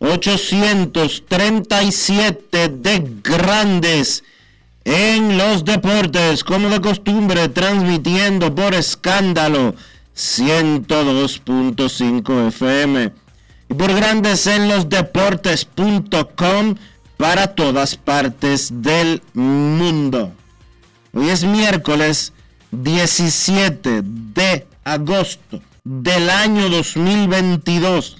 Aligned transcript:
2837 0.00 2.68
de 2.68 3.06
Grandes 3.22 4.24
en 4.84 5.36
los 5.36 5.62
deportes, 5.64 6.42
como 6.42 6.70
de 6.70 6.80
costumbre, 6.80 7.50
transmitiendo 7.50 8.54
por 8.54 8.72
escándalo 8.74 9.74
102.5 10.16 12.48
FM 12.48 13.12
y 13.68 13.74
por 13.74 13.94
grandes 13.94 14.46
en 14.46 14.68
los 14.68 14.88
deportes.com 14.88 16.76
para 17.18 17.54
todas 17.54 17.96
partes 17.96 18.70
del 18.72 19.22
mundo. 19.34 20.32
Hoy 21.12 21.28
es 21.28 21.44
miércoles 21.44 22.32
17 22.70 24.00
de 24.02 24.66
agosto 24.82 25.60
del 25.84 26.30
año 26.30 26.70
2022 26.70 28.19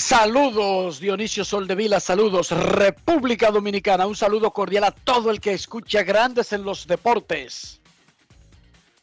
Saludos 0.00 0.98
Dionisio 0.98 1.44
Soldevila, 1.44 2.00
saludos 2.00 2.52
República 2.52 3.50
Dominicana, 3.50 4.06
un 4.06 4.16
saludo 4.16 4.50
cordial 4.50 4.84
a 4.84 4.92
todo 4.92 5.30
el 5.30 5.42
que 5.42 5.52
escucha 5.52 6.02
Grandes 6.02 6.54
en 6.54 6.64
los 6.64 6.86
Deportes. 6.86 7.82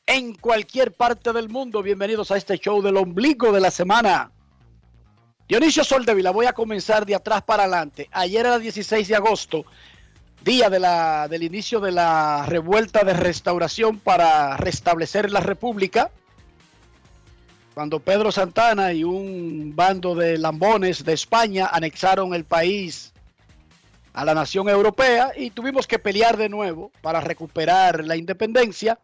En 0.08 0.34
cualquier 0.34 0.94
parte 0.94 1.32
del 1.34 1.50
mundo, 1.50 1.84
bienvenidos 1.84 2.32
a 2.32 2.38
este 2.38 2.58
show 2.58 2.82
del 2.82 2.98
ombligo 2.98 3.52
de 3.52 3.62
la 3.62 3.70
semana. 3.70 4.32
Dionisio 5.48 5.84
Soldevila, 5.84 6.32
voy 6.32 6.48
a 6.48 6.54
comenzar 6.54 7.06
de 7.06 7.14
atrás 7.14 7.44
para 7.44 7.64
adelante. 7.64 8.10
Ayer 8.12 8.48
era 8.48 8.58
16 8.58 9.08
de 9.08 9.16
agosto, 9.16 9.66
día 10.44 10.68
del 11.30 11.44
inicio 11.44 11.80
de 11.80 11.92
la 11.92 12.44
revuelta 12.48 13.04
de 13.04 13.14
restauración 13.14 14.00
para 14.00 14.58
restablecer 14.58 15.32
la 15.32 15.42
República 15.42 16.10
cuando 17.78 18.00
Pedro 18.00 18.32
Santana 18.32 18.92
y 18.92 19.04
un 19.04 19.74
bando 19.76 20.16
de 20.16 20.40
lambones 20.40 21.06
de 21.06 21.14
España 21.14 21.70
anexaron 21.72 22.34
el 22.34 22.44
país 22.44 23.14
a 24.14 24.26
la 24.26 24.34
nación 24.34 24.68
europea 24.68 25.32
y 25.38 25.52
tuvimos 25.52 25.86
que 25.86 26.00
pelear 26.00 26.38
de 26.38 26.50
nuevo 26.50 26.92
para 27.04 27.22
recuperar 27.22 28.04
la 28.04 28.16
independencia. 28.16 28.98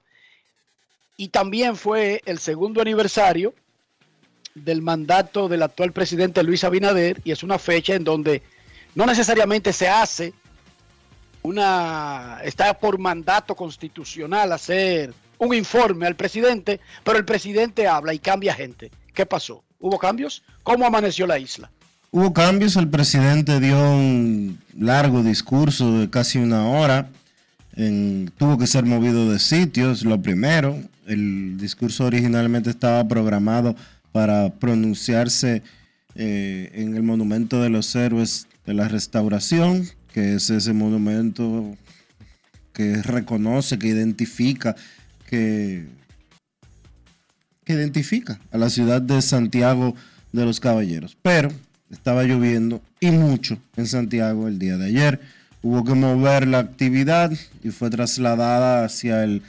Y 1.17 1.27
también 1.27 1.75
fue 1.75 2.23
el 2.25 2.39
segundo 2.39 2.81
aniversario 2.81 3.53
del 4.55 4.81
mandato 4.81 5.47
del 5.47 5.61
actual 5.61 5.91
presidente 5.91 6.41
Luis 6.41 6.63
Abinader 6.63 7.21
y 7.23 7.29
es 7.29 7.43
una 7.43 7.59
fecha 7.59 7.93
en 7.93 8.03
donde 8.03 8.41
no 8.95 9.05
necesariamente 9.05 9.71
se 9.71 9.87
hace 9.87 10.33
una, 11.43 12.39
está 12.43 12.73
por 12.73 12.97
mandato 12.97 13.53
constitucional 13.53 14.51
hacer 14.51 15.13
un 15.37 15.53
informe 15.53 16.07
al 16.07 16.15
presidente, 16.15 16.79
pero 17.03 17.17
el 17.17 17.25
presidente 17.25 17.87
habla 17.87 18.13
y 18.13 18.19
cambia 18.19 18.53
gente. 18.53 18.91
¿Qué 19.13 19.25
pasó? 19.25 19.63
¿Hubo 19.79 19.99
cambios? 19.99 20.43
¿Cómo 20.63 20.85
amaneció 20.85 21.27
la 21.27 21.39
isla? 21.39 21.69
Hubo 22.11 22.31
cambios, 22.33 22.75
el 22.75 22.89
presidente 22.89 23.59
dio 23.59 23.77
un 23.77 24.59
largo 24.77 25.23
discurso 25.23 25.99
de 25.99 26.09
casi 26.09 26.37
una 26.37 26.67
hora, 26.67 27.09
tuvo 28.37 28.57
que 28.57 28.67
ser 28.67 28.85
movido 28.85 29.31
de 29.31 29.39
sitios, 29.39 30.03
lo 30.03 30.21
primero, 30.21 30.77
el 31.07 31.57
discurso 31.57 32.05
originalmente 32.05 32.69
estaba 32.69 33.07
programado 33.07 33.75
para 34.11 34.53
pronunciarse 34.53 35.63
eh, 36.15 36.69
en 36.73 36.95
el 36.95 37.03
Monumento 37.03 37.61
de 37.61 37.69
los 37.69 37.95
Héroes 37.95 38.47
de 38.65 38.73
la 38.75 38.87
Restauración, 38.87 39.89
que 40.13 40.35
es 40.35 40.49
ese 40.49 40.73
monumento 40.73 41.75
que 42.73 43.01
reconoce, 43.01 43.79
que 43.79 43.87
identifica 43.87 44.75
que, 45.33 45.87
identifica 47.65 48.39
a 48.51 48.57
la 48.59 48.69
ciudad 48.69 49.01
de 49.01 49.19
Santiago 49.21 49.95
de 50.31 50.45
los 50.45 50.59
Caballeros. 50.59 51.17
Pero 51.23 51.49
estaba 51.89 52.23
lloviendo 52.23 52.81
y 52.99 53.09
mucho 53.09 53.57
en 53.75 53.87
Santiago 53.87 54.47
el 54.47 54.59
día 54.59 54.77
de 54.77 54.85
ayer. 54.85 55.21
Hubo 55.63 55.83
que 55.83 55.95
mover 55.95 56.47
la 56.47 56.59
actividad 56.59 57.31
y 57.63 57.71
fue 57.71 57.89
trasladada 57.89 58.85
hacia 58.85 59.23
el, 59.23 59.41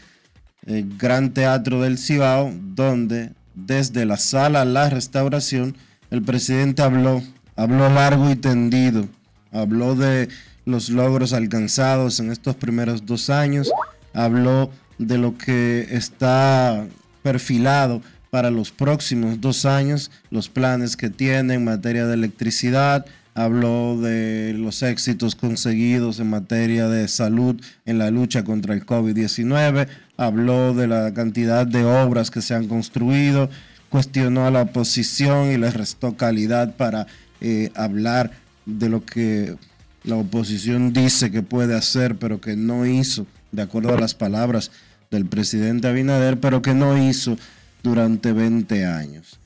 Gran 0.66 1.34
Teatro 1.34 1.82
del 1.82 1.98
Cibao, 1.98 2.50
donde 2.74 3.32
desde 3.54 4.06
la 4.06 4.16
sala 4.16 4.64
La 4.64 4.88
Restauración 4.88 5.76
el 6.10 6.22
presidente 6.22 6.80
habló, 6.80 7.22
habló 7.54 7.90
largo 7.90 8.30
y 8.30 8.36
tendido, 8.36 9.06
habló 9.52 9.94
de 9.94 10.30
los 10.64 10.88
logros 10.88 11.34
alcanzados 11.34 12.18
en 12.18 12.32
estos 12.32 12.56
primeros 12.56 13.04
dos 13.04 13.28
años, 13.28 13.70
habló 14.14 14.70
de 14.98 15.18
lo 15.18 15.36
que 15.36 15.88
está 15.90 16.86
perfilado 17.22 18.02
para 18.30 18.50
los 18.50 18.72
próximos 18.72 19.40
dos 19.40 19.64
años, 19.64 20.10
los 20.30 20.48
planes 20.48 20.96
que 20.96 21.10
tiene 21.10 21.54
en 21.54 21.64
materia 21.64 22.06
de 22.06 22.14
electricidad, 22.14 23.06
habló 23.34 24.00
de 24.00 24.54
los 24.56 24.82
éxitos 24.82 25.34
conseguidos 25.34 26.20
en 26.20 26.30
materia 26.30 26.88
de 26.88 27.08
salud 27.08 27.60
en 27.84 27.98
la 27.98 28.10
lucha 28.10 28.44
contra 28.44 28.74
el 28.74 28.86
COVID-19, 28.86 29.88
habló 30.16 30.74
de 30.74 30.86
la 30.86 31.12
cantidad 31.14 31.66
de 31.66 31.84
obras 31.84 32.30
que 32.30 32.42
se 32.42 32.54
han 32.54 32.68
construido, 32.68 33.50
cuestionó 33.88 34.46
a 34.46 34.50
la 34.50 34.62
oposición 34.62 35.50
y 35.50 35.56
le 35.56 35.70
restó 35.70 36.16
calidad 36.16 36.76
para 36.76 37.06
eh, 37.40 37.70
hablar 37.74 38.32
de 38.66 38.88
lo 38.88 39.04
que 39.04 39.56
la 40.04 40.16
oposición 40.16 40.92
dice 40.92 41.30
que 41.30 41.42
puede 41.42 41.76
hacer, 41.76 42.16
pero 42.16 42.40
que 42.40 42.56
no 42.56 42.86
hizo 42.86 43.26
de 43.54 43.62
acuerdo 43.62 43.94
a 43.94 44.00
las 44.00 44.14
palabras 44.14 44.70
del 45.10 45.26
presidente 45.26 45.88
Abinader, 45.88 46.40
pero 46.40 46.62
que 46.62 46.72
no 46.74 46.96
hizo 46.98 47.36
durante 47.82 48.32
20 48.32 48.86
años. 48.86 49.38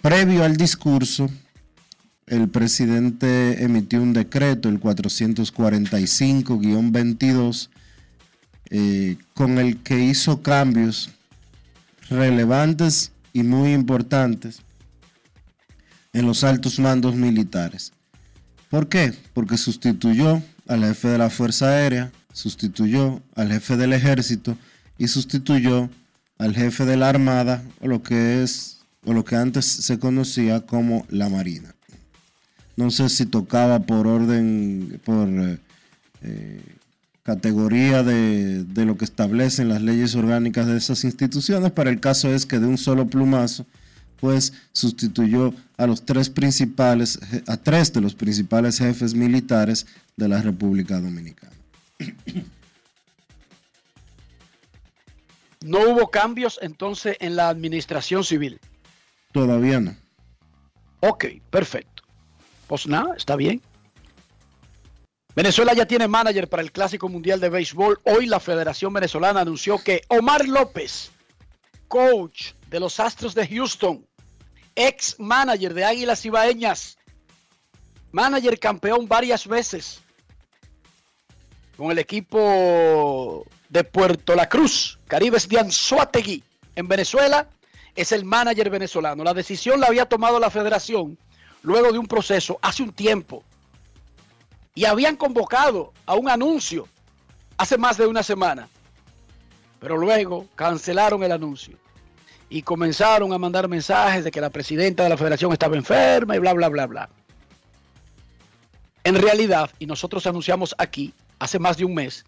previo 0.00 0.44
al 0.44 0.56
discurso, 0.56 1.28
el 2.26 2.48
presidente 2.48 3.64
emitió 3.64 4.00
un 4.02 4.12
decreto, 4.12 4.68
el 4.68 4.80
445-22, 4.80 7.70
eh, 8.70 9.16
con 9.34 9.58
el 9.58 9.78
que 9.78 9.98
hizo 9.98 10.42
cambios 10.42 11.10
relevantes 12.10 13.12
y 13.32 13.42
muy 13.42 13.72
importantes 13.72 14.60
en 16.12 16.26
los 16.26 16.44
altos 16.44 16.78
mandos 16.78 17.14
militares. 17.14 17.92
¿Por 18.68 18.88
qué? 18.88 19.14
Porque 19.32 19.56
sustituyó 19.56 20.42
al 20.66 20.84
jefe 20.84 21.08
de 21.08 21.18
la 21.18 21.30
Fuerza 21.30 21.70
Aérea, 21.70 22.12
sustituyó 22.38 23.20
al 23.34 23.50
jefe 23.50 23.76
del 23.76 23.92
Ejército 23.92 24.56
y 24.96 25.08
sustituyó 25.08 25.90
al 26.38 26.54
jefe 26.54 26.84
de 26.84 26.96
la 26.96 27.08
Armada, 27.08 27.64
o 27.80 27.88
lo 27.88 28.04
que 28.04 28.44
es, 28.44 28.78
o 29.04 29.12
lo 29.12 29.24
que 29.24 29.34
antes 29.34 29.64
se 29.66 29.98
conocía 29.98 30.64
como 30.64 31.04
la 31.08 31.28
Marina. 31.28 31.74
No 32.76 32.92
sé 32.92 33.08
si 33.08 33.26
tocaba 33.26 33.80
por 33.80 34.06
orden, 34.06 35.00
por 35.04 35.28
eh, 35.28 35.58
eh, 36.22 36.62
categoría 37.24 38.04
de, 38.04 38.62
de, 38.62 38.84
lo 38.84 38.96
que 38.96 39.04
establecen 39.04 39.68
las 39.68 39.82
leyes 39.82 40.14
orgánicas 40.14 40.68
de 40.68 40.76
esas 40.76 41.02
instituciones, 41.02 41.72
pero 41.72 41.90
el 41.90 41.98
caso 41.98 42.32
es 42.32 42.46
que 42.46 42.60
de 42.60 42.68
un 42.68 42.78
solo 42.78 43.08
plumazo, 43.08 43.66
pues 44.20 44.52
sustituyó 44.72 45.52
a 45.76 45.88
los 45.88 46.04
tres 46.04 46.30
principales, 46.30 47.18
a 47.48 47.56
tres 47.56 47.92
de 47.92 48.00
los 48.00 48.14
principales 48.14 48.78
jefes 48.78 49.14
militares 49.14 49.86
de 50.16 50.28
la 50.28 50.40
República 50.40 51.00
Dominicana. 51.00 51.57
¿No 55.60 55.80
hubo 55.80 56.10
cambios 56.10 56.58
entonces 56.62 57.16
en 57.20 57.36
la 57.36 57.48
administración 57.48 58.24
civil? 58.24 58.60
Todavía 59.32 59.80
no. 59.80 59.96
Ok, 61.00 61.26
perfecto. 61.50 62.02
Pues 62.66 62.86
nada, 62.86 63.14
está 63.16 63.36
bien. 63.36 63.60
Venezuela 65.34 65.72
ya 65.72 65.86
tiene 65.86 66.08
manager 66.08 66.48
para 66.48 66.62
el 66.62 66.72
Clásico 66.72 67.08
Mundial 67.08 67.38
de 67.40 67.48
Béisbol. 67.48 68.00
Hoy 68.04 68.26
la 68.26 68.40
Federación 68.40 68.92
Venezolana 68.92 69.40
anunció 69.40 69.78
que 69.78 70.02
Omar 70.08 70.48
López, 70.48 71.12
coach 71.86 72.52
de 72.68 72.80
los 72.80 72.98
Astros 72.98 73.34
de 73.34 73.46
Houston, 73.46 74.04
ex 74.74 75.16
manager 75.18 75.74
de 75.74 75.84
Águilas 75.84 76.24
Ibaeñas, 76.24 76.98
manager 78.10 78.58
campeón 78.58 79.06
varias 79.06 79.46
veces 79.46 80.02
con 81.78 81.92
el 81.92 81.98
equipo 82.00 83.46
de 83.68 83.84
Puerto 83.84 84.34
La 84.34 84.48
Cruz, 84.48 84.98
Caribes 85.06 85.48
de 85.48 85.60
Anzuategui, 85.60 86.42
en 86.74 86.88
Venezuela, 86.88 87.46
es 87.94 88.10
el 88.10 88.24
manager 88.24 88.68
venezolano. 88.68 89.22
La 89.22 89.32
decisión 89.32 89.78
la 89.78 89.86
había 89.86 90.04
tomado 90.04 90.40
la 90.40 90.50
federación 90.50 91.16
luego 91.62 91.92
de 91.92 91.98
un 91.98 92.08
proceso 92.08 92.58
hace 92.62 92.82
un 92.82 92.92
tiempo. 92.92 93.44
Y 94.74 94.86
habían 94.86 95.14
convocado 95.14 95.92
a 96.04 96.16
un 96.16 96.28
anuncio 96.28 96.88
hace 97.56 97.78
más 97.78 97.96
de 97.96 98.08
una 98.08 98.24
semana. 98.24 98.68
Pero 99.78 99.96
luego 99.96 100.48
cancelaron 100.56 101.22
el 101.22 101.30
anuncio. 101.30 101.76
Y 102.50 102.62
comenzaron 102.62 103.32
a 103.32 103.38
mandar 103.38 103.68
mensajes 103.68 104.24
de 104.24 104.32
que 104.32 104.40
la 104.40 104.50
presidenta 104.50 105.04
de 105.04 105.10
la 105.10 105.16
federación 105.16 105.52
estaba 105.52 105.76
enferma 105.76 106.34
y 106.34 106.40
bla, 106.40 106.54
bla, 106.54 106.70
bla, 106.70 106.86
bla. 106.88 107.08
En 109.04 109.14
realidad, 109.14 109.70
y 109.78 109.86
nosotros 109.86 110.26
anunciamos 110.26 110.74
aquí 110.76 111.14
hace 111.38 111.58
más 111.58 111.76
de 111.76 111.84
un 111.84 111.94
mes, 111.94 112.24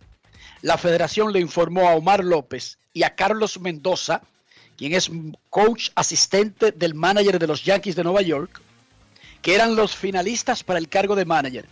la 0.63 0.79
federación 0.79 1.33
le 1.33 1.41
informó 1.41 1.89
a 1.89 1.95
Omar 1.95 2.25
López 2.25 2.79
y 2.93 3.03
a 3.03 3.15
Carlos 3.15 3.61
Mendoza, 3.61 4.23
quien 4.77 4.95
es 4.95 5.11
coach 5.49 5.91
asistente 5.95 6.73
del 6.73 6.95
manager 6.95 7.39
de 7.39 7.47
los 7.47 7.65
Yankees 7.65 7.97
de 7.97 8.05
Nueva 8.05 8.23
York, 8.23 8.61
que 9.43 9.55
eran 9.55 9.77
los 9.77 9.95
finalistas 9.95 10.63
para 10.63 10.79
el 10.79 10.89
cargo 10.89 11.17
de 11.17 11.25
manager 11.25 11.67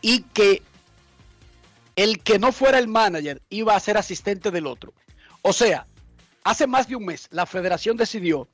y 0.00 0.22
que 0.22 0.62
el 1.96 2.20
que 2.20 2.38
no 2.38 2.52
fuera 2.52 2.78
el 2.78 2.88
manager 2.88 3.40
iba 3.50 3.74
a 3.74 3.80
ser 3.80 3.96
asistente 3.96 4.50
del 4.50 4.66
otro. 4.66 4.92
O 5.42 5.52
sea, 5.52 5.86
hace 6.42 6.66
más 6.66 6.88
de 6.88 6.96
un 6.96 7.04
mes 7.04 7.28
la 7.30 7.46
federación 7.46 7.96
decidió 7.96 8.48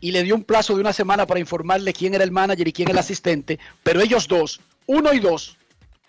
y 0.00 0.12
le 0.12 0.22
dio 0.22 0.34
un 0.34 0.44
plazo 0.44 0.74
de 0.74 0.80
una 0.80 0.92
semana 0.92 1.26
para 1.26 1.40
informarle 1.40 1.92
quién 1.92 2.14
era 2.14 2.24
el 2.24 2.32
manager 2.32 2.66
y 2.66 2.72
quién 2.72 2.90
el 2.90 2.98
asistente, 2.98 3.58
pero 3.82 4.00
ellos 4.00 4.28
dos, 4.28 4.60
uno 4.86 5.12
y 5.12 5.20
dos, 5.20 5.56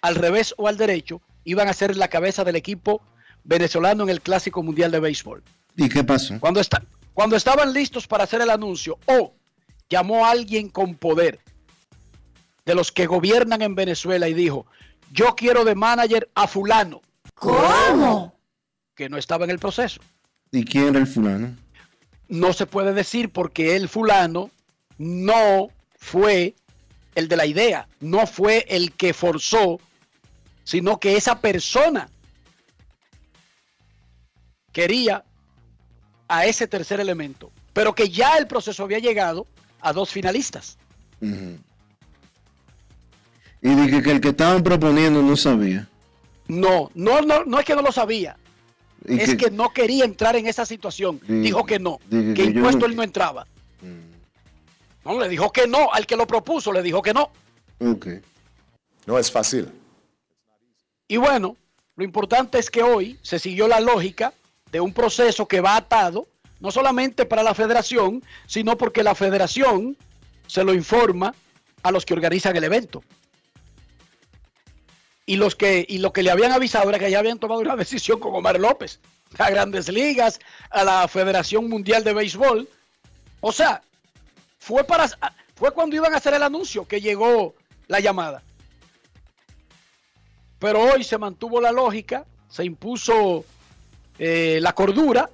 al 0.02 0.16
revés 0.16 0.54
o 0.58 0.68
al 0.68 0.78
derecho, 0.78 1.22
iban 1.44 1.68
a 1.68 1.74
ser 1.74 1.96
la 1.96 2.08
cabeza 2.08 2.44
del 2.44 2.56
equipo 2.56 3.02
venezolano 3.44 4.04
en 4.04 4.10
el 4.10 4.22
Clásico 4.22 4.64
Mundial 4.64 4.92
de 4.92 5.00
Béisbol. 5.00 5.44
¿Y 5.76 5.90
qué 5.90 6.04
pasó? 6.04 6.40
Cuando, 6.40 6.60
está, 6.60 6.84
cuando 7.14 7.36
estaban 7.36 7.74
listos 7.74 8.08
para 8.08 8.24
hacer 8.24 8.42
el 8.42 8.50
anuncio, 8.50 8.98
o 9.06 9.34
llamó 9.90 10.26
a 10.26 10.32
alguien 10.32 10.70
con 10.70 10.96
poder 10.96 11.40
de 12.66 12.76
los 12.76 12.92
que 12.92 13.06
gobiernan 13.06 13.62
en 13.62 13.76
Venezuela 13.76 14.28
y 14.28 14.34
dijo, 14.34 14.66
yo 15.12 15.36
quiero 15.36 15.64
de 15.64 15.76
manager 15.76 16.30
a 16.34 16.48
fulano. 16.48 17.02
¿Cómo? 17.36 18.36
Que 18.96 19.10
no 19.10 19.18
estaba 19.18 19.46
en 19.46 19.52
el 19.52 19.60
proceso. 19.60 20.02
¿Y 20.52 20.66
quién 20.66 20.88
era 20.88 21.00
el 21.00 21.08
fulano? 21.08 21.56
No 22.28 22.54
se 22.54 22.66
puede 22.66 22.94
decir 22.94 23.32
porque 23.32 23.76
el 23.76 23.88
fulano 23.88 24.50
no 24.98 25.70
fue 25.98 26.56
el 27.16 27.28
de 27.28 27.38
la 27.38 27.46
idea, 27.46 27.88
no 28.00 28.28
fue 28.28 28.66
el 28.70 28.92
que 28.92 29.14
forzó, 29.14 29.80
sino 30.64 31.00
que 31.00 31.16
esa 31.16 31.40
persona 31.40 32.10
quería 34.72 35.24
a 36.28 36.46
ese 36.46 36.68
tercer 36.68 37.00
elemento, 37.00 37.52
pero 37.74 37.96
que 37.96 38.10
ya 38.10 38.38
el 38.38 38.48
proceso 38.48 38.84
había 38.84 39.00
llegado 39.00 39.48
a 39.80 39.94
dos 39.94 40.12
finalistas. 40.12 40.78
Uh 41.22 41.28
-huh. 41.28 41.58
Y 43.62 43.76
dije 43.76 44.04
que 44.04 44.12
el 44.12 44.22
que 44.22 44.30
estaban 44.30 44.62
proponiendo 44.62 45.22
no 45.22 45.36
sabía. 45.38 45.88
No, 46.48 46.92
no, 46.94 47.22
no, 47.22 47.46
no 47.46 47.60
es 47.60 47.66
que 47.66 47.76
no 47.76 47.82
lo 47.82 47.92
sabía. 47.92 48.38
Es 49.08 49.32
que, 49.32 49.38
que, 49.38 49.52
no 49.52 49.72
quería 49.72 50.04
entrar 50.04 50.36
en 50.36 50.48
esa 50.48 50.66
situación. 50.66 51.20
Dijo 51.28 51.66
que 51.66 51.80
no, 51.80 52.00
que, 52.10 52.34
que 52.34 52.44
impuesto 52.44 52.80
no... 52.80 52.86
él 52.88 52.96
no 52.96 53.04
entraba. 53.04 53.48
Mm. 53.82 54.15
No, 55.06 55.20
le 55.20 55.30
dijo 55.30 55.52
que 55.52 55.68
no, 55.68 55.94
al 55.94 56.08
que 56.08 56.16
lo 56.16 56.26
propuso 56.26 56.74
le 56.74 56.82
dijo 56.82 57.02
que 57.02 57.14
no. 57.14 57.32
Ok. 57.80 58.08
No 59.06 59.20
es 59.20 59.32
fácil. 59.32 59.72
Y 61.08 61.18
bueno, 61.18 61.56
lo 61.96 62.04
importante 62.04 62.58
es 62.58 62.72
que 62.72 62.82
hoy 62.82 63.20
se 63.22 63.38
siguió 63.38 63.68
la 63.68 63.80
lógica 63.80 64.34
de 64.72 64.80
un 64.80 64.94
proceso 64.94 65.48
que 65.48 65.62
va 65.62 65.76
atado, 65.76 66.28
no 66.60 66.72
solamente 66.72 67.26
para 67.26 67.44
la 67.44 67.54
federación, 67.54 68.24
sino 68.48 68.78
porque 68.78 69.04
la 69.04 69.14
federación 69.14 69.96
se 70.48 70.64
lo 70.64 70.74
informa 70.74 71.36
a 71.84 71.92
los 71.92 72.04
que 72.04 72.16
organizan 72.16 72.56
el 72.56 72.64
evento. 72.64 73.04
Y, 75.28 75.38
los 75.38 75.56
que, 75.56 75.86
y 75.88 76.00
lo 76.00 76.14
que 76.14 76.24
le 76.24 76.32
habían 76.32 76.52
avisado 76.52 76.90
era 76.90 77.00
que 77.00 77.12
ya 77.12 77.20
habían 77.20 77.38
tomado 77.38 77.62
una 77.62 77.76
decisión 77.78 78.20
con 78.20 78.34
Omar 78.34 78.60
López, 78.60 79.00
a 79.38 79.50
Grandes 79.52 79.88
Ligas, 79.90 80.40
a 80.72 80.84
la 80.84 81.08
Federación 81.08 81.70
Mundial 81.70 82.04
de 82.04 82.14
Béisbol. 82.14 82.68
O 83.42 83.52
sea, 83.52 83.84
fue, 84.66 84.84
para, 84.84 85.08
fue 85.54 85.72
cuando 85.72 85.96
iban 85.96 86.12
a 86.16 86.18
hacer 86.18 86.34
el 86.34 86.42
anuncio 86.42 86.88
que 86.88 87.00
llegó 87.00 87.54
la 87.86 88.00
llamada. 88.00 88.42
Pero 90.58 90.82
hoy 90.82 91.04
se 91.04 91.20
mantuvo 91.20 91.62
la 91.62 91.72
lógica, 91.72 92.26
se 92.50 92.66
impuso 92.66 93.46
eh, 94.18 94.58
la 94.60 94.74
cordura 94.74 95.30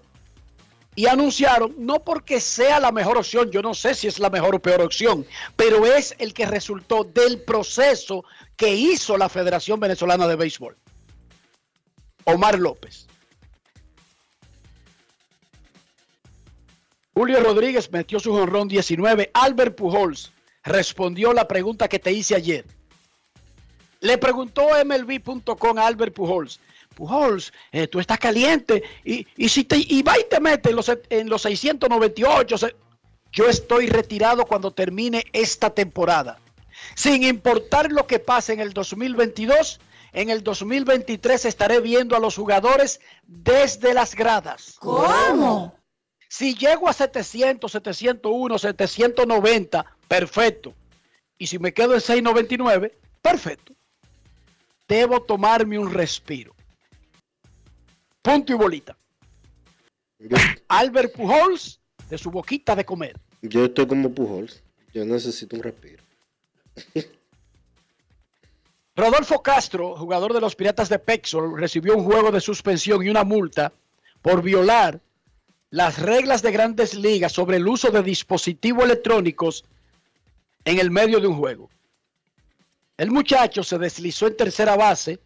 y 0.95 1.05
anunciaron, 1.05 1.73
no 1.77 2.03
porque 2.03 2.41
sea 2.41 2.81
la 2.81 2.91
mejor 2.91 3.17
opción, 3.17 3.49
yo 3.51 3.61
no 3.61 3.73
sé 3.73 3.95
si 3.95 4.09
es 4.09 4.19
la 4.19 4.29
mejor 4.29 4.55
o 4.55 4.61
peor 4.61 4.81
opción, 4.81 5.25
pero 5.55 5.85
es 5.85 6.13
el 6.19 6.33
que 6.33 6.45
resultó 6.45 7.05
del 7.05 7.41
proceso 7.43 8.25
que 8.57 8.75
hizo 8.75 9.15
la 9.15 9.29
Federación 9.29 9.79
Venezolana 9.79 10.27
de 10.27 10.35
Béisbol. 10.35 10.75
Omar 12.25 12.59
López. 12.59 13.07
Julio 17.13 17.41
Rodríguez 17.41 17.91
metió 17.91 18.19
su 18.19 18.31
jonrón 18.31 18.67
19. 18.67 19.31
Albert 19.33 19.75
Pujols 19.75 20.31
respondió 20.63 21.33
la 21.33 21.47
pregunta 21.47 21.87
que 21.87 21.99
te 21.99 22.11
hice 22.11 22.35
ayer. 22.35 22.65
Le 23.99 24.17
preguntó 24.17 24.69
MLB.com 24.83 25.77
a 25.77 25.85
Albert 25.85 26.13
Pujols. 26.13 26.59
Pujols, 26.95 27.53
eh, 27.71 27.87
tú 27.87 27.99
estás 27.99 28.17
caliente 28.17 28.83
y, 29.03 29.25
y, 29.37 29.49
si 29.49 29.63
te, 29.63 29.77
y 29.77 30.01
va 30.01 30.19
y 30.19 30.23
te 30.29 30.39
mete 30.39 30.69
en 30.69 30.75
los, 30.75 30.91
en 31.09 31.29
los 31.29 31.41
698. 31.43 32.57
Se, 32.57 32.75
yo 33.31 33.47
estoy 33.47 33.87
retirado 33.87 34.45
cuando 34.45 34.71
termine 34.71 35.23
esta 35.33 35.69
temporada. 35.69 36.39
Sin 36.95 37.23
importar 37.23 37.91
lo 37.91 38.07
que 38.07 38.19
pase 38.19 38.53
en 38.53 38.59
el 38.59 38.73
2022, 38.73 39.79
en 40.13 40.29
el 40.29 40.43
2023 40.43 41.45
estaré 41.45 41.79
viendo 41.79 42.15
a 42.15 42.19
los 42.19 42.35
jugadores 42.35 42.99
desde 43.27 43.93
las 43.93 44.15
gradas. 44.15 44.75
¿Cómo? 44.79 45.73
Si 46.31 46.55
llego 46.55 46.87
a 46.87 46.93
700, 46.93 47.69
701, 47.69 48.57
790, 48.57 49.85
perfecto. 50.07 50.73
Y 51.37 51.47
si 51.47 51.59
me 51.59 51.73
quedo 51.73 51.93
en 51.93 51.99
699, 51.99 52.97
perfecto. 53.21 53.73
Debo 54.87 55.21
tomarme 55.23 55.77
un 55.77 55.93
respiro. 55.93 56.55
Punto 58.21 58.53
y 58.53 58.55
bolita. 58.55 58.95
Albert 60.69 61.13
Pujols 61.13 61.81
de 62.09 62.17
su 62.17 62.31
boquita 62.31 62.77
de 62.77 62.85
comer. 62.85 63.19
Yo 63.41 63.65
estoy 63.65 63.87
como 63.87 64.13
Pujols. 64.13 64.63
Yo 64.93 65.03
necesito 65.03 65.57
un 65.57 65.63
respiro. 65.63 66.01
Rodolfo 68.95 69.43
Castro, 69.43 69.97
jugador 69.97 70.33
de 70.33 70.39
los 70.39 70.55
Piratas 70.55 70.87
de 70.87 70.97
Pexol, 70.97 71.59
recibió 71.59 71.93
un 71.97 72.05
juego 72.05 72.31
de 72.31 72.39
suspensión 72.39 73.05
y 73.05 73.09
una 73.09 73.25
multa 73.25 73.73
por 74.21 74.41
violar 74.41 75.01
las 75.71 75.99
reglas 75.99 76.41
de 76.41 76.51
grandes 76.51 76.93
ligas 76.93 77.31
sobre 77.31 77.57
el 77.57 77.67
uso 77.67 77.89
de 77.89 78.03
dispositivos 78.03 78.83
electrónicos 78.83 79.63
en 80.65 80.79
el 80.79 80.91
medio 80.91 81.19
de 81.19 81.27
un 81.27 81.37
juego. 81.37 81.69
El 82.97 83.09
muchacho 83.09 83.63
se 83.63 83.79
deslizó 83.79 84.27
en 84.27 84.37
tercera 84.37 84.75
base 84.75 85.19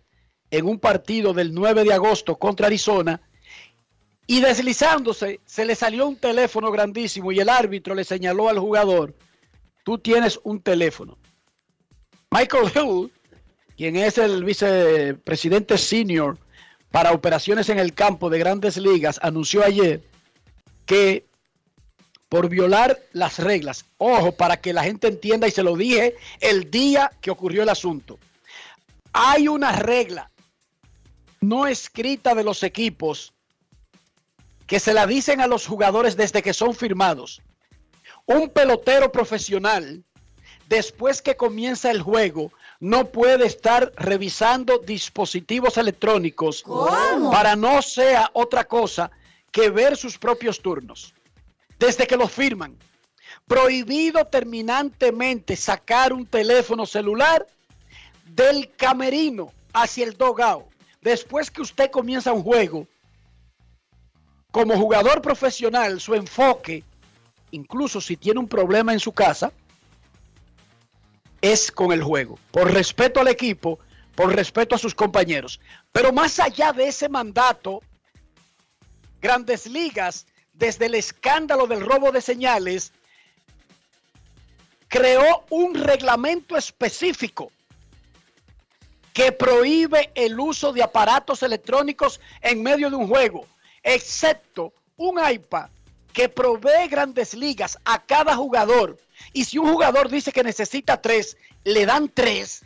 en 0.52 0.68
un 0.68 0.80
partido 0.80 1.34
del 1.34 1.54
9 1.54 1.84
de 1.84 1.94
agosto 1.94 2.38
contra 2.38 2.68
Arizona 2.68 3.20
y 4.28 4.40
deslizándose 4.40 5.40
se 5.46 5.66
le 5.66 5.76
salió 5.76 6.08
un 6.08 6.16
teléfono 6.16 6.72
grandísimo 6.72 7.32
y 7.32 7.40
el 7.40 7.50
árbitro 7.50 7.96
le 7.96 8.04
señaló 8.04 8.48
al 8.48 8.60
jugador, 8.60 9.16
tú 9.84 9.98
tienes 9.98 10.40
un 10.44 10.62
teléfono. 10.62 11.18
Michael 12.30 12.72
Hill, 12.74 13.12
quien 13.76 13.96
es 13.96 14.20
el 14.20 14.44
vicepresidente 14.44 15.80
senior 15.80 16.38
para 16.92 17.12
operaciones 17.14 17.68
en 17.70 17.80
el 17.80 17.96
campo 17.96 18.30
de 18.30 18.40
grandes 18.40 18.78
ligas, 18.78 19.20
anunció 19.24 19.64
ayer 19.64 20.04
que 20.86 21.26
por 22.30 22.50
violar 22.50 23.00
las 23.14 23.40
reglas, 23.40 23.86
ojo, 23.98 24.32
para 24.32 24.60
que 24.60 24.74
la 24.74 24.84
gente 24.84 25.08
entienda 25.08 25.48
y 25.48 25.52
se 25.52 25.64
lo 25.64 25.76
dije 25.76 26.16
el 26.40 26.70
día 26.72 27.12
que 27.22 27.32
ocurrió 27.32 27.64
el 27.64 27.70
asunto, 27.70 28.20
hay 29.14 29.48
una 29.48 29.72
regla 29.72 30.32
no 31.40 31.68
escrita 31.68 32.36
de 32.36 32.44
los 32.44 32.64
equipos 32.64 33.34
que 34.68 34.80
se 34.80 34.94
la 34.94 35.06
dicen 35.06 35.42
a 35.42 35.48
los 35.48 35.68
jugadores 35.68 36.18
desde 36.18 36.42
que 36.42 36.54
son 36.54 36.74
firmados. 36.74 37.42
Un 38.26 38.50
pelotero 38.50 39.12
profesional, 39.12 40.04
después 40.68 41.22
que 41.22 41.38
comienza 41.38 41.92
el 41.92 42.02
juego, 42.02 42.52
no 42.80 43.06
puede 43.06 43.46
estar 43.46 43.94
revisando 43.96 44.80
dispositivos 44.80 45.78
electrónicos 45.78 46.64
para 47.32 47.56
no 47.56 47.82
sea 47.82 48.32
otra 48.34 48.66
cosa 48.66 49.12
que 49.56 49.70
ver 49.70 49.96
sus 49.96 50.18
propios 50.18 50.62
turnos. 50.62 51.14
Desde 51.80 52.06
que 52.06 52.18
lo 52.18 52.28
firman. 52.28 52.78
Prohibido 53.48 54.26
terminantemente 54.26 55.56
sacar 55.56 56.12
un 56.12 56.26
teléfono 56.26 56.86
celular 56.86 57.48
del 58.26 58.70
camerino 58.76 59.54
hacia 59.72 60.04
el 60.04 60.18
dogao. 60.18 60.68
Después 61.00 61.50
que 61.50 61.62
usted 61.62 61.90
comienza 61.90 62.34
un 62.34 62.44
juego, 62.44 62.86
como 64.52 64.78
jugador 64.78 65.22
profesional, 65.22 66.02
su 66.02 66.16
enfoque, 66.16 66.84
incluso 67.52 68.02
si 68.02 68.18
tiene 68.18 68.42
un 68.42 68.50
problema 68.50 68.92
en 68.92 69.00
su 69.00 69.14
casa, 69.14 69.54
es 71.40 71.72
con 71.72 71.94
el 71.94 72.04
juego, 72.04 72.38
por 72.52 72.74
respeto 72.74 73.22
al 73.22 73.30
equipo, 73.30 73.80
por 74.16 74.36
respeto 74.36 74.76
a 74.76 74.80
sus 74.80 74.94
compañeros. 74.94 75.62
Pero 75.94 76.12
más 76.12 76.42
allá 76.42 76.74
de 76.74 76.90
ese 76.90 77.08
mandato, 77.08 77.82
grandes 79.26 79.66
ligas, 79.66 80.28
desde 80.54 80.86
el 80.86 80.94
escándalo 80.94 81.66
del 81.66 81.82
robo 81.82 82.12
de 82.12 82.22
señales, 82.22 82.92
creó 84.88 85.46
un 85.50 85.74
reglamento 85.74 86.56
específico 86.56 87.52
que 89.14 89.32
prohíbe 89.32 90.12
el 90.14 90.40
uso 90.40 90.72
de 90.74 90.84
aparatos 90.84 91.42
electrónicos 91.42 92.22
en 92.42 92.62
medio 92.62 92.92
de 92.92 92.98
un 92.98 93.08
juego 93.08 93.48
excepto 93.86 94.74
un 94.98 95.20
iPad 95.24 95.70
que 96.12 96.28
provee 96.28 96.88
grandes 96.90 97.34
ligas 97.34 97.78
a 97.86 98.04
cada 98.04 98.36
jugador. 98.36 98.98
Y 99.32 99.46
si 99.46 99.58
un 99.58 99.72
jugador 99.72 100.10
dice 100.10 100.32
que 100.32 100.44
necesita 100.44 101.02
tres, 101.02 101.38
le 101.64 101.86
dan 101.86 102.10
tres. 102.10 102.65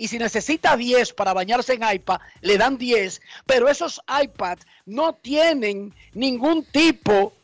Y 0.00 0.06
si 0.06 0.18
necesita 0.18 0.76
10 0.76 1.12
para 1.12 1.34
bañarse 1.34 1.74
en 1.74 1.82
iPad, 1.82 2.20
le 2.40 2.56
dan 2.56 2.78
10. 2.78 3.20
Pero 3.44 3.68
esos 3.68 4.00
iPads 4.08 4.64
no 4.86 5.14
tienen 5.14 5.92
ningún 6.14 6.64
tipo 6.64 7.34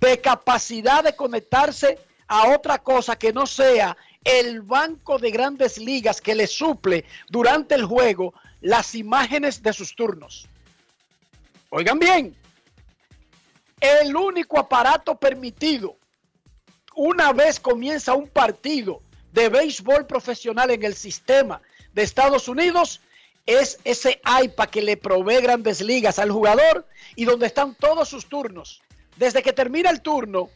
de 0.00 0.20
capacidad 0.20 1.02
de 1.02 1.16
conectarse 1.16 1.98
a 2.28 2.50
otra 2.54 2.78
cosa 2.78 3.16
que 3.16 3.32
no 3.32 3.46
sea 3.46 3.96
el 4.22 4.60
banco 4.60 5.18
de 5.18 5.30
grandes 5.30 5.78
ligas 5.78 6.20
que 6.20 6.34
le 6.34 6.46
suple 6.46 7.06
durante 7.30 7.74
el 7.74 7.86
juego 7.86 8.34
las 8.60 8.94
imágenes 8.94 9.62
de 9.62 9.72
sus 9.72 9.96
turnos. 9.96 10.46
Oigan 11.70 11.98
bien, 11.98 12.36
el 13.80 14.14
único 14.14 14.58
aparato 14.58 15.16
permitido 15.16 15.96
una 16.94 17.32
vez 17.32 17.58
comienza 17.58 18.12
un 18.12 18.28
partido 18.28 19.00
de 19.32 19.48
béisbol 19.48 20.06
profesional 20.06 20.70
en 20.70 20.84
el 20.84 20.94
sistema 20.94 21.62
de 21.94 22.02
Estados 22.02 22.48
Unidos 22.48 23.00
es 23.46 23.78
ese 23.84 24.20
iPad 24.42 24.68
que 24.68 24.82
le 24.82 24.96
provee 24.96 25.40
grandes 25.40 25.80
ligas 25.80 26.18
al 26.18 26.30
jugador 26.30 26.86
y 27.14 27.24
donde 27.24 27.46
están 27.46 27.74
todos 27.74 28.08
sus 28.08 28.26
turnos. 28.26 28.82
Desde 29.16 29.42
que 29.42 29.52
termina 29.52 29.90
el 29.90 30.00
turno, 30.00 30.50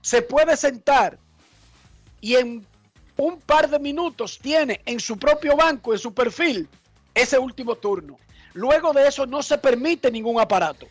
se 0.00 0.22
puede 0.22 0.56
sentar 0.56 1.18
y 2.20 2.36
en 2.36 2.66
un 3.16 3.40
par 3.40 3.68
de 3.68 3.78
minutos 3.78 4.38
tiene 4.40 4.80
en 4.84 5.00
su 5.00 5.18
propio 5.18 5.56
banco, 5.56 5.92
en 5.92 5.98
su 5.98 6.12
perfil, 6.12 6.68
ese 7.14 7.38
último 7.38 7.76
turno. 7.76 8.18
Luego 8.54 8.92
de 8.92 9.08
eso 9.08 9.26
no 9.26 9.42
se 9.42 9.58
permite 9.58 10.10
ningún 10.10 10.40
aparato. 10.40 10.86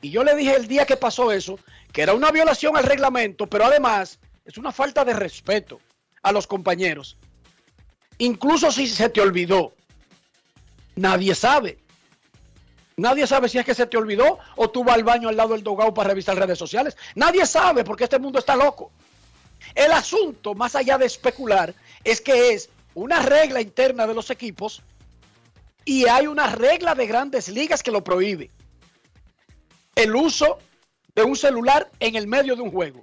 Y 0.00 0.10
yo 0.10 0.22
le 0.22 0.36
dije 0.36 0.54
el 0.54 0.68
día 0.68 0.86
que 0.86 0.96
pasó 0.96 1.32
eso, 1.32 1.58
que 1.92 2.02
era 2.02 2.14
una 2.14 2.30
violación 2.30 2.76
al 2.76 2.84
reglamento, 2.84 3.46
pero 3.46 3.64
además 3.64 4.18
es 4.44 4.56
una 4.56 4.72
falta 4.72 5.04
de 5.04 5.12
respeto 5.12 5.80
a 6.22 6.32
los 6.32 6.46
compañeros. 6.46 7.16
Incluso 8.18 8.70
si 8.70 8.86
se 8.86 9.08
te 9.08 9.20
olvidó, 9.20 9.72
nadie 10.96 11.34
sabe. 11.34 11.78
Nadie 12.96 13.26
sabe 13.28 13.48
si 13.48 13.58
es 13.58 13.64
que 13.64 13.74
se 13.74 13.86
te 13.86 13.96
olvidó 13.96 14.38
o 14.56 14.70
tú 14.70 14.82
vas 14.82 14.96
al 14.96 15.04
baño 15.04 15.28
al 15.28 15.36
lado 15.36 15.54
del 15.54 15.62
dogao 15.62 15.94
para 15.94 16.10
revisar 16.10 16.36
redes 16.36 16.58
sociales. 16.58 16.96
Nadie 17.14 17.46
sabe 17.46 17.84
porque 17.84 18.04
este 18.04 18.18
mundo 18.18 18.40
está 18.40 18.56
loco. 18.56 18.90
El 19.74 19.92
asunto, 19.92 20.54
más 20.54 20.74
allá 20.74 20.98
de 20.98 21.06
especular, 21.06 21.74
es 22.02 22.20
que 22.20 22.52
es 22.52 22.70
una 22.94 23.22
regla 23.22 23.60
interna 23.60 24.06
de 24.06 24.14
los 24.14 24.30
equipos 24.30 24.82
y 25.84 26.06
hay 26.08 26.26
una 26.26 26.48
regla 26.48 26.96
de 26.96 27.06
grandes 27.06 27.48
ligas 27.48 27.82
que 27.82 27.92
lo 27.92 28.02
prohíbe 28.02 28.50
el 29.98 30.14
uso 30.14 30.58
de 31.14 31.24
un 31.24 31.34
celular 31.34 31.90
en 31.98 32.14
el 32.14 32.28
medio 32.28 32.54
de 32.54 32.62
un 32.62 32.70
juego. 32.70 33.02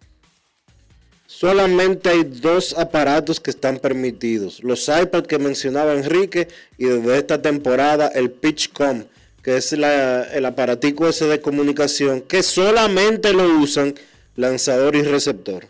Solamente 1.28 2.10
hay 2.10 2.24
dos 2.24 2.78
aparatos 2.78 3.40
que 3.40 3.50
están 3.50 3.80
permitidos. 3.80 4.64
Los 4.64 4.88
iPads 4.88 5.28
que 5.28 5.40
mencionaba 5.40 5.94
Enrique 5.94 6.48
y 6.78 6.86
desde 6.86 7.18
esta 7.18 7.42
temporada 7.42 8.08
el 8.10 8.32
PitchCom, 8.32 9.06
que 9.42 9.58
es 9.58 9.74
el 9.74 10.46
aparatico 10.46 11.08
ese 11.08 11.28
de 11.28 11.42
comunicación 11.42 12.22
que 12.22 12.44
solamente 12.44 13.34
lo 13.34 13.44
usan 13.60 13.96
lanzador 14.36 14.96
y 14.96 15.02
receptor. 15.02 15.68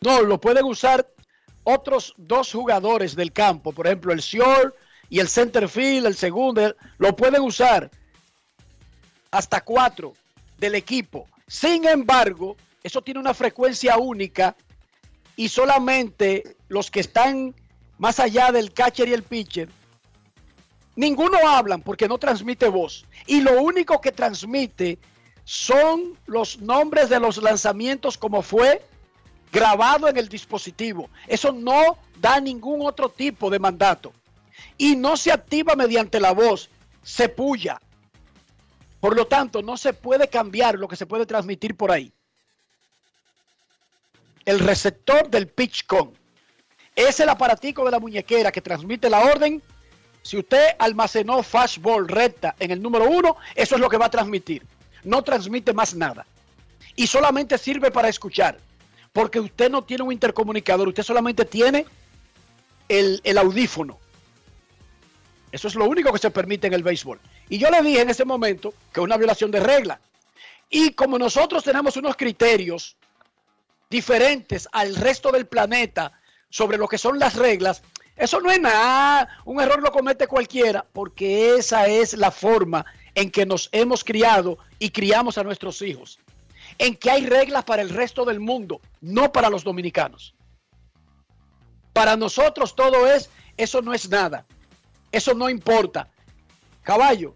No, 0.00 0.22
lo 0.22 0.40
pueden 0.40 0.64
usar 0.64 1.06
otros 1.62 2.14
dos 2.16 2.52
jugadores 2.52 3.14
del 3.16 3.32
campo, 3.32 3.72
por 3.72 3.86
ejemplo 3.86 4.12
el 4.12 4.20
short 4.20 4.74
y 5.08 5.20
el 5.20 5.28
center 5.28 5.68
field, 5.68 6.06
el 6.06 6.14
segundo, 6.16 6.74
lo 6.98 7.14
pueden 7.14 7.42
usar 7.42 7.90
hasta 9.30 9.60
cuatro 9.62 10.14
del 10.58 10.74
equipo. 10.74 11.28
Sin 11.46 11.86
embargo, 11.86 12.56
eso 12.82 13.02
tiene 13.02 13.20
una 13.20 13.34
frecuencia 13.34 13.96
única 13.96 14.54
y 15.36 15.48
solamente 15.48 16.56
los 16.68 16.90
que 16.90 17.00
están 17.00 17.54
más 17.98 18.20
allá 18.20 18.52
del 18.52 18.72
catcher 18.72 19.08
y 19.08 19.12
el 19.12 19.22
pitcher, 19.22 19.68
ninguno 20.96 21.38
hablan 21.46 21.82
porque 21.82 22.08
no 22.08 22.18
transmite 22.18 22.68
voz. 22.68 23.04
Y 23.26 23.40
lo 23.40 23.62
único 23.62 24.00
que 24.00 24.12
transmite 24.12 24.98
son 25.44 26.18
los 26.26 26.60
nombres 26.60 27.08
de 27.08 27.20
los 27.20 27.38
lanzamientos 27.38 28.16
como 28.16 28.42
fue 28.42 28.82
grabado 29.52 30.08
en 30.08 30.16
el 30.16 30.28
dispositivo. 30.28 31.08
Eso 31.28 31.52
no 31.52 31.98
da 32.20 32.40
ningún 32.40 32.86
otro 32.86 33.08
tipo 33.08 33.50
de 33.50 33.58
mandato. 33.58 34.12
Y 34.76 34.96
no 34.96 35.16
se 35.16 35.30
activa 35.30 35.76
mediante 35.76 36.20
la 36.20 36.32
voz, 36.32 36.70
se 37.02 37.28
puya. 37.28 37.80
Por 39.00 39.14
lo 39.14 39.26
tanto, 39.26 39.62
no 39.62 39.76
se 39.76 39.92
puede 39.92 40.28
cambiar 40.28 40.76
lo 40.76 40.88
que 40.88 40.96
se 40.96 41.06
puede 41.06 41.26
transmitir 41.26 41.76
por 41.76 41.92
ahí. 41.92 42.12
El 44.44 44.58
receptor 44.58 45.30
del 45.30 45.48
PitchCom 45.48 46.12
es 46.94 47.18
el 47.20 47.28
aparatico 47.28 47.84
de 47.84 47.90
la 47.90 47.98
muñequera 47.98 48.52
que 48.52 48.60
transmite 48.60 49.08
la 49.08 49.20
orden. 49.20 49.62
Si 50.22 50.36
usted 50.36 50.76
almacenó 50.78 51.42
fastball 51.42 52.06
recta 52.06 52.54
en 52.58 52.70
el 52.70 52.82
número 52.82 53.08
uno, 53.08 53.36
eso 53.54 53.74
es 53.74 53.80
lo 53.80 53.88
que 53.88 53.96
va 53.96 54.06
a 54.06 54.10
transmitir. 54.10 54.62
No 55.02 55.22
transmite 55.22 55.72
más 55.72 55.94
nada. 55.94 56.26
Y 56.94 57.06
solamente 57.06 57.58
sirve 57.58 57.90
para 57.90 58.08
escuchar. 58.08 58.58
Porque 59.12 59.40
usted 59.40 59.70
no 59.70 59.82
tiene 59.82 60.02
un 60.02 60.12
intercomunicador, 60.12 60.88
usted 60.88 61.02
solamente 61.02 61.44
tiene 61.44 61.86
el, 62.88 63.20
el 63.24 63.38
audífono. 63.38 63.98
Eso 65.52 65.68
es 65.68 65.74
lo 65.74 65.86
único 65.86 66.12
que 66.12 66.18
se 66.18 66.30
permite 66.30 66.66
en 66.66 66.72
el 66.72 66.82
béisbol. 66.82 67.20
Y 67.48 67.58
yo 67.58 67.70
le 67.70 67.80
dije 67.82 68.02
en 68.02 68.10
ese 68.10 68.24
momento 68.24 68.74
que 68.92 69.00
es 69.00 69.04
una 69.04 69.16
violación 69.16 69.50
de 69.50 69.60
regla. 69.60 70.00
Y 70.68 70.92
como 70.92 71.18
nosotros 71.18 71.62
tenemos 71.62 71.96
unos 71.96 72.16
criterios 72.16 72.96
diferentes 73.90 74.68
al 74.72 74.96
resto 74.96 75.30
del 75.32 75.46
planeta 75.46 76.12
sobre 76.50 76.78
lo 76.78 76.88
que 76.88 76.98
son 76.98 77.18
las 77.18 77.34
reglas, 77.34 77.82
eso 78.16 78.40
no 78.40 78.50
es 78.50 78.60
nada. 78.60 79.28
Un 79.44 79.60
error 79.60 79.82
lo 79.82 79.90
comete 79.90 80.26
cualquiera, 80.26 80.86
porque 80.92 81.56
esa 81.56 81.86
es 81.86 82.14
la 82.14 82.30
forma 82.30 82.86
en 83.14 83.30
que 83.30 83.46
nos 83.46 83.68
hemos 83.72 84.04
criado 84.04 84.58
y 84.78 84.90
criamos 84.90 85.38
a 85.38 85.42
nuestros 85.42 85.82
hijos. 85.82 86.18
En 86.78 86.96
que 86.96 87.10
hay 87.10 87.26
reglas 87.26 87.64
para 87.64 87.82
el 87.82 87.90
resto 87.90 88.24
del 88.24 88.40
mundo, 88.40 88.80
no 89.00 89.32
para 89.32 89.50
los 89.50 89.64
dominicanos. 89.64 90.34
Para 91.92 92.16
nosotros 92.16 92.74
todo 92.74 93.08
es, 93.08 93.30
eso 93.56 93.82
no 93.82 93.94
es 93.94 94.08
nada. 94.08 94.44
Eso 95.12 95.34
no 95.34 95.48
importa. 95.48 96.08
Caballo, 96.82 97.34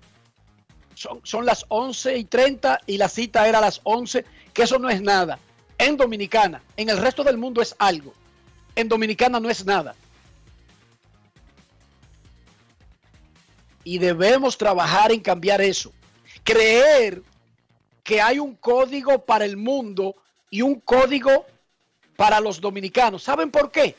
son, 0.95 1.21
son 1.23 1.47
las 1.47 1.65
11 1.69 2.19
y 2.19 2.25
30 2.25 2.81
y 2.87 2.99
la 2.99 3.09
cita 3.09 3.49
era 3.49 3.59
a 3.59 3.63
las 3.63 3.81
11, 3.85 4.25
que 4.53 4.63
eso 4.63 4.79
no 4.79 4.91
es 4.91 5.01
nada. 5.01 5.39
En 5.79 5.97
Dominicana, 5.97 6.63
en 6.77 6.89
el 6.91 6.99
resto 6.99 7.23
del 7.23 7.39
mundo 7.39 7.63
es 7.63 7.75
algo. 7.79 8.13
En 8.75 8.89
Dominicana 8.89 9.39
no 9.41 9.49
es 9.49 9.65
nada. 9.65 9.95
Y 13.85 13.99
debemos 13.99 14.59
trabajar 14.59 15.13
en 15.13 15.21
cambiar 15.21 15.61
eso. 15.61 15.93
Creer 16.43 17.23
que 18.03 18.21
hay 18.21 18.39
un 18.39 18.55
código 18.57 19.25
para 19.25 19.45
el 19.45 19.57
mundo 19.57 20.17
y 20.51 20.63
un 20.63 20.81
código 20.81 21.47
para 22.17 22.41
los 22.41 22.61
dominicanos. 22.61 23.23
¿Saben 23.23 23.51
por 23.51 23.71
qué? 23.71 23.95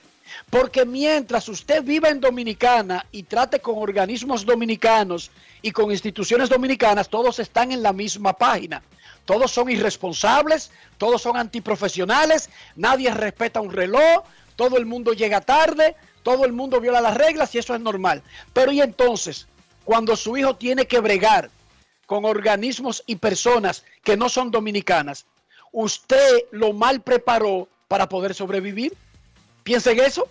Porque 0.50 0.86
mientras 0.86 1.48
usted 1.50 1.84
viva 1.84 2.10
en 2.10 2.20
Dominicana 2.20 3.06
y 3.12 3.24
trate 3.24 3.60
con 3.60 3.78
organismos 3.78 4.46
dominicanos 4.46 5.32
y 5.62 5.72
con 5.72 5.92
instituciones 5.92 6.50
dominicanas, 6.50 7.10
todos 7.10 7.40
están 7.40 7.72
en 7.72 7.84
la 7.84 7.94
misma 7.94 8.34
página. 8.34 8.82
Todos 9.26 9.52
son 9.52 9.70
irresponsables, 9.70 10.72
todos 10.98 11.22
son 11.22 11.38
antiprofesionales, 11.38 12.50
nadie 12.76 13.14
respeta 13.14 13.62
un 13.62 13.72
reloj, 13.72 14.24
todo 14.56 14.78
el 14.78 14.86
mundo 14.86 15.14
llega 15.14 15.42
tarde, 15.42 15.96
todo 16.24 16.46
el 16.46 16.52
mundo 16.52 16.82
viola 16.82 17.00
las 17.00 17.16
reglas 17.16 17.54
y 17.54 17.60
eso 17.60 17.76
es 17.76 17.82
normal. 17.82 18.24
Pero 18.54 18.72
y 18.72 18.82
entonces, 18.82 19.48
cuando 19.84 20.16
su 20.16 20.36
hijo 20.36 20.56
tiene 20.56 20.88
que 20.88 21.00
bregar 21.00 21.50
con 22.06 22.26
organismos 22.26 23.04
y 23.06 23.18
personas 23.18 23.86
que 24.04 24.18
no 24.18 24.30
son 24.30 24.52
dominicanas, 24.52 25.26
usted 25.72 26.46
lo 26.52 26.74
mal 26.74 27.02
preparó 27.02 27.68
para 27.88 28.10
poder 28.10 28.34
sobrevivir. 28.34 28.98
Piensa 29.70 29.92
en 29.92 30.00
eso. 30.00 30.28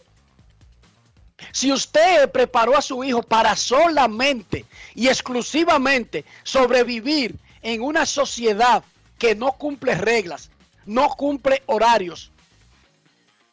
Si 1.52 1.70
usted 1.70 2.28
preparó 2.32 2.76
a 2.76 2.82
su 2.82 3.04
hijo 3.04 3.22
para 3.22 3.54
solamente 3.54 4.64
y 4.96 5.06
exclusivamente 5.06 6.24
sobrevivir 6.42 7.36
en 7.62 7.80
una 7.80 8.04
sociedad 8.04 8.82
que 9.16 9.36
no 9.36 9.52
cumple 9.52 9.94
reglas, 9.94 10.50
no 10.86 11.10
cumple 11.10 11.62
horarios, 11.66 12.32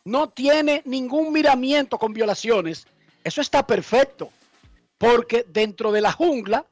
no 0.04 0.28
tiene 0.30 0.82
ningún 0.86 1.32
miramiento 1.32 2.00
con 2.00 2.14
violaciones, 2.14 2.88
eso 3.24 3.42
está 3.42 3.68
perfecto. 3.68 4.32
Porque 4.98 5.46
dentro 5.48 5.92
de 5.92 6.02
la 6.02 6.12
jungla, 6.12 6.66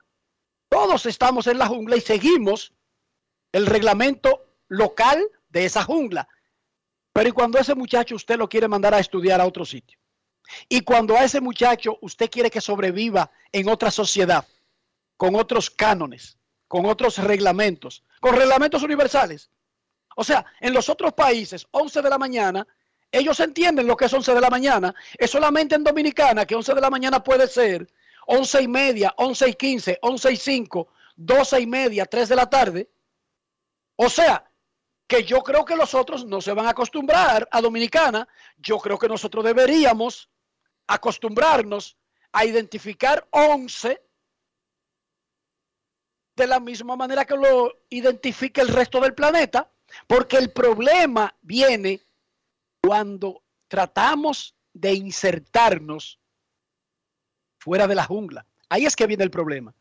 todos 0.70 1.06
estamos 1.06 1.46
en 1.46 1.60
la 1.60 1.68
jungla 1.68 1.98
y 1.98 2.02
seguimos 2.02 2.74
el 3.52 3.68
reglamento 3.68 4.44
local 4.70 5.24
de 5.50 5.66
esa 5.66 5.84
jungla. 5.84 6.28
Pero 7.14 7.30
y 7.30 7.32
cuando 7.32 7.60
ese 7.60 7.76
muchacho 7.76 8.16
usted 8.16 8.38
lo 8.38 8.50
quiere 8.50 8.68
mandar 8.68 8.94
a 8.94 9.00
estudiar 9.00 9.40
a 9.40 9.46
otro 9.46 9.64
sitio? 9.64 9.98
Y 10.68 10.82
cuando 10.82 11.16
a 11.16 11.24
ese 11.24 11.40
muchacho 11.40 11.98
usted 12.02 12.30
quiere 12.30 12.50
que 12.50 12.60
sobreviva 12.60 13.32
en 13.52 13.70
otra 13.70 13.92
sociedad, 13.92 14.46
con 15.16 15.36
otros 15.36 15.70
cánones, 15.70 16.38
con 16.68 16.86
otros 16.86 17.20
reglamentos, 17.20 18.04
con 18.20 18.36
reglamentos 18.36 18.82
universales. 18.84 19.50
O 20.16 20.24
sea, 20.24 20.46
en 20.60 20.74
los 20.74 20.90
otros 20.90 21.14
países, 21.14 21.68
11 21.72 22.02
de 22.02 22.10
la 22.10 22.18
mañana, 22.18 22.68
ellos 23.12 23.40
entienden 23.40 23.88
lo 23.88 23.96
que 23.96 24.06
es 24.06 24.14
11 24.14 24.34
de 24.34 24.42
la 24.42 24.50
mañana. 24.50 24.94
Es 25.18 25.32
solamente 25.32 25.76
en 25.76 25.84
Dominicana 25.84 26.46
que 26.46 26.56
11 26.56 26.74
de 26.74 26.82
la 26.82 26.90
mañana 26.90 27.24
puede 27.24 27.48
ser 27.48 27.88
11 28.26 28.62
y 28.64 28.68
media, 28.68 29.14
11 29.18 29.50
y 29.50 29.54
15, 29.54 30.00
11 30.02 30.32
y 30.32 30.38
5, 30.38 30.88
12 31.16 31.60
y 31.62 31.68
media, 31.68 32.06
3 32.06 32.30
de 32.30 32.36
la 32.36 32.50
tarde. 32.50 32.90
O 33.96 34.10
sea, 34.10 34.44
que 35.14 35.24
yo 35.24 35.44
creo 35.44 35.64
que 35.64 35.76
los 35.76 35.94
otros 35.94 36.26
no 36.26 36.42
se 36.42 36.54
van 36.54 36.66
a 36.66 36.72
acostumbrar 36.72 37.48
a 37.52 37.62
Dominicana. 37.62 38.28
Yo 38.58 38.80
creo 38.80 38.98
que 38.98 39.08
nosotros 39.08 39.46
deberíamos 39.46 40.28
acostumbrarnos 40.88 42.00
a 42.32 42.46
identificar 42.46 43.28
11 43.30 44.02
de 46.36 46.48
la 46.48 46.60
misma 46.60 46.96
manera 46.96 47.26
que 47.26 47.36
lo 47.36 47.86
identifica 47.90 48.64
el 48.64 48.70
resto 48.70 49.00
del 49.00 49.14
planeta, 49.14 49.72
porque 50.08 50.38
el 50.38 50.52
problema 50.52 51.38
viene 51.44 52.02
cuando 52.82 53.44
tratamos 53.68 54.56
de 54.74 54.96
insertarnos 54.96 56.20
fuera 57.60 57.86
de 57.86 57.94
la 57.94 58.06
jungla. 58.06 58.48
Ahí 58.68 58.88
es 58.88 58.96
que 58.96 59.06
viene 59.06 59.24
el 59.24 59.30
problema. 59.30 59.76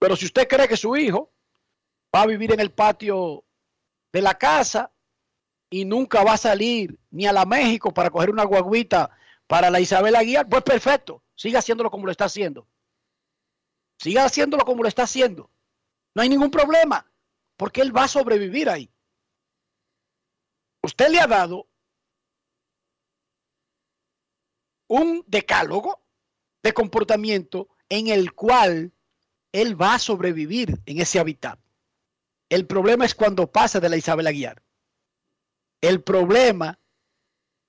Pero 0.00 0.16
si 0.16 0.24
usted 0.24 0.48
cree 0.48 0.66
que 0.66 0.76
su 0.76 0.96
hijo 0.96 1.32
va 2.12 2.22
a 2.22 2.26
vivir 2.26 2.52
en 2.52 2.58
el 2.58 2.72
patio 2.72 3.44
de 4.12 4.22
la 4.22 4.34
casa 4.36 4.92
y 5.70 5.84
nunca 5.84 6.24
va 6.24 6.34
a 6.34 6.38
salir 6.38 6.98
ni 7.10 7.26
a 7.26 7.32
la 7.32 7.44
México 7.44 7.92
para 7.92 8.10
coger 8.10 8.30
una 8.30 8.44
guaguita 8.44 9.10
para 9.46 9.70
la 9.70 9.80
Isabel 9.80 10.16
Aguiar, 10.16 10.48
pues 10.48 10.62
perfecto, 10.62 11.22
siga 11.34 11.58
haciéndolo 11.58 11.90
como 11.90 12.06
lo 12.06 12.12
está 12.12 12.26
haciendo. 12.26 12.68
Siga 13.98 14.24
haciéndolo 14.24 14.64
como 14.64 14.82
lo 14.82 14.88
está 14.88 15.02
haciendo. 15.04 15.50
No 16.14 16.22
hay 16.22 16.28
ningún 16.28 16.50
problema, 16.50 17.10
porque 17.56 17.80
él 17.80 17.96
va 17.96 18.04
a 18.04 18.08
sobrevivir 18.08 18.68
ahí. 18.68 18.90
Usted 20.82 21.08
le 21.08 21.20
ha 21.20 21.26
dado 21.26 21.68
un 24.88 25.24
decálogo 25.26 26.02
de 26.62 26.72
comportamiento 26.72 27.68
en 27.88 28.08
el 28.08 28.32
cual 28.32 28.92
él 29.52 29.80
va 29.80 29.94
a 29.94 29.98
sobrevivir 29.98 30.80
en 30.86 31.00
ese 31.00 31.18
hábitat. 31.18 31.58
El 32.48 32.66
problema 32.66 33.04
es 33.04 33.14
cuando 33.14 33.50
pasa 33.50 33.80
de 33.80 33.88
la 33.88 33.96
Isabel 33.96 34.26
Aguiar. 34.26 34.62
El 35.80 36.02
problema 36.02 36.78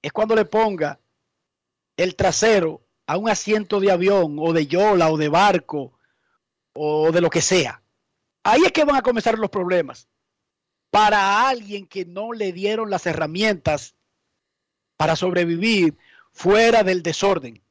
es 0.01 0.11
cuando 0.11 0.35
le 0.35 0.45
ponga 0.45 0.99
el 1.97 2.15
trasero 2.15 2.81
a 3.05 3.17
un 3.17 3.29
asiento 3.29 3.79
de 3.79 3.91
avión 3.91 4.37
o 4.39 4.53
de 4.53 4.67
yola 4.67 5.11
o 5.11 5.17
de 5.17 5.29
barco 5.29 5.99
o 6.73 7.11
de 7.11 7.21
lo 7.21 7.29
que 7.29 7.41
sea. 7.41 7.81
Ahí 8.43 8.61
es 8.65 8.71
que 8.71 8.85
van 8.85 8.95
a 8.95 9.01
comenzar 9.01 9.37
los 9.37 9.49
problemas. 9.49 10.07
Para 10.89 11.47
alguien 11.47 11.85
que 11.85 12.05
no 12.05 12.31
le 12.31 12.53
dieron 12.53 12.89
las 12.89 13.05
herramientas 13.05 13.95
para 14.95 15.15
sobrevivir 15.15 15.97
fuera 16.31 16.83
del 16.83 17.03
desorden. 17.03 17.61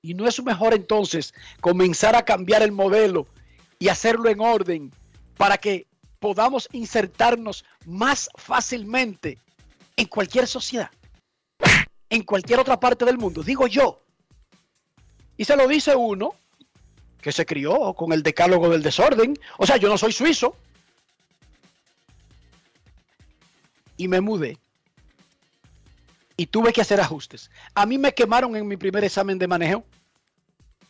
Y 0.00 0.14
no 0.14 0.26
es 0.26 0.42
mejor 0.42 0.74
entonces 0.74 1.34
comenzar 1.60 2.14
a 2.14 2.24
cambiar 2.24 2.62
el 2.62 2.72
modelo 2.72 3.26
y 3.78 3.88
hacerlo 3.88 4.30
en 4.30 4.40
orden 4.40 4.92
para 5.38 5.56
que 5.56 5.86
podamos 6.18 6.68
insertarnos 6.72 7.64
más 7.86 8.28
fácilmente 8.34 9.38
en 9.96 10.06
cualquier 10.06 10.46
sociedad, 10.46 10.90
en 12.10 12.22
cualquier 12.22 12.58
otra 12.58 12.78
parte 12.78 13.06
del 13.06 13.16
mundo, 13.16 13.42
digo 13.42 13.66
yo. 13.66 14.02
Y 15.38 15.44
se 15.44 15.56
lo 15.56 15.66
dice 15.66 15.96
uno 15.96 16.34
que 17.22 17.32
se 17.32 17.46
crió 17.46 17.94
con 17.94 18.12
el 18.12 18.22
decálogo 18.22 18.68
del 18.68 18.82
desorden. 18.82 19.38
O 19.56 19.66
sea, 19.66 19.76
yo 19.76 19.88
no 19.88 19.96
soy 19.96 20.12
suizo. 20.12 20.56
Y 23.96 24.08
me 24.08 24.20
mudé. 24.20 24.58
Y 26.36 26.46
tuve 26.46 26.72
que 26.72 26.80
hacer 26.80 27.00
ajustes. 27.00 27.50
A 27.74 27.86
mí 27.86 27.98
me 27.98 28.14
quemaron 28.14 28.54
en 28.56 28.66
mi 28.66 28.76
primer 28.76 29.04
examen 29.04 29.38
de 29.38 29.48
manejo 29.48 29.84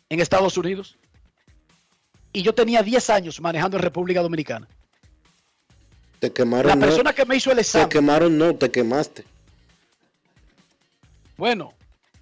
en 0.09 0.21
Estados 0.21 0.57
Unidos. 0.57 0.99
Y 2.39 2.43
yo 2.45 2.55
tenía 2.55 2.85
10 2.85 3.11
años 3.11 3.41
manejando 3.41 3.77
en 3.79 3.83
República 3.83 4.23
Dominicana. 4.23 4.69
Te 6.21 6.33
quemaron. 6.33 6.69
La 6.69 6.77
persona 6.87 7.13
que 7.13 7.25
me 7.27 7.35
hizo 7.35 7.51
el 7.51 7.59
examen. 7.59 7.89
Te 7.89 7.95
quemaron, 7.97 8.39
no, 8.39 8.55
te 8.55 8.71
quemaste. 8.71 9.25
Bueno, 11.37 11.73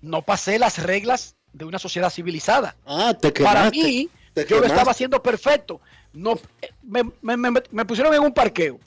no 0.00 0.22
pasé 0.22 0.58
las 0.58 0.82
reglas 0.82 1.34
de 1.52 1.66
una 1.66 1.78
sociedad 1.78 2.08
civilizada. 2.08 2.76
Ah, 2.86 3.12
te 3.20 3.30
quemaste. 3.30 3.58
Para 3.58 3.70
mí, 3.70 4.08
te 4.32 4.46
yo 4.46 4.58
lo 4.60 4.66
estaba 4.66 4.90
haciendo 4.92 5.22
perfecto. 5.22 5.82
No, 6.14 6.40
me, 6.82 7.02
me- 7.20 7.36
me- 7.36 7.62
me 7.70 7.84
pusieron 7.84 8.14
en 8.14 8.22
un 8.22 8.32
parqueo. 8.32 8.80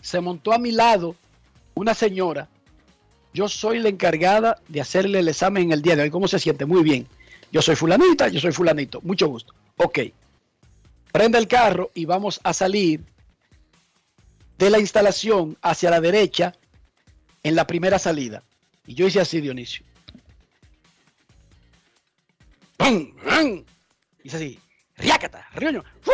Se 0.00 0.20
montó 0.20 0.52
a 0.52 0.58
mi 0.58 0.70
lado 0.70 1.16
una 1.74 1.92
señora. 1.92 2.48
Yo 3.34 3.48
soy 3.48 3.80
la 3.80 3.88
encargada 3.88 4.60
de 4.68 4.80
hacerle 4.80 5.18
el 5.18 5.26
examen 5.28 5.64
en 5.64 5.72
el 5.72 5.82
día 5.82 5.96
de 5.96 6.02
hoy. 6.02 6.10
¿Cómo 6.10 6.28
se 6.28 6.38
siente? 6.38 6.66
Muy 6.66 6.84
bien. 6.84 7.08
Yo 7.50 7.62
soy 7.62 7.74
fulanita, 7.74 8.28
yo 8.28 8.38
soy 8.38 8.52
fulanito. 8.52 9.00
Mucho 9.02 9.26
gusto. 9.26 9.52
Ok. 9.78 9.98
Prende 11.12 11.38
el 11.38 11.48
carro 11.48 11.90
y 11.94 12.04
vamos 12.04 12.40
a 12.42 12.52
salir 12.52 13.04
de 14.58 14.70
la 14.70 14.78
instalación 14.78 15.56
hacia 15.62 15.90
la 15.90 16.00
derecha 16.00 16.54
en 17.42 17.54
la 17.54 17.66
primera 17.66 17.98
salida. 17.98 18.42
Y 18.86 18.94
yo 18.94 19.06
hice 19.06 19.20
así, 19.20 19.40
Dionisio. 19.40 19.84
¡Pum! 22.76 23.14
¡Pum! 23.16 23.64
Hice 24.22 24.36
así. 24.36 24.60
¡Riácata! 24.96 25.46
¡Rioño! 25.54 25.82
¡Fu! 26.00 26.12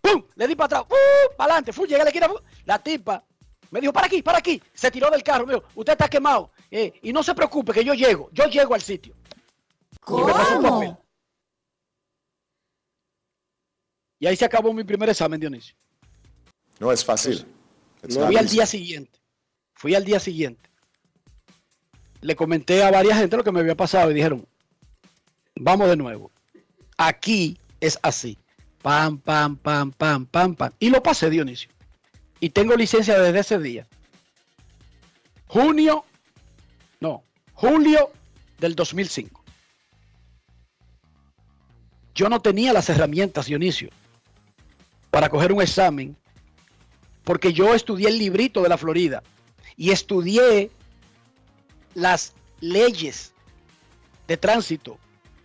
¡Pum! 0.00 0.24
Le 0.34 0.46
di 0.48 0.54
para 0.54 0.78
atrás. 0.78 0.84
¡Fu! 0.88 1.36
¡Para 1.36 1.54
adelante! 1.54 1.72
¡Fu! 1.72 1.84
Llegué 1.84 2.00
a 2.00 2.04
la 2.04 2.10
esquina. 2.10 2.28
La 2.64 2.78
tipa 2.78 3.24
Me 3.70 3.80
dijo, 3.80 3.92
para 3.92 4.06
aquí, 4.06 4.22
para 4.22 4.38
aquí. 4.38 4.62
Se 4.74 4.90
tiró 4.90 5.10
del 5.10 5.22
carro, 5.22 5.46
me 5.46 5.54
dijo, 5.54 5.66
usted 5.74 5.92
está 5.92 6.08
quemado. 6.08 6.52
Eh, 6.70 6.92
y 7.02 7.12
no 7.12 7.22
se 7.22 7.34
preocupe 7.34 7.72
que 7.72 7.84
yo 7.84 7.94
llego, 7.94 8.30
yo 8.32 8.46
llego 8.46 8.74
al 8.74 8.82
sitio. 8.82 9.14
Y 10.08 10.22
me 10.22 10.32
pasó 10.32 10.58
un 10.58 10.62
papel. 10.62 10.88
¿Cómo? 10.88 11.02
Y 14.22 14.26
ahí 14.28 14.36
se 14.36 14.44
acabó 14.44 14.72
mi 14.72 14.84
primer 14.84 15.08
examen, 15.08 15.40
Dionisio. 15.40 15.74
No 16.78 16.92
es 16.92 17.04
fácil. 17.04 17.44
Fui 18.08 18.36
al 18.36 18.48
día 18.48 18.66
siguiente. 18.66 19.18
Fui 19.74 19.96
al 19.96 20.04
día 20.04 20.20
siguiente. 20.20 20.70
Le 22.20 22.36
comenté 22.36 22.84
a 22.84 22.92
varias 22.92 23.18
gente 23.18 23.36
lo 23.36 23.42
que 23.42 23.50
me 23.50 23.58
había 23.58 23.74
pasado 23.74 24.12
y 24.12 24.14
dijeron, 24.14 24.46
vamos 25.56 25.88
de 25.88 25.96
nuevo. 25.96 26.30
Aquí 26.96 27.58
es 27.80 27.98
así. 28.00 28.38
Pam, 28.80 29.18
pam, 29.18 29.56
pam, 29.56 29.90
pam, 29.90 30.24
pam, 30.24 30.54
pam. 30.54 30.70
Y 30.78 30.90
lo 30.90 31.02
pasé, 31.02 31.28
Dionisio. 31.28 31.70
Y 32.38 32.50
tengo 32.50 32.76
licencia 32.76 33.18
desde 33.18 33.40
ese 33.40 33.58
día. 33.58 33.88
Junio, 35.48 36.04
no, 37.00 37.24
julio 37.54 38.12
del 38.60 38.76
2005. 38.76 39.42
Yo 42.14 42.28
no 42.28 42.40
tenía 42.40 42.72
las 42.72 42.88
herramientas, 42.88 43.46
Dionisio, 43.46 43.90
para 45.12 45.28
coger 45.28 45.52
un 45.52 45.60
examen 45.60 46.16
porque 47.22 47.52
yo 47.52 47.74
estudié 47.74 48.08
el 48.08 48.18
librito 48.18 48.62
de 48.62 48.70
la 48.70 48.78
Florida 48.78 49.22
y 49.76 49.90
estudié 49.90 50.70
las 51.92 52.32
leyes 52.60 53.34
de 54.26 54.38
tránsito 54.38 54.96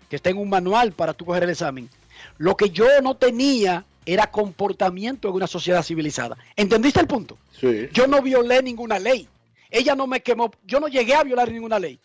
que 0.09 0.15
está 0.15 0.29
en 0.29 0.37
un 0.37 0.49
manual 0.49 0.93
para 0.93 1.13
tú 1.13 1.25
coger 1.25 1.43
el 1.43 1.49
examen. 1.49 1.89
Lo 2.37 2.55
que 2.55 2.69
yo 2.69 2.85
no 3.03 3.17
tenía 3.17 3.83
era 4.05 4.31
comportamiento 4.31 5.27
en 5.27 5.35
una 5.35 5.47
sociedad 5.47 5.83
civilizada. 5.83 6.37
¿Entendiste 6.55 7.01
el 7.01 7.07
punto? 7.07 7.37
Sí. 7.51 7.89
Yo 7.91 8.07
no 8.07 8.21
violé 8.21 8.63
ninguna 8.63 8.97
ley. 8.97 9.27
Ella 9.69 9.95
no 9.95 10.07
me 10.07 10.21
quemó. 10.21 10.49
Yo 10.65 10.79
no 10.79 10.87
llegué 10.87 11.13
a 11.13 11.23
violar 11.23 11.51
ninguna 11.51 11.77
ley. 11.77 11.99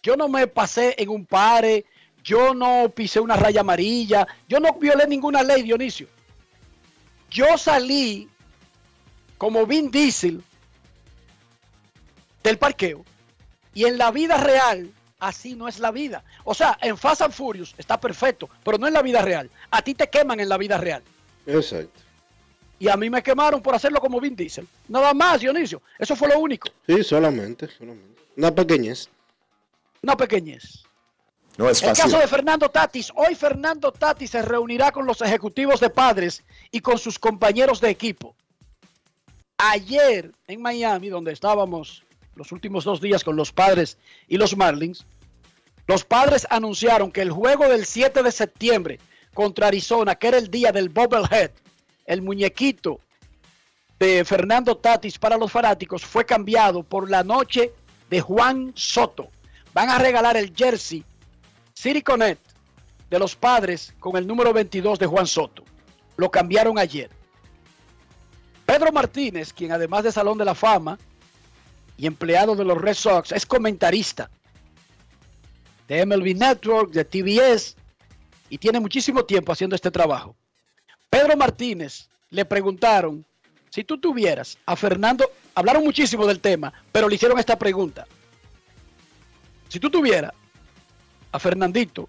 Yo 0.00 0.16
no 0.16 0.28
me 0.28 0.46
pasé 0.46 0.94
en 0.96 1.08
un 1.08 1.26
pare. 1.26 1.86
Yo 2.22 2.54
no 2.54 2.88
pisé 2.94 3.18
una 3.18 3.34
raya 3.34 3.62
amarilla. 3.62 4.28
Yo 4.48 4.60
no 4.60 4.74
violé 4.74 5.08
ninguna 5.08 5.42
ley, 5.42 5.64
Dionisio. 5.64 6.06
Yo 7.34 7.58
salí 7.58 8.28
como 9.38 9.66
Vin 9.66 9.90
Diesel 9.90 10.40
del 12.44 12.58
parqueo. 12.58 13.04
Y 13.74 13.86
en 13.86 13.98
la 13.98 14.12
vida 14.12 14.36
real, 14.36 14.92
así 15.18 15.56
no 15.56 15.66
es 15.66 15.80
la 15.80 15.90
vida. 15.90 16.22
O 16.44 16.54
sea, 16.54 16.78
en 16.80 16.96
Fast 16.96 17.22
and 17.22 17.32
Furious 17.32 17.74
está 17.76 17.98
perfecto, 17.98 18.48
pero 18.64 18.78
no 18.78 18.86
en 18.86 18.94
la 18.94 19.02
vida 19.02 19.20
real. 19.20 19.50
A 19.72 19.82
ti 19.82 19.94
te 19.94 20.08
queman 20.08 20.38
en 20.38 20.48
la 20.48 20.56
vida 20.56 20.78
real. 20.78 21.02
Exacto. 21.44 22.00
Y 22.78 22.88
a 22.88 22.96
mí 22.96 23.10
me 23.10 23.20
quemaron 23.20 23.60
por 23.60 23.74
hacerlo 23.74 24.00
como 24.00 24.20
Vin 24.20 24.36
Diesel. 24.36 24.68
Nada 24.86 25.12
más, 25.12 25.40
Dionisio. 25.40 25.82
Eso 25.98 26.14
fue 26.14 26.28
lo 26.28 26.38
único. 26.38 26.68
Sí, 26.86 27.02
solamente, 27.02 27.66
solamente. 27.66 28.22
Una 28.36 28.54
pequeñez. 28.54 29.08
Una 30.02 30.16
pequeñez. 30.16 30.84
No 31.56 31.68
es 31.68 31.82
El 31.82 31.90
fácil. 31.90 32.04
caso 32.04 32.18
de 32.18 32.26
Fernando 32.26 32.68
Tatis. 32.68 33.12
Hoy 33.14 33.34
Fernando 33.34 33.92
Tatis 33.92 34.30
se 34.30 34.42
reunirá 34.42 34.90
con 34.90 35.06
los 35.06 35.20
ejecutivos 35.20 35.80
de 35.80 35.90
padres 35.90 36.42
y 36.70 36.80
con 36.80 36.98
sus 36.98 37.18
compañeros 37.18 37.80
de 37.80 37.90
equipo. 37.90 38.34
Ayer 39.58 40.32
en 40.48 40.60
Miami, 40.60 41.08
donde 41.08 41.32
estábamos 41.32 42.02
los 42.34 42.50
últimos 42.50 42.84
dos 42.84 43.00
días 43.00 43.22
con 43.22 43.36
los 43.36 43.52
padres 43.52 43.98
y 44.26 44.36
los 44.36 44.56
Marlins, 44.56 45.06
los 45.86 46.04
padres 46.04 46.46
anunciaron 46.50 47.12
que 47.12 47.22
el 47.22 47.30
juego 47.30 47.68
del 47.68 47.84
7 47.84 48.22
de 48.22 48.32
septiembre 48.32 49.00
contra 49.32 49.68
Arizona, 49.68 50.16
que 50.16 50.28
era 50.28 50.38
el 50.38 50.50
día 50.50 50.72
del 50.72 50.88
Bobblehead, 50.88 51.52
el 52.06 52.22
muñequito 52.22 53.00
de 53.98 54.24
Fernando 54.24 54.76
Tatis 54.76 55.18
para 55.18 55.36
los 55.36 55.52
fanáticos, 55.52 56.04
fue 56.04 56.26
cambiado 56.26 56.82
por 56.82 57.08
la 57.08 57.22
noche 57.22 57.72
de 58.10 58.20
Juan 58.20 58.72
Soto. 58.74 59.28
Van 59.72 59.90
a 59.90 59.98
regalar 59.98 60.36
el 60.36 60.52
jersey 60.54 61.04
City 61.74 62.02
de 63.10 63.18
los 63.18 63.36
padres 63.36 63.94
con 63.98 64.16
el 64.16 64.26
número 64.26 64.52
22 64.52 64.98
de 64.98 65.06
Juan 65.06 65.26
Soto. 65.26 65.64
Lo 66.16 66.30
cambiaron 66.30 66.78
ayer. 66.78 67.10
Pedro 68.64 68.92
Martínez, 68.92 69.52
quien 69.52 69.72
además 69.72 70.04
de 70.04 70.12
Salón 70.12 70.38
de 70.38 70.44
la 70.44 70.54
Fama 70.54 70.98
y 71.98 72.06
empleado 72.06 72.56
de 72.56 72.64
los 72.64 72.80
Red 72.80 72.94
Sox, 72.94 73.32
es 73.32 73.44
comentarista 73.44 74.30
de 75.86 76.06
MLB 76.06 76.34
Network, 76.34 76.92
de 76.92 77.04
TBS, 77.04 77.76
y 78.48 78.58
tiene 78.58 78.80
muchísimo 78.80 79.24
tiempo 79.24 79.52
haciendo 79.52 79.76
este 79.76 79.90
trabajo. 79.90 80.34
Pedro 81.10 81.36
Martínez 81.36 82.08
le 82.30 82.44
preguntaron 82.44 83.24
si 83.70 83.84
tú 83.84 83.98
tuvieras 83.98 84.56
a 84.66 84.76
Fernando, 84.76 85.28
hablaron 85.54 85.84
muchísimo 85.84 86.26
del 86.26 86.40
tema, 86.40 86.72
pero 86.92 87.08
le 87.08 87.16
hicieron 87.16 87.38
esta 87.38 87.58
pregunta. 87.58 88.06
Si 89.68 89.80
tú 89.80 89.90
tuvieras 89.90 90.32
a 91.34 91.38
Fernandito 91.40 92.08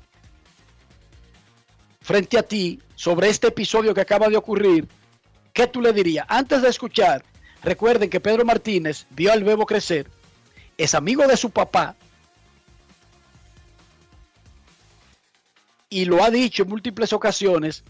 frente 1.99 2.38
a 2.38 2.43
ti 2.43 2.79
sobre 2.95 3.27
este 3.29 3.47
episodio 3.47 3.91
que 3.91 4.01
acaba 4.01 4.29
de 4.29 4.38
ocurrir, 4.38 4.88
¿qué 5.51 5.65
tú 5.65 5.81
le 5.81 5.91
dirías? 5.91 6.27
Antes 6.29 6.61
de 6.61 6.69
escuchar, 6.69 7.25
recuerden 7.63 8.11
que 8.11 8.19
Pedro 8.19 8.45
Martínez 8.45 9.07
vio 9.09 9.33
al 9.33 9.43
bebo 9.43 9.65
crecer, 9.65 10.11
es 10.77 10.93
amigo 10.93 11.25
de 11.25 11.35
su 11.38 11.49
papá 11.49 11.95
y 15.89 16.05
lo 16.05 16.23
ha 16.23 16.29
dicho 16.29 16.61
en 16.61 16.69
múltiples 16.69 17.11
ocasiones 17.11 17.83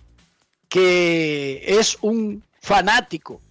que 0.70 1.62
es 1.68 1.98
un 2.02 2.42
fanático 2.62 3.42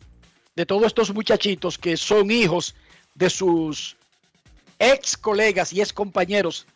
de 0.57 0.65
todos 0.65 0.87
estos 0.87 1.13
muchachitos 1.13 1.77
que 1.77 1.99
son 1.99 2.31
hijos 2.31 2.75
de 3.15 3.29
sus 3.29 3.99
ex 4.79 5.19
colegas 5.19 5.75
y 5.75 5.83
ex 5.83 5.93
compañeros, 5.93 6.67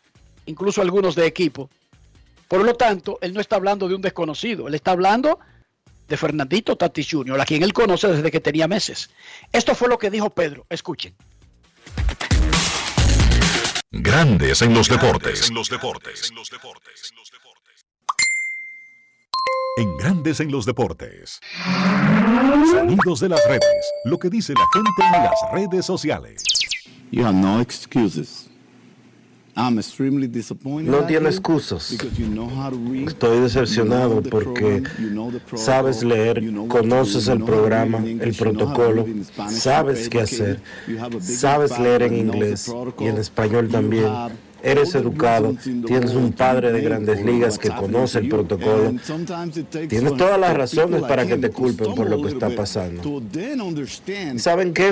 incluso 0.49 0.81
algunos 0.81 1.15
de 1.15 1.25
equipo. 1.25 1.69
Por 2.47 2.63
lo 2.65 2.73
tanto, 2.73 3.19
él 3.21 3.33
no 3.33 3.39
está 3.39 3.55
hablando 3.55 3.87
de 3.87 3.95
un 3.95 4.01
desconocido, 4.01 4.67
él 4.67 4.73
está 4.73 4.91
hablando 4.91 5.39
de 6.07 6.17
Fernandito 6.17 6.75
Tatis 6.75 7.07
Jr., 7.11 7.39
a 7.39 7.45
quien 7.45 7.61
él 7.61 7.71
conoce 7.71 8.07
desde 8.07 8.31
que 8.31 8.39
tenía 8.39 8.67
meses. 8.67 9.11
Esto 9.53 9.75
fue 9.75 9.87
lo 9.87 9.99
que 9.99 10.09
dijo 10.09 10.31
Pedro. 10.31 10.65
Escuchen. 10.69 11.15
Grandes 13.91 14.61
en 14.63 14.73
los 14.73 14.89
deportes. 14.89 15.49
En 15.49 15.55
los 15.55 15.69
deportes. 15.69 16.31
En 19.77 19.97
Grandes 19.97 20.39
en 20.39 20.51
los 20.51 20.65
deportes. 20.65 21.39
Sonidos 22.71 23.19
de 23.19 23.29
las 23.29 23.45
redes. 23.47 23.91
Lo 24.05 24.17
que 24.17 24.29
dice 24.29 24.53
la 24.53 24.67
gente 24.73 25.15
en 25.15 25.23
las 25.23 25.39
redes 25.53 25.85
sociales. 25.85 26.43
You 27.11 27.25
have 27.25 27.35
no 27.35 27.61
excuses. 27.61 28.49
I'm 29.55 29.77
extremely 29.77 30.27
disappointed 30.27 30.89
No 30.89 31.05
tiene 31.05 31.23
you 31.23 31.29
excusas. 31.29 31.91
Estoy 31.91 33.37
you 33.37 33.41
decepcionado 33.41 34.09
know 34.09 34.21
the 34.21 34.29
porque 34.29 34.81
program, 34.81 34.85
you 34.99 35.09
know 35.09 35.31
the 35.31 35.39
protocol, 35.39 35.57
sabes 35.57 36.03
leer, 36.03 36.41
conoces 36.67 37.27
you 37.27 37.33
el 37.33 37.43
programa, 37.43 37.97
el 37.97 38.33
protocolo, 38.35 39.05
sabes 39.49 40.09
qué 40.09 40.21
hacer, 40.21 40.61
sabes 41.19 41.77
leer 41.79 42.03
en 42.03 42.15
inglés 42.15 42.71
y 42.99 43.07
en 43.07 43.17
español 43.17 43.65
you 43.65 43.71
también. 43.71 44.48
Eres 44.61 44.93
educado, 44.95 45.55
tienes 45.85 46.13
un 46.13 46.33
padre 46.33 46.71
de 46.71 46.81
blame 46.81 47.05
grandes 47.05 47.25
ligas 47.25 47.57
que 47.57 47.69
conoce 47.69 48.19
el 48.19 48.29
protocolo. 48.29 48.93
Tienes 49.87 50.17
todas 50.17 50.39
las 50.39 50.55
razones 50.55 51.01
para 51.03 51.25
que 51.25 51.37
te 51.37 51.49
culpen 51.49 51.95
por 51.95 52.09
lo 52.09 52.21
que 52.21 52.29
está 52.29 52.49
pasando. 52.49 53.01
to 53.01 53.21
then 53.31 53.61
understand 53.61 54.35
¿Y 54.35 54.39
saben 54.39 54.73
qué? 54.73 54.91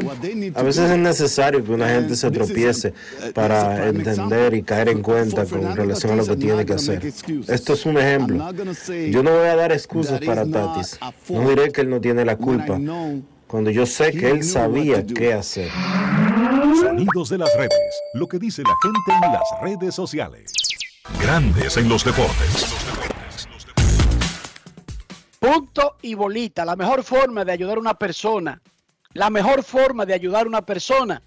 A 0.55 0.63
veces 0.63 0.89
es 0.91 0.97
necesario 0.97 1.63
que 1.63 1.71
una 1.71 1.89
gente 1.89 2.15
se 2.15 2.31
tropiece 2.31 2.89
uh, 2.89 3.31
para 3.33 3.87
entender 3.87 4.53
y 4.53 4.63
caer 4.63 4.89
en 4.89 5.01
cuenta 5.01 5.45
con 5.45 5.75
relación 5.75 6.13
a 6.13 6.15
lo 6.15 6.25
que 6.25 6.37
tiene 6.37 6.65
que 6.65 6.73
hacer. 6.73 7.05
Esto 7.47 7.73
es 7.73 7.85
un 7.85 7.97
ejemplo. 7.97 8.51
Yo 9.09 9.23
no 9.23 9.31
voy 9.31 9.47
a 9.47 9.55
dar 9.55 9.71
excusas 9.71 10.19
para 10.21 10.45
Tatis. 10.45 10.99
No 11.29 11.49
diré 11.49 11.71
que 11.71 11.81
él 11.81 11.89
no 11.89 11.99
tiene 11.99 12.25
la 12.25 12.35
culpa. 12.37 12.79
Cuando 13.47 13.71
yo 13.71 13.85
sé 13.85 14.11
que 14.11 14.29
él 14.29 14.43
sabía 14.43 15.05
qué 15.05 15.33
hacer. 15.33 15.69
Sonidos 16.79 17.29
de 17.29 17.39
las 17.39 17.55
redes. 17.55 18.01
Lo 18.13 18.27
que 18.27 18.37
dice 18.37 18.61
la 18.61 18.75
gente 18.83 19.25
en 19.25 19.33
las 19.33 19.61
redes 19.61 19.95
sociales. 19.95 20.53
Grandes 21.19 21.75
en 21.77 21.89
los 21.89 22.03
deportes. 22.03 22.65
Punto 25.39 25.97
y 26.03 26.13
bolita. 26.13 26.65
La 26.65 26.75
mejor 26.75 27.03
forma 27.03 27.43
de 27.43 27.51
ayudar 27.51 27.77
a 27.77 27.79
una 27.79 27.93
persona, 27.95 28.61
la 29.13 29.31
mejor 29.31 29.63
forma 29.63 30.05
de 30.05 30.13
ayudar 30.13 30.45
a 30.45 30.49
una 30.49 30.61
persona 30.61 31.21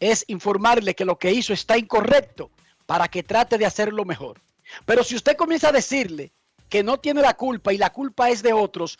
es 0.00 0.24
informarle 0.26 0.94
que 0.94 1.04
lo 1.04 1.18
que 1.18 1.30
hizo 1.30 1.52
está 1.52 1.78
incorrecto 1.78 2.50
para 2.86 3.06
que 3.06 3.22
trate 3.22 3.58
de 3.58 3.66
hacerlo 3.66 4.04
mejor. 4.04 4.40
Pero 4.84 5.04
si 5.04 5.14
usted 5.14 5.36
comienza 5.36 5.68
a 5.68 5.72
decirle 5.72 6.32
que 6.68 6.82
no 6.82 6.98
tiene 6.98 7.22
la 7.22 7.34
culpa 7.34 7.72
y 7.72 7.78
la 7.78 7.90
culpa 7.90 8.30
es 8.30 8.42
de 8.42 8.52
otros, 8.52 8.98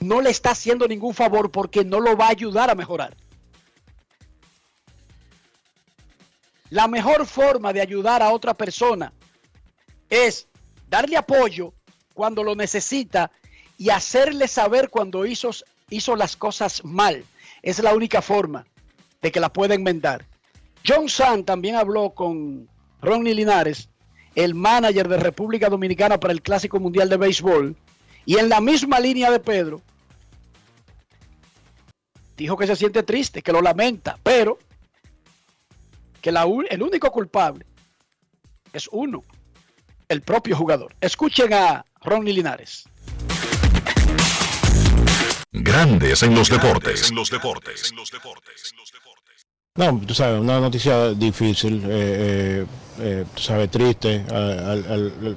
no 0.00 0.20
le 0.20 0.30
está 0.30 0.50
haciendo 0.50 0.86
ningún 0.86 1.14
favor 1.14 1.50
porque 1.50 1.84
no 1.84 1.98
lo 1.98 2.14
va 2.14 2.26
a 2.26 2.30
ayudar 2.30 2.68
a 2.68 2.74
mejorar. 2.74 3.16
La 6.70 6.86
mejor 6.86 7.26
forma 7.26 7.72
de 7.72 7.80
ayudar 7.80 8.22
a 8.22 8.30
otra 8.30 8.54
persona 8.54 9.12
es 10.10 10.46
darle 10.88 11.16
apoyo 11.16 11.72
cuando 12.14 12.42
lo 12.42 12.54
necesita 12.54 13.30
y 13.78 13.90
hacerle 13.90 14.48
saber 14.48 14.90
cuando 14.90 15.24
hizo, 15.24 15.50
hizo 15.88 16.16
las 16.16 16.36
cosas 16.36 16.84
mal. 16.84 17.24
es 17.62 17.78
la 17.80 17.94
única 17.94 18.22
forma 18.22 18.66
de 19.22 19.32
que 19.32 19.40
la 19.40 19.52
pueda 19.52 19.74
enmendar. 19.74 20.24
John 20.86 21.08
San 21.08 21.44
también 21.44 21.74
habló 21.74 22.10
con 22.10 22.68
Ronnie 23.00 23.34
Linares, 23.34 23.88
el 24.34 24.54
manager 24.54 25.08
de 25.08 25.16
República 25.16 25.68
Dominicana 25.68 26.20
para 26.20 26.32
el 26.32 26.42
Clásico 26.42 26.78
Mundial 26.78 27.08
de 27.08 27.16
Béisbol, 27.16 27.76
y 28.24 28.36
en 28.36 28.48
la 28.48 28.60
misma 28.60 29.00
línea 29.00 29.30
de 29.30 29.40
Pedro, 29.40 29.80
dijo 32.36 32.56
que 32.56 32.66
se 32.66 32.76
siente 32.76 33.02
triste, 33.02 33.42
que 33.42 33.52
lo 33.52 33.60
lamenta, 33.60 34.18
pero 34.22 34.58
que 36.20 36.32
la 36.32 36.46
el 36.70 36.82
único 36.82 37.10
culpable 37.10 37.66
es 38.72 38.88
uno, 38.92 39.22
el 40.08 40.22
propio 40.22 40.56
jugador. 40.56 40.94
Escuchen 41.00 41.52
a 41.52 41.84
Ronnie 42.02 42.32
Linares. 42.32 42.84
Grandes 45.50 46.22
en 46.22 46.34
los 46.34 46.50
deportes. 46.50 47.10
En 47.10 47.16
los 47.16 47.30
deportes. 47.30 47.92
No, 49.78 50.00
tú 50.04 50.12
sabes, 50.12 50.40
una 50.40 50.58
noticia 50.58 51.10
difícil, 51.14 51.84
eh, 51.84 51.86
eh, 51.88 52.66
eh, 53.00 53.24
tú 53.32 53.40
sabes, 53.40 53.70
triste, 53.70 54.24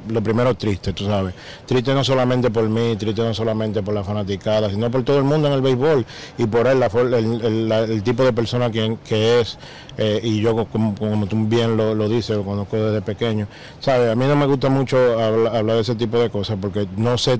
lo 0.09 0.21
primero 0.23 0.55
triste, 0.55 0.93
tú 0.93 1.05
sabes. 1.05 1.35
Triste 1.67 1.93
no 1.93 2.03
solamente 2.03 2.49
por 2.49 2.67
mí, 2.67 2.95
triste 2.95 3.21
no 3.21 3.35
solamente 3.35 3.83
por 3.83 3.93
la 3.93 4.03
fanaticada, 4.03 4.71
sino 4.71 4.89
por 4.89 5.03
todo 5.03 5.19
el 5.19 5.25
mundo 5.25 5.47
en 5.47 5.53
el 5.53 5.61
béisbol 5.61 6.03
y 6.39 6.47
por 6.47 6.65
él, 6.65 6.79
la 6.79 6.87
el, 6.87 7.13
el- 7.45 7.69
la- 7.69 7.83
el 7.83 8.01
tipo 8.01 8.23
de 8.23 8.33
persona 8.33 8.71
que, 8.71 8.97
que 9.07 9.41
es. 9.41 9.59
eh, 9.99 10.19
y 10.23 10.41
yo, 10.41 10.65
como, 10.65 10.95
como 10.95 11.27
tú 11.27 11.35
bien 11.45 11.77
lo, 11.77 11.93
lo 11.93 12.09
dices, 12.09 12.35
lo 12.35 12.43
conozco 12.43 12.77
desde 12.77 13.03
pequeño. 13.03 13.45
Sabes, 13.79 14.09
a 14.11 14.15
mí 14.15 14.25
no 14.25 14.35
me 14.35 14.47
gusta 14.47 14.69
mucho 14.69 14.97
habla- 15.19 15.51
hablar 15.55 15.75
de 15.75 15.81
ese 15.83 15.93
tipo 15.95 16.17
de 16.17 16.31
cosas 16.31 16.57
porque 16.59 16.87
no 16.97 17.15
sé 17.19 17.39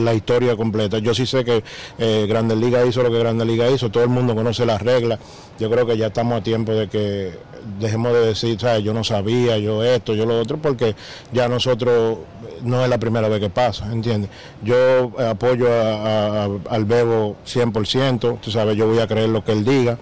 la 0.00 0.14
historia 0.14 0.56
completa. 0.56 0.98
Yo 0.98 1.14
sí 1.14 1.26
sé 1.26 1.44
que 1.44 1.62
eh, 1.98 2.26
Grandes 2.28 2.58
Liga 2.58 2.84
hizo 2.84 3.02
lo 3.02 3.10
que 3.10 3.18
Grandes 3.18 3.46
Liga 3.46 3.70
hizo, 3.70 3.90
todo 3.90 4.02
el 4.02 4.08
mundo 4.08 4.34
conoce 4.34 4.66
las 4.66 4.82
reglas. 4.82 5.18
Yo 5.58 5.70
creo 5.70 5.86
que 5.86 5.96
ya 5.96 6.08
estamos 6.08 6.40
a 6.40 6.42
tiempo 6.42 6.72
de 6.72 6.88
que 6.88 7.32
dejemos 7.78 8.12
de 8.12 8.26
decir, 8.26 8.60
¿sabes? 8.60 8.82
yo 8.84 8.92
no 8.92 9.04
sabía, 9.04 9.58
yo 9.58 9.82
esto, 9.82 10.14
yo 10.14 10.26
lo 10.26 10.40
otro, 10.40 10.58
porque 10.58 10.94
ya 11.32 11.48
nosotros 11.48 12.18
no 12.62 12.82
es 12.82 12.88
la 12.88 12.98
primera 12.98 13.28
vez 13.28 13.40
que 13.40 13.50
pasa, 13.50 13.90
¿entiendes? 13.90 14.30
Yo 14.62 15.12
eh, 15.18 15.28
apoyo 15.28 15.68
al 15.70 16.84
Bebo 16.84 17.36
100%, 17.46 18.40
tú 18.40 18.50
sabes, 18.50 18.76
yo 18.76 18.86
voy 18.86 18.98
a 18.98 19.06
creer 19.06 19.28
lo 19.28 19.44
que 19.44 19.52
él 19.52 19.64
diga. 19.64 19.98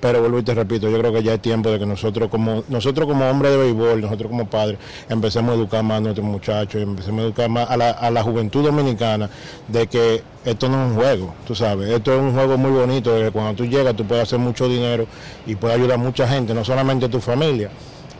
Pero 0.00 0.20
vuelvo 0.20 0.38
y 0.38 0.42
te 0.42 0.54
repito, 0.54 0.88
yo 0.88 0.98
creo 0.98 1.12
que 1.12 1.22
ya 1.22 1.34
es 1.34 1.42
tiempo 1.42 1.70
de 1.70 1.78
que 1.78 1.86
nosotros 1.86 2.30
como 2.30 2.64
nosotros 2.68 3.06
como 3.06 3.28
hombres 3.28 3.52
de 3.52 3.58
béisbol, 3.58 4.00
nosotros 4.00 4.30
como 4.30 4.46
padres, 4.46 4.78
empecemos 5.08 5.52
a 5.52 5.54
educar 5.56 5.82
más 5.82 5.98
a 5.98 6.00
nuestros 6.00 6.26
muchachos, 6.26 6.80
empecemos 6.80 7.20
a 7.20 7.24
educar 7.24 7.48
más 7.50 7.68
a 7.68 7.76
la, 7.76 7.90
a 7.90 8.10
la 8.10 8.22
juventud 8.22 8.64
dominicana 8.64 9.28
de 9.68 9.86
que 9.86 10.22
esto 10.44 10.68
no 10.70 10.82
es 10.82 10.90
un 10.90 10.96
juego, 10.96 11.34
tú 11.46 11.54
sabes, 11.54 11.90
esto 11.90 12.14
es 12.14 12.20
un 12.20 12.32
juego 12.32 12.56
muy 12.56 12.70
bonito, 12.70 13.14
de 13.14 13.24
que 13.24 13.30
cuando 13.30 13.54
tú 13.54 13.66
llegas 13.66 13.94
tú 13.94 14.06
puedes 14.06 14.22
hacer 14.22 14.38
mucho 14.38 14.68
dinero 14.68 15.06
y 15.46 15.54
puedes 15.54 15.76
ayudar 15.76 15.94
a 15.94 16.02
mucha 16.02 16.26
gente, 16.26 16.54
no 16.54 16.64
solamente 16.64 17.10
tu 17.10 17.20
familia, 17.20 17.70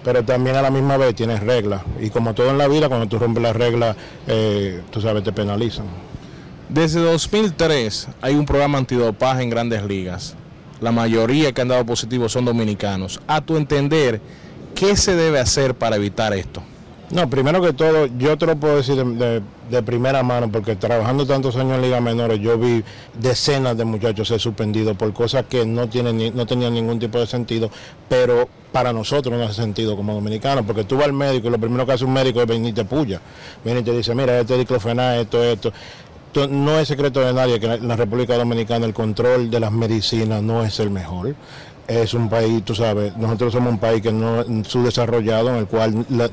pero 0.04 0.24
también 0.24 0.56
a 0.56 0.62
la 0.62 0.70
misma 0.70 0.96
vez 0.96 1.14
tienes 1.14 1.40
reglas. 1.40 1.82
Y 2.00 2.10
como 2.10 2.34
todo 2.34 2.50
en 2.50 2.58
la 2.58 2.68
vida, 2.68 2.88
cuando 2.88 3.06
tú 3.06 3.18
rompes 3.18 3.42
las 3.42 3.56
reglas, 3.56 3.96
eh, 4.26 4.82
tú 4.90 5.00
sabes, 5.00 5.22
te 5.22 5.32
penalizan. 5.32 5.86
Desde 6.68 7.00
2003 7.00 8.08
hay 8.20 8.34
un 8.34 8.46
programa 8.46 8.78
antidopaje 8.78 9.42
en 9.42 9.50
grandes 9.50 9.82
ligas. 9.84 10.36
La 10.80 10.92
mayoría 10.92 11.52
que 11.52 11.60
han 11.60 11.68
dado 11.68 11.84
positivos 11.84 12.32
son 12.32 12.44
dominicanos. 12.44 13.20
A 13.26 13.40
tu 13.40 13.56
entender, 13.56 14.20
¿qué 14.74 14.96
se 14.96 15.14
debe 15.14 15.38
hacer 15.38 15.74
para 15.74 15.96
evitar 15.96 16.32
esto? 16.32 16.62
No, 17.10 17.28
primero 17.28 17.60
que 17.60 17.72
todo, 17.72 18.06
yo 18.18 18.38
te 18.38 18.46
lo 18.46 18.54
puedo 18.54 18.76
decir 18.76 18.94
de, 19.04 19.82
primera 19.82 20.22
mano, 20.22 20.50
porque 20.50 20.76
trabajando 20.76 21.26
tantos 21.26 21.56
años 21.56 21.74
en 21.74 21.82
ligas 21.82 22.00
menores, 22.00 22.38
yo 22.38 22.56
vi 22.56 22.84
decenas 23.20 23.76
de 23.76 23.84
muchachos 23.84 24.28
ser 24.28 24.38
suspendidos 24.38 24.96
por 24.96 25.12
cosas 25.12 25.44
que 25.48 25.66
no, 25.66 25.88
tienen, 25.88 26.36
no 26.36 26.46
tenían 26.46 26.72
ningún 26.72 27.00
tipo 27.00 27.18
de 27.18 27.26
sentido, 27.26 27.68
pero 28.08 28.48
para 28.70 28.92
nosotros 28.92 29.36
no 29.36 29.44
hace 29.44 29.54
sentido 29.54 29.96
como 29.96 30.14
dominicanos, 30.14 30.64
porque 30.64 30.84
tú 30.84 30.98
vas 30.98 31.06
al 31.06 31.12
médico 31.12 31.48
y 31.48 31.50
lo 31.50 31.58
primero 31.58 31.84
que 31.84 31.92
hace 31.92 32.04
un 32.04 32.12
médico 32.12 32.42
es 32.42 32.46
venir 32.46 32.70
y 32.70 32.74
te 32.74 32.84
puya. 32.84 33.20
Viene 33.64 33.80
y 33.80 33.82
te 33.82 33.92
dice, 33.92 34.14
mira, 34.14 34.38
este 34.38 34.56
diclofenac, 34.56 35.22
esto, 35.22 35.42
esto. 35.42 35.72
No 36.34 36.78
es 36.78 36.86
secreto 36.86 37.20
de 37.20 37.32
nadie 37.32 37.58
que 37.58 37.66
en 37.66 37.88
la 37.88 37.96
República 37.96 38.36
Dominicana 38.36 38.86
el 38.86 38.94
control 38.94 39.50
de 39.50 39.58
las 39.58 39.72
medicinas 39.72 40.40
no 40.42 40.62
es 40.62 40.78
el 40.78 40.90
mejor. 40.90 41.34
Es 41.88 42.14
un 42.14 42.28
país, 42.28 42.64
tú 42.64 42.72
sabes, 42.74 43.16
nosotros 43.16 43.52
somos 43.52 43.72
un 43.72 43.78
país 43.80 44.00
que 44.00 44.12
no 44.12 44.44
subdesarrollado, 44.64 45.50
en 45.50 45.56
el 45.56 45.66
cual 45.66 46.06
la- 46.08 46.30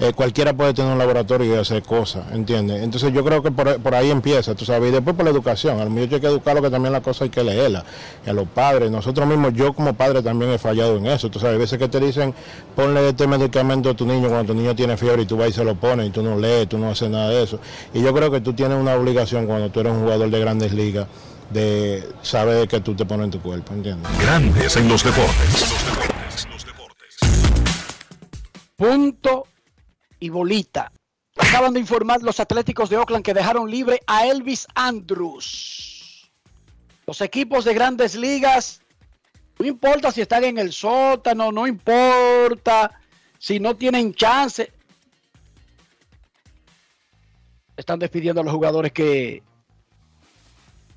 eh, 0.00 0.12
cualquiera 0.12 0.52
puede 0.52 0.74
tener 0.74 0.92
un 0.92 0.98
laboratorio 0.98 1.56
y 1.56 1.58
hacer 1.58 1.82
cosas, 1.82 2.30
¿entiendes? 2.32 2.82
Entonces 2.82 3.12
yo 3.12 3.24
creo 3.24 3.42
que 3.42 3.50
por, 3.50 3.80
por 3.80 3.94
ahí 3.96 4.10
empieza, 4.10 4.54
tú 4.54 4.64
sabes, 4.64 4.90
y 4.90 4.92
después 4.92 5.16
por 5.16 5.24
la 5.24 5.32
educación. 5.32 5.80
A 5.80 5.84
los 5.84 5.90
muchachos 5.90 6.14
hay 6.14 6.20
que 6.20 6.26
educarlo, 6.28 6.62
que 6.62 6.70
también 6.70 6.92
la 6.92 7.00
cosa 7.00 7.24
hay 7.24 7.30
que 7.30 7.42
leerla. 7.42 7.84
Y 8.24 8.30
a 8.30 8.32
los 8.32 8.46
padres, 8.46 8.92
nosotros 8.92 9.26
mismos, 9.26 9.54
yo 9.54 9.72
como 9.72 9.94
padre 9.94 10.22
también 10.22 10.52
he 10.52 10.58
fallado 10.58 10.96
en 10.98 11.06
eso, 11.06 11.28
tú 11.30 11.40
sabes, 11.40 11.56
a 11.56 11.58
veces 11.58 11.78
que 11.78 11.88
te 11.88 11.98
dicen, 11.98 12.32
ponle 12.76 13.08
este 13.08 13.26
medicamento 13.26 13.90
a 13.90 13.94
tu 13.94 14.06
niño 14.06 14.28
cuando 14.28 14.52
tu 14.52 14.58
niño 14.58 14.76
tiene 14.76 14.96
fiebre 14.96 15.22
y 15.22 15.26
tú 15.26 15.36
vas 15.36 15.48
y 15.48 15.52
se 15.52 15.64
lo 15.64 15.74
pones 15.74 16.06
y 16.06 16.10
tú 16.10 16.22
no 16.22 16.38
lees, 16.38 16.68
tú 16.68 16.78
no 16.78 16.90
haces 16.90 17.10
nada 17.10 17.30
de 17.30 17.42
eso. 17.42 17.58
Y 17.92 18.00
yo 18.00 18.14
creo 18.14 18.30
que 18.30 18.40
tú 18.40 18.52
tienes 18.52 18.78
una 18.78 18.94
obligación 18.94 19.46
cuando 19.46 19.68
tú 19.70 19.80
eres 19.80 19.92
un 19.92 20.02
jugador 20.02 20.30
de 20.30 20.38
grandes 20.38 20.72
ligas 20.72 21.08
de 21.50 22.06
saber 22.22 22.68
que 22.68 22.80
tú 22.80 22.94
te 22.94 23.04
pones 23.04 23.24
en 23.24 23.30
tu 23.32 23.40
cuerpo, 23.40 23.72
¿entiendes? 23.72 24.08
Grandes 24.20 24.76
en 24.76 24.88
los 24.88 25.02
deportes. 25.02 25.66
Punto 28.76 29.46
y 30.20 30.28
bolita. 30.28 30.92
Acaban 31.36 31.72
de 31.74 31.80
informar 31.80 32.22
los 32.22 32.40
Atléticos 32.40 32.90
de 32.90 32.96
Oakland 32.96 33.24
que 33.24 33.34
dejaron 33.34 33.70
libre 33.70 34.00
a 34.06 34.26
Elvis 34.26 34.66
Andrews. 34.74 36.30
Los 37.06 37.20
equipos 37.20 37.64
de 37.64 37.74
grandes 37.74 38.14
ligas, 38.16 38.82
no 39.58 39.66
importa 39.66 40.10
si 40.10 40.20
están 40.20 40.44
en 40.44 40.58
el 40.58 40.72
sótano, 40.72 41.52
no 41.52 41.66
importa 41.66 43.00
si 43.38 43.60
no 43.60 43.76
tienen 43.76 44.14
chance. 44.14 44.72
Están 47.76 47.98
despidiendo 47.98 48.40
a 48.40 48.44
los 48.44 48.52
jugadores 48.52 48.92
que 48.92 49.42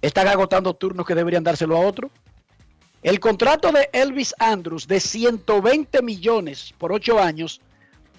están 0.02 0.28
agotando 0.28 0.74
turnos 0.74 1.06
que 1.06 1.16
deberían 1.16 1.44
dárselo 1.44 1.78
a 1.78 1.82
otro. 1.82 2.10
El 3.04 3.20
contrato 3.20 3.72
de 3.72 3.90
Elvis 3.94 4.36
Andrews 4.40 4.88
de 4.88 5.00
120 5.00 6.02
millones 6.02 6.74
por 6.78 6.92
8 6.92 7.20
años 7.20 7.62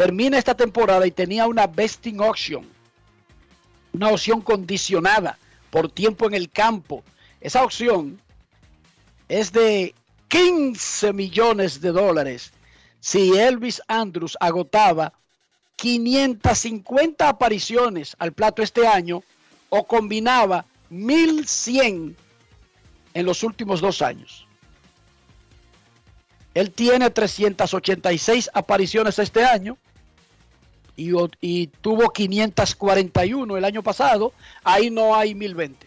termina 0.02 0.36
esta 0.36 0.56
temporada 0.56 1.06
y 1.06 1.12
tenía 1.12 1.46
una 1.46 1.68
vesting 1.68 2.18
option, 2.18 2.68
una 3.92 4.08
opción 4.08 4.40
condicionada 4.40 5.38
por 5.70 5.88
tiempo 5.88 6.26
en 6.26 6.34
el 6.34 6.50
campo. 6.50 7.04
Esa 7.40 7.62
opción 7.62 8.20
es 9.28 9.52
de 9.52 9.94
15 10.26 11.12
millones 11.12 11.80
de 11.80 11.92
dólares 11.92 12.52
si 12.98 13.38
Elvis 13.38 13.80
Andrews 13.86 14.36
agotaba 14.40 15.12
550 15.76 17.28
apariciones 17.28 18.16
al 18.18 18.32
plato 18.32 18.60
este 18.60 18.84
año 18.84 19.22
o 19.68 19.84
combinaba 19.84 20.64
1100 20.90 22.16
en 23.14 23.24
los 23.24 23.44
últimos 23.44 23.80
dos 23.80 24.02
años. 24.02 24.48
Él 26.54 26.72
tiene 26.72 27.08
386 27.08 28.50
apariciones 28.52 29.20
este 29.20 29.44
año 29.44 29.78
y, 30.96 31.12
y 31.40 31.66
tuvo 31.66 32.10
541 32.10 33.56
el 33.56 33.64
año 33.64 33.82
pasado. 33.82 34.32
Ahí 34.62 34.90
no 34.90 35.14
hay 35.14 35.34
1020. 35.34 35.86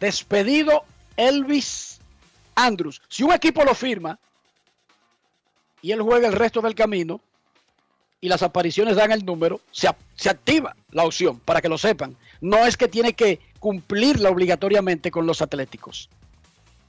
Despedido 0.00 0.84
Elvis 1.16 2.00
Andrews. 2.54 3.00
Si 3.08 3.22
un 3.22 3.32
equipo 3.32 3.64
lo 3.64 3.74
firma 3.74 4.18
y 5.82 5.92
él 5.92 6.02
juega 6.02 6.28
el 6.28 6.34
resto 6.34 6.60
del 6.60 6.74
camino 6.74 7.20
y 8.20 8.28
las 8.28 8.42
apariciones 8.42 8.96
dan 8.96 9.12
el 9.12 9.24
número, 9.24 9.60
se, 9.70 9.88
se 10.14 10.30
activa 10.30 10.76
la 10.90 11.04
opción 11.04 11.38
para 11.40 11.60
que 11.60 11.68
lo 11.68 11.78
sepan. 11.78 12.16
No 12.40 12.66
es 12.66 12.76
que 12.76 12.88
tiene 12.88 13.14
que 13.14 13.40
cumplirla 13.58 14.30
obligatoriamente 14.30 15.10
con 15.10 15.26
los 15.26 15.42
Atléticos. 15.42 16.08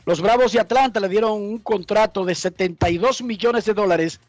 Los 0.06 0.20
Bravos 0.20 0.52
de 0.52 0.60
Atlanta 0.60 1.00
le 1.00 1.10
dieron 1.10 1.34
un 1.34 1.60
contrato 1.60 2.26
de 2.26 2.34
72 2.36 3.22
millones 3.22 3.66
de 3.66 3.74
dólares 3.74 4.20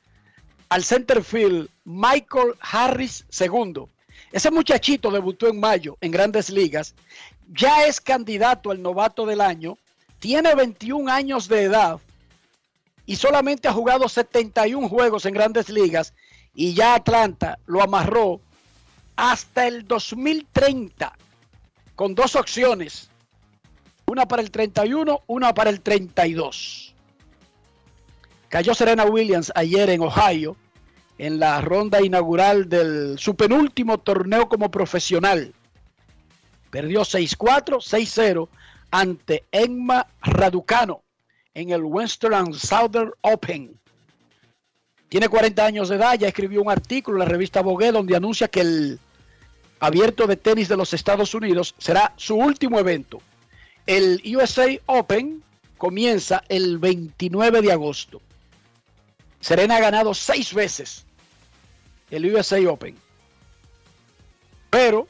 al 0.72 0.84
centerfield 0.84 1.68
Michael 1.84 2.54
Harris 2.58 3.26
II. 3.38 3.84
Ese 4.32 4.50
muchachito 4.50 5.10
debutó 5.10 5.46
en 5.46 5.60
mayo 5.60 5.98
en 6.00 6.10
grandes 6.10 6.48
ligas, 6.48 6.94
ya 7.52 7.84
es 7.84 8.00
candidato 8.00 8.70
al 8.70 8.80
novato 8.80 9.26
del 9.26 9.42
año, 9.42 9.76
tiene 10.18 10.54
21 10.54 11.12
años 11.12 11.46
de 11.46 11.64
edad 11.64 12.00
y 13.04 13.16
solamente 13.16 13.68
ha 13.68 13.72
jugado 13.74 14.08
71 14.08 14.88
juegos 14.88 15.26
en 15.26 15.34
grandes 15.34 15.68
ligas 15.68 16.14
y 16.54 16.72
ya 16.72 16.94
Atlanta 16.94 17.58
lo 17.66 17.82
amarró 17.82 18.40
hasta 19.14 19.66
el 19.66 19.86
2030 19.86 21.12
con 21.94 22.14
dos 22.14 22.34
opciones, 22.34 23.10
una 24.06 24.26
para 24.26 24.40
el 24.40 24.50
31, 24.50 25.20
una 25.26 25.52
para 25.52 25.68
el 25.68 25.82
32. 25.82 26.94
Cayó 28.48 28.74
Serena 28.74 29.04
Williams 29.04 29.52
ayer 29.54 29.90
en 29.90 30.00
Ohio 30.00 30.56
en 31.22 31.38
la 31.38 31.60
ronda 31.60 32.02
inaugural 32.02 32.68
del 32.68 33.16
su 33.16 33.36
penúltimo 33.36 33.98
torneo 33.98 34.48
como 34.48 34.72
profesional. 34.72 35.54
Perdió 36.68 37.02
6-4, 37.02 37.76
6-0 37.76 38.48
ante 38.90 39.44
Emma 39.52 40.04
Raducano 40.20 41.04
en 41.54 41.70
el 41.70 41.84
Western 41.84 42.52
Southern 42.52 43.12
Open. 43.20 43.78
Tiene 45.08 45.28
40 45.28 45.64
años 45.64 45.88
de 45.90 45.94
edad, 45.94 46.18
ya 46.18 46.26
escribió 46.26 46.60
un 46.60 46.72
artículo 46.72 47.18
en 47.18 47.20
la 47.20 47.30
revista 47.30 47.62
Vogue 47.62 47.92
donde 47.92 48.16
anuncia 48.16 48.48
que 48.48 48.62
el 48.62 48.98
abierto 49.78 50.26
de 50.26 50.36
tenis 50.36 50.66
de 50.66 50.76
los 50.76 50.92
Estados 50.92 51.36
Unidos 51.36 51.76
será 51.78 52.14
su 52.16 52.34
último 52.34 52.80
evento. 52.80 53.22
El 53.86 54.20
USA 54.36 54.66
Open 54.86 55.44
comienza 55.78 56.42
el 56.48 56.78
29 56.78 57.62
de 57.62 57.70
agosto. 57.70 58.20
Serena 59.38 59.76
ha 59.76 59.80
ganado 59.80 60.14
seis 60.14 60.52
veces 60.52 61.06
el 62.12 62.32
USA 62.32 62.58
Open, 62.70 62.94
pero 64.68 65.08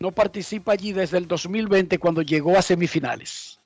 no 0.00 0.10
participa 0.10 0.72
allí 0.72 0.92
desde 0.92 1.18
el 1.18 1.28
2020 1.28 1.98
cuando 1.98 2.20
llegó 2.20 2.58
a 2.58 2.62
semifinales. 2.62 3.60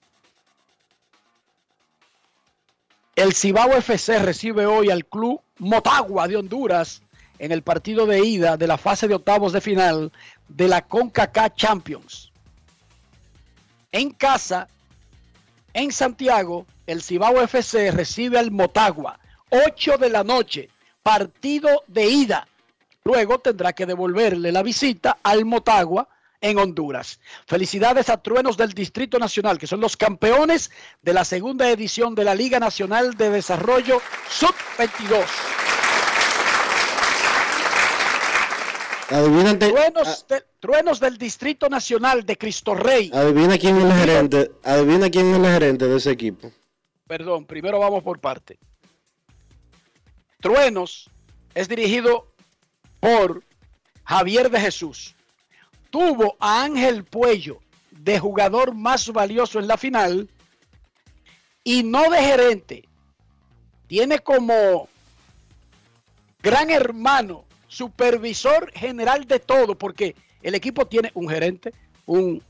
El 3.17 3.33
Cibao 3.33 3.73
FC 3.73 4.19
recibe 4.21 4.67
hoy 4.67 4.91
al 4.91 5.07
club 5.07 5.41
Motagua 5.59 6.29
de 6.29 6.37
Honduras 6.37 7.03
en 7.39 7.51
el 7.51 7.63
partido 7.63 8.07
de 8.07 8.25
ida 8.25 8.57
de 8.57 8.67
la 8.67 8.77
fase 8.77 9.09
de 9.09 9.15
octavos 9.15 9.53
de 9.53 9.61
final 9.63 10.13
de 10.49 10.69
la 10.69 10.83
CONCACAF 10.83 11.55
Champions. 11.57 12.31
En 13.91 14.11
casa, 14.11 14.69
en 15.73 15.91
Santiago, 15.93 16.67
el 16.87 17.03
Cibao 17.03 17.41
FC 17.41 17.91
recibe 17.91 18.39
al 18.39 18.51
Motagua, 18.51 19.19
8 19.51 19.97
de 19.97 20.11
la 20.11 20.23
noche, 20.25 20.69
partido 21.09 21.85
de 21.87 22.07
ida. 22.07 22.47
Luego 23.03 23.39
tendrá 23.39 23.73
que 23.73 23.87
devolverle 23.87 24.53
la 24.53 24.63
visita 24.63 25.17
al 25.23 25.47
Motagua 25.47 26.07
en 26.39 26.59
Honduras. 26.59 27.19
Felicidades 27.47 28.11
a 28.11 28.19
Truenos 28.19 28.59
del 28.59 28.75
Distrito 28.75 29.19
Nacional, 29.19 29.57
que 29.57 29.67
son 29.67 29.81
los 29.81 29.97
campeones 29.97 30.71
de 31.01 31.15
la 31.15 31.25
segunda 31.25 31.71
edición 31.71 32.15
de 32.15 32.25
la 32.25 32.35
Liga 32.35 32.61
Nacional 32.61 33.15
de 33.15 33.31
Desarrollo 33.31 34.03
Sub-22. 34.29 35.25
Adivina, 39.09 39.59
truenos, 39.59 40.27
de, 40.29 40.45
truenos, 40.61 41.01
del 41.01 41.17
Distrito 41.17 41.71
Nacional 41.71 42.27
de 42.27 42.37
Cristo 42.37 42.75
Rey. 42.75 43.11
Adivina 43.15 43.57
quién 43.57 43.79
es 43.79 43.85
el 43.85 43.93
gerente. 43.95 44.51
Adivina 44.63 45.09
quién 45.09 45.31
es 45.31 45.39
el 45.39 45.47
gerente 45.47 45.87
de 45.87 45.97
ese 45.97 46.11
equipo. 46.11 46.53
Perdón, 47.07 47.47
primero 47.47 47.79
vamos 47.79 48.03
por 48.03 48.21
parte. 48.21 48.59
Truenos 50.41 51.11
es 51.55 51.69
dirigido 51.69 52.29
por 53.01 53.43
Javier 54.05 54.51
de 54.51 54.61
Jesús. 54.61 55.17
Tuvo 55.91 56.37
a 56.39 56.63
Ángel 56.63 57.05
Puello 57.05 57.59
de 57.91 58.21
jugador 58.21 58.75
más 58.75 59.09
valioso 59.09 59.59
en 59.59 59.67
la 59.67 59.77
final 59.77 60.31
y 61.65 61.83
no 61.83 62.09
de 62.11 62.19
gerente. 62.19 62.89
Tiene 63.89 64.21
como 64.21 64.89
gran 66.41 66.71
hermano 66.71 67.45
supervisor 67.67 68.71
general 68.73 69.27
de 69.27 69.41
todo, 69.41 69.77
porque 69.77 70.15
el 70.43 70.55
equipo 70.55 70.87
tiene 70.87 71.11
un 71.15 71.29
gerente, 71.29 71.73
un 72.07 72.43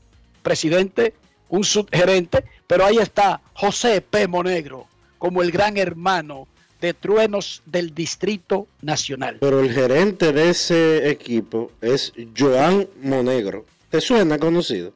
presidente, 0.43 1.15
un 1.49 1.63
subgerente, 1.63 2.45
pero 2.67 2.85
ahí 2.85 2.97
está 2.97 3.41
José 3.53 4.01
P. 4.01 4.27
Monegro 4.27 4.87
como 5.17 5.41
el 5.41 5.51
gran 5.51 5.77
hermano 5.77 6.47
de 6.81 6.93
Truenos 6.93 7.61
del 7.65 7.93
Distrito 7.93 8.67
Nacional. 8.81 9.37
Pero 9.39 9.59
el 9.59 9.71
gerente 9.71 10.31
de 10.31 10.49
ese 10.49 11.09
equipo 11.09 11.71
es 11.81 12.13
Joan 12.37 12.87
Monegro. 13.01 13.65
¿Te 13.89 14.01
suena 14.01 14.37
conocido? 14.37 14.93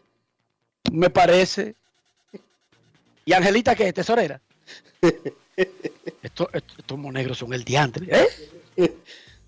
Me 0.91 1.09
parece. 1.09 1.75
¿Y 3.25 3.33
Angelita 3.33 3.75
qué 3.75 3.87
es? 3.87 3.93
¿Tesorera? 3.93 4.39
estos, 6.23 6.47
estos 6.53 6.97
monegros 6.97 7.37
son 7.37 7.53
el 7.53 7.63
diantre, 7.63 8.07
¿eh? 8.09 8.27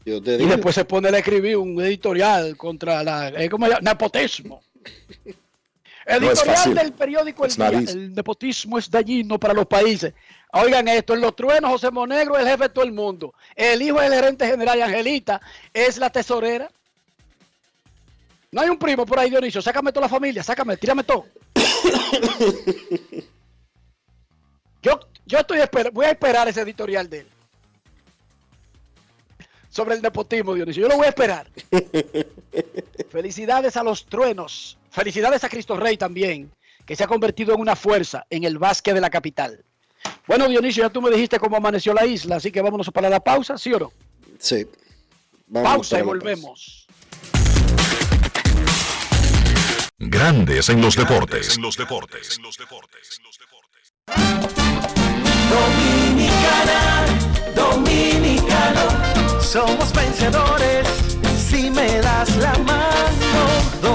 y 0.06 0.46
después 0.46 0.76
se 0.76 0.86
pone 0.86 1.10
a 1.10 1.18
escribir 1.18 1.58
un 1.58 1.82
editorial 1.82 2.56
contra 2.58 3.04
la 3.04 3.30
eh, 3.30 3.50
¿cómo 3.50 3.68
nepotismo. 3.82 4.62
Editorial 6.06 6.76
del 6.76 6.94
periódico 6.94 7.46
El 7.46 7.52
Día. 7.52 7.70
El 7.70 8.14
nepotismo 8.14 8.78
es 8.78 8.90
dañino 8.90 9.40
para 9.40 9.54
los 9.54 9.66
países. 9.66 10.14
Oigan 10.54 10.88
esto, 10.88 11.16
en 11.16 11.22
los 11.22 11.36
truenos 11.36 11.72
José 11.72 11.92
Monegro 11.92 12.36
es 12.38 12.44
el 12.44 12.50
jefe 12.50 12.64
de 12.64 12.70
todo 12.70 12.86
el 12.86 12.92
mundo. 12.92 13.34
El 13.56 13.82
hijo 13.82 14.00
del 14.00 14.14
gerente 14.14 14.46
general 14.48 14.78
y 14.78 14.82
Angelita 14.84 15.42
es 15.74 15.98
la 15.98 16.10
tesorera. 16.10 16.70
No 18.52 18.62
hay 18.62 18.70
un 18.70 18.78
primo 18.78 19.06
por 19.06 19.20
ahí, 19.20 19.30
Dionisio. 19.30 19.62
Sácame 19.62 19.92
toda 19.92 20.06
la 20.06 20.10
familia, 20.10 20.44
sácame, 20.44 20.78
tírame 20.78 21.04
todo. 21.04 21.26
yo, 24.82 25.00
yo 25.26 25.40
estoy 25.40 25.60
voy 25.92 26.06
a 26.06 26.12
esperar 26.12 26.48
ese 26.48 26.62
editorial 26.62 27.10
de 27.10 27.20
él 27.20 27.28
sobre 29.76 29.96
el 29.96 30.02
nepotismo, 30.02 30.54
Dionisio. 30.54 30.84
Yo 30.84 30.88
lo 30.88 30.96
voy 30.96 31.08
a 31.08 31.10
esperar. 31.10 31.48
Felicidades 33.10 33.76
a 33.76 33.84
los 33.84 34.06
truenos. 34.06 34.78
Felicidades 34.96 35.44
a 35.44 35.50
Cristo 35.50 35.76
Rey 35.76 35.98
también, 35.98 36.50
que 36.86 36.96
se 36.96 37.04
ha 37.04 37.08
convertido 37.08 37.54
en 37.54 37.60
una 37.60 37.76
fuerza 37.76 38.26
en 38.30 38.46
el 38.46 38.58
básquet 38.58 38.94
de 38.94 39.02
la 39.02 39.10
capital. 39.10 39.62
Bueno, 40.26 40.48
Dionisio, 40.48 40.84
ya 40.84 40.90
tú 40.90 41.02
me 41.02 41.10
dijiste 41.10 41.38
cómo 41.38 41.58
amaneció 41.58 41.94
la 41.94 42.06
isla, 42.06 42.38
así 42.38 42.50
que 42.50 42.62
vámonos 42.62 42.90
para 42.92 43.10
la 43.10 43.20
pausa, 43.20 43.58
¿sí 43.58 43.74
o 43.74 43.80
no? 43.80 43.92
Sí. 44.40 44.66
pausa 45.52 46.00
y 46.00 46.02
volvemos. 46.02 46.88
Grandes 50.00 50.70
en 50.70 50.82
los 50.82 50.96
deportes. 50.96 51.58
En 51.58 51.64
los 51.64 51.76
deportes. 51.76 52.38
En 52.38 52.44
los 52.44 52.58
deportes. 52.58 53.22
Dominicana, 55.50 57.06
dominicano, 57.54 59.42
somos 59.42 59.92
vencedores 59.92 60.88
si 61.50 61.70
me 61.70 62.00
das 62.00 62.34
la 62.38 62.54
mano. 62.60 63.95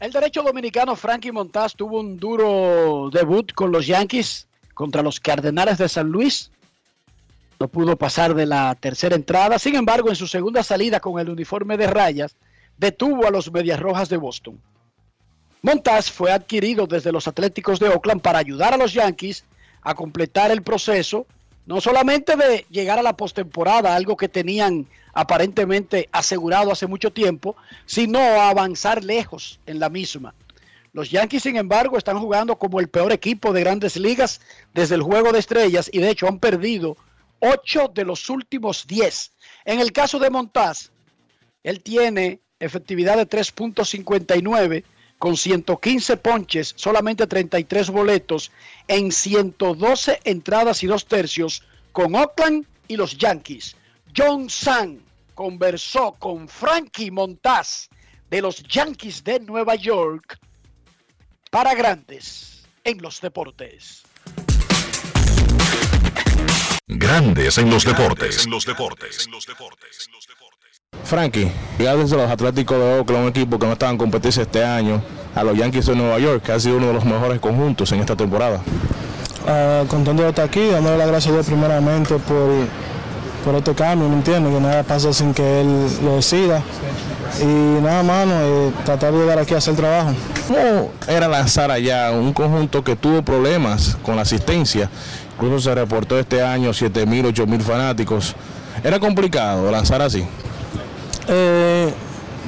El 0.00 0.12
derecho 0.12 0.44
dominicano 0.44 0.94
Frankie 0.94 1.32
Montaz 1.32 1.74
tuvo 1.74 1.98
un 1.98 2.18
duro 2.18 3.10
debut 3.12 3.52
con 3.52 3.72
los 3.72 3.84
Yankees 3.86 4.46
contra 4.72 5.02
los 5.02 5.18
Cardenales 5.18 5.78
de 5.78 5.88
San 5.88 6.08
Luis. 6.08 6.52
No 7.58 7.66
pudo 7.66 7.96
pasar 7.96 8.32
de 8.34 8.46
la 8.46 8.76
tercera 8.76 9.16
entrada. 9.16 9.58
Sin 9.58 9.74
embargo, 9.74 10.08
en 10.08 10.14
su 10.14 10.28
segunda 10.28 10.62
salida 10.62 11.00
con 11.00 11.18
el 11.18 11.28
uniforme 11.28 11.76
de 11.76 11.88
rayas, 11.88 12.36
detuvo 12.76 13.26
a 13.26 13.30
los 13.30 13.50
Medias 13.50 13.80
Rojas 13.80 14.08
de 14.08 14.18
Boston. 14.18 14.60
Montaz 15.62 16.12
fue 16.12 16.30
adquirido 16.30 16.86
desde 16.86 17.10
los 17.10 17.26
Atléticos 17.26 17.80
de 17.80 17.88
Oakland 17.88 18.22
para 18.22 18.38
ayudar 18.38 18.74
a 18.74 18.76
los 18.76 18.92
Yankees 18.92 19.44
a 19.82 19.96
completar 19.96 20.52
el 20.52 20.62
proceso, 20.62 21.26
no 21.68 21.82
solamente 21.82 22.34
de 22.34 22.64
llegar 22.70 22.98
a 22.98 23.02
la 23.02 23.14
postemporada, 23.14 23.94
algo 23.94 24.16
que 24.16 24.30
tenían 24.30 24.86
aparentemente 25.12 26.08
asegurado 26.12 26.72
hace 26.72 26.86
mucho 26.86 27.12
tiempo, 27.12 27.56
sino 27.84 28.18
a 28.20 28.48
avanzar 28.48 29.04
lejos 29.04 29.60
en 29.66 29.78
la 29.78 29.90
misma. 29.90 30.34
Los 30.94 31.10
Yankees, 31.10 31.42
sin 31.42 31.58
embargo, 31.58 31.98
están 31.98 32.18
jugando 32.18 32.56
como 32.56 32.80
el 32.80 32.88
peor 32.88 33.12
equipo 33.12 33.52
de 33.52 33.60
grandes 33.60 33.98
ligas 33.98 34.40
desde 34.72 34.94
el 34.94 35.02
juego 35.02 35.30
de 35.30 35.40
estrellas 35.40 35.90
y 35.92 35.98
de 35.98 36.08
hecho 36.08 36.26
han 36.26 36.38
perdido 36.38 36.96
8 37.40 37.92
de 37.94 38.06
los 38.06 38.30
últimos 38.30 38.86
10. 38.86 39.32
En 39.66 39.80
el 39.80 39.92
caso 39.92 40.18
de 40.18 40.30
Montaz, 40.30 40.90
él 41.62 41.82
tiene 41.82 42.40
efectividad 42.60 43.18
de 43.18 43.28
3.59 43.28 44.84
con 45.18 45.36
115 45.36 46.16
ponches, 46.16 46.74
solamente 46.76 47.26
33 47.26 47.90
boletos 47.90 48.50
en 48.86 49.10
112 49.12 50.20
entradas 50.24 50.82
y 50.82 50.86
dos 50.86 51.06
tercios 51.06 51.62
con 51.92 52.14
Oakland 52.14 52.66
y 52.86 52.96
los 52.96 53.18
Yankees. 53.18 53.76
John 54.16 54.48
San 54.48 55.00
conversó 55.34 56.12
con 56.18 56.48
Frankie 56.48 57.10
Montaz 57.10 57.88
de 58.30 58.42
los 58.42 58.62
Yankees 58.62 59.24
de 59.24 59.40
Nueva 59.40 59.74
York 59.74 60.38
para 61.50 61.74
grandes 61.74 62.66
en 62.84 62.98
los 63.02 63.20
deportes. 63.20 64.02
Grandes 66.86 67.58
en 67.58 67.70
los 67.70 67.84
deportes. 67.84 68.44
En 68.44 68.50
los 68.50 68.64
deportes. 68.64 69.28
Frankie, 71.08 71.50
ya 71.78 71.96
desde 71.96 72.18
los 72.18 72.30
Atléticos 72.30 72.76
de 72.76 72.98
Oakland, 72.98 73.22
un 73.22 73.28
equipo 73.30 73.58
que 73.58 73.64
no 73.64 73.72
estaba 73.72 73.90
en 73.90 73.96
competencia 73.96 74.42
este 74.42 74.62
año, 74.62 75.00
a 75.34 75.42
los 75.42 75.56
Yankees 75.56 75.86
de 75.86 75.96
Nueva 75.96 76.18
York, 76.18 76.42
que 76.42 76.52
ha 76.52 76.60
sido 76.60 76.76
uno 76.76 76.88
de 76.88 76.92
los 76.92 77.06
mejores 77.06 77.40
conjuntos 77.40 77.90
en 77.92 78.00
esta 78.00 78.14
temporada. 78.14 78.60
Uh, 79.46 79.86
contento 79.86 80.22
de 80.22 80.28
estar 80.28 80.44
aquí, 80.44 80.66
dándole 80.68 80.98
las 80.98 81.08
gracias 81.08 81.30
a 81.30 81.34
Dios 81.36 81.46
primeramente 81.46 82.14
por, 82.16 82.50
por 83.42 83.54
este 83.54 83.72
cambio, 83.72 84.06
¿me 84.06 84.16
entiendes? 84.16 84.52
Que 84.52 84.60
nada 84.60 84.82
pasa 84.82 85.10
sin 85.14 85.32
que 85.32 85.62
él 85.62 85.88
lo 86.04 86.16
decida. 86.16 86.62
Y 87.40 87.46
nada, 87.82 88.02
mano, 88.02 88.34
eh, 88.42 88.72
tratar 88.84 89.10
de 89.10 89.20
llegar 89.20 89.38
aquí 89.38 89.54
a 89.54 89.58
hacer 89.58 89.76
trabajo. 89.76 90.12
¿Cómo 90.46 90.90
era 91.08 91.26
lanzar 91.26 91.70
allá 91.70 92.10
un 92.12 92.34
conjunto 92.34 92.84
que 92.84 92.96
tuvo 92.96 93.22
problemas 93.22 93.96
con 94.02 94.14
la 94.14 94.22
asistencia? 94.22 94.90
Incluso 95.36 95.70
se 95.70 95.74
reportó 95.74 96.18
este 96.18 96.42
año 96.42 96.74
7 96.74 97.06
mil, 97.06 97.24
8 97.24 97.46
mil 97.46 97.62
fanáticos. 97.62 98.36
¿Era 98.84 99.00
complicado 99.00 99.70
lanzar 99.70 100.02
así? 100.02 100.26
Eh, 101.28 101.92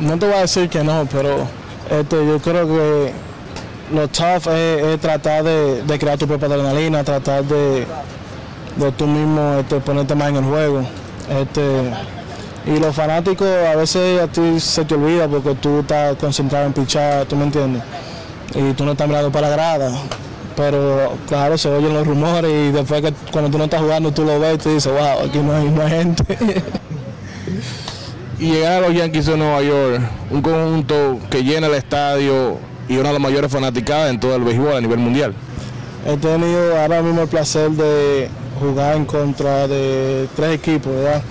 no 0.01 0.19
te 0.19 0.27
voy 0.27 0.35
a 0.35 0.41
decir 0.41 0.69
que 0.69 0.83
no, 0.83 1.07
pero 1.11 1.47
este, 1.91 2.27
yo 2.27 2.39
creo 2.39 2.67
que 2.67 3.13
lo 3.93 4.09
tough 4.09 4.49
es, 4.53 5.01
tratar 5.01 5.45
de, 5.45 5.83
de, 5.83 5.99
crear 5.99 6.17
tu 6.17 6.27
propia 6.27 6.49
adrenalina, 6.49 7.05
tratar 7.05 7.45
de, 7.45 7.87
de 8.77 8.93
tú 8.93 9.07
mismo 9.07 9.57
este, 9.59 9.81
ponerte 9.81 10.15
más 10.15 10.29
en 10.31 10.37
el 10.37 10.45
juego. 10.45 10.83
Este, 11.29 11.91
y 12.67 12.79
los 12.79 12.95
fanáticos 12.95 13.47
a 13.47 13.77
veces 13.77 14.21
a 14.21 14.27
ti 14.27 14.61
se 14.61 14.85
te 14.85 14.95
olvida 14.95 15.29
porque 15.29 15.55
tú 15.55 15.81
estás 15.81 16.17
concentrado 16.17 16.67
en 16.67 16.73
pichar, 16.73 17.27
¿tú 17.27 17.37
me 17.37 17.45
entiendes? 17.45 17.83
Y 18.55 18.73
tú 18.75 18.85
no 18.85 18.93
estás 18.93 19.09
mirando 19.09 19.31
para 19.31 19.49
la 19.49 19.57
grada. 19.57 19.93
Pero 20.57 21.13
claro, 21.27 21.57
se 21.57 21.69
oyen 21.69 21.95
los 21.95 22.07
rumores 22.07 22.51
y 22.51 22.73
después 22.73 23.03
que 23.03 23.13
cuando 23.33 23.51
tú 23.51 23.59
no 23.59 23.65
estás 23.65 23.81
jugando 23.81 24.13
tú 24.13 24.25
lo 24.25 24.39
ves 24.39 24.57
y 24.57 24.59
te 24.59 24.75
dices, 24.75 24.93
wow, 24.93 25.27
aquí 25.27 25.39
no 25.39 25.55
hay, 25.55 25.69
no 25.69 25.83
hay 25.83 25.91
gente. 25.91 26.63
y 28.41 28.53
llegar 28.53 28.83
a 28.83 28.89
los 28.89 28.97
Yankees 28.97 29.27
de 29.27 29.37
Nueva 29.37 29.63
York, 29.63 30.01
un 30.31 30.41
conjunto 30.41 31.21
que 31.29 31.45
llena 31.45 31.67
el 31.67 31.75
estadio 31.75 32.57
y 32.89 32.97
una 32.97 33.09
de 33.09 33.13
las 33.13 33.23
mayores 33.23 33.53
fanaticadas 33.53 34.09
en 34.09 34.19
todo 34.19 34.35
el 34.35 34.43
béisbol 34.43 34.77
a 34.77 34.81
nivel 34.81 34.99
mundial. 34.99 35.35
He 36.07 36.17
tenido 36.17 36.81
ahora 36.81 37.03
mismo 37.03 37.21
el 37.21 37.29
placer 37.29 37.71
de 37.73 38.31
jugar 38.59 38.97
en 38.97 39.05
contra 39.05 39.69
de 39.69 40.27
tres 40.35 40.55
equipos, 40.55 40.91
¿verdad? 40.91 41.23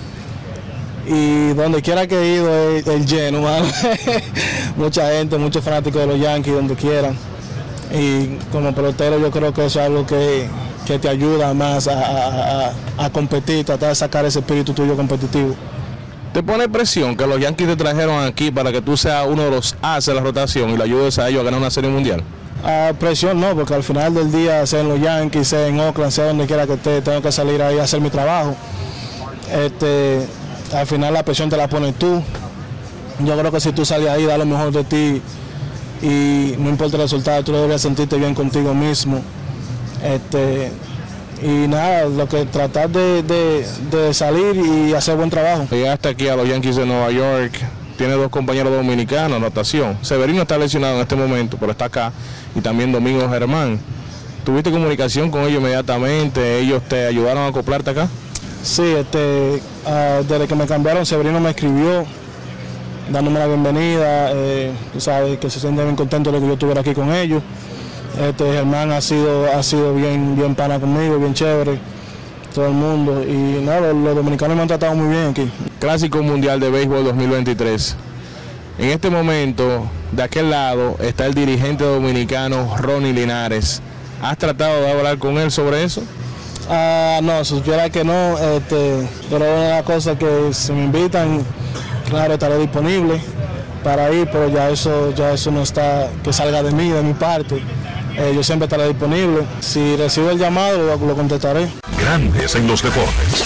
Y 1.04 1.48
donde 1.54 1.82
quiera 1.82 2.06
que 2.06 2.16
he 2.16 2.36
ido 2.36 2.76
es 2.76 2.86
el 2.86 3.04
lleno, 3.04 3.42
mucha 4.76 5.10
gente, 5.10 5.36
muchos 5.36 5.64
fanáticos 5.64 6.00
de 6.02 6.06
los 6.06 6.20
Yankees, 6.20 6.54
donde 6.54 6.76
quieran. 6.76 7.16
Y 7.92 8.36
como 8.52 8.72
pelotero 8.72 9.18
yo 9.18 9.32
creo 9.32 9.52
que 9.52 9.66
eso 9.66 9.80
es 9.80 9.86
algo 9.86 10.06
que, 10.06 10.46
que 10.86 11.00
te 11.00 11.08
ayuda 11.08 11.54
más 11.54 11.88
a, 11.88 12.72
a 12.96 13.10
competir, 13.10 13.64
tratar 13.64 13.88
de 13.88 13.94
sacar 13.96 14.24
ese 14.24 14.38
espíritu 14.38 14.72
tuyo 14.72 14.94
competitivo. 14.94 15.56
¿Te 16.32 16.44
pone 16.44 16.68
presión 16.68 17.16
que 17.16 17.26
los 17.26 17.40
Yankees 17.40 17.66
te 17.66 17.76
trajeron 17.76 18.24
aquí 18.24 18.52
para 18.52 18.70
que 18.70 18.80
tú 18.80 18.96
seas 18.96 19.26
uno 19.28 19.42
de 19.42 19.50
los 19.50 19.74
as 19.82 20.06
de 20.06 20.14
la 20.14 20.20
rotación 20.20 20.70
y 20.70 20.76
le 20.76 20.84
ayudes 20.84 21.18
a 21.18 21.28
ellos 21.28 21.40
a 21.40 21.44
ganar 21.44 21.58
una 21.58 21.70
serie 21.70 21.90
mundial? 21.90 22.22
Uh, 22.62 22.94
presión 22.94 23.40
no, 23.40 23.56
porque 23.56 23.74
al 23.74 23.82
final 23.82 24.14
del 24.14 24.30
día, 24.30 24.64
sea 24.66 24.80
en 24.80 24.88
los 24.88 25.00
Yankees, 25.00 25.48
sea 25.48 25.66
en 25.66 25.80
Oakland, 25.80 26.12
sea 26.12 26.26
donde 26.26 26.46
quiera 26.46 26.66
que 26.68 26.74
esté, 26.74 27.00
tengo 27.02 27.20
que 27.20 27.32
salir 27.32 27.60
ahí 27.62 27.78
a 27.78 27.82
hacer 27.82 28.00
mi 28.00 28.10
trabajo. 28.10 28.54
Este, 29.50 30.24
al 30.72 30.86
final 30.86 31.14
la 31.14 31.24
presión 31.24 31.50
te 31.50 31.56
la 31.56 31.66
pones 31.68 31.96
tú. 31.96 32.22
Yo 33.24 33.36
creo 33.36 33.50
que 33.50 33.60
si 33.60 33.72
tú 33.72 33.84
sales 33.84 34.08
ahí, 34.08 34.24
da 34.24 34.38
lo 34.38 34.46
mejor 34.46 34.70
de 34.72 34.84
ti 34.84 35.20
y 36.00 36.54
no 36.58 36.68
importa 36.68 36.96
el 36.96 37.02
resultado, 37.02 37.42
tú 37.42 37.52
deberías 37.52 37.82
sentirte 37.82 38.16
bien 38.16 38.34
contigo 38.34 38.72
mismo. 38.72 39.20
Este, 40.04 40.70
y 41.42 41.68
nada, 41.68 42.04
lo 42.06 42.28
que 42.28 42.44
tratar 42.46 42.90
de, 42.90 43.22
de, 43.22 43.66
de, 43.90 44.14
salir 44.14 44.56
y 44.56 44.94
hacer 44.94 45.16
buen 45.16 45.30
trabajo. 45.30 45.66
Llegaste 45.70 46.08
aquí 46.08 46.28
a 46.28 46.36
los 46.36 46.48
Yankees 46.48 46.76
de 46.76 46.86
Nueva 46.86 47.10
York, 47.10 47.52
tiene 47.96 48.14
dos 48.14 48.30
compañeros 48.30 48.72
dominicanos, 48.72 49.36
anotación. 49.36 49.98
Severino 50.02 50.42
está 50.42 50.58
lesionado 50.58 50.96
en 50.96 51.02
este 51.02 51.16
momento, 51.16 51.56
pero 51.58 51.72
está 51.72 51.86
acá, 51.86 52.12
y 52.54 52.60
también 52.60 52.92
Domingo 52.92 53.28
Germán. 53.28 53.80
¿Tuviste 54.44 54.70
comunicación 54.70 55.30
con 55.30 55.42
ellos 55.42 55.60
inmediatamente? 55.60 56.60
¿Ellos 56.60 56.82
te 56.88 57.06
ayudaron 57.06 57.42
a 57.42 57.46
acoplarte 57.48 57.90
acá? 57.90 58.08
Sí, 58.62 58.82
este, 58.82 59.62
ah, 59.86 60.20
desde 60.26 60.46
que 60.46 60.54
me 60.54 60.66
cambiaron, 60.66 61.04
Severino 61.04 61.40
me 61.40 61.50
escribió 61.50 62.06
dándome 63.10 63.40
la 63.40 63.46
bienvenida, 63.46 64.30
eh, 64.32 64.72
tú 64.92 65.00
sabes 65.00 65.38
que 65.38 65.50
se 65.50 65.60
sienten 65.60 65.84
bien 65.84 65.96
contentos 65.96 66.32
de 66.32 66.40
que 66.40 66.46
yo 66.46 66.52
estuviera 66.52 66.80
aquí 66.80 66.94
con 66.94 67.12
ellos. 67.12 67.42
Este 68.18 68.52
Germán 68.52 68.90
ha 68.92 69.00
sido, 69.00 69.50
ha 69.52 69.62
sido 69.62 69.94
bien, 69.94 70.36
bien 70.36 70.54
pana 70.54 70.80
conmigo, 70.80 71.18
bien 71.18 71.32
chévere, 71.32 71.78
todo 72.54 72.66
el 72.66 72.72
mundo. 72.72 73.22
Y 73.22 73.62
nada, 73.62 73.92
los, 73.92 74.14
dominicanos 74.16 74.56
me 74.56 74.62
han 74.62 74.68
tratado 74.68 74.94
muy 74.94 75.08
bien 75.08 75.28
aquí. 75.28 75.50
Clásico 75.78 76.22
Mundial 76.22 76.60
de 76.60 76.70
Béisbol 76.70 77.04
2023. 77.04 77.96
En 78.78 78.88
este 78.90 79.10
momento, 79.10 79.86
de 80.12 80.22
aquel 80.22 80.50
lado, 80.50 80.96
está 81.00 81.26
el 81.26 81.34
dirigente 81.34 81.84
dominicano 81.84 82.76
Ronnie 82.78 83.12
Linares. 83.12 83.80
¿Has 84.22 84.36
tratado 84.36 84.80
de 84.80 84.90
hablar 84.90 85.18
con 85.18 85.38
él 85.38 85.50
sobre 85.50 85.84
eso? 85.84 86.02
Ah, 86.68 87.20
no, 87.22 87.44
supiera 87.44 87.90
que 87.90 88.04
no, 88.04 88.38
este, 88.38 89.08
pero 89.30 89.44
una 89.44 89.62
de 89.62 89.70
las 89.70 89.82
cosas 89.82 90.16
que 90.18 90.52
si 90.52 90.72
me 90.72 90.84
invitan, 90.84 91.42
claro, 92.08 92.34
estaré 92.34 92.58
disponible 92.58 93.20
para 93.82 94.12
ir, 94.12 94.28
pero 94.30 94.48
ya 94.48 94.68
eso, 94.68 95.12
ya 95.14 95.32
eso 95.32 95.50
no 95.50 95.62
está, 95.62 96.08
que 96.22 96.32
salga 96.32 96.62
de 96.62 96.70
mí, 96.72 96.90
de 96.90 97.02
mi 97.02 97.14
parte. 97.14 97.62
Eh, 98.20 98.34
yo 98.34 98.42
siempre 98.42 98.66
estaré 98.66 98.86
disponible. 98.86 99.46
Si 99.60 99.96
recibo 99.96 100.28
el 100.28 100.38
llamado, 100.38 100.76
lo, 100.76 101.06
lo 101.06 101.16
contestaré. 101.16 101.66
Grandes 101.98 102.54
en 102.54 102.66
los 102.66 102.82
deportes. 102.82 103.44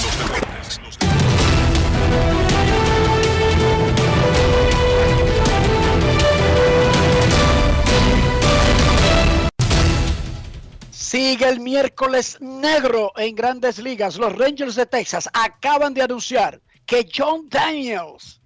Sigue 10.90 11.48
el 11.48 11.60
miércoles 11.60 12.38
negro 12.40 13.12
en 13.16 13.36
grandes 13.36 13.78
ligas. 13.78 14.16
Los 14.16 14.36
Rangers 14.36 14.74
de 14.74 14.86
Texas 14.86 15.28
acaban 15.32 15.94
de 15.94 16.02
anunciar 16.02 16.60
que 16.84 17.08
John 17.14 17.48
Daniels 17.48 18.40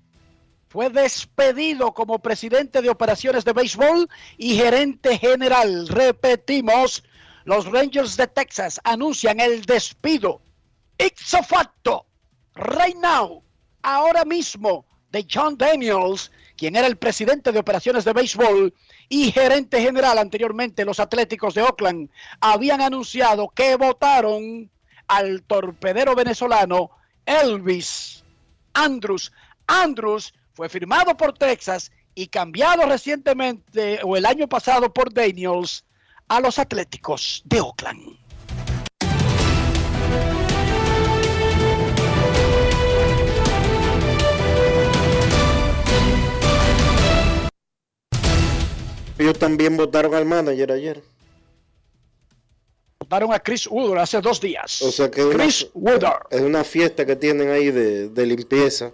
fue 0.69 0.91
despedido 0.91 1.93
como 1.95 2.19
presidente 2.19 2.83
de 2.83 2.91
operaciones 2.91 3.45
de 3.45 3.53
béisbol 3.53 4.09
y 4.37 4.57
gerente 4.57 5.19
general. 5.19 5.89
Repetimos, 5.89 7.03
los 7.45 7.67
Rangers 7.67 8.17
de 8.17 8.27
Texas 8.27 8.81
anuncian 8.85 9.41
el 9.41 9.65
despido 9.65 10.43
ipso 10.99 11.43
facto, 11.43 12.07
right 12.55 12.97
now, 12.97 13.43
ahora 13.83 14.25
mismo, 14.25 14.85
de 15.11 15.27
John 15.31 15.57
Daniels, 15.57 16.31
quien 16.57 16.77
era 16.77 16.87
el 16.87 16.97
presidente 16.97 17.53
de 17.53 17.61
operaciones 17.61 18.05
de 18.05 18.13
béisbol 18.13 18.75
y 19.09 19.31
gerente 19.33 19.81
general 19.81 20.19
anteriormente, 20.19 20.85
los 20.85 21.01
Atléticos 21.01 21.55
de 21.55 21.63
Oakland, 21.63 22.11
habían 22.41 22.81
anunciado 22.81 23.49
que 23.49 23.77
votaron 23.77 24.71
al 25.07 25.43
torpedero 25.45 26.15
venezolano 26.15 26.91
Elvis 27.25 28.25
Andrews. 28.75 29.33
Andrews 29.67 30.35
fue 30.59 30.69
firmado 30.69 31.17
por 31.17 31.35
Texas 31.35 31.93
y 32.17 32.27
cambiado 32.27 32.85
recientemente 32.85 34.01
o 34.03 34.17
el 34.17 34.27
año 34.27 34.49
pasado 34.49 34.93
por 34.93 35.15
Daniels 35.15 35.85
a 36.27 36.41
los 36.41 36.59
Atléticos 36.59 37.43
de 37.45 37.61
Oakland. 37.61 38.19
Ellos 49.17 49.39
también 49.39 49.77
votaron 49.77 50.13
al 50.13 50.25
manager 50.25 50.73
ayer. 50.73 51.05
Votaron 52.99 53.33
a 53.33 53.39
Chris 53.39 53.69
Woodard 53.69 54.01
hace 54.01 54.21
dos 54.21 54.41
días. 54.41 54.83
O 54.83 54.91
sea 54.91 55.09
que 55.09 55.29
Chris 55.29 55.69
una, 55.73 55.93
Woodard. 55.93 56.27
es 56.31 56.41
una 56.41 56.65
fiesta 56.65 57.07
que 57.07 57.15
tienen 57.15 57.49
ahí 57.49 57.71
de, 57.71 58.09
de 58.09 58.27
limpieza. 58.27 58.91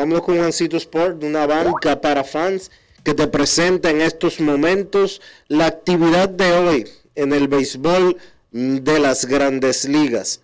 Vamos 0.00 0.22
con 0.22 0.38
Juancito 0.38 0.78
Sport, 0.78 1.22
una 1.24 1.46
banca 1.46 2.00
para 2.00 2.24
fans 2.24 2.70
que 3.04 3.12
te 3.12 3.26
presenta 3.26 3.90
en 3.90 4.00
estos 4.00 4.40
momentos 4.40 5.20
la 5.46 5.66
actividad 5.66 6.26
de 6.26 6.52
hoy 6.52 6.88
en 7.14 7.34
el 7.34 7.48
béisbol 7.48 8.16
de 8.50 8.98
las 8.98 9.26
grandes 9.26 9.84
ligas. 9.84 10.40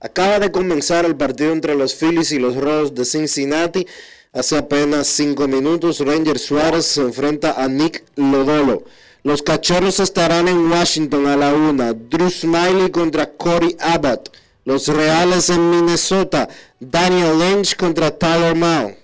Acaba 0.00 0.38
de 0.38 0.50
comenzar 0.50 1.04
el 1.04 1.16
partido 1.16 1.52
entre 1.52 1.74
los 1.74 1.94
Phillies 1.94 2.32
y 2.32 2.38
los 2.38 2.56
Rojos 2.56 2.94
de 2.94 3.04
Cincinnati. 3.04 3.86
Hace 4.32 4.56
apenas 4.56 5.06
cinco 5.08 5.46
minutos, 5.48 6.00
Ranger 6.00 6.38
Suárez 6.38 6.86
se 6.86 7.02
enfrenta 7.02 7.62
a 7.62 7.68
Nick 7.68 8.04
Lodolo. 8.16 8.84
Los 9.22 9.42
cachorros 9.42 10.00
estarán 10.00 10.48
en 10.48 10.72
Washington 10.72 11.26
a 11.26 11.36
la 11.36 11.52
una. 11.52 11.92
Drew 11.92 12.30
Smiley 12.30 12.90
contra 12.90 13.30
Corey 13.30 13.76
Abbott. 13.80 14.30
Los 14.64 14.88
Reales 14.88 15.50
en 15.50 15.70
Minnesota. 15.70 16.48
Daniel 16.80 17.38
Lynch 17.38 17.76
contra 17.76 18.16
Tyler 18.16 18.54
Mao. 18.54 18.94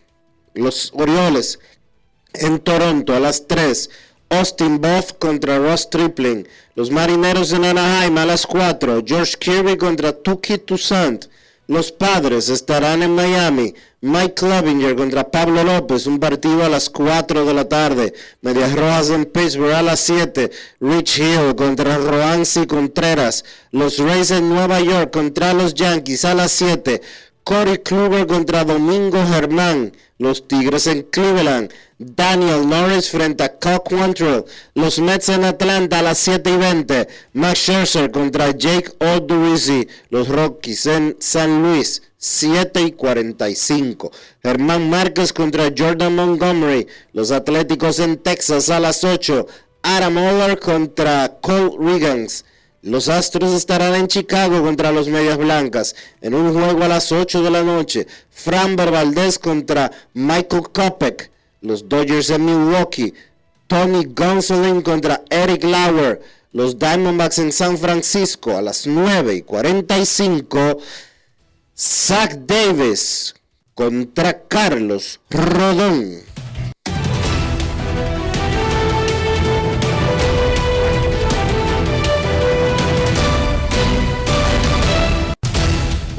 Los 0.55 0.91
Orioles 0.95 1.59
en 2.33 2.59
Toronto 2.59 3.15
a 3.15 3.21
las 3.21 3.47
3. 3.47 3.91
Austin 4.31 4.81
Buff 4.81 5.13
contra 5.19 5.59
Ross 5.59 5.91
Tripling. 5.91 6.47
Los 6.75 6.91
Marineros 6.91 7.53
en 7.53 7.65
Anaheim 7.65 8.17
a 8.19 8.25
las 8.25 8.47
4. 8.47 9.03
George 9.05 9.37
Kirby 9.39 9.77
contra 9.77 10.13
Tuki 10.13 10.59
Toussaint. 10.59 11.27
Los 11.67 11.93
Padres 11.93 12.49
estarán 12.49 13.03
en 13.03 13.15
Miami. 13.15 13.75
Mike 14.03 14.33
Clevinger 14.33 14.97
contra 14.97 15.31
Pablo 15.31 15.63
López, 15.63 16.07
un 16.07 16.19
partido 16.19 16.65
a 16.65 16.71
las 16.71 16.89
4 16.89 17.45
de 17.45 17.53
la 17.53 17.69
tarde. 17.69 18.15
Medias 18.41 18.75
Rojas 18.75 19.11
en 19.11 19.27
Pittsburgh 19.27 19.75
a 19.75 19.83
las 19.83 20.01
7. 20.01 20.51
Rich 20.81 21.19
Hill 21.19 21.55
contra 21.55 21.99
Roansi 21.99 22.67
Contreras. 22.67 23.45
Los 23.73 23.99
Rays 23.99 24.31
en 24.31 24.49
Nueva 24.49 24.81
York 24.81 25.13
contra 25.13 25.53
los 25.53 25.75
Yankees 25.75 26.25
a 26.25 26.35
las 26.35 26.53
7. 26.53 27.03
Corey 27.51 27.79
Kluber 27.79 28.29
contra 28.29 28.63
Domingo 28.63 29.27
Germán. 29.27 29.93
Los 30.19 30.47
Tigres 30.47 30.87
en 30.87 31.03
Cleveland. 31.03 31.73
Daniel 31.99 32.69
Norris 32.69 33.11
frente 33.11 33.43
a 33.43 33.59
Cock 33.59 33.89
Quantrill. 33.89 34.45
Los 34.75 35.01
Mets 35.01 35.31
en 35.31 35.43
Atlanta 35.43 35.99
a 35.99 36.03
las 36.03 36.19
7 36.19 36.49
y 36.49 36.57
20. 36.57 37.09
Max 37.33 37.59
Scherzer 37.59 38.13
contra 38.13 38.53
Jake 38.57 38.93
Odorizzi. 39.01 39.89
Los 40.11 40.29
Rockies 40.29 40.87
en 40.87 41.17
San 41.19 41.61
Luis. 41.65 42.03
7 42.19 42.83
y 42.83 42.93
45. 42.93 44.13
Germán 44.45 44.89
Márquez 44.89 45.33
contra 45.33 45.73
Jordan 45.77 46.15
Montgomery. 46.15 46.87
Los 47.13 47.33
Atléticos 47.33 47.99
en 47.99 48.19
Texas 48.19 48.71
a 48.71 48.79
las 48.79 49.03
8. 49.03 49.49
Adam 49.83 50.17
Oller 50.19 50.57
contra 50.61 51.41
Cole 51.41 51.73
Riggins. 51.81 52.45
Los 52.83 53.11
Astros 53.11 53.53
estarán 53.53 53.95
en 53.95 54.09
Chicago 54.09 54.63
contra 54.63 54.91
los 54.91 55.07
Medias 55.09 55.37
Blancas 55.37 55.95
en 56.23 56.35
un 56.35 56.55
juego 56.55 56.83
a 56.83 56.89
las 56.89 57.13
8 57.13 57.43
de 57.43 57.51
la 57.51 57.63
noche. 57.63 58.07
Framber 58.31 58.91
Valdez 58.91 59.39
contra 59.39 59.91
Michael 60.15 60.63
Kopech. 60.73 61.31
Los 61.61 61.87
Dodgers 61.87 62.31
en 62.31 62.47
Milwaukee. 62.47 63.13
Tony 63.67 64.07
Gonsolin 64.07 64.81
contra 64.81 65.23
Eric 65.29 65.65
Lauer. 65.65 66.23
Los 66.53 66.79
Diamondbacks 66.79 67.39
en 67.39 67.53
San 67.53 67.77
Francisco 67.77 68.57
a 68.57 68.63
las 68.63 68.87
9 68.87 69.35
y 69.35 69.43
45. 69.43 70.79
Zach 71.77 72.33
Davis 72.47 73.35
contra 73.75 74.43
Carlos 74.49 75.21
Rodón. 75.29 76.30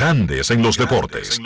Grandes 0.00 0.50
en 0.50 0.62
los 0.62 0.78
deportes. 0.78 1.38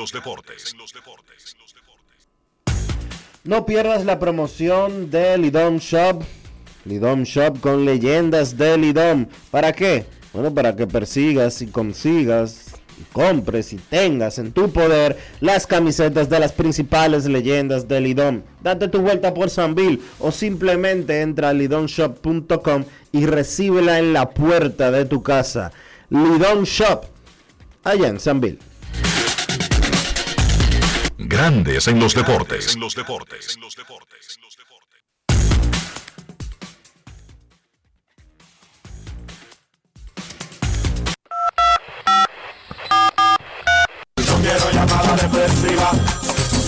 No 3.43 3.67
pierdas 3.67 4.05
la 4.05 4.21
promoción 4.21 5.11
de 5.11 5.37
Lidom 5.39 5.79
Shop. 5.79 6.23
Lidom 6.85 7.25
Shop 7.25 7.59
con 7.59 7.85
leyendas 7.85 8.57
de 8.57 8.79
Lidom. 8.79 9.27
¿Para 9.51 9.73
qué? 9.73 10.07
Bueno, 10.33 10.55
para 10.55 10.77
que 10.77 10.87
persigas 10.87 11.63
y 11.63 11.67
consigas 11.67 12.77
y 12.97 13.03
compres 13.13 13.73
y 13.73 13.77
tengas 13.79 14.39
en 14.39 14.53
tu 14.53 14.71
poder 14.71 15.19
las 15.41 15.67
camisetas 15.67 16.31
de 16.31 16.39
las 16.39 16.53
principales 16.53 17.25
leyendas 17.25 17.89
del 17.89 18.05
Lidón. 18.05 18.45
Date 18.63 18.87
tu 18.87 19.01
vuelta 19.01 19.35
por 19.35 19.51
Sanville 19.51 19.99
o 20.21 20.31
simplemente 20.31 21.23
entra 21.23 21.49
a 21.49 21.53
lidonshop.com 21.55 22.85
y 23.11 23.27
recíbela 23.27 23.99
en 23.99 24.13
la 24.13 24.31
puerta 24.31 24.93
de 24.93 25.07
tu 25.07 25.25
casa. 25.25 25.73
Lidón 26.09 26.63
Shop, 26.63 27.07
allá 27.85 28.09
en 28.09 28.18
Sanville. 28.18 28.59
Grandes 31.18 31.89
en 31.89 32.01
los 32.01 32.14
deportes. 32.14 32.76
No 32.76 32.89
quiero 44.41 44.70
llamada 44.72 45.16
depresiva. 45.16 45.93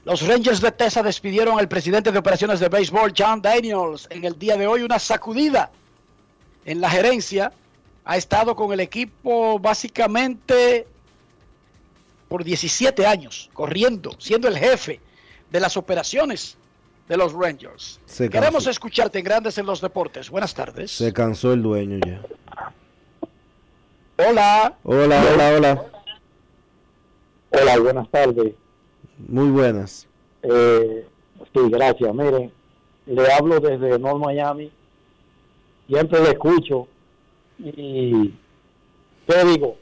Los 0.03 0.27
Rangers 0.27 0.59
de 0.59 0.73
Tesa 0.73 1.01
despidieron 1.01 1.57
al 1.57 1.69
presidente 1.69 2.11
de 2.11 2.19
operaciones 2.19 2.59
de 2.59 2.67
béisbol, 2.67 3.13
John 3.17 3.41
Daniels, 3.41 4.05
en 4.09 4.25
el 4.25 4.37
día 4.37 4.57
de 4.57 4.67
hoy. 4.67 4.83
Una 4.83 4.99
sacudida 4.99 5.71
en 6.65 6.81
la 6.81 6.89
gerencia. 6.89 7.53
Ha 8.03 8.17
estado 8.17 8.53
con 8.53 8.73
el 8.73 8.81
equipo 8.81 9.59
básicamente 9.59 10.85
por 12.27 12.43
17 12.43 13.05
años, 13.05 13.49
corriendo, 13.53 14.13
siendo 14.19 14.49
el 14.49 14.57
jefe 14.57 14.99
de 15.51 15.59
las 15.61 15.77
operaciones 15.77 16.57
de 17.09 17.17
los 17.17 17.33
Rangers. 17.33 17.99
Se 18.05 18.29
Queremos 18.29 18.53
cansó. 18.63 18.69
escucharte 18.69 19.17
en 19.19 19.25
Grandes 19.25 19.57
en 19.57 19.65
los 19.65 19.81
Deportes. 19.81 20.29
Buenas 20.29 20.53
tardes. 20.53 20.91
Se 20.91 21.11
cansó 21.11 21.51
el 21.51 21.63
dueño 21.63 21.97
ya. 22.05 22.21
Hola. 24.17 24.77
Hola, 24.83 25.23
hola, 25.33 25.51
hola. 25.57 25.85
Hola, 27.51 27.79
buenas 27.79 28.09
tardes. 28.11 28.53
Muy 29.27 29.49
buenas. 29.49 30.07
Eh, 30.43 31.07
sí, 31.51 31.59
gracias. 31.69 32.13
Miren, 32.13 32.51
le 33.07 33.33
hablo 33.33 33.59
desde 33.59 33.97
North 33.97 34.23
Miami. 34.23 34.71
Siempre 35.87 36.21
le 36.21 36.29
escucho. 36.29 36.87
Y 37.57 38.33
te 39.25 39.45
digo, 39.45 39.77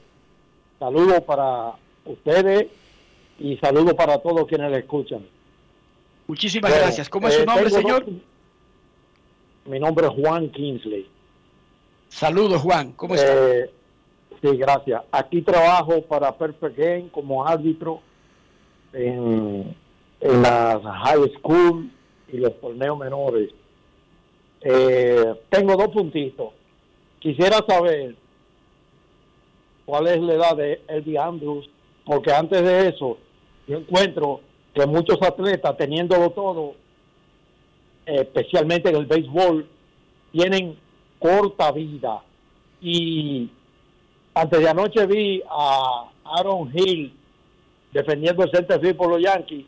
saludos 0.80 1.22
para 1.24 1.74
ustedes 2.06 2.68
y 3.38 3.58
saludos 3.58 3.94
para 3.96 4.18
todos 4.20 4.48
quienes 4.48 4.72
le 4.72 4.78
escuchan. 4.80 5.26
Muchísimas 6.28 6.70
Bueno, 6.72 6.86
gracias. 6.86 7.10
¿Cómo 7.10 7.28
es 7.28 7.36
su 7.36 7.42
eh, 7.42 7.46
nombre, 7.46 7.70
señor? 7.70 8.06
dos- 8.06 8.16
Mi 9.66 9.80
nombre 9.80 10.08
es 10.08 10.14
Juan 10.14 10.50
Kingsley. 10.50 11.08
Saludos, 12.10 12.62
Juan. 12.62 12.92
¿Cómo 12.94 13.16
está? 13.16 13.34
Eh, 13.58 13.72
sí, 14.42 14.56
gracias. 14.58 15.04
Aquí 15.12 15.42
trabajo 15.42 16.02
para 16.04 16.36
Perfect 16.38 16.78
Game 16.78 17.10
como 17.12 17.46
árbitro 17.46 18.02
en, 18.94 19.76
en 20.22 20.42
las 20.42 20.82
high 20.82 21.32
school 21.38 21.92
y 22.32 22.38
los 22.38 22.60
torneos 22.60 22.98
menores. 22.98 23.50
Eh, 24.62 25.34
tengo 25.50 25.76
dos 25.76 25.90
puntitos. 25.90 26.52
Quisiera 27.20 27.58
saber 27.68 28.16
cuál 29.86 30.08
es 30.08 30.20
la 30.22 30.34
edad 30.34 30.56
de 30.58 30.82
Eddie 30.88 31.18
Andrews, 31.18 31.70
porque 32.06 32.32
antes 32.34 32.62
de 32.64 32.88
eso 32.90 33.18
yo 33.68 33.78
encuentro 33.78 34.42
que 34.78 34.86
muchos 34.86 35.20
atletas, 35.22 35.76
teniéndolo 35.76 36.30
todo, 36.30 36.76
especialmente 38.06 38.90
en 38.90 38.96
el 38.96 39.06
béisbol, 39.08 39.68
tienen 40.32 40.78
corta 41.18 41.72
vida. 41.72 42.22
Y 42.80 43.50
antes 44.36 44.60
de 44.60 44.70
anoche 44.70 45.08
vi 45.08 45.42
a 45.50 46.10
Aaron 46.24 46.72
Hill 46.72 47.12
defendiendo 47.92 48.44
el 48.44 48.52
center 48.52 48.80
field 48.80 48.98
por 48.98 49.10
los 49.10 49.22
Yankees 49.22 49.66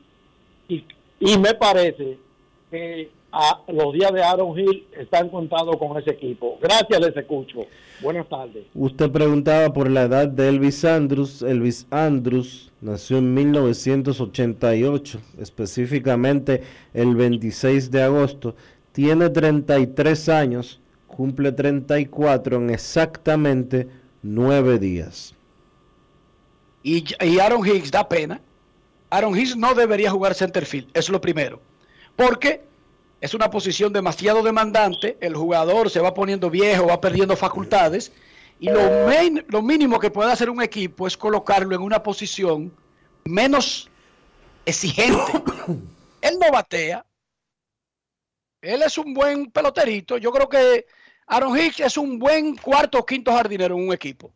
y 0.68 1.38
me 1.38 1.56
parece 1.56 2.20
que 2.70 3.10
a 3.32 3.62
los 3.68 3.94
días 3.94 4.12
de 4.14 4.24
Aaron 4.24 4.58
Hill 4.58 4.88
están 4.98 5.30
contados 5.30 5.78
con 5.78 5.98
ese 5.98 6.12
equipo. 6.12 6.58
Gracias, 6.62 7.00
les 7.00 7.16
escucho. 7.16 7.60
Buenas 8.02 8.28
tardes. 8.28 8.66
Usted 8.74 9.12
preguntaba 9.12 9.72
por 9.72 9.90
la 9.90 10.04
edad 10.04 10.28
de 10.28 10.50
Elvis 10.50 10.84
Andrews. 10.86 11.42
Elvis 11.42 11.86
Andrews 11.92 12.72
nació 12.82 13.18
en 13.18 13.34
1988, 13.34 15.20
específicamente 15.40 16.64
el 16.94 17.16
26 17.16 17.92
de 17.92 18.04
agosto. 18.04 18.56
Tiene 18.92 19.30
33 19.30 20.30
años, 20.30 20.80
cumple 21.08 21.52
34 21.52 22.58
en 22.58 22.70
exactamente 22.70 23.88
9 24.24 24.80
días. 24.80 25.36
Y, 26.82 27.04
y 27.24 27.40
Aaron 27.40 27.66
Hicks 27.68 27.92
da 27.92 28.08
pena. 28.08 28.42
Aaron 29.10 29.38
Hicks 29.38 29.56
no 29.56 29.74
debería 29.74 30.12
jugar 30.12 30.34
center 30.34 30.66
field, 30.66 30.88
eso 30.94 31.00
es 31.00 31.10
lo 31.10 31.22
primero. 31.22 31.60
Porque 32.16 32.69
es 33.22 33.34
una 33.34 33.50
posición 33.50 33.92
demasiado 33.94 34.42
demandante, 34.44 35.18
el 35.22 35.36
jugador 35.36 35.90
se 35.90 36.00
va 36.00 36.14
poniendo 36.14 36.50
viejo, 36.50 36.88
va 36.88 37.02
perdiendo 37.02 37.36
facultades, 37.36 38.12
y 38.60 38.70
lo, 38.70 38.80
main- 39.08 39.46
lo 39.50 39.62
mínimo 39.62 40.00
que 40.00 40.12
puede 40.12 40.32
hacer 40.32 40.50
un 40.50 40.62
equipo 40.62 41.08
es 41.08 41.16
colocarlo 41.18 41.76
en 41.76 41.82
una 41.82 42.02
posición 42.04 42.74
menos 43.26 43.90
exigente. 44.66 45.32
Él 46.22 46.38
no 46.40 46.52
batea, 46.52 47.06
él 48.62 48.82
es 48.82 48.98
un 48.98 49.14
buen 49.14 49.50
peloterito, 49.52 50.18
yo 50.18 50.34
creo 50.34 50.50
que 50.50 50.86
Aaron 51.28 51.58
Hicks 51.58 51.80
es 51.80 51.96
un 51.98 52.20
buen 52.20 52.58
cuarto 52.58 53.00
o 53.00 53.06
quinto 53.06 53.32
jardinero 53.32 53.76
en 53.78 53.88
un 53.88 53.94
equipo. 53.94 54.34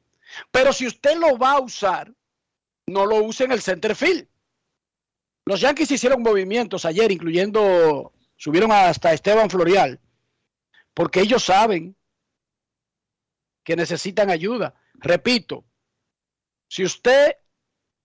Pero 0.49 0.71
si 0.71 0.87
usted 0.87 1.17
lo 1.17 1.37
va 1.37 1.51
a 1.51 1.59
usar, 1.59 2.13
no 2.87 3.05
lo 3.05 3.17
use 3.21 3.43
en 3.43 3.51
el 3.51 3.61
center 3.61 3.95
field. 3.97 4.25
Los 5.45 5.59
Yankees 5.59 5.91
hicieron 5.91 6.21
movimientos 6.23 6.85
ayer, 6.85 7.11
incluyendo, 7.11 8.13
subieron 8.43 8.73
hasta 8.73 9.13
Esteban 9.13 9.49
Florial, 9.49 10.01
porque 10.93 11.21
ellos 11.21 11.45
saben 11.45 11.95
que 13.63 13.77
necesitan 13.77 14.29
ayuda. 14.29 14.75
Repito, 14.95 15.63
si 16.67 16.83
usted 16.83 17.37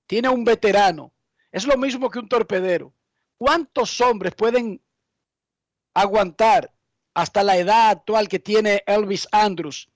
tiene 0.07 0.29
un 0.29 0.45
veterano, 0.45 1.13
es 1.51 1.67
lo 1.67 1.77
mismo 1.77 2.09
que 2.09 2.21
un 2.21 2.29
torpedero. 2.29 2.95
¿Cuántos 3.37 4.01
hombres 4.01 4.33
pueden 4.37 4.81
aguantar 5.93 6.73
hasta 7.15 7.43
la 7.43 7.57
edad 7.57 7.91
actual 7.91 8.29
que 8.29 8.39
tiene 8.39 8.85
Elvis 8.87 9.27
Andrews 9.33 9.91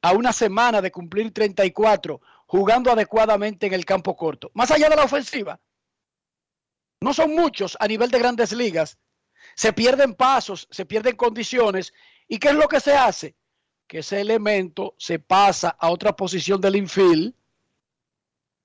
a 0.00 0.12
una 0.12 0.32
semana 0.32 0.80
de 0.80 0.92
cumplir 0.92 1.34
34 1.34 2.20
jugando 2.46 2.92
adecuadamente 2.92 3.66
en 3.66 3.74
el 3.74 3.84
campo 3.84 4.14
corto? 4.16 4.52
Más 4.54 4.70
allá 4.70 4.88
de 4.88 4.94
la 4.94 5.02
ofensiva, 5.02 5.58
no 7.00 7.12
son 7.12 7.34
muchos 7.34 7.76
a 7.80 7.88
nivel 7.88 8.12
de 8.12 8.20
grandes 8.20 8.52
ligas. 8.52 8.96
Se 9.54 9.72
pierden 9.72 10.14
pasos, 10.14 10.68
se 10.70 10.86
pierden 10.86 11.16
condiciones. 11.16 11.92
¿Y 12.28 12.38
qué 12.38 12.48
es 12.48 12.54
lo 12.54 12.68
que 12.68 12.80
se 12.80 12.94
hace? 12.94 13.36
Que 13.86 13.98
ese 13.98 14.20
elemento 14.20 14.94
se 14.98 15.18
pasa 15.18 15.76
a 15.78 15.90
otra 15.90 16.14
posición 16.16 16.60
del 16.60 16.76
infield 16.76 17.34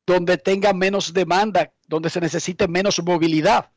donde 0.06 0.38
tenga 0.38 0.72
menos 0.72 1.12
demanda, 1.14 1.74
donde 1.86 2.10
se 2.10 2.22
necesite 2.22 2.68
menos 2.68 3.04
movilidad. 3.04 3.72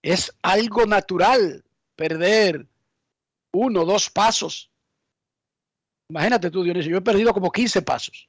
Es 0.00 0.34
algo 0.42 0.86
natural 0.86 1.64
perder 1.96 2.66
uno, 3.52 3.84
dos 3.84 4.08
pasos. 4.08 4.70
Imagínate 6.08 6.50
tú, 6.50 6.62
Dionisio, 6.62 6.92
yo 6.92 6.98
he 6.98 7.02
perdido 7.02 7.34
como 7.34 7.52
15 7.52 7.82
pasos. 7.82 8.28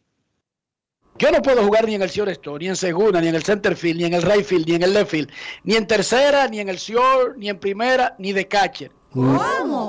Yo 1.17 1.31
no 1.31 1.41
puedo 1.41 1.63
jugar 1.63 1.85
ni 1.85 1.95
en 1.95 2.01
el 2.01 2.09
shortstop, 2.09 2.59
ni 2.59 2.67
en 2.67 2.75
segunda, 2.77 3.19
ni 3.19 3.27
en 3.27 3.35
el 3.35 3.43
center 3.43 3.75
field, 3.75 3.99
ni 3.99 4.05
en 4.05 4.13
el 4.13 4.21
right 4.21 4.45
field, 4.45 4.67
ni 4.67 4.75
en 4.75 4.83
el 4.83 4.93
left 4.93 5.11
field, 5.11 5.29
ni 5.63 5.75
en 5.75 5.85
tercera, 5.85 6.47
ni 6.47 6.59
en 6.61 6.69
el 6.69 6.77
short, 6.77 7.35
ni 7.37 7.49
en 7.49 7.57
primera, 7.59 8.15
ni 8.19 8.31
de 8.31 8.47
catcher. 8.47 8.91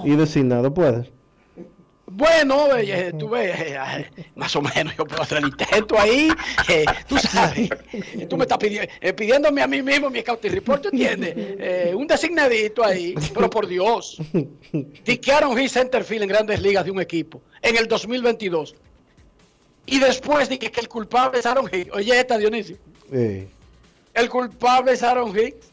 Y 0.05 0.17
designado 0.17 0.73
puedes. 0.75 1.07
Bueno, 2.13 2.77
eh, 2.77 3.13
tú 3.17 3.29
ves, 3.29 3.55
eh, 3.61 3.79
más 4.35 4.57
o 4.57 4.61
menos 4.63 4.97
yo 4.97 5.05
puedo 5.05 5.23
hacer 5.23 5.39
el 5.39 5.45
intento 5.45 5.97
ahí. 5.97 6.29
eh, 6.69 6.85
tú 7.07 7.17
sabes, 7.19 7.71
eh, 7.93 8.27
tú 8.29 8.37
me 8.37 8.43
estás 8.43 8.59
pidi- 8.59 8.89
eh, 9.01 9.13
pidiéndome 9.13 9.63
a 9.63 9.69
mí 9.69 9.81
mismo 9.81 10.11
mi 10.11 10.19
scouting 10.21 10.51
report, 10.51 10.83
¿tú 10.83 10.89
entiendes? 10.91 11.33
Eh, 11.37 11.93
un 11.95 12.09
designadito 12.09 12.85
ahí, 12.85 13.15
pero 13.33 13.49
por 13.49 13.69
Dios. 13.69 14.21
Tiquearon 15.05 15.57
his 15.61 15.71
center 15.71 16.03
field 16.03 16.25
en 16.25 16.29
grandes 16.31 16.61
ligas 16.61 16.85
de 16.85 16.91
un 16.91 17.01
equipo 17.01 17.43
en 17.63 17.77
el 17.77 17.87
2022. 17.87 18.75
Y 19.91 19.99
después 19.99 20.49
dije 20.49 20.71
que 20.71 20.81
el 20.81 20.89
culpable 20.89 21.41
es 21.41 21.47
Aaron 21.47 21.69
Hicks. 21.71 21.93
Oye, 21.93 22.19
esta 22.19 22.39
Dionisio. 22.39 22.77
Eh, 23.13 23.49
El 24.15 24.29
culpable 24.29 24.93
es 24.93 25.03
Aaron 25.03 25.37
Hicks. 25.37 25.67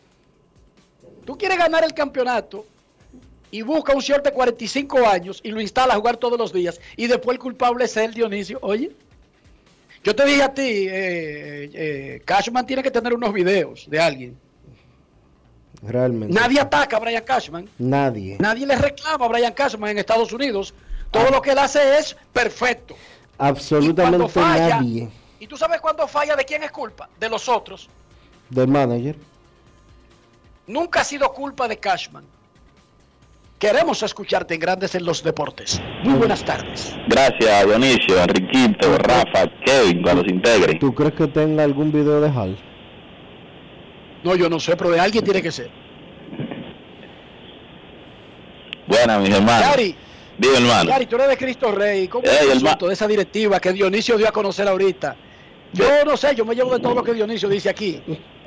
Tú 1.26 1.38
quieres 1.38 1.58
ganar 1.58 1.84
el 1.84 1.94
campeonato. 1.94 2.66
y 3.50 3.62
busca 3.62 3.94
un 3.94 4.02
señor 4.02 4.22
de 4.24 4.32
45 4.34 5.08
años 5.08 5.40
y 5.42 5.52
lo 5.52 5.62
instala 5.62 5.94
a 5.94 5.98
jugar 5.98 6.18
todos 6.18 6.38
los 6.38 6.52
días 6.52 6.82
y 6.98 7.08
después 7.08 7.36
el 7.36 7.40
culpable 7.40 7.86
es 7.86 7.96
él, 7.96 8.14
Dionisio. 8.14 8.60
Oye, 8.62 8.92
yo 10.04 10.14
te 10.14 10.26
dije 10.26 10.44
a 10.44 10.54
ti, 10.54 10.62
eh, 10.62 11.70
eh, 11.74 12.22
Cashman 12.26 12.66
tiene 12.66 12.84
que 12.84 12.92
tener 12.92 13.14
unos 13.14 13.32
videos 13.32 13.90
de 13.90 14.00
alguien. 14.02 14.38
Realmente. 15.82 16.34
Nadie 16.34 16.60
ataca 16.60 16.98
a 16.98 17.00
Brian 17.00 17.24
Cashman. 17.24 17.70
Nadie. 17.78 18.36
Nadie 18.40 18.66
le 18.66 18.76
reclama 18.76 19.26
a 19.26 19.30
Brian 19.30 19.54
Cashman 19.54 19.92
en 19.92 20.00
Estados 20.00 20.34
Unidos. 20.34 20.74
Todo 21.12 21.30
lo 21.30 21.42
que 21.42 21.52
él 21.52 21.60
hace 21.60 22.00
es 22.00 22.18
perfecto. 22.34 22.98
Absolutamente 23.38 24.18
Y 24.18 24.20
cuando 24.20 24.28
falla- 24.30 24.70
nadie. 24.80 25.10
¿Y 25.40 25.48
tú 25.48 25.56
sabes 25.58 25.80
cuándo 25.82 26.08
falla 26.08 26.36
de 26.36 26.44
quién 26.46 26.64
es 26.64 26.72
culpa? 26.72 27.08
De 27.20 27.30
los 27.30 27.48
otros. 27.48 27.90
Del 28.50 28.68
manager. 28.68 29.16
Nunca 30.66 31.02
ha 31.02 31.04
sido 31.04 31.32
culpa 31.32 31.68
de 31.68 31.78
Cashman. 31.78 32.26
Queremos 33.60 34.04
escucharte 34.04 34.54
en 34.54 34.60
Grandes 34.60 34.94
en 34.96 35.06
los 35.06 35.24
Deportes. 35.24 35.82
Muy 36.04 36.14
buenas 36.16 36.44
tardes. 36.44 36.96
Gracias, 37.08 37.66
Dionisio, 37.66 38.20
Enriquito, 38.22 38.98
Rafa, 39.00 39.48
Kevin, 39.66 40.04
cuando 40.04 40.24
se 40.24 40.32
integre. 40.32 40.76
¿Tú 40.76 40.94
crees 40.94 41.14
que 41.14 41.28
tenga 41.28 41.64
algún 41.64 41.92
video 41.92 42.22
de 42.22 42.30
Hal? 42.30 42.58
No, 44.24 44.36
yo 44.36 44.50
no 44.50 44.60
sé, 44.60 44.76
pero 44.76 44.92
de 44.92 45.00
alguien 45.00 45.24
tiene 45.24 45.42
que 45.42 45.52
ser. 45.52 45.72
Buenas, 48.88 49.22
mis 49.22 49.30
hermanos. 49.36 49.68
Gary, 49.70 49.96
Dime, 50.38 50.58
hermano. 50.58 50.90
Gary, 50.92 51.06
tú 51.06 51.16
eres 51.16 51.30
de 51.30 51.38
Cristo 51.38 51.72
Rey. 51.72 52.08
¿Cómo 52.08 52.24
es 52.26 52.42
el 52.42 52.52
asunto 52.52 52.88
de 52.88 52.94
esa 52.94 53.08
directiva 53.08 53.60
que 53.60 53.74
Dionisio 53.74 54.18
dio 54.18 54.28
a 54.28 54.32
conocer 54.32 54.68
ahorita? 54.68 55.16
Yo 55.74 55.86
no 56.06 56.16
sé, 56.16 56.36
yo 56.36 56.46
me 56.46 56.56
llevo 56.56 56.74
de 56.74 56.80
todo 56.80 56.94
lo 56.94 57.04
que 57.04 57.14
Dionisio 57.14 57.50
dice 57.50 57.70
aquí. 57.70 58.02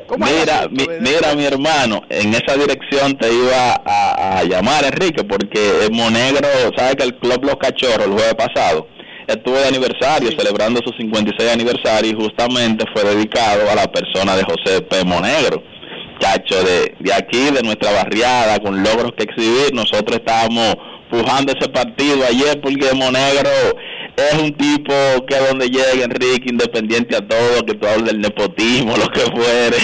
¿Cómo 0.06 0.26
Mira, 0.26 0.66
mi- 0.70 0.86
mira, 1.00 1.34
mi 1.36 1.44
hermano, 1.44 2.02
en 2.08 2.34
esa 2.34 2.56
dirección 2.56 3.16
te 3.18 3.32
iba 3.32 3.80
a, 3.84 4.38
a 4.38 4.44
llamar, 4.44 4.84
Enrique, 4.84 5.22
porque 5.24 5.84
el 5.84 5.92
Monegro, 5.92 6.48
¿sabes 6.76 6.96
que 6.96 7.04
el 7.04 7.14
Club 7.18 7.44
Los 7.44 7.56
Cachorros 7.56 8.06
el 8.06 8.12
jueves 8.12 8.34
pasado 8.34 8.88
estuvo 9.28 9.54
de 9.56 9.68
aniversario, 9.68 10.30
celebrando 10.36 10.80
su 10.84 10.90
56 10.98 11.52
aniversario 11.52 12.10
y 12.10 12.14
justamente 12.14 12.84
fue 12.92 13.04
dedicado 13.14 13.70
a 13.70 13.74
la 13.76 13.86
persona 13.92 14.34
de 14.34 14.42
José 14.42 14.80
P. 14.82 15.04
Monegro. 15.04 15.62
Chacho, 16.18 16.62
de, 16.64 16.94
de 16.98 17.14
aquí, 17.14 17.50
de 17.50 17.62
nuestra 17.62 17.92
barriada, 17.92 18.58
con 18.58 18.82
logros 18.82 19.12
que 19.16 19.24
exhibir, 19.24 19.72
nosotros 19.72 20.18
estábamos 20.18 20.74
pujando 21.10 21.52
ese 21.52 21.68
partido 21.68 22.24
ayer 22.26 22.60
porque 22.60 22.94
Monegro 22.94 23.50
es 24.16 24.34
un 24.34 24.52
tipo 24.52 24.92
que 25.26 25.36
donde 25.36 25.66
llegue 25.66 26.04
Enrique, 26.04 26.50
independiente 26.50 27.16
a 27.16 27.26
todo, 27.26 27.64
que 27.64 27.74
tú 27.74 27.86
hables 27.86 28.06
del 28.06 28.20
nepotismo, 28.20 28.96
lo 28.96 29.08
que 29.08 29.20
fuere, 29.20 29.76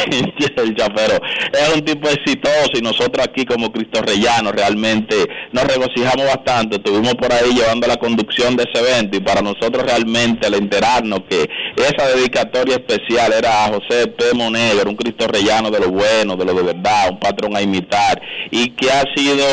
el 0.57 0.75
chapero, 0.75 1.19
es 1.53 1.75
un 1.75 1.85
tipo 1.85 2.09
exitoso 2.09 2.73
y 2.75 2.83
nosotros 2.83 3.27
aquí 3.27 3.45
como 3.45 3.73
Cristo 3.73 4.03
Rellano 4.03 4.53
realmente 4.53 5.17
nos 5.53 5.65
regocijamos 5.65 6.27
bastante, 6.27 6.77
estuvimos 6.77 7.15
por 7.15 7.33
ahí 7.33 7.55
llevando 7.55 7.87
la 7.87 7.97
conducción 7.97 8.57
de 8.57 8.65
ese 8.65 8.83
evento 8.83 9.17
y 9.17 9.21
para 9.21 9.41
nosotros 9.41 9.85
realmente 9.85 10.47
al 10.47 10.55
enterarnos 10.55 11.21
que 11.29 11.49
esa 11.77 12.09
dedicatoria 12.15 12.77
especial 12.77 13.33
era 13.33 13.65
a 13.65 13.69
José 13.69 14.09
P. 14.09 14.35
Monegro, 14.35 14.91
un 14.91 14.97
Cristo 14.97 15.27
Rellano 15.29 15.71
de 15.71 15.81
lo 15.81 15.91
bueno, 15.91 16.37
de 16.37 16.45
lo 16.45 16.55
de 16.55 16.63
verdad, 16.63 17.11
un 17.11 17.19
patrón 17.19 17.57
a 17.57 17.63
imitar 17.63 18.21
y 18.51 18.71
que 18.71 18.91
ha 18.91 19.03
sido 19.15 19.47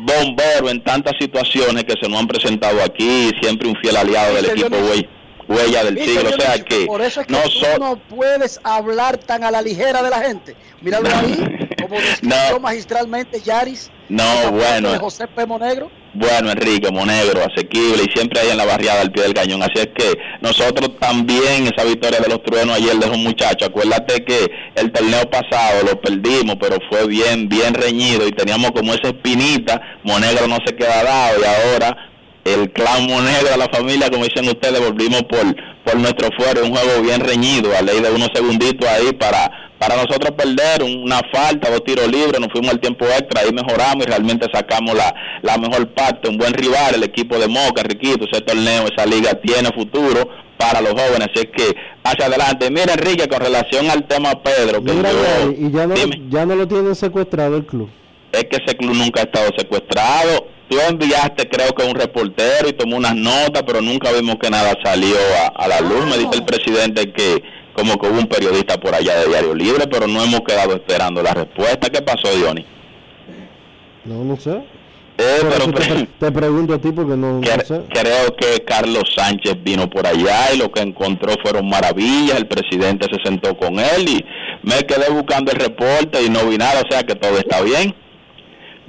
bombero 0.00 0.68
en 0.70 0.82
tantas 0.82 1.14
situaciones 1.20 1.84
que 1.84 1.94
se 2.00 2.08
nos 2.08 2.20
han 2.20 2.26
presentado 2.28 2.82
aquí, 2.82 3.30
siempre 3.40 3.68
un 3.68 3.76
fiel 3.76 3.96
aliado 3.96 4.34
del 4.34 4.46
equipo. 4.46 4.76
Huey- 4.76 5.08
Huella 5.48 5.82
del 5.82 5.98
Siglo, 5.98 6.30
o 6.30 6.40
sea 6.40 6.62
que 6.64 6.86
Por 6.86 7.02
eso 7.02 7.22
es 7.22 7.26
que 7.26 7.32
no 7.32 7.40
tú 7.42 7.80
no 7.80 7.96
puedes 7.96 8.60
hablar 8.62 9.18
tan 9.18 9.42
a 9.42 9.50
la 9.50 9.60
ligera 9.60 10.00
de 10.00 10.08
la 10.08 10.20
gente. 10.20 10.54
Míralo 10.80 11.08
ahí, 11.12 11.66
como 11.82 11.96
describió 12.00 12.60
magistralmente 12.60 13.40
Yaris. 13.40 13.90
No, 14.08 14.52
bueno. 14.52 14.92
De 14.92 14.98
José 14.98 15.26
P. 15.26 15.44
Monegro. 15.46 15.90
Bueno, 16.12 16.50
Enrique, 16.50 16.90
Monegro, 16.90 17.44
asequible 17.44 18.02
y 18.02 18.12
siempre 18.12 18.40
ahí 18.40 18.50
en 18.50 18.56
la 18.56 18.64
barriada 18.64 19.00
al 19.00 19.12
pie 19.12 19.22
del 19.22 19.34
cañón. 19.34 19.62
Así 19.62 19.74
es 19.76 19.88
que 19.94 20.18
nosotros 20.40 20.98
también, 20.98 21.68
esa 21.68 21.84
victoria 21.84 22.18
de 22.18 22.28
los 22.28 22.42
truenos 22.42 22.76
ayer 22.76 22.96
de 22.96 23.08
un 23.08 23.22
muchacho, 23.22 23.66
acuérdate 23.66 24.24
que 24.24 24.50
el 24.74 24.90
torneo 24.90 25.30
pasado 25.30 25.84
lo 25.84 26.00
perdimos, 26.00 26.56
pero 26.60 26.78
fue 26.90 27.06
bien, 27.06 27.48
bien 27.48 27.74
reñido 27.74 28.26
y 28.26 28.32
teníamos 28.32 28.72
como 28.72 28.92
esa 28.92 29.08
espinita. 29.08 29.80
Monegro 30.02 30.48
no 30.48 30.58
se 30.66 30.74
queda 30.74 31.04
dado 31.04 31.40
y 31.40 31.44
ahora 31.44 31.96
el 32.44 32.70
clan 32.72 33.06
Monegro, 33.06 33.56
la 33.58 33.68
familia, 33.68 34.08
como 34.10 34.24
dicen 34.24 34.46
ustedes, 34.48 34.80
volvimos 34.80 35.22
por, 35.24 35.44
por 35.84 35.96
nuestro 35.96 36.28
fuero, 36.38 36.64
un 36.64 36.74
juego 36.74 37.02
bien 37.02 37.20
reñido, 37.20 37.70
a 37.76 37.82
ley 37.82 38.00
de 38.00 38.10
unos 38.10 38.28
segunditos 38.34 38.88
ahí 38.88 39.12
para 39.12 39.50
para 39.80 39.96
nosotros 39.96 40.32
perder 40.36 40.82
una 40.82 41.22
falta, 41.32 41.70
dos 41.70 41.82
tiros 41.84 42.06
libres, 42.06 42.38
nos 42.38 42.50
fuimos 42.52 42.70
al 42.70 42.80
tiempo 42.80 43.06
extra, 43.06 43.40
ahí 43.40 43.50
mejoramos 43.50 44.04
y 44.04 44.10
realmente 44.10 44.46
sacamos 44.52 44.94
la, 44.94 45.14
la 45.40 45.56
mejor 45.56 45.88
parte, 45.94 46.28
un 46.28 46.36
buen 46.36 46.52
rival, 46.52 46.96
el 46.96 47.02
equipo 47.02 47.38
de 47.38 47.48
Moca, 47.48 47.82
Riquito, 47.82 48.26
ese 48.30 48.42
torneo, 48.42 48.84
esa 48.94 49.06
liga 49.06 49.32
tiene 49.40 49.70
futuro 49.74 50.28
para 50.58 50.82
los 50.82 50.90
jóvenes, 50.90 51.28
así 51.32 51.46
es 51.46 51.50
que 51.56 51.74
hacia 52.04 52.26
adelante. 52.26 52.70
Mira 52.70 52.92
Enrique, 52.92 53.26
con 53.26 53.40
relación 53.40 53.90
al 53.90 54.06
tema 54.06 54.42
Pedro, 54.42 54.84
que 54.84 54.92
Mira, 54.92 55.12
yo- 55.12 55.50
y 55.52 55.70
ya 55.70 55.86
no, 55.86 55.94
ya 56.28 56.44
no 56.44 56.56
lo 56.56 56.68
tienen 56.68 56.94
secuestrado 56.94 57.56
el 57.56 57.64
club. 57.64 57.88
es 58.32 58.44
que 58.44 58.62
ese 58.62 58.76
club 58.76 58.94
nunca 58.94 59.20
ha 59.22 59.24
estado 59.24 59.48
secuestrado. 59.56 60.46
Tú 60.70 60.78
enviaste, 60.88 61.48
creo 61.48 61.74
que 61.74 61.84
un 61.84 61.96
reportero 61.96 62.68
y 62.68 62.72
tomó 62.72 62.96
unas 62.96 63.16
notas, 63.16 63.64
pero 63.66 63.80
nunca 63.82 64.12
vimos 64.12 64.36
que 64.40 64.48
nada 64.48 64.72
salió 64.84 65.16
a, 65.42 65.64
a 65.64 65.66
la 65.68 65.80
luz. 65.80 66.04
Me 66.06 66.16
dice 66.16 66.36
el 66.36 66.44
presidente 66.44 67.12
que 67.12 67.42
como 67.74 67.98
que 67.98 68.06
hubo 68.06 68.18
un 68.20 68.26
periodista 68.28 68.78
por 68.78 68.94
allá 68.94 69.16
de 69.18 69.26
Diario 69.26 69.52
Libre, 69.54 69.88
pero 69.90 70.06
no 70.06 70.22
hemos 70.22 70.42
quedado 70.42 70.74
esperando 70.74 71.22
la 71.24 71.34
respuesta. 71.34 71.90
¿Qué 71.90 72.00
pasó, 72.02 72.28
Diony? 72.36 72.64
No, 74.04 74.22
no 74.24 74.36
sé. 74.36 74.62
Eh, 75.18 75.40
pero 75.42 75.66
te, 75.72 75.72
pre- 75.72 76.08
te 76.18 76.32
pregunto 76.32 76.74
a 76.74 76.78
ti 76.78 76.92
porque 76.92 77.16
no, 77.16 77.40
sé. 77.42 77.82
creo 77.90 78.34
que 78.38 78.64
Carlos 78.64 79.02
Sánchez 79.14 79.56
vino 79.62 79.90
por 79.90 80.06
allá 80.06 80.54
y 80.54 80.58
lo 80.58 80.70
que 80.72 80.80
encontró 80.82 81.34
fueron 81.42 81.68
maravillas. 81.68 82.38
El 82.38 82.46
presidente 82.46 83.06
se 83.12 83.22
sentó 83.22 83.56
con 83.56 83.78
él 83.78 84.08
y 84.08 84.24
me 84.62 84.78
quedé 84.86 85.10
buscando 85.10 85.50
el 85.52 85.58
reporte 85.58 86.22
y 86.22 86.30
no 86.30 86.46
vi 86.46 86.56
nada, 86.56 86.80
o 86.80 86.90
sea 86.90 87.02
que 87.02 87.16
todo 87.16 87.36
está 87.38 87.60
bien. 87.60 87.94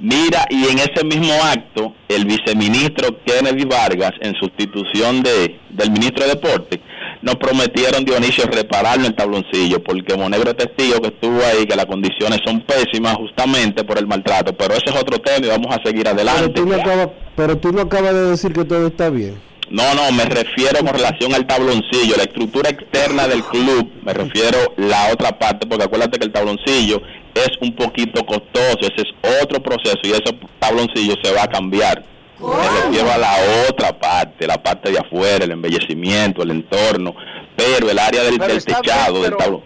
Mira, 0.02 0.44
y 0.50 0.64
en 0.66 0.80
ese 0.80 1.04
mismo 1.04 1.32
acto, 1.44 1.94
el 2.08 2.24
viceministro 2.24 3.22
Kennedy 3.24 3.64
Vargas, 3.64 4.10
en 4.20 4.34
sustitución 4.34 5.22
de, 5.22 5.60
del 5.70 5.92
ministro 5.92 6.24
de 6.26 6.30
Deporte, 6.30 6.80
nos 7.22 7.36
prometieron, 7.36 8.04
Dionisio, 8.04 8.46
repararlo 8.46 9.06
el 9.06 9.14
tabloncillo, 9.14 9.80
porque 9.80 10.16
Monegro 10.16 10.50
es 10.50 10.56
testigo 10.56 11.00
que 11.00 11.06
estuvo 11.06 11.40
ahí, 11.44 11.66
que 11.66 11.76
las 11.76 11.86
condiciones 11.86 12.40
son 12.44 12.62
pésimas 12.62 13.14
justamente 13.14 13.84
por 13.84 13.96
el 13.96 14.08
maltrato, 14.08 14.52
pero 14.54 14.74
ese 14.74 14.86
es 14.90 14.96
otro 15.00 15.20
tema 15.20 15.46
y 15.46 15.50
vamos 15.50 15.68
a 15.72 15.80
seguir 15.84 16.02
Pero 16.02 16.10
adelante. 16.16 16.48
tú, 16.48 16.66
no 16.66 16.74
acabas, 16.74 17.08
pero 17.36 17.58
tú 17.58 17.72
no 17.72 17.82
acabas 17.82 18.12
de 18.12 18.30
decir 18.30 18.52
que 18.52 18.64
todo 18.64 18.88
está 18.88 19.08
bien. 19.08 19.40
No, 19.70 19.94
no, 19.94 20.10
me 20.12 20.24
refiero 20.24 20.80
con 20.80 20.88
relación 20.94 21.32
al 21.32 21.46
tabloncillo, 21.46 22.16
la 22.16 22.24
estructura 22.24 22.70
externa 22.70 23.28
del 23.28 23.44
club, 23.44 23.88
me 24.04 24.12
refiero 24.12 24.58
la 24.76 25.12
otra 25.12 25.38
parte, 25.38 25.66
porque 25.66 25.84
acuérdate 25.84 26.18
que 26.18 26.24
el 26.26 26.32
tabloncillo 26.32 27.00
es 27.34 27.50
un 27.60 27.74
poquito 27.74 28.24
costoso, 28.26 28.78
ese 28.80 29.02
es 29.08 29.42
otro 29.42 29.62
proceso 29.62 29.98
y 30.04 30.10
ese 30.10 30.38
tabloncillo 30.58 31.14
se 31.22 31.32
va 31.32 31.44
a 31.44 31.48
cambiar. 31.48 32.04
Me 32.40 32.80
refiero 32.84 33.10
a 33.12 33.18
la 33.18 33.34
otra 33.70 33.96
parte, 33.98 34.46
la 34.46 34.60
parte 34.62 34.90
de 34.90 34.98
afuera, 34.98 35.44
el 35.44 35.52
embellecimiento, 35.52 36.42
el 36.42 36.50
entorno, 36.50 37.14
pero 37.56 37.88
el 37.88 37.98
área 37.98 38.22
del, 38.24 38.38
del 38.38 38.64
techado, 38.64 39.12
bien, 39.20 39.22
del 39.30 39.36
tablón. 39.36 39.62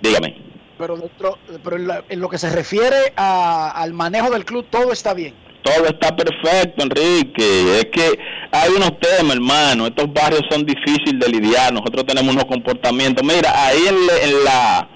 Dígame. 0.00 0.36
Pero, 0.78 0.96
dentro- 0.96 1.38
pero 1.62 1.76
en, 1.76 1.86
la- 1.86 2.04
en 2.08 2.20
lo 2.20 2.28
que 2.30 2.38
se 2.38 2.48
refiere 2.48 3.12
a- 3.16 3.70
al 3.72 3.92
manejo 3.92 4.30
del 4.30 4.46
club, 4.46 4.66
todo 4.70 4.92
está 4.92 5.12
bien. 5.12 5.34
Todo 5.62 5.84
está 5.88 6.16
perfecto, 6.16 6.82
Enrique. 6.82 7.80
Es 7.80 7.84
que 7.92 8.18
hay 8.50 8.70
unos 8.74 8.98
temas, 8.98 9.34
hermano. 9.36 9.86
Estos 9.86 10.10
barrios 10.10 10.40
son 10.50 10.64
difíciles 10.64 11.20
de 11.20 11.28
lidiar. 11.28 11.70
Nosotros 11.70 12.06
tenemos 12.06 12.32
unos 12.32 12.46
comportamientos. 12.46 13.22
Mira, 13.22 13.52
ahí 13.66 13.82
en 13.86 14.44
la 14.44 14.88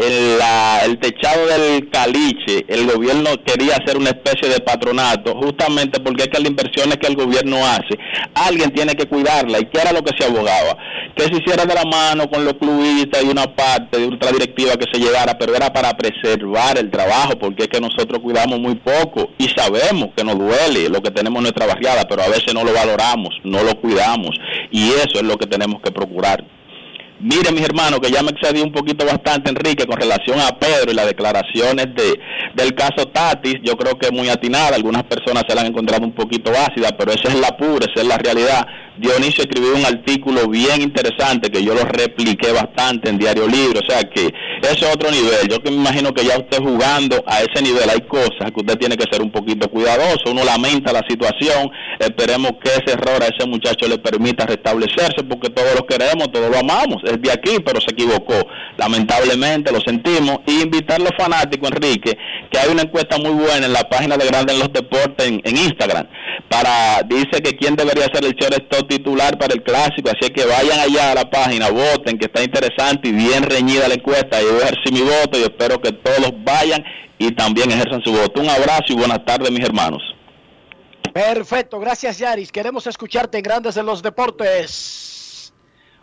en 0.00 0.38
la, 0.38 0.80
el 0.84 0.98
techado 0.98 1.46
del 1.46 1.90
caliche, 1.90 2.64
el 2.68 2.86
gobierno 2.86 3.30
quería 3.44 3.76
hacer 3.76 3.98
una 3.98 4.10
especie 4.10 4.48
de 4.48 4.60
patronato, 4.60 5.34
justamente 5.36 6.00
porque 6.00 6.22
es 6.22 6.28
que 6.28 6.38
las 6.38 6.50
inversiones 6.50 6.96
que 6.96 7.06
el 7.06 7.16
gobierno 7.16 7.58
hace, 7.66 7.98
alguien 8.34 8.70
tiene 8.72 8.94
que 8.94 9.06
cuidarla, 9.06 9.58
y 9.60 9.66
que 9.66 9.78
era 9.78 9.92
lo 9.92 10.02
que 10.02 10.16
se 10.16 10.24
abogaba, 10.24 10.76
que 11.14 11.24
se 11.24 11.36
hiciera 11.36 11.66
de 11.66 11.74
la 11.74 11.84
mano 11.84 12.30
con 12.30 12.44
los 12.44 12.54
clubistas 12.54 13.22
y 13.22 13.28
una 13.28 13.54
parte 13.54 13.98
de 13.98 14.06
otra 14.06 14.32
directiva 14.32 14.72
que 14.76 14.86
se 14.90 14.98
llegara, 14.98 15.36
pero 15.38 15.54
era 15.54 15.70
para 15.72 15.94
preservar 15.96 16.78
el 16.78 16.90
trabajo, 16.90 17.38
porque 17.38 17.64
es 17.64 17.68
que 17.68 17.80
nosotros 17.80 18.20
cuidamos 18.20 18.58
muy 18.58 18.76
poco 18.76 19.30
y 19.36 19.48
sabemos 19.48 20.10
que 20.16 20.24
nos 20.24 20.38
duele 20.38 20.88
lo 20.88 21.02
que 21.02 21.10
tenemos 21.10 21.38
en 21.38 21.42
nuestra 21.42 21.66
barriada, 21.66 22.06
pero 22.08 22.22
a 22.22 22.28
veces 22.28 22.54
no 22.54 22.64
lo 22.64 22.72
valoramos, 22.72 23.34
no 23.44 23.62
lo 23.62 23.78
cuidamos, 23.80 24.30
y 24.70 24.92
eso 24.92 25.16
es 25.16 25.22
lo 25.22 25.36
que 25.36 25.46
tenemos 25.46 25.82
que 25.82 25.90
procurar. 25.90 26.42
Mire, 27.22 27.52
mis 27.52 27.62
hermanos, 27.62 28.00
que 28.00 28.10
ya 28.10 28.22
me 28.22 28.30
excedí 28.30 28.62
un 28.62 28.72
poquito 28.72 29.04
bastante, 29.04 29.50
Enrique, 29.50 29.84
con 29.86 30.00
relación 30.00 30.40
a 30.40 30.58
Pedro 30.58 30.90
y 30.90 30.94
las 30.94 31.06
declaraciones 31.06 31.94
de, 31.94 32.18
del 32.54 32.74
caso 32.74 33.08
Tatis. 33.12 33.56
Yo 33.62 33.76
creo 33.76 33.98
que 33.98 34.06
es 34.06 34.12
muy 34.12 34.30
atinada. 34.30 34.76
Algunas 34.76 35.02
personas 35.04 35.44
se 35.46 35.54
la 35.54 35.60
han 35.60 35.66
encontrado 35.66 36.02
un 36.04 36.14
poquito 36.14 36.50
ácida, 36.50 36.96
pero 36.96 37.12
esa 37.12 37.28
es 37.28 37.38
la 37.38 37.54
pura, 37.58 37.86
esa 37.86 38.00
es 38.00 38.06
la 38.06 38.16
realidad. 38.16 38.66
Dionisio 39.00 39.44
escribió 39.44 39.74
un 39.74 39.84
artículo 39.86 40.46
bien 40.48 40.82
interesante 40.82 41.50
que 41.50 41.64
yo 41.64 41.74
lo 41.74 41.84
repliqué 41.84 42.52
bastante 42.52 43.08
en 43.08 43.18
Diario 43.18 43.46
Libre. 43.46 43.80
O 43.80 43.90
sea 43.90 44.02
que 44.02 44.26
eso 44.62 44.86
es 44.86 44.94
otro 44.94 45.10
nivel. 45.10 45.48
Yo 45.48 45.58
que 45.60 45.70
me 45.70 45.76
imagino 45.76 46.12
que 46.12 46.24
ya 46.24 46.36
usted 46.36 46.58
jugando 46.58 47.22
a 47.26 47.40
ese 47.40 47.62
nivel 47.62 47.88
hay 47.88 48.00
cosas 48.02 48.50
que 48.54 48.60
usted 48.60 48.78
tiene 48.78 48.96
que 48.96 49.06
ser 49.10 49.22
un 49.22 49.30
poquito 49.30 49.70
cuidadoso. 49.70 50.30
Uno 50.30 50.44
lamenta 50.44 50.92
la 50.92 51.02
situación. 51.08 51.70
Esperemos 51.98 52.52
que 52.62 52.70
ese 52.70 52.92
error 52.92 53.22
a 53.22 53.26
ese 53.26 53.46
muchacho 53.46 53.88
le 53.88 53.98
permita 53.98 54.44
restablecerse 54.44 55.24
porque 55.28 55.48
todos 55.48 55.74
lo 55.74 55.86
queremos, 55.86 56.30
todos 56.30 56.50
lo 56.50 56.58
amamos. 56.58 57.02
Es 57.10 57.22
de 57.22 57.32
aquí, 57.32 57.58
pero 57.64 57.80
se 57.80 57.92
equivocó. 57.92 58.34
Lamentablemente 58.76 59.72
lo 59.72 59.80
sentimos. 59.80 60.38
Y 60.46 60.62
invitar 60.62 61.00
a 61.00 61.04
los 61.04 61.12
fanáticos, 61.18 61.70
Enrique, 61.70 62.16
que 62.50 62.58
hay 62.58 62.70
una 62.70 62.82
encuesta 62.82 63.18
muy 63.18 63.30
buena 63.30 63.66
en 63.66 63.72
la 63.72 63.88
página 63.88 64.16
de 64.16 64.26
Grandes 64.26 64.54
en 64.54 64.60
los 64.60 64.72
Deportes 64.72 65.26
en, 65.26 65.56
Instagram. 65.56 66.06
Para, 66.48 67.02
dice 67.02 67.42
que 67.42 67.56
quién 67.56 67.76
debería 67.76 68.04
ser 68.12 68.24
el 68.24 68.34
shortstop 68.34 68.88
titular 68.88 69.38
para 69.38 69.54
el 69.54 69.62
clásico, 69.62 70.10
así 70.10 70.32
que 70.32 70.44
vayan 70.44 70.80
allá 70.80 71.12
a 71.12 71.14
la 71.14 71.30
página, 71.30 71.70
voten, 71.70 72.18
que 72.18 72.26
está 72.26 72.42
interesante 72.42 73.08
y 73.08 73.12
bien 73.12 73.42
reñida 73.42 73.88
la 73.88 73.94
encuesta. 73.94 74.40
Yo 74.40 74.58
ejercer 74.58 74.92
mi 74.92 75.02
voto 75.02 75.38
y 75.38 75.42
espero 75.42 75.80
que 75.80 75.92
todos 75.92 76.32
vayan 76.44 76.84
y 77.18 77.30
también 77.32 77.70
ejerzan 77.70 78.02
su 78.02 78.12
voto. 78.12 78.40
Un 78.40 78.48
abrazo 78.48 78.86
y 78.88 78.94
buenas 78.94 79.24
tardes, 79.24 79.50
mis 79.50 79.64
hermanos. 79.64 80.02
Perfecto, 81.12 81.78
gracias 81.78 82.18
Yaris. 82.18 82.52
Queremos 82.52 82.86
escucharte 82.86 83.38
en 83.38 83.42
Grandes 83.42 83.76
en 83.76 83.86
los 83.86 84.02
Deportes. 84.02 85.19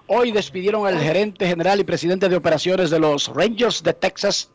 Hoy 0.08 0.32
despidieron 0.32 0.88
al 0.88 0.98
gerente 1.00 1.46
general 1.46 1.82
y 1.82 1.84
presidente 1.84 2.30
de 2.30 2.38
operaciones 2.38 2.90
de 2.90 3.00
los 3.00 3.28
Rangers 3.28 3.84
de 3.84 3.94
Texas, 3.94 4.50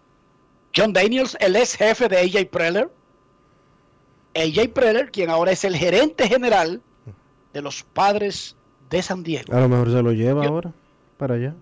John 0.75 0.95
Daniels, 0.95 1.37
el 1.41 1.57
ex 1.57 1.77
jefe 1.77 2.09
de 2.09 2.19
AJ 2.19 2.49
Preller. 2.51 2.91
AJ 4.35 4.73
Preller, 4.73 5.11
quien 5.11 5.29
ahora 5.29 5.53
es 5.53 5.63
el 5.65 5.77
gerente 5.77 6.27
general 6.27 6.81
de 7.53 7.61
los 7.61 7.83
padres 7.83 8.57
de 8.89 9.03
San 9.03 9.23
Diego. 9.23 9.55
A 9.55 9.61
lo 9.61 9.69
mejor 9.69 9.91
se 9.91 10.03
lo 10.03 10.13
lleva 10.13 10.47
ahora 10.47 10.73
para 11.19 11.35
allá. 11.35 11.55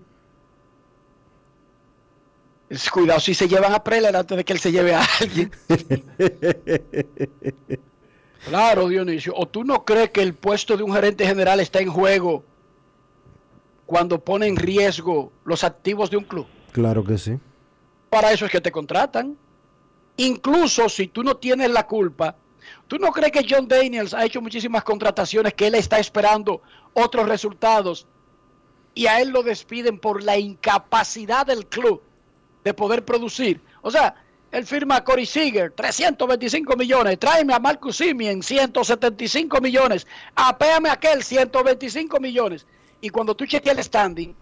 Cuidado 2.93 3.19
si 3.19 3.35
se 3.35 3.49
llevan 3.49 3.75
a 3.75 3.83
Preller 3.83 4.15
antes 4.15 4.37
de 4.37 4.45
que 4.45 4.53
él 4.53 4.61
se 4.61 4.71
lleve 4.71 4.95
a 4.95 5.03
alguien. 5.21 5.51
claro, 8.49 8.87
Dionisio. 8.87 9.33
¿O 9.35 9.49
tú 9.49 9.65
no 9.65 9.85
crees 9.85 10.11
que 10.11 10.23
el 10.23 10.35
puesto 10.35 10.77
de 10.77 10.85
un 10.85 10.93
gerente 10.93 11.27
general 11.27 11.59
está 11.59 11.81
en 11.81 11.91
juego 11.91 12.45
cuando 13.91 14.25
pone 14.25 14.47
en 14.47 14.55
riesgo 14.55 15.33
los 15.45 15.65
activos 15.65 16.13
de 16.13 16.17
un 16.17 16.23
club? 16.23 16.47
Claro 16.71 17.03
que 17.03 17.19
sí. 17.19 17.37
Para 18.09 18.31
eso 18.31 18.47
es 18.47 18.53
que 18.53 18.61
te 18.61 18.71
contratan. 18.71 19.37
Incluso 20.17 20.89
si 20.89 21.09
tú 21.09 21.25
no 21.25 21.39
tienes 21.39 21.73
la 21.73 21.89
culpa, 21.89 22.37
¿tú 22.87 22.99
no 22.99 23.11
crees 23.11 23.33
que 23.33 23.45
John 23.51 23.67
Daniels 23.67 24.15
ha 24.15 24.25
hecho 24.25 24.41
muchísimas 24.41 24.85
contrataciones 24.85 25.55
que 25.55 25.67
él 25.67 25.75
está 25.75 25.99
esperando 25.99 26.63
otros 26.95 27.29
resultados 27.29 28.07
y 28.95 29.09
a 29.09 29.21
él 29.21 29.31
lo 29.31 29.43
despiden 29.43 29.99
por 29.99 30.23
la 30.23 30.39
incapacidad 30.39 31.45
del 31.45 31.67
club 31.67 32.01
de 32.63 32.73
poder 32.73 33.05
producir? 33.05 33.61
O 33.83 33.91
sea, 33.91 34.15
él 34.53 34.67
firma 34.67 34.99
a 34.99 35.05
Corey 35.05 35.27
Seager, 35.27 35.73
325 35.73 36.77
millones. 36.77 37.19
Tráeme 37.19 37.55
a 37.55 37.59
Marcus 37.59 37.97
Simeon, 37.97 38.41
175 38.41 39.61
millones. 39.61 40.07
Apéame 40.37 40.91
a 40.91 40.93
aquel, 40.93 41.25
125 41.25 42.21
millones. 42.21 42.65
Y 43.01 43.09
cuando 43.11 43.35
tú 43.35 43.47
chequeas 43.47 43.77
el 43.77 43.85
standing, 43.85 44.35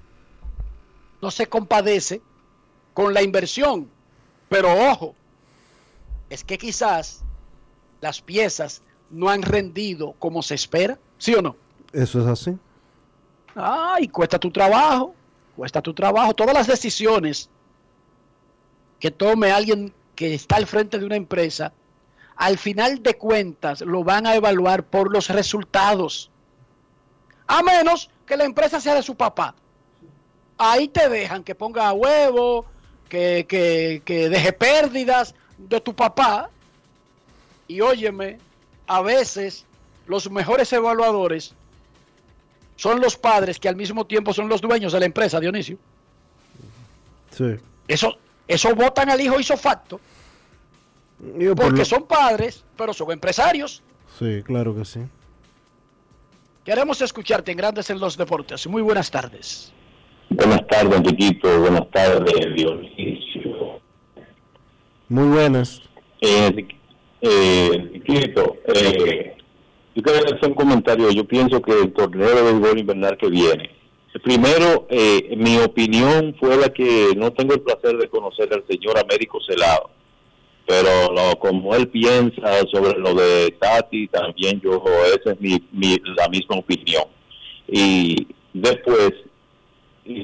no 1.21 1.31
se 1.31 1.47
compadece 1.47 2.21
con 2.95 3.15
la 3.15 3.23
inversión. 3.23 3.89
Pero 4.49 4.73
ojo, 4.91 5.15
es 6.31 6.45
que 6.45 6.59
quizás 6.59 7.23
las 8.01 8.21
piezas 8.21 8.83
no 9.11 9.29
han 9.29 9.43
rendido 9.43 10.15
como 10.19 10.43
se 10.43 10.55
espera, 10.55 10.99
¿sí 11.19 11.35
o 11.35 11.43
no? 11.43 11.57
Eso 11.93 12.21
es 12.21 12.27
así. 12.27 12.59
Ay, 13.55 14.09
cuesta 14.09 14.39
tu 14.39 14.51
trabajo, 14.51 15.15
cuesta 15.57 15.83
tu 15.83 15.95
trabajo. 15.95 16.35
Todas 16.35 16.55
las 16.55 16.67
decisiones 16.67 17.51
que 19.01 19.11
tome 19.11 19.51
alguien 19.51 19.93
que 20.15 20.35
está 20.35 20.57
al 20.57 20.67
frente 20.67 20.99
de 20.99 21.07
una 21.07 21.17
empresa, 21.17 21.73
al 22.37 22.59
final 22.59 23.03
de 23.03 23.15
cuentas 23.15 23.81
lo 23.81 24.05
van 24.05 24.27
a 24.27 24.35
evaluar 24.35 24.85
por 24.85 25.13
los 25.13 25.29
resultados. 25.29 26.31
A 27.49 27.63
menos 27.63 28.09
que 28.27 28.37
la 28.37 28.45
empresa 28.45 28.81
sea 28.81 28.95
de 28.95 29.03
su 29.03 29.17
papá. 29.17 29.55
Ahí 30.59 30.89
te 30.89 31.09
dejan 31.09 31.43
que 31.43 31.55
ponga 31.55 31.93
huevo, 31.93 32.65
que, 33.09 33.47
que, 33.49 34.03
que 34.05 34.29
deje 34.29 34.53
pérdidas 34.53 35.35
de 35.57 35.81
tu 35.81 35.95
papá. 35.95 36.51
Y 37.67 37.81
óyeme, 37.81 38.39
a 38.87 39.01
veces 39.03 39.65
los 40.07 40.31
mejores 40.31 40.73
evaluadores 40.73 41.55
son 42.77 43.01
los 43.01 43.17
padres 43.17 43.59
que 43.59 43.69
al 43.69 43.77
mismo 43.77 44.07
tiempo 44.07 44.33
son 44.33 44.49
los 44.49 44.61
dueños 44.61 44.93
de 44.93 45.01
la 45.01 45.07
empresa, 45.07 45.41
Dionisio. 45.41 45.79
Sí. 47.31 47.57
Eso, 47.87 48.17
eso 48.47 48.75
votan 48.75 49.11
al 49.11 49.21
hijo 49.21 49.39
hizo 49.41 49.57
facto. 49.57 50.01
Por 51.19 51.55
Porque 51.57 51.79
lo- 51.81 51.85
son 51.85 52.07
padres, 52.07 52.65
pero 52.77 52.93
son 52.93 53.11
empresarios. 53.11 53.83
Sí, 54.19 54.43
claro 54.45 54.75
que 54.75 54.85
sí. 54.85 55.01
Queremos 56.69 57.01
escucharte 57.01 57.51
en 57.51 57.57
Grandes 57.57 57.89
en 57.89 57.99
los 57.99 58.19
Deportes. 58.19 58.67
Muy 58.67 58.83
buenas 58.83 59.11
tardes. 59.11 59.73
Buenas 60.29 60.67
tardes, 60.67 60.99
Enriquito. 60.99 61.61
Buenas 61.61 61.91
tardes, 61.91 62.55
Dionisio. 62.55 63.81
Muy 65.09 65.29
buenas. 65.29 65.81
Eh, 66.21 66.69
eh, 67.23 67.71
Enriquito, 67.73 68.57
eh, 68.67 69.35
yo 69.95 70.03
quiero 70.03 70.27
hacer 70.27 70.51
un 70.51 70.55
comentario. 70.55 71.11
Yo 71.11 71.25
pienso 71.25 71.63
que 71.63 71.73
el 71.73 71.91
torneo 71.95 72.35
de 72.35 72.43
béisbol 72.43 72.79
invernal 72.79 73.17
que 73.17 73.31
viene. 73.31 73.71
Primero, 74.23 74.87
eh, 74.91 75.37
mi 75.39 75.57
opinión 75.57 76.37
fue 76.39 76.55
la 76.59 76.69
que 76.69 77.15
no 77.17 77.33
tengo 77.33 77.55
el 77.55 77.63
placer 77.63 77.97
de 77.97 78.11
conocer 78.11 78.53
al 78.53 78.67
señor 78.69 78.99
Américo 78.99 79.39
Celado. 79.49 79.89
Pero 80.69 81.11
lo- 81.15 81.39
como 81.39 81.75
él 81.75 81.89
piensa 81.89 82.61
sobre 82.71 82.99
lo 82.99 83.15
de 83.15 83.57
Tati, 83.59 84.07
también 84.09 84.61
yo, 84.61 84.85
esa 85.19 85.33
es 85.33 85.41
mi, 85.41 85.57
mi- 85.73 85.97
la 86.15 86.29
misma 86.29 86.57
opinión. 86.57 87.05
Y 87.67 88.27
después, 88.53 89.13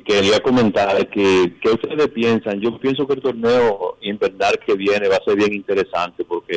quería 0.07 0.41
comentar 0.41 1.09
que, 1.09 1.55
que 1.63 1.71
ustedes 1.71 2.09
piensan, 2.09 2.61
yo 2.61 2.79
pienso 2.79 3.07
que 3.07 3.15
el 3.15 3.23
torneo 3.23 3.97
invernal 4.03 4.59
que 4.67 4.75
viene 4.75 5.09
va 5.09 5.17
a 5.17 5.25
ser 5.25 5.37
bien 5.37 5.55
interesante 5.55 6.25
porque 6.25 6.57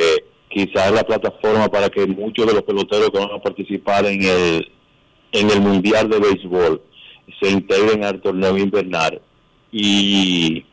quizás 0.49 0.91
la 0.91 1.03
plataforma 1.03 1.69
para 1.69 1.89
que 1.89 2.05
muchos 2.07 2.45
de 2.45 2.53
los 2.55 2.63
peloteros 2.63 3.09
que 3.09 3.19
van 3.19 3.31
a 3.31 3.41
participar 3.41 4.05
en 4.05 4.21
el, 4.23 4.71
en 5.31 5.49
el 5.49 5.61
Mundial 5.61 6.09
de 6.09 6.19
Béisbol 6.19 6.81
se 7.41 7.51
integren 7.51 8.03
al 8.03 8.21
torneo 8.21 8.57
invernal. 8.57 9.21
Y 9.71 10.65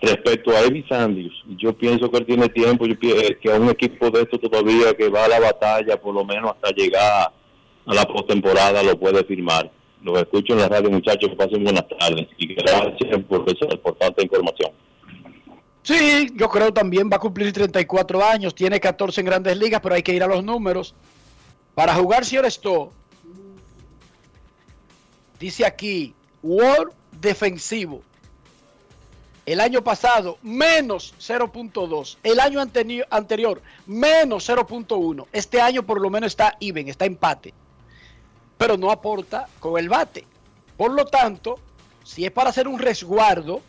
respecto 0.00 0.50
a 0.50 0.60
Eddie 0.60 0.86
Sanders, 0.88 1.34
yo 1.56 1.72
pienso 1.72 2.10
que 2.10 2.18
él 2.18 2.26
tiene 2.26 2.48
tiempo, 2.48 2.84
eh, 2.86 3.38
que 3.40 3.52
a 3.52 3.56
un 3.56 3.70
equipo 3.70 4.10
de 4.10 4.22
esto 4.22 4.38
todavía 4.38 4.94
que 4.94 5.08
va 5.08 5.24
a 5.24 5.28
la 5.28 5.40
batalla, 5.40 6.00
por 6.00 6.14
lo 6.14 6.24
menos 6.24 6.52
hasta 6.52 6.70
llegar 6.70 7.32
a 7.86 7.94
la 7.94 8.04
postemporada, 8.04 8.82
lo 8.82 8.98
puede 8.98 9.24
firmar. 9.24 9.70
Los 10.02 10.18
escucho 10.18 10.52
en 10.52 10.60
la 10.60 10.68
radio, 10.68 10.90
muchachos, 10.90 11.30
que 11.30 11.36
pasen 11.36 11.64
buenas 11.64 11.84
tardes 11.88 12.28
y 12.36 12.54
gracias 12.54 13.24
por, 13.28 13.44
por 13.80 13.94
tanta 13.96 14.22
información. 14.22 14.70
Sí, 15.82 16.28
yo 16.34 16.48
creo 16.48 16.72
también 16.72 17.08
va 17.10 17.16
a 17.16 17.20
cumplir 17.20 17.52
34 17.52 18.24
años, 18.24 18.54
tiene 18.54 18.78
14 18.78 19.20
en 19.20 19.26
grandes 19.26 19.56
ligas, 19.56 19.80
pero 19.80 19.94
hay 19.94 20.02
que 20.02 20.14
ir 20.14 20.22
a 20.22 20.26
los 20.26 20.44
números. 20.44 20.94
Para 21.74 21.94
jugar 21.94 22.24
si 22.24 22.36
esto, 22.36 22.92
dice 25.40 25.64
aquí, 25.64 26.14
World 26.42 26.92
defensivo. 27.20 28.02
El 29.48 29.60
año 29.60 29.82
pasado, 29.82 30.36
menos 30.42 31.14
0.2. 31.18 32.18
El 32.22 32.38
año 32.38 32.60
anterior, 32.60 33.62
menos 33.86 34.46
0.1. 34.46 35.26
Este 35.32 35.58
año 35.58 35.84
por 35.84 36.02
lo 36.02 36.10
menos 36.10 36.32
está 36.32 36.58
even, 36.60 36.86
está 36.90 37.06
empate. 37.06 37.54
Pero 38.58 38.76
no 38.76 38.90
aporta 38.90 39.48
con 39.58 39.78
el 39.78 39.88
bate. 39.88 40.26
Por 40.76 40.92
lo 40.92 41.06
tanto, 41.06 41.58
si 42.04 42.26
es 42.26 42.30
para 42.30 42.50
hacer 42.50 42.68
un 42.68 42.78
resguardo, 42.78 43.62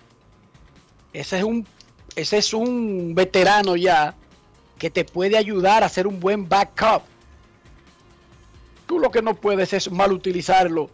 ese 1.13 1.37
es 1.37 1.43
un, 1.45 1.65
ese 2.17 2.39
es 2.39 2.53
un 2.53 3.15
veterano 3.15 3.77
ya 3.77 4.15
que 4.77 4.89
te 4.89 5.05
puede 5.05 5.37
ayudar 5.37 5.83
a 5.83 5.85
hacer 5.85 6.07
un 6.07 6.19
buen 6.19 6.49
backup. 6.49 7.03
Tú 8.85 8.99
lo 8.99 9.11
que 9.11 9.21
no 9.21 9.33
puedes 9.33 9.71
es 9.71 9.89
mal 9.89 10.11
utilizarlo, 10.11 10.89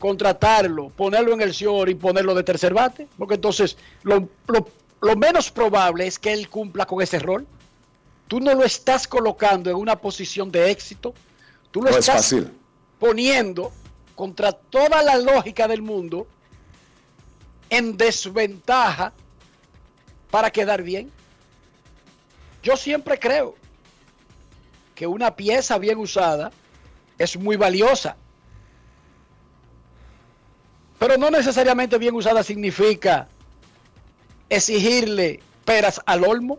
contratarlo, 0.00 0.88
ponerlo 0.88 1.32
en 1.34 1.42
el 1.42 1.52
short 1.52 1.90
y 1.90 1.94
ponerlo 1.94 2.34
de 2.34 2.42
tercer 2.42 2.74
bate, 2.74 3.06
porque 3.16 3.34
entonces 3.34 3.76
lo, 4.02 4.28
lo- 4.48 4.66
lo 5.00 5.16
menos 5.16 5.50
probable 5.50 6.06
es 6.06 6.18
que 6.18 6.32
él 6.32 6.48
cumpla 6.48 6.84
con 6.86 7.00
ese 7.00 7.18
rol. 7.20 7.46
Tú 8.26 8.40
no 8.40 8.52
lo 8.54 8.64
estás 8.64 9.06
colocando 9.06 9.70
en 9.70 9.76
una 9.76 9.96
posición 9.96 10.50
de 10.50 10.70
éxito, 10.70 11.14
tú 11.70 11.80
lo 11.82 11.90
No 11.90 11.96
es 11.96 12.00
estás 12.00 12.16
fácil. 12.16 12.50
poniendo 12.98 13.72
contra 14.14 14.52
toda 14.52 15.02
la 15.02 15.16
lógica 15.16 15.68
del 15.68 15.82
mundo 15.82 16.26
en 17.70 17.96
desventaja 17.96 19.12
para 20.30 20.50
quedar 20.50 20.82
bien. 20.82 21.10
Yo 22.62 22.76
siempre 22.76 23.18
creo 23.18 23.54
que 24.94 25.06
una 25.06 25.34
pieza 25.34 25.78
bien 25.78 25.98
usada 25.98 26.52
es 27.18 27.36
muy 27.36 27.56
valiosa. 27.56 28.16
Pero 31.00 31.16
no 31.16 31.30
necesariamente 31.30 31.96
bien 31.96 32.14
usada 32.14 32.42
significa 32.42 33.26
exigirle 34.50 35.40
peras 35.64 35.98
al 36.04 36.22
olmo. 36.24 36.58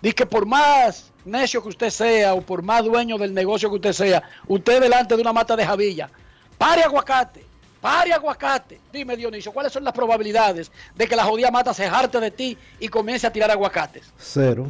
Dice 0.00 0.14
que 0.14 0.24
por 0.24 0.46
más 0.46 1.12
necio 1.26 1.62
que 1.62 1.68
usted 1.68 1.90
sea 1.90 2.32
o 2.32 2.40
por 2.40 2.62
más 2.62 2.82
dueño 2.82 3.18
del 3.18 3.34
negocio 3.34 3.68
que 3.68 3.74
usted 3.74 3.92
sea, 3.92 4.22
usted 4.46 4.80
delante 4.80 5.14
de 5.16 5.20
una 5.20 5.34
mata 5.34 5.54
de 5.54 5.66
javilla, 5.66 6.08
pare 6.56 6.82
aguacate, 6.82 7.44
pare 7.78 8.14
aguacate. 8.14 8.80
Dime 8.90 9.18
Dionisio, 9.18 9.52
¿cuáles 9.52 9.70
son 9.70 9.84
las 9.84 9.92
probabilidades 9.92 10.72
de 10.94 11.06
que 11.06 11.14
la 11.14 11.24
jodida 11.24 11.50
mata 11.50 11.74
se 11.74 11.86
jarte 11.90 12.18
de 12.20 12.30
ti 12.30 12.56
y 12.80 12.88
comience 12.88 13.26
a 13.26 13.32
tirar 13.32 13.50
aguacates? 13.50 14.10
Cero. 14.16 14.66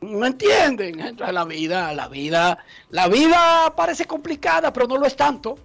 ¿No 0.00 0.24
entienden? 0.24 1.16
La 1.18 1.44
vida, 1.44 1.92
la 1.92 2.08
vida, 2.08 2.64
la 2.88 3.08
vida 3.08 3.74
parece 3.76 4.06
complicada, 4.06 4.72
pero 4.72 4.86
no 4.86 4.96
lo 4.96 5.06
es 5.06 5.14
tanto. 5.14 5.58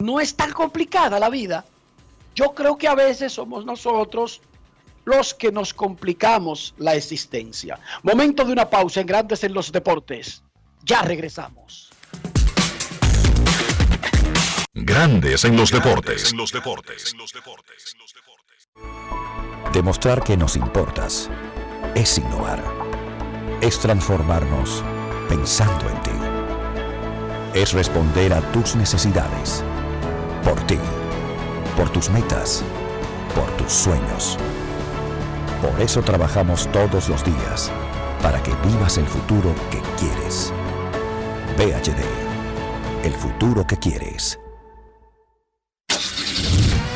No 0.00 0.18
es 0.18 0.34
tan 0.34 0.52
complicada 0.52 1.20
la 1.20 1.28
vida. 1.28 1.64
Yo 2.34 2.54
creo 2.54 2.78
que 2.78 2.88
a 2.88 2.94
veces 2.94 3.34
somos 3.34 3.66
nosotros 3.66 4.40
los 5.04 5.34
que 5.34 5.52
nos 5.52 5.74
complicamos 5.74 6.74
la 6.78 6.94
existencia. 6.94 7.78
Momento 8.02 8.44
de 8.44 8.52
una 8.52 8.68
pausa 8.68 9.00
en 9.00 9.06
Grandes 9.06 9.44
en 9.44 9.52
los 9.52 9.70
Deportes. 9.70 10.42
Ya 10.82 11.02
regresamos. 11.02 11.90
Grandes 14.72 15.44
en 15.44 15.56
los 15.56 15.70
deportes. 15.70 16.32
los 16.32 16.50
deportes. 16.50 17.14
Demostrar 19.74 20.22
que 20.24 20.36
nos 20.36 20.56
importas 20.56 21.28
es 21.94 22.16
innovar. 22.16 22.64
Es 23.60 23.78
transformarnos 23.78 24.82
pensando 25.28 25.90
en 25.90 26.02
ti. 26.02 26.10
Es 27.52 27.74
responder 27.74 28.32
a 28.32 28.40
tus 28.52 28.76
necesidades. 28.76 29.62
Por 30.44 30.60
ti. 30.66 30.78
Por 31.76 31.90
tus 31.90 32.10
metas. 32.10 32.62
Por 33.34 33.48
tus 33.56 33.72
sueños. 33.72 34.38
Por 35.62 35.80
eso 35.80 36.02
trabajamos 36.02 36.68
todos 36.72 37.08
los 37.08 37.24
días. 37.24 37.70
Para 38.22 38.42
que 38.42 38.52
vivas 38.66 38.98
el 38.98 39.06
futuro 39.06 39.54
que 39.70 39.80
quieres. 39.98 40.52
VHD. 41.56 42.02
El 43.04 43.12
futuro 43.12 43.66
que 43.66 43.76
quieres. 43.76 44.40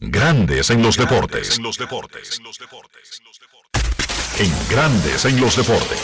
Grandes 0.00 0.70
en 0.70 0.82
los 0.82 0.96
deportes. 0.96 1.58
En 4.38 4.52
Grandes 4.68 5.24
en 5.24 5.40
los 5.40 5.56
deportes. 5.56 6.00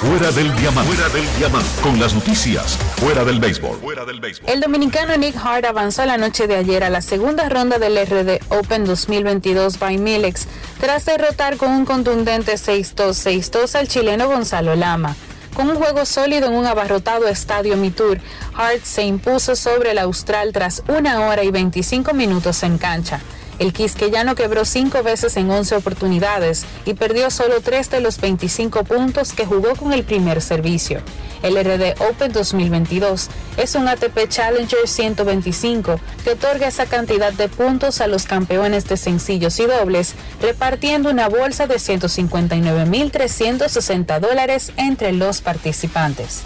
Fuera 0.00 0.30
del 0.30 0.54
diamante. 0.56 0.92
Fuera 0.92 1.08
del 1.12 1.36
diamante. 1.36 1.68
Con 1.82 1.98
las 1.98 2.14
noticias. 2.14 2.78
Fuera 2.96 3.24
del 3.24 3.40
béisbol. 3.40 3.78
Fuera 3.80 4.04
del 4.04 4.20
béisbol. 4.20 4.48
El 4.48 4.60
dominicano 4.60 5.16
Nick 5.16 5.36
Hart 5.36 5.64
avanzó 5.64 6.06
la 6.06 6.16
noche 6.16 6.46
de 6.46 6.54
ayer 6.54 6.84
a 6.84 6.90
la 6.90 7.02
segunda 7.02 7.48
ronda 7.48 7.78
del 7.78 7.96
RD 8.06 8.40
Open 8.50 8.84
2022 8.84 9.80
by 9.80 9.98
Milex 9.98 10.46
tras 10.80 11.04
derrotar 11.04 11.56
con 11.56 11.70
un 11.70 11.84
contundente 11.84 12.54
6-2, 12.54 13.50
6-2 13.50 13.74
al 13.74 13.88
chileno 13.88 14.28
Gonzalo 14.28 14.76
Lama. 14.76 15.16
Con 15.54 15.70
un 15.70 15.76
juego 15.76 16.04
sólido 16.04 16.48
en 16.48 16.54
un 16.54 16.66
abarrotado 16.66 17.28
estadio 17.28 17.76
Mitur, 17.76 18.18
Hart 18.56 18.82
se 18.82 19.04
impuso 19.04 19.54
sobre 19.54 19.92
el 19.92 19.98
austral 19.98 20.52
tras 20.52 20.82
una 20.88 21.28
hora 21.28 21.44
y 21.44 21.52
25 21.52 22.12
minutos 22.12 22.64
en 22.64 22.76
cancha. 22.76 23.20
El 23.58 23.72
quisqueyano 23.72 24.34
quebró 24.34 24.64
cinco 24.64 25.02
veces 25.02 25.36
en 25.36 25.50
11 25.50 25.76
oportunidades 25.76 26.64
y 26.84 26.94
perdió 26.94 27.30
solo 27.30 27.60
tres 27.60 27.90
de 27.90 28.00
los 28.00 28.20
25 28.20 28.82
puntos 28.84 29.32
que 29.32 29.46
jugó 29.46 29.76
con 29.76 29.92
el 29.92 30.02
primer 30.04 30.42
servicio. 30.42 31.00
El 31.42 31.56
RD 31.56 32.00
Open 32.00 32.32
2022 32.32 33.28
es 33.58 33.74
un 33.74 33.86
ATP 33.86 34.28
Challenger 34.28 34.88
125 34.88 36.00
que 36.24 36.30
otorga 36.30 36.68
esa 36.68 36.86
cantidad 36.86 37.34
de 37.34 37.48
puntos 37.48 38.00
a 38.00 38.06
los 38.06 38.24
campeones 38.24 38.88
de 38.88 38.96
sencillos 38.96 39.60
y 39.60 39.66
dobles, 39.66 40.14
repartiendo 40.40 41.10
una 41.10 41.28
bolsa 41.28 41.66
de 41.66 41.74
159.360 41.76 44.20
dólares 44.20 44.72
entre 44.76 45.12
los 45.12 45.42
participantes. 45.42 46.44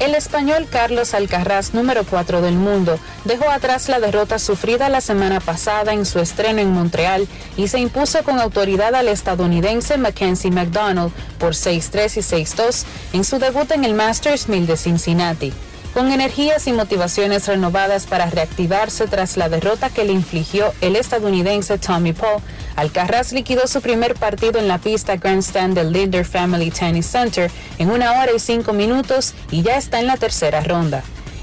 El 0.00 0.14
español 0.14 0.66
Carlos 0.70 1.14
Alcaraz, 1.14 1.74
número 1.74 2.04
4 2.04 2.40
del 2.40 2.54
mundo, 2.54 2.98
dejó 3.24 3.48
atrás 3.50 3.88
la 3.88 4.00
derrota 4.00 4.38
sufrida 4.38 4.88
la 4.88 5.00
semana 5.00 5.38
pasada 5.38 5.92
en 5.92 6.04
su 6.04 6.18
estreno 6.18 6.60
en 6.60 6.72
Montreal 6.72 7.28
y 7.56 7.68
se 7.68 7.78
impuso 7.78 8.22
con 8.24 8.40
autoridad 8.40 8.94
al 8.94 9.08
estadounidense 9.08 9.98
Mackenzie 9.98 10.50
McDonald 10.50 11.12
por 11.38 11.52
6-3 11.52 12.16
y 12.16 12.44
6-2 12.44 12.84
en 13.12 13.24
su 13.24 13.38
debut 13.38 13.70
en 13.70 13.84
el 13.84 13.94
Masters 13.94 14.48
1000 14.48 14.66
de 14.66 14.76
Cincinnati. 14.76 15.52
Con 15.94 16.10
energías 16.10 16.66
y 16.68 16.72
motivaciones 16.72 17.46
renovadas 17.46 18.06
para 18.06 18.24
reactivarse 18.30 19.06
tras 19.08 19.36
la 19.36 19.50
derrota 19.50 19.90
que 19.90 20.04
le 20.04 20.12
infligió 20.12 20.72
el 20.80 20.96
estadounidense 20.96 21.76
Tommy 21.76 22.14
Paul, 22.14 22.40
Alcaraz 22.76 23.32
liquidó 23.32 23.66
su 23.66 23.82
primer 23.82 24.14
partido 24.14 24.58
en 24.58 24.68
la 24.68 24.78
pista 24.78 25.16
Grandstand 25.16 25.74
del 25.74 25.92
Linder 25.92 26.24
Family 26.24 26.70
Tennis 26.70 27.06
Center 27.06 27.50
en 27.78 27.90
una 27.90 28.12
hora 28.12 28.32
y 28.34 28.38
cinco 28.38 28.72
minutos 28.72 29.34
y 29.50 29.60
ya 29.60 29.76
está 29.76 30.00
en 30.00 30.06
la 30.06 30.16
tercera 30.16 30.62
ronda. 30.62 31.02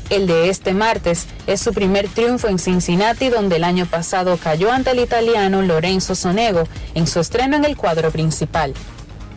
El 0.09 0.25
de 0.25 0.49
este 0.49 0.73
martes 0.73 1.27
es 1.45 1.61
su 1.61 1.71
primer 1.71 2.09
triunfo 2.09 2.47
en 2.47 2.57
Cincinnati, 2.57 3.29
donde 3.29 3.57
el 3.57 3.63
año 3.63 3.85
pasado 3.85 4.37
cayó 4.37 4.71
ante 4.71 4.89
el 4.91 4.99
italiano 4.99 5.61
Lorenzo 5.61 6.15
Sonego 6.15 6.63
en 6.95 7.05
su 7.05 7.19
estreno 7.19 7.55
en 7.55 7.65
el 7.65 7.77
cuadro 7.77 8.09
principal. 8.09 8.73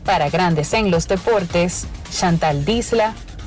Para 0.07 0.31
Grandes 0.31 0.73
en 0.73 0.91
los 0.91 1.07
Deportes, 1.07 1.85
Chantal 2.11 2.65
Disla, 2.65 3.15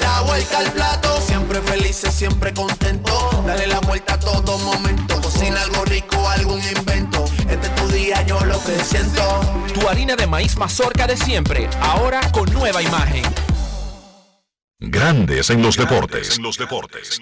La 0.00 0.20
vuelta 0.22 0.58
al 0.58 0.72
plato, 0.72 1.20
siempre 1.20 1.60
felices, 1.62 2.12
siempre 2.12 2.52
contento. 2.52 3.42
Dale 3.46 3.66
la 3.66 3.80
vuelta 3.80 4.14
a 4.14 4.20
todo 4.20 4.58
momento. 4.58 5.20
Cocina 5.20 5.60
algo 5.62 5.84
rico, 5.84 6.28
algún 6.28 6.60
invento. 6.60 7.24
Este 7.48 7.66
es 7.66 7.74
tu 7.74 7.88
día, 7.88 8.22
yo 8.26 8.38
lo 8.44 8.62
que 8.64 8.78
siento. 8.84 9.40
Tu 9.72 9.88
harina 9.88 10.16
de 10.16 10.26
maíz 10.26 10.56
mazorca 10.56 11.06
de 11.06 11.16
siempre, 11.16 11.68
ahora 11.80 12.20
con 12.32 12.52
nueva 12.52 12.82
imagen. 12.82 13.24
Grandes 14.80 15.50
en 15.50 15.62
los 15.62 15.76
deportes. 15.76 16.36
En 16.36 16.44
los 16.44 16.56
deportes. 16.56 17.20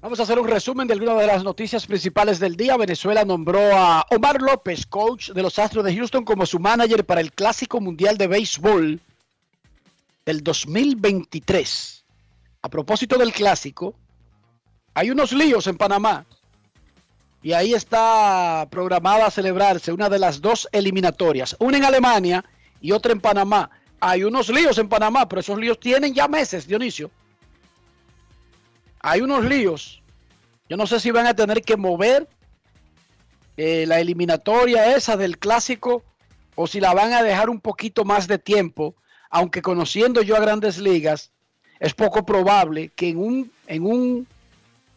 Vamos 0.00 0.20
a 0.20 0.24
hacer 0.24 0.38
un 0.38 0.46
resumen 0.46 0.86
de 0.86 0.92
algunas 0.92 1.18
de 1.18 1.26
las 1.26 1.44
noticias 1.44 1.86
principales 1.86 2.38
del 2.38 2.56
día. 2.56 2.76
Venezuela 2.76 3.24
nombró 3.24 3.74
a 3.74 4.06
Omar 4.10 4.42
López, 4.42 4.84
coach 4.84 5.30
de 5.30 5.42
los 5.42 5.58
Astros 5.58 5.84
de 5.84 5.96
Houston, 5.96 6.24
como 6.24 6.44
su 6.44 6.58
manager 6.58 7.06
para 7.06 7.22
el 7.22 7.32
Clásico 7.32 7.80
Mundial 7.80 8.18
de 8.18 8.26
Béisbol 8.26 9.00
del 10.24 10.42
2023. 10.42 12.04
A 12.62 12.68
propósito 12.68 13.18
del 13.18 13.32
Clásico, 13.32 13.94
hay 14.94 15.10
unos 15.10 15.32
líos 15.32 15.66
en 15.66 15.76
Panamá. 15.76 16.24
Y 17.42 17.52
ahí 17.52 17.74
está 17.74 18.66
programada 18.70 19.26
a 19.26 19.30
celebrarse 19.30 19.92
una 19.92 20.08
de 20.08 20.18
las 20.18 20.40
dos 20.40 20.66
eliminatorias, 20.72 21.56
una 21.58 21.76
en 21.76 21.84
Alemania 21.84 22.42
y 22.80 22.92
otra 22.92 23.12
en 23.12 23.20
Panamá. 23.20 23.70
Hay 24.00 24.24
unos 24.24 24.48
líos 24.48 24.78
en 24.78 24.88
Panamá, 24.88 25.28
pero 25.28 25.40
esos 25.40 25.58
líos 25.58 25.78
tienen 25.78 26.14
ya 26.14 26.26
meses, 26.26 26.66
Dionisio. 26.66 27.10
Hay 29.00 29.20
unos 29.20 29.44
líos. 29.44 30.02
Yo 30.70 30.78
no 30.78 30.86
sé 30.86 31.00
si 31.00 31.10
van 31.10 31.26
a 31.26 31.34
tener 31.34 31.62
que 31.62 31.76
mover 31.76 32.26
eh, 33.58 33.84
la 33.86 34.00
eliminatoria 34.00 34.96
esa 34.96 35.18
del 35.18 35.38
clásico 35.38 36.02
o 36.54 36.66
si 36.66 36.80
la 36.80 36.94
van 36.94 37.12
a 37.12 37.22
dejar 37.22 37.50
un 37.50 37.60
poquito 37.60 38.04
más 38.06 38.26
de 38.26 38.38
tiempo, 38.38 38.94
aunque 39.34 39.62
conociendo 39.62 40.22
yo 40.22 40.36
a 40.36 40.40
grandes 40.40 40.78
ligas, 40.78 41.32
es 41.80 41.92
poco 41.92 42.24
probable 42.24 42.90
que 42.90 43.08
en 43.08 43.18
un, 43.18 43.50
en 43.66 43.84
un 43.84 44.28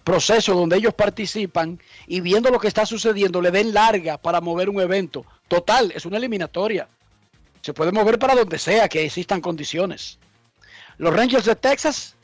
proceso 0.04 0.54
donde 0.54 0.78
ellos 0.78 0.94
participan 0.94 1.80
y 2.06 2.22
viendo 2.22 2.52
lo 2.52 2.60
que 2.60 2.68
está 2.68 2.86
sucediendo 2.86 3.42
le 3.42 3.50
den 3.50 3.74
larga 3.74 4.20
para 4.20 4.40
mover 4.40 4.70
un 4.70 4.80
evento. 4.80 5.26
Total, 5.48 5.92
es 5.96 6.06
una 6.06 6.18
eliminatoria. 6.18 6.88
Se 7.64 7.74
puede 7.74 7.92
mover 7.92 8.20
para 8.20 8.36
donde 8.36 8.60
sea 8.60 8.88
que 8.88 9.04
existan 9.04 9.42
condiciones. 9.42 10.20
Los 11.00 11.16
Rangers 11.16 11.46
de 11.46 11.56
Texas 11.56 12.16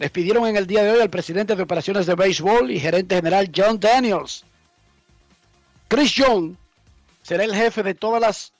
despidieron 0.00 0.48
en 0.48 0.56
el 0.56 0.66
día 0.66 0.82
de 0.82 0.90
hoy 0.90 1.00
al 1.00 1.10
presidente 1.10 1.54
de 1.54 1.62
operaciones 1.62 2.06
de 2.06 2.16
béisbol 2.16 2.72
y 2.72 2.80
gerente 2.80 3.14
general 3.14 3.52
John 3.54 3.78
Daniels. 3.78 4.44
Chris 5.86 6.12
Young 6.16 6.56
será 7.22 7.44
el 7.44 7.54
jefe 7.54 7.84
de 7.84 7.94
todas 7.94 8.20
las 8.20 8.52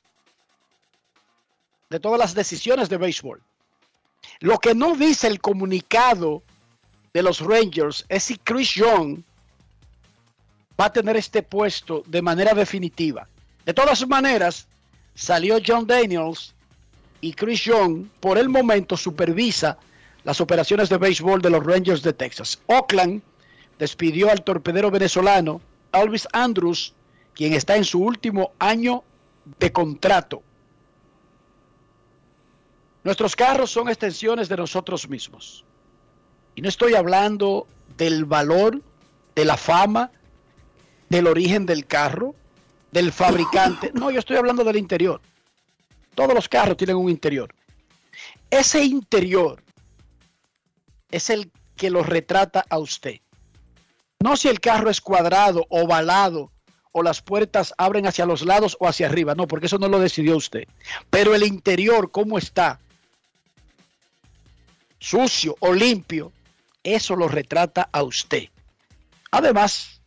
de 1.90 2.00
todas 2.00 2.18
las 2.18 2.34
decisiones 2.34 2.88
de 2.88 2.96
béisbol. 2.96 3.42
Lo 4.40 4.58
que 4.58 4.74
no 4.74 4.96
dice 4.96 5.28
el 5.28 5.40
comunicado 5.40 6.42
de 7.14 7.22
los 7.22 7.40
Rangers 7.40 8.04
es 8.08 8.24
si 8.24 8.36
Chris 8.38 8.74
Young 8.74 9.20
va 10.78 10.86
a 10.86 10.92
tener 10.92 11.16
este 11.16 11.42
puesto 11.42 12.02
de 12.06 12.22
manera 12.22 12.54
definitiva. 12.54 13.28
De 13.64 13.72
todas 13.72 14.06
maneras, 14.06 14.66
salió 15.14 15.58
John 15.64 15.86
Daniels 15.86 16.54
y 17.20 17.32
Chris 17.32 17.64
Young 17.64 18.08
por 18.20 18.36
el 18.36 18.48
momento 18.48 18.96
supervisa 18.96 19.78
las 20.24 20.40
operaciones 20.40 20.88
de 20.88 20.98
béisbol 20.98 21.40
de 21.40 21.50
los 21.50 21.64
Rangers 21.64 22.02
de 22.02 22.12
Texas. 22.12 22.60
Oakland 22.66 23.22
despidió 23.78 24.30
al 24.30 24.42
torpedero 24.42 24.90
venezolano 24.90 25.60
Elvis 25.92 26.26
Andrews, 26.32 26.94
quien 27.34 27.54
está 27.54 27.76
en 27.76 27.84
su 27.84 28.00
último 28.02 28.52
año 28.58 29.04
de 29.58 29.72
contrato. 29.72 30.42
Nuestros 33.06 33.36
carros 33.36 33.70
son 33.70 33.88
extensiones 33.88 34.48
de 34.48 34.56
nosotros 34.56 35.08
mismos. 35.08 35.64
Y 36.56 36.60
no 36.60 36.68
estoy 36.68 36.94
hablando 36.94 37.68
del 37.96 38.24
valor, 38.24 38.82
de 39.36 39.44
la 39.44 39.56
fama, 39.56 40.10
del 41.08 41.28
origen 41.28 41.66
del 41.66 41.86
carro, 41.86 42.34
del 42.90 43.12
fabricante. 43.12 43.92
No, 43.94 44.10
yo 44.10 44.18
estoy 44.18 44.38
hablando 44.38 44.64
del 44.64 44.74
interior. 44.74 45.20
Todos 46.16 46.34
los 46.34 46.48
carros 46.48 46.76
tienen 46.76 46.96
un 46.96 47.08
interior. 47.08 47.54
Ese 48.50 48.82
interior 48.82 49.62
es 51.12 51.30
el 51.30 51.52
que 51.76 51.90
lo 51.90 52.02
retrata 52.02 52.64
a 52.68 52.78
usted. 52.78 53.20
No 54.18 54.36
si 54.36 54.48
el 54.48 54.58
carro 54.58 54.90
es 54.90 55.00
cuadrado, 55.00 55.64
ovalado, 55.68 56.50
o 56.90 57.04
las 57.04 57.22
puertas 57.22 57.72
abren 57.78 58.08
hacia 58.08 58.26
los 58.26 58.44
lados 58.44 58.76
o 58.80 58.88
hacia 58.88 59.06
arriba. 59.06 59.36
No, 59.36 59.46
porque 59.46 59.66
eso 59.66 59.78
no 59.78 59.86
lo 59.86 60.00
decidió 60.00 60.36
usted. 60.36 60.64
Pero 61.08 61.36
el 61.36 61.44
interior, 61.44 62.10
¿cómo 62.10 62.36
está? 62.36 62.80
Sucio 64.98 65.56
o 65.60 65.72
limpio, 65.72 66.32
eso 66.82 67.16
lo 67.16 67.28
retrata 67.28 67.88
a 67.92 68.02
usted. 68.02 68.44
Además, 69.30 70.00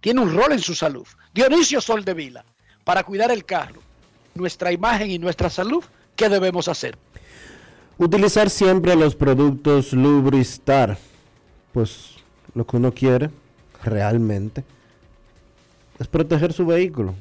tiene 0.00 0.20
un 0.20 0.34
rol 0.34 0.52
en 0.52 0.58
su 0.58 0.74
salud. 0.74 1.06
Dionisio 1.32 1.80
Soldevila, 1.80 2.44
para 2.84 3.02
cuidar 3.04 3.30
el 3.30 3.44
carro, 3.44 3.80
nuestra 4.34 4.72
imagen 4.72 5.10
y 5.10 5.18
nuestra 5.18 5.48
salud, 5.48 5.82
¿qué 6.16 6.28
debemos 6.28 6.68
hacer? 6.68 6.98
Utilizar 7.96 8.50
siempre 8.50 8.96
los 8.96 9.14
productos 9.14 9.92
Lubristar. 9.92 10.98
Pues 11.72 12.10
lo 12.54 12.66
que 12.66 12.76
uno 12.76 12.92
quiere 12.92 13.30
realmente 13.82 14.64
es 15.98 16.06
proteger 16.08 16.52
su 16.52 16.66
vehículo 16.66 17.14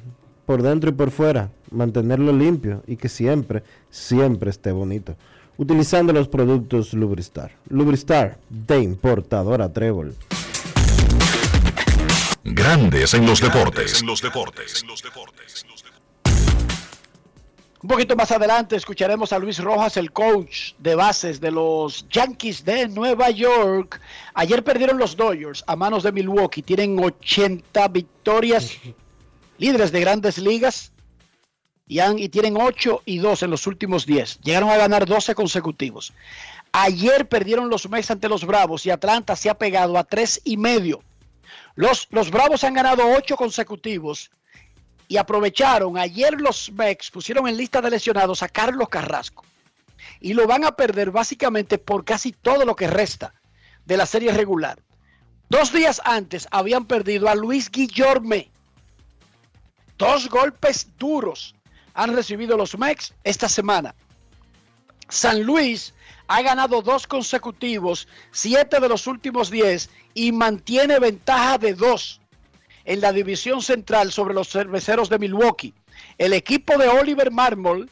por 0.45 0.61
dentro 0.61 0.89
y 0.89 0.93
por 0.93 1.11
fuera, 1.11 1.51
mantenerlo 1.71 2.33
limpio 2.33 2.83
y 2.85 2.97
que 2.97 3.09
siempre, 3.09 3.63
siempre 3.89 4.49
esté 4.49 4.71
bonito. 4.71 5.15
Utilizando 5.57 6.13
los 6.13 6.27
productos 6.27 6.93
Lubristar. 6.93 7.51
Lubristar 7.69 8.39
de 8.49 8.81
importadora 8.81 9.71
Trébol. 9.71 10.15
Grandes 12.43 13.13
en 13.13 13.25
los 13.25 13.39
deportes. 13.39 14.01
En 14.01 14.07
los 14.07 14.21
deportes. 14.21 14.83
Un 17.83 17.89
poquito 17.89 18.15
más 18.15 18.31
adelante 18.31 18.77
escucharemos 18.77 19.33
a 19.33 19.39
Luis 19.39 19.59
Rojas, 19.59 19.97
el 19.97 20.13
coach 20.13 20.71
de 20.79 20.95
bases 20.95 21.41
de 21.41 21.51
los 21.51 22.07
Yankees 22.09 22.63
de 22.63 22.87
Nueva 22.87 23.29
York. 23.29 23.99
Ayer 24.33 24.63
perdieron 24.63 24.97
los 24.97 25.17
Dodgers 25.17 25.65
a 25.67 25.75
manos 25.75 26.03
de 26.03 26.13
Milwaukee. 26.13 26.61
Tienen 26.61 26.97
80 26.97 27.85
victorias, 27.89 28.71
líderes 29.57 29.91
de 29.91 29.99
grandes 29.99 30.37
ligas. 30.37 30.92
Y, 31.87 32.29
tienen 32.29 32.57
8 32.57 33.03
y 33.05 33.17
2 33.17 33.43
en 33.43 33.51
los 33.51 33.67
últimos 33.67 34.05
10. 34.05 34.39
Llegaron 34.41 34.69
a 34.69 34.77
ganar 34.77 35.05
12 35.05 35.35
consecutivos. 35.35 36.13
Ayer 36.71 37.27
perdieron 37.27 37.69
los 37.69 37.89
Mets 37.89 38.09
ante 38.09 38.29
los 38.29 38.45
Bravos 38.45 38.85
y 38.85 38.89
Atlanta 38.89 39.35
se 39.35 39.49
ha 39.49 39.57
pegado 39.57 39.97
a 39.97 40.03
3 40.03 40.41
y 40.45 40.57
medio. 40.57 41.03
Los, 41.75 42.07
los 42.11 42.31
Bravos 42.31 42.63
han 42.63 42.73
ganado 42.73 43.03
8 43.15 43.35
consecutivos 43.35 44.31
y 45.07 45.17
aprovecharon. 45.17 45.97
Ayer 45.97 46.39
los 46.39 46.71
Mex 46.71 47.11
pusieron 47.11 47.47
en 47.47 47.57
lista 47.57 47.81
de 47.81 47.91
lesionados 47.91 48.41
a 48.43 48.47
Carlos 48.47 48.89
Carrasco 48.89 49.43
y 50.19 50.33
lo 50.33 50.47
van 50.47 50.63
a 50.63 50.75
perder 50.75 51.11
básicamente 51.11 51.77
por 51.77 52.05
casi 52.05 52.31
todo 52.31 52.65
lo 52.65 52.75
que 52.75 52.87
resta 52.87 53.33
de 53.85 53.97
la 53.97 54.05
serie 54.05 54.31
regular. 54.31 54.79
Dos 55.49 55.73
días 55.73 56.01
antes 56.05 56.47
habían 56.49 56.85
perdido 56.85 57.27
a 57.29 57.35
Luis 57.35 57.69
Guillorme. 57.69 58.49
Dos 59.97 60.29
golpes 60.29 60.87
duros 60.97 61.53
han 61.93 62.15
recibido 62.15 62.57
los 62.57 62.77
Mex 62.77 63.13
esta 63.23 63.49
semana. 63.49 63.95
San 65.09 65.43
Luis 65.43 65.93
ha 66.27 66.41
ganado 66.41 66.81
dos 66.81 67.05
consecutivos, 67.05 68.07
siete 68.31 68.79
de 68.79 68.89
los 68.89 69.05
últimos 69.07 69.49
diez 69.51 69.89
y 70.13 70.31
mantiene 70.31 70.99
ventaja 70.99 71.57
de 71.57 71.73
dos 71.73 72.21
en 72.85 73.01
la 73.01 73.11
división 73.11 73.61
central 73.61 74.11
sobre 74.11 74.33
los 74.33 74.49
cerveceros 74.49 75.09
de 75.09 75.19
Milwaukee. 75.19 75.73
El 76.17 76.33
equipo 76.33 76.77
de 76.77 76.87
Oliver 76.87 77.31
Marmol, 77.31 77.89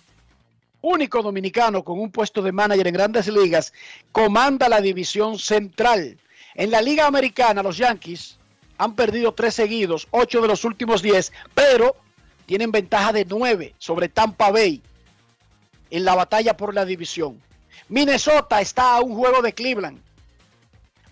único 0.82 1.22
dominicano 1.22 1.84
con 1.84 1.99
un 1.99 2.11
puesto 2.11 2.41
de 2.41 2.52
manager 2.52 2.88
en 2.88 2.94
grandes 2.94 3.28
ligas, 3.28 3.73
comanda 4.11 4.68
la 4.68 4.82
división 4.82 5.38
central. 5.38 6.18
En 6.56 6.72
la 6.72 6.82
Liga 6.82 7.06
Americana, 7.06 7.61
los 7.61 7.78
Yankees 7.78 8.38
han 8.78 8.95
perdido 8.95 9.34
tres 9.34 9.53
seguidos, 9.53 10.07
ocho 10.11 10.41
de 10.41 10.48
los 10.48 10.65
últimos 10.65 11.02
diez, 11.02 11.32
pero 11.53 11.95
tienen 12.52 12.69
ventaja 12.73 13.14
de 13.14 13.23
nueve 13.23 13.76
sobre 13.78 14.10
Tampa 14.10 14.52
Bay. 14.52 14.82
en 15.90 16.03
la 16.03 16.15
batalla 16.15 16.57
por 16.57 16.73
la 16.73 16.84
división. 16.84 17.41
Minnesota 17.88 18.60
está 18.60 18.98
a 18.98 18.99
un 18.99 19.15
juego 19.15 19.41
de 19.41 19.53
Cleveland. 19.53 20.02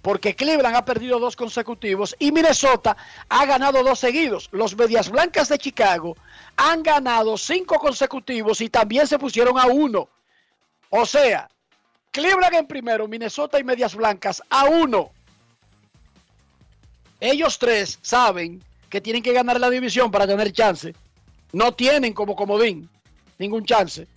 Porque 0.01 0.35
Cleveland 0.35 0.75
ha 0.75 0.83
perdido 0.83 1.17
dos 1.17 1.37
consecutivos 1.37 2.13
y 2.19 2.33
Minnesota 2.33 2.97
ha 3.29 3.45
ganado 3.45 3.83
dos 3.83 3.99
seguidos. 3.99 4.49
Los 4.51 4.75
Medias 4.75 5.09
Blancas 5.09 5.47
de 5.47 5.57
Chicago 5.57 6.17
han 6.57 6.83
ganado 6.83 7.37
cinco 7.37 7.79
consecutivos 7.79 8.59
y 8.59 8.69
también 8.69 9.07
se 9.07 9.17
pusieron 9.17 9.57
a 9.57 9.67
uno. 9.67 10.09
O 10.89 11.05
sea, 11.05 11.49
Cleveland 12.11 12.55
en 12.55 12.67
primero, 12.67 13.07
Minnesota 13.07 13.57
y 13.61 13.63
Medias 13.63 13.95
Blancas 13.95 14.43
a 14.49 14.65
uno. 14.65 15.11
Ellos 17.21 17.57
tres 17.57 17.97
saben 18.01 18.61
que 18.89 18.99
tienen 18.99 19.23
que 19.23 19.31
ganar 19.31 19.57
la 19.57 19.69
división 19.69 20.11
para 20.11 20.27
tener 20.27 20.51
chance. 20.51 20.93
No 21.51 21.73
tienen 21.73 22.13
como 22.13 22.35
comodín 22.35 22.89
ningún 23.37 23.65
chance. 23.65 24.07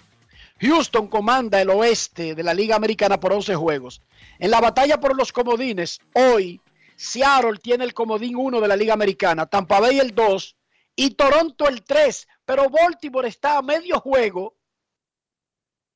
Houston 0.61 1.09
comanda 1.09 1.61
el 1.61 1.71
oeste 1.71 2.35
de 2.35 2.43
la 2.43 2.55
Liga 2.55 2.77
Americana 2.77 3.19
por 3.19 3.33
11 3.33 3.55
juegos. 3.57 4.03
En 4.39 4.51
la 4.51 4.61
batalla 4.61 5.01
por 5.01 5.17
los 5.17 5.33
comodines, 5.33 5.99
hoy 6.15 6.61
Seattle 6.97 7.59
tiene 7.59 7.85
el 7.85 7.95
comodín 7.95 8.37
1 8.37 8.61
de 8.61 8.69
la 8.69 8.77
Liga 8.77 8.95
Americana, 8.95 9.47
Tampa 9.47 9.81
Bay 9.81 9.99
el 9.99 10.15
2 10.15 10.57
y 10.95 11.11
Toronto 11.15 11.69
el 11.69 11.83
3, 11.83 12.29
pero 12.45 12.71
Baltimore 12.71 13.29
está 13.29 13.59
a 13.59 13.63
medio 13.63 13.99
juego, 13.99 14.57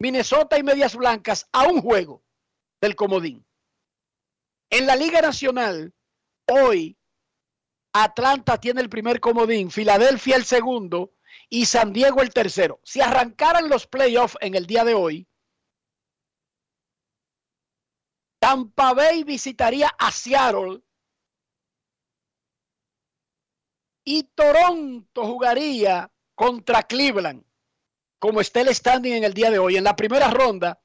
Minnesota 0.01 0.59
y 0.59 0.63
Medias 0.63 0.97
Blancas 0.97 1.49
a 1.53 1.69
un 1.69 1.81
juego 1.81 2.25
del 2.81 2.97
comodín. 2.97 3.47
En 4.71 4.87
la 4.87 4.97
Liga 4.97 5.21
Nacional, 5.21 5.95
hoy 6.47 6.99
Atlanta 7.93 8.59
tiene 8.59 8.81
el 8.81 8.89
primer 8.89 9.21
comodín, 9.21 9.71
Filadelfia 9.71 10.37
el 10.37 10.45
segundo 10.45 11.16
y 11.49 11.67
San 11.67 11.93
Diego 11.93 12.23
el 12.23 12.31
tercero. 12.31 12.81
Si 12.85 13.01
arrancaran 13.01 13.69
los 13.69 13.87
playoffs 13.87 14.37
en 14.41 14.55
el 14.55 14.67
día 14.67 14.85
de 14.85 14.95
hoy, 14.95 15.29
Tampa 18.39 18.93
Bay 18.93 19.25
visitaría 19.25 19.89
a 19.99 20.13
Seattle 20.13 20.83
y 24.05 24.23
Toronto 24.23 25.27
jugaría 25.27 26.13
contra 26.35 26.83
Cleveland, 26.83 27.45
como 28.19 28.41
está 28.41 28.61
el 28.61 28.75
standing 28.75 29.15
en 29.15 29.25
el 29.25 29.35
día 29.35 29.51
de 29.51 29.59
hoy. 29.59 29.77
En 29.77 29.85
la 29.85 29.97
primera 29.97 30.31
ronda, 30.31 30.81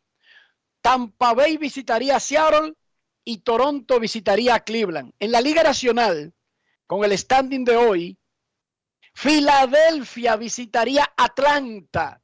Tampa 0.81 1.33
Bay 1.33 1.57
visitaría 1.57 2.15
a 2.15 2.19
Seattle 2.19 2.73
y 3.23 3.39
Toronto 3.39 3.99
visitaría 3.99 4.55
a 4.55 4.63
Cleveland. 4.63 5.13
En 5.19 5.31
la 5.31 5.41
Liga 5.41 5.61
Nacional, 5.61 6.33
con 6.87 7.03
el 7.03 7.15
standing 7.17 7.63
de 7.63 7.75
hoy, 7.75 8.17
Filadelfia 9.13 10.35
visitaría 10.35 11.13
Atlanta 11.15 12.21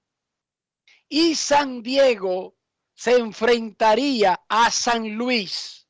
y 1.09 1.35
San 1.35 1.81
Diego 1.81 2.55
se 2.93 3.17
enfrentaría 3.17 4.41
a 4.49 4.71
San 4.71 5.13
Luis 5.15 5.87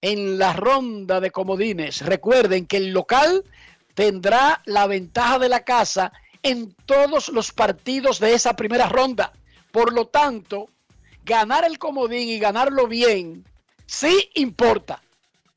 en 0.00 0.38
la 0.38 0.52
ronda 0.52 1.20
de 1.20 1.30
comodines. 1.30 2.02
Recuerden 2.02 2.66
que 2.66 2.76
el 2.76 2.92
local 2.92 3.44
tendrá 3.94 4.62
la 4.66 4.86
ventaja 4.86 5.38
de 5.38 5.48
la 5.48 5.64
casa 5.64 6.12
en 6.42 6.74
todos 6.86 7.28
los 7.30 7.50
partidos 7.52 8.20
de 8.20 8.34
esa 8.34 8.54
primera 8.54 8.88
ronda. 8.88 9.32
Por 9.72 9.92
lo 9.92 10.06
tanto, 10.06 10.70
ganar 11.24 11.64
el 11.64 11.78
comodín 11.78 12.28
y 12.28 12.38
ganarlo 12.38 12.86
bien 12.86 13.44
sí 13.86 14.30
importa, 14.34 15.02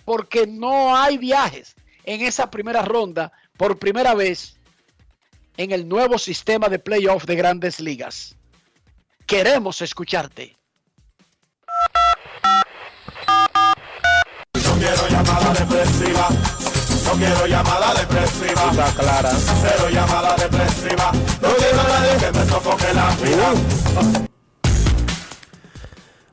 porque 0.05 0.47
no 0.47 0.95
hay 0.95 1.17
viajes 1.17 1.75
en 2.03 2.21
esa 2.21 2.49
primera 2.49 2.81
ronda 2.81 3.31
por 3.59 3.77
primera 3.77 4.15
vez 4.15 4.55
en 5.57 5.73
el 5.73 5.89
nuevo 5.89 6.17
sistema 6.17 6.69
de 6.69 6.79
playoff 6.79 7.25
de 7.25 7.35
grandes 7.35 7.81
ligas. 7.81 8.37
Queremos 9.27 9.81
escucharte. 9.81 10.55
No 14.63 14.73
quiero 14.75 15.09
llamada 15.09 15.53
depresiva. 15.53 16.29
No 17.03 17.11
quiero 17.17 17.47
llamada 17.47 17.93
depresiva. 17.95 18.71
Está 18.71 18.93
clara. 18.93 19.31
Cero 19.31 19.89
llamada 19.91 20.37
depresiva. 20.37 21.11
No 21.41 21.53
quiero 21.55 21.83
nadie 21.83 22.15
que 22.17 22.31
me 22.39 22.45
sofoque 22.45 22.93
la 22.93 23.13
vida. 23.17 23.53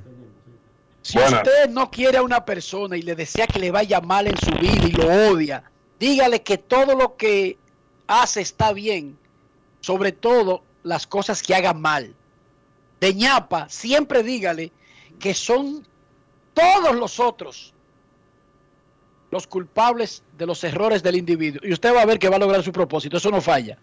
Si 1.03 1.19
usted 1.19 1.69
no 1.69 1.91
quiere 1.91 2.19
a 2.19 2.23
una 2.23 2.45
persona 2.45 2.97
y 2.97 3.03
le 3.03 3.17
desea 3.17 3.49
que 3.49 3.59
le 3.59 3.73
vaya 3.73 4.01
mal 4.01 4.29
en 4.29 4.39
su 4.39 4.53
vida 4.53 4.87
y 4.87 4.93
lo 4.93 5.33
odia, 5.33 5.65
dígale 5.99 6.43
que 6.43 6.59
todo 6.59 6.95
lo 6.95 7.17
que 7.17 7.59
hace 8.07 8.41
está 8.41 8.73
bien, 8.73 9.19
sobre 9.81 10.13
todo 10.13 10.63
las 10.85 11.09
cosas 11.09 11.43
que 11.43 11.57
hagan 11.57 11.81
mal. 11.81 12.15
De 13.01 13.13
ñapa, 13.13 13.69
siempre 13.69 14.23
dígale 14.23 14.71
que 15.19 15.35
son 15.35 15.85
todos 16.55 16.95
los 16.95 17.19
otros 17.19 17.75
los 19.33 19.49
culpables 19.49 20.23
de 20.39 20.47
los 20.47 20.63
errores 20.63 21.03
del 21.03 21.17
individuo. 21.17 21.61
Y 21.65 21.73
usted 21.73 21.93
va 21.93 22.03
a 22.03 22.07
ver 22.07 22.21
que 22.21 22.29
va 22.29 22.37
a 22.37 22.39
lograr 22.39 22.63
su 22.63 22.71
propósito, 22.71 23.17
eso 23.17 23.33
no 23.33 23.41
falla. 23.41 23.77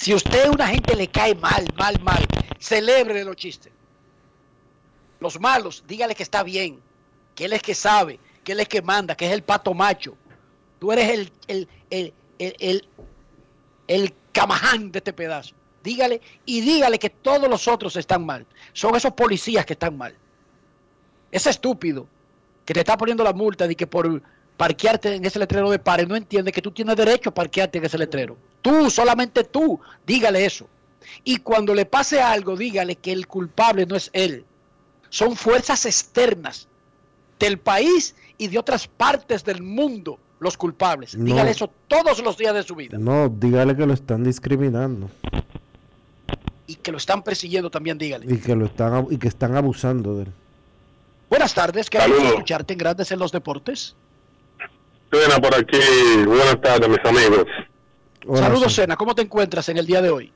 Si 0.00 0.14
usted 0.14 0.46
a 0.46 0.50
una 0.50 0.66
gente 0.66 0.96
le 0.96 1.08
cae 1.08 1.34
mal, 1.34 1.66
mal, 1.76 2.00
mal, 2.00 2.26
celebre 2.58 3.22
los 3.22 3.36
chistes. 3.36 3.70
Los 5.18 5.38
malos, 5.38 5.84
dígale 5.86 6.14
que 6.14 6.22
está 6.22 6.42
bien, 6.42 6.80
que 7.34 7.44
él 7.44 7.52
es 7.52 7.60
que 7.60 7.74
sabe, 7.74 8.18
que 8.42 8.52
él 8.52 8.60
es 8.60 8.68
que 8.68 8.80
manda, 8.80 9.14
que 9.14 9.26
es 9.26 9.32
el 9.32 9.42
pato 9.42 9.74
macho. 9.74 10.16
Tú 10.78 10.90
eres 10.90 11.10
el, 11.10 11.32
el, 11.48 11.68
el, 11.90 12.14
el, 12.38 12.88
el, 13.88 14.14
camaján 14.32 14.90
de 14.90 15.00
este 15.00 15.12
pedazo. 15.12 15.54
Dígale 15.84 16.22
y 16.46 16.62
dígale 16.62 16.98
que 16.98 17.10
todos 17.10 17.50
los 17.50 17.68
otros 17.68 17.94
están 17.96 18.24
mal. 18.24 18.46
Son 18.72 18.96
esos 18.96 19.12
policías 19.12 19.66
que 19.66 19.74
están 19.74 19.98
mal. 19.98 20.16
Ese 21.30 21.50
estúpido 21.50 22.06
que 22.64 22.72
te 22.72 22.80
está 22.80 22.96
poniendo 22.96 23.22
la 23.22 23.34
multa 23.34 23.68
de 23.68 23.76
que 23.76 23.86
por 23.86 24.22
parquearte 24.56 25.16
en 25.16 25.26
ese 25.26 25.38
letrero 25.38 25.68
de 25.70 25.78
pares 25.78 26.08
no 26.08 26.16
entiende 26.16 26.52
que 26.52 26.62
tú 26.62 26.70
tienes 26.70 26.96
derecho 26.96 27.28
a 27.28 27.34
parquearte 27.34 27.76
en 27.76 27.84
ese 27.84 27.98
letrero. 27.98 28.38
Tú, 28.62 28.90
solamente 28.90 29.44
tú, 29.44 29.80
dígale 30.06 30.44
eso. 30.44 30.68
Y 31.24 31.38
cuando 31.38 31.74
le 31.74 31.86
pase 31.86 32.20
algo, 32.20 32.56
dígale 32.56 32.96
que 32.96 33.12
el 33.12 33.26
culpable 33.26 33.86
no 33.86 33.96
es 33.96 34.10
él. 34.12 34.44
Son 35.08 35.36
fuerzas 35.36 35.86
externas 35.86 36.68
del 37.38 37.58
país 37.58 38.14
y 38.38 38.48
de 38.48 38.58
otras 38.58 38.86
partes 38.86 39.44
del 39.44 39.62
mundo 39.62 40.18
los 40.38 40.56
culpables. 40.56 41.14
No. 41.16 41.24
Dígale 41.24 41.50
eso 41.50 41.70
todos 41.88 42.22
los 42.22 42.36
días 42.36 42.54
de 42.54 42.62
su 42.62 42.74
vida. 42.74 42.96
No, 42.98 43.28
dígale 43.28 43.76
que 43.76 43.86
lo 43.86 43.92
están 43.92 44.24
discriminando 44.24 45.10
Y 46.66 46.76
que 46.76 46.92
lo 46.92 46.98
están 46.98 47.22
persiguiendo 47.22 47.70
también, 47.70 47.98
dígale. 47.98 48.32
y 48.32 48.38
que 48.38 48.54
lo 48.54 48.66
están 48.66 49.06
y 49.10 49.18
que 49.18 49.28
están 49.28 49.56
abusando 49.56 50.16
de 50.16 50.22
él. 50.24 50.32
Buenas 51.28 51.54
tardes, 51.54 51.88
queremos 51.88 52.22
escucharte 52.24 52.72
en 52.72 52.78
Grandes 52.78 53.12
en 53.12 53.18
los 53.18 53.30
Deportes. 53.30 53.94
Suena 55.12 55.38
por 55.38 55.54
aquí. 55.54 55.78
Buenas 56.26 56.60
tardes, 56.60 56.88
mis 56.88 57.04
amigos. 57.04 57.44
Saludos, 58.34 58.74
Sena. 58.74 58.96
¿Cómo 58.96 59.14
te 59.14 59.22
encuentras 59.22 59.68
en 59.68 59.78
el 59.78 59.86
día 59.86 60.02
de 60.02 60.10
hoy? 60.10 60.32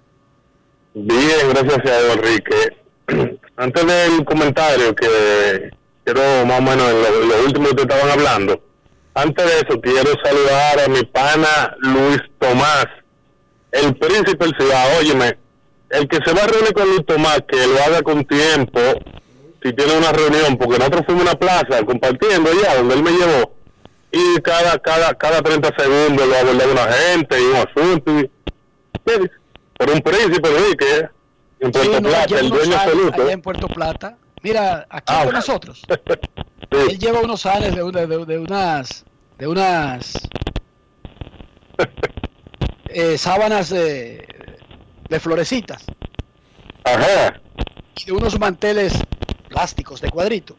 Bien, 0.94 1.48
gracias 1.50 1.78
a 1.78 2.00
Dios, 2.00 2.16
Enrique. 2.16 2.76
Antes 3.56 3.86
del 3.86 4.24
comentario 4.24 4.94
que 4.94 5.70
quiero 6.04 6.46
más 6.46 6.58
o 6.58 6.62
menos 6.62 6.90
en 6.90 7.02
lo, 7.02 7.26
lo 7.26 7.44
último 7.44 7.68
que 7.68 7.74
te 7.74 7.82
estaban 7.82 8.10
hablando, 8.10 8.60
antes 9.14 9.46
de 9.46 9.52
eso 9.60 9.80
quiero 9.80 10.10
saludar 10.24 10.80
a 10.80 10.88
mi 10.88 11.02
pana 11.04 11.76
Luis 11.78 12.18
Tomás, 12.40 12.86
el 13.70 13.94
príncipe 13.96 14.44
del 14.44 14.54
Cibao. 14.58 14.98
Óyeme, 14.98 15.38
el 15.90 16.08
que 16.08 16.18
se 16.24 16.34
va 16.34 16.42
a 16.42 16.46
reunir 16.48 16.72
con 16.72 16.88
Luis 16.88 17.06
Tomás, 17.06 17.38
que 17.46 17.64
lo 17.64 17.80
haga 17.84 18.02
con 18.02 18.24
tiempo, 18.24 18.80
si 19.62 19.72
tiene 19.72 19.96
una 19.96 20.10
reunión, 20.10 20.56
porque 20.56 20.78
nosotros 20.78 21.04
fuimos 21.06 21.26
a 21.26 21.30
una 21.30 21.38
plaza 21.38 21.84
compartiendo 21.86 22.50
ya, 22.60 22.74
donde 22.74 22.94
él 22.94 23.02
me 23.04 23.12
llevó, 23.12 23.53
y 24.14 24.40
cada 24.42 24.78
cada 24.78 25.14
cada 25.14 25.42
30 25.42 25.70
segundos 25.76 26.26
lo 26.28 26.36
abordaba 26.36 26.72
una 26.72 26.92
gente 26.92 27.40
y 27.40 27.44
un 27.44 27.56
asunto. 27.56 28.20
Y, 28.20 28.30
por 29.76 29.90
un 29.90 30.00
príncipe, 30.00 30.48
Enrique, 30.48 31.08
en 31.60 31.70
Puerto 31.72 31.82
Sí, 31.82 32.00
no, 32.00 32.08
Plata, 32.08 32.38
el 32.40 32.48
dueño 32.50 32.76
absoluto. 32.76 33.22
allá 33.22 33.32
en 33.32 33.42
Puerto 33.42 33.68
Plata. 33.68 34.16
Mira, 34.42 34.86
aquí 34.88 35.12
Ah, 35.14 35.24
con 35.24 35.34
nosotros. 35.34 35.82
Él 36.70 36.98
lleva 36.98 37.20
unos 37.20 37.44
años 37.46 37.74
de, 37.74 37.82
una- 37.82 38.06
de, 38.06 38.24
de 38.24 38.38
unas 38.38 39.04
de 39.38 39.46
unas 39.48 40.12
eh, 42.88 43.18
sábanas 43.18 43.70
de, 43.70 44.26
de 45.08 45.20
florecitas 45.20 45.84
Ajá. 46.84 47.40
y 47.96 48.04
de 48.06 48.12
unos 48.12 48.38
manteles 48.38 48.94
plásticos 49.48 50.00
de 50.00 50.10
cuadrito. 50.10 50.56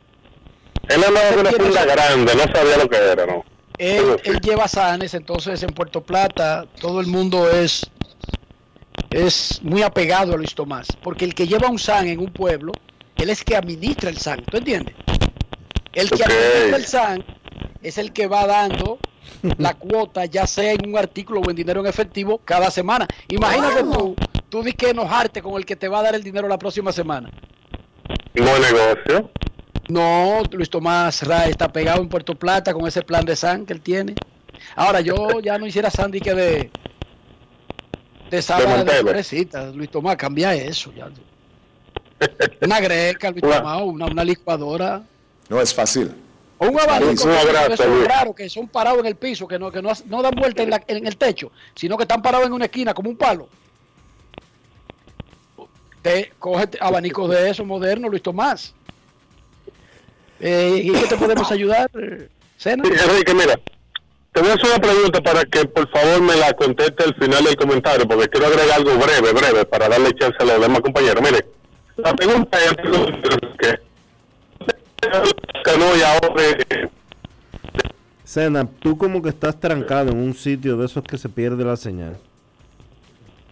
Él 0.90 1.03
andaba 1.03 1.30
con 1.30 1.40
una 1.40 1.49
eso? 1.49 1.88
grande, 1.88 2.36
no 2.36 2.44
sabía 2.44 2.78
lo 2.78 2.90
que 2.90 2.98
era, 2.98 3.26
¿no? 3.26 3.44
Él, 3.78 4.18
él 4.24 4.40
lleva 4.40 4.68
sanes, 4.68 5.14
entonces 5.14 5.62
en 5.64 5.70
Puerto 5.72 6.02
Plata 6.02 6.66
todo 6.80 7.02
el 7.02 7.07
mundo 7.07 7.49
es 7.49 7.90
es 9.10 9.62
muy 9.64 9.82
apegado 9.82 10.34
a 10.34 10.38
Luis 10.38 10.56
Tomás, 10.56 10.88
porque 11.02 11.26
el 11.26 11.34
que 11.34 11.48
lleva 11.48 11.70
un 11.70 11.80
san 11.80 12.07
en 12.07 12.20
un 12.20 12.32
pueblo, 12.32 12.72
él 13.18 13.30
es 13.30 13.44
que 13.44 13.56
administra 13.56 14.10
el 14.10 14.18
san, 14.18 14.44
¿tú 14.45 14.57
entiendes? 14.57 14.95
El 15.95 16.10
que 16.10 16.24
administra 16.24 16.76
el 16.76 16.86
SAN 16.86 17.26
es 17.82 17.98
el 17.98 18.12
que 18.12 18.28
va 18.28 18.45
dando 18.45 18.99
la 19.57 19.74
cuota, 19.80 20.26
ya 20.26 20.45
sea 20.45 20.74
en 20.74 20.88
un 20.88 20.98
artículo 20.98 21.40
o 21.40 21.49
en 21.49 21.56
dinero 21.56 21.80
en 21.80 21.88
efectivo, 21.88 22.41
cada 22.44 22.70
semana. 22.70 23.07
Imagínate 23.30 23.84
tú, 23.84 24.16
tú 24.49 24.62
di 24.62 24.74
que 24.74 24.90
enojarte 24.90 25.41
con 25.41 25.56
el 25.56 25.66
que 25.66 25.78
te 25.78 25.88
va 25.88 25.99
a 25.99 26.03
dar 26.03 26.16
el 26.16 26.24
dinero 26.24 26.49
la 26.49 26.60
próxima 26.60 26.91
semana. 26.91 27.32
Buen 28.34 28.62
negocio. 28.62 29.32
No, 29.88 30.41
Luis 30.52 30.69
Tomás 30.69 31.22
Ray 31.23 31.52
está 31.52 31.72
pegado 31.72 32.02
en 32.02 32.10
Puerto 32.10 32.35
Plata 32.35 32.73
con 32.73 32.88
ese 32.88 33.02
plan 33.03 33.23
de 33.26 33.35
SAN 33.35 33.65
que 33.65 33.73
él 33.73 33.81
tiene. 33.81 34.15
Ahora, 34.76 35.02
yo 35.02 35.39
ya 35.41 35.57
no 35.57 35.68
hiciera 35.68 35.89
Sandy 35.91 36.19
que 36.19 36.34
de 36.34 36.72
de 38.31 38.41
sábado 38.41 38.84
de. 38.84 39.03
Luis 39.76 39.89
Tomás, 39.91 40.15
cambia 40.15 40.53
eso. 40.56 40.91
Ya. 40.93 41.10
Una 42.61 42.80
greca, 42.80 43.30
Luis 43.30 43.43
Tomás, 43.60 43.81
una, 43.84 44.06
una 44.07 44.23
licuadora. 44.23 45.03
No 45.49 45.61
es 45.61 45.73
fácil. 45.73 46.11
O 46.57 46.68
un 46.68 46.80
abanico 46.80 47.23
raros 48.07 48.35
que 48.35 48.49
son 48.49 48.68
parados 48.69 48.99
en 49.02 49.06
el 49.07 49.15
piso, 49.18 49.47
que 49.47 49.60
no, 49.60 49.69
que 49.72 49.81
no, 49.81 49.91
no 50.07 50.22
dan 50.23 50.34
vuelta 50.35 50.64
en, 50.64 50.69
la- 50.72 50.84
en 50.88 51.06
el 51.06 51.18
techo, 51.18 51.52
sino 51.76 51.97
que 51.97 52.03
están 52.03 52.22
parados 52.22 52.47
en 52.47 52.53
una 52.53 52.65
esquina 52.65 52.93
como 52.93 53.10
un 53.10 53.18
palo. 53.18 53.47
Te 56.02 56.31
coge 56.39 56.69
abanicos 56.80 57.30
de 57.30 57.49
esos 57.49 57.65
modernos, 57.65 58.10
Luis 58.10 58.23
Tomás. 58.23 58.73
Eh, 60.40 60.82
¿Y 60.84 60.91
qué 60.91 61.07
te 61.07 61.18
podemos 61.18 61.52
ayudar, 61.52 61.90
Sena? 62.57 62.84
Sí, 62.84 62.91
Enrique, 62.91 63.34
mira, 63.34 63.60
te 64.34 64.41
voy 64.41 64.49
a 64.49 64.53
hacer 64.53 64.70
una 64.70 64.80
pregunta 64.80 65.22
para 65.22 65.45
que 65.45 65.66
por 65.66 65.90
favor 65.90 66.22
me 66.22 66.36
la 66.36 66.53
conteste 66.53 67.03
al 67.03 67.16
final 67.16 67.44
del 67.44 67.56
comentario, 67.56 68.07
porque 68.07 68.28
quiero 68.28 68.48
agregar 68.48 68.78
algo 68.78 68.95
breve, 68.98 69.32
breve, 69.32 69.66
para 69.66 69.88
darle 69.88 70.12
chance 70.14 70.36
a 70.40 70.45
los 70.45 70.62
demás 70.62 70.82
compañeros. 70.82 71.22
Mire, 71.22 71.45
la 71.98 72.14
pregunta 72.14 72.57
es 72.57 72.76
que 73.60 73.86
que 75.64 75.78
no 75.78 75.95
y 75.95 76.02
ahora 76.02 76.57
Sena, 78.24 78.68
tú 78.80 78.98
como 78.98 79.22
que 79.22 79.30
estás 79.30 79.60
trancado 79.60 80.12
en 80.12 80.18
un 80.18 80.34
sitio 80.34 80.78
de 80.78 80.88
esos 80.88 81.03
que 81.03 81.18
se 81.18 81.30
pierde 81.30 81.64
la 81.64 81.78
señal. 81.78 82.18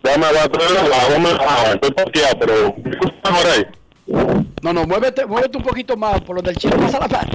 dame 0.02 0.26
la 0.34 0.48
vamos 0.48 1.34
a 1.40 1.72
estoy 1.74 1.92
parqueado, 1.92 2.40
pero 2.40 2.76
disculpa 2.78 3.30
por 3.30 3.48
ahí. 3.52 3.66
No, 4.08 4.74
no, 4.74 4.86
muévete, 4.86 5.26
muévete 5.26 5.58
un 5.58 5.64
poquito 5.64 5.96
más 5.98 6.22
por 6.22 6.36
donde 6.38 6.52
el 6.52 6.58
chino 6.58 6.78
pasa 6.78 7.00
la 7.00 7.08
mano. 7.08 7.32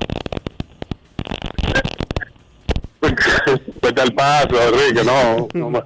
Vete 3.81 4.01
al 4.03 4.13
paso, 4.13 4.61
Enrique, 4.63 5.03
no. 5.05 5.49
no 5.55 5.71
ma- 5.71 5.85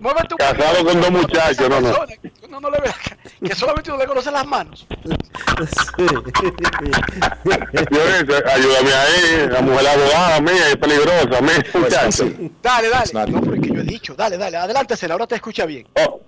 Muévete 0.00 0.34
un 0.34 0.38
Casado 0.38 0.84
con 0.84 1.00
dos 1.00 1.10
muchachos, 1.10 1.68
no, 1.68 1.80
no. 1.80 1.94
uno 2.48 2.60
no 2.60 2.70
le 2.70 2.80
ve 2.80 2.90
que- 3.40 3.48
que 3.48 3.54
solamente 3.54 3.90
uno 3.90 4.00
le 4.00 4.06
conoce 4.06 4.30
las 4.30 4.46
manos. 4.46 4.86
Dionisio, 5.96 6.34
ayúdame 8.52 8.92
ahí, 8.92 9.48
la 9.50 9.60
mujer 9.60 9.86
abogada 9.88 10.40
mía 10.40 10.68
es 10.68 10.76
peligrosa, 10.76 11.40
mía, 11.40 11.64
muchacho. 11.74 12.24
Dale, 12.62 12.88
dale. 12.88 13.30
No, 13.30 13.40
pero 13.40 13.54
es 13.54 13.60
que 13.60 13.68
yo 13.68 13.80
he 13.80 13.84
dicho. 13.84 14.14
Dale, 14.14 14.36
dale. 14.38 14.56
Adelante. 14.56 14.94
Ahora 15.10 15.26
te 15.26 15.34
escucha 15.36 15.66
bien. 15.66 15.86
Oh, 15.96 16.20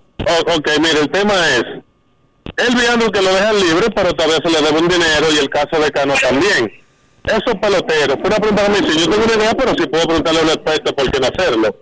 ok, 0.55 0.69
mire, 0.79 1.01
el 1.01 1.09
tema 1.09 1.33
es, 1.55 1.63
él 2.55 2.75
viendo 2.75 3.11
que 3.11 3.21
lo 3.21 3.33
dejan 3.33 3.59
libre, 3.59 3.87
pero 3.95 4.13
todavía 4.13 4.37
se 4.43 4.49
le 4.49 4.61
debe 4.61 4.79
un 4.79 4.87
dinero 4.87 5.27
y 5.33 5.37
el 5.37 5.49
caso 5.49 5.79
de 5.81 5.91
Cano 5.91 6.13
también. 6.21 6.71
Esos 7.25 7.55
peloteros, 7.61 8.17
una 8.23 8.35
pregunta 8.37 8.69
me 8.69 8.77
hizo, 8.79 8.97
yo 8.99 9.09
tengo 9.09 9.25
una 9.25 9.33
idea, 9.35 9.51
pero 9.53 9.71
si 9.77 9.85
puedo 9.87 10.05
preguntarle 10.05 10.39
a 10.39 10.43
un 10.43 10.49
experto 10.49 10.95
por 10.95 11.11
qué 11.11 11.19
no 11.19 11.27
hacerlo. 11.27 11.75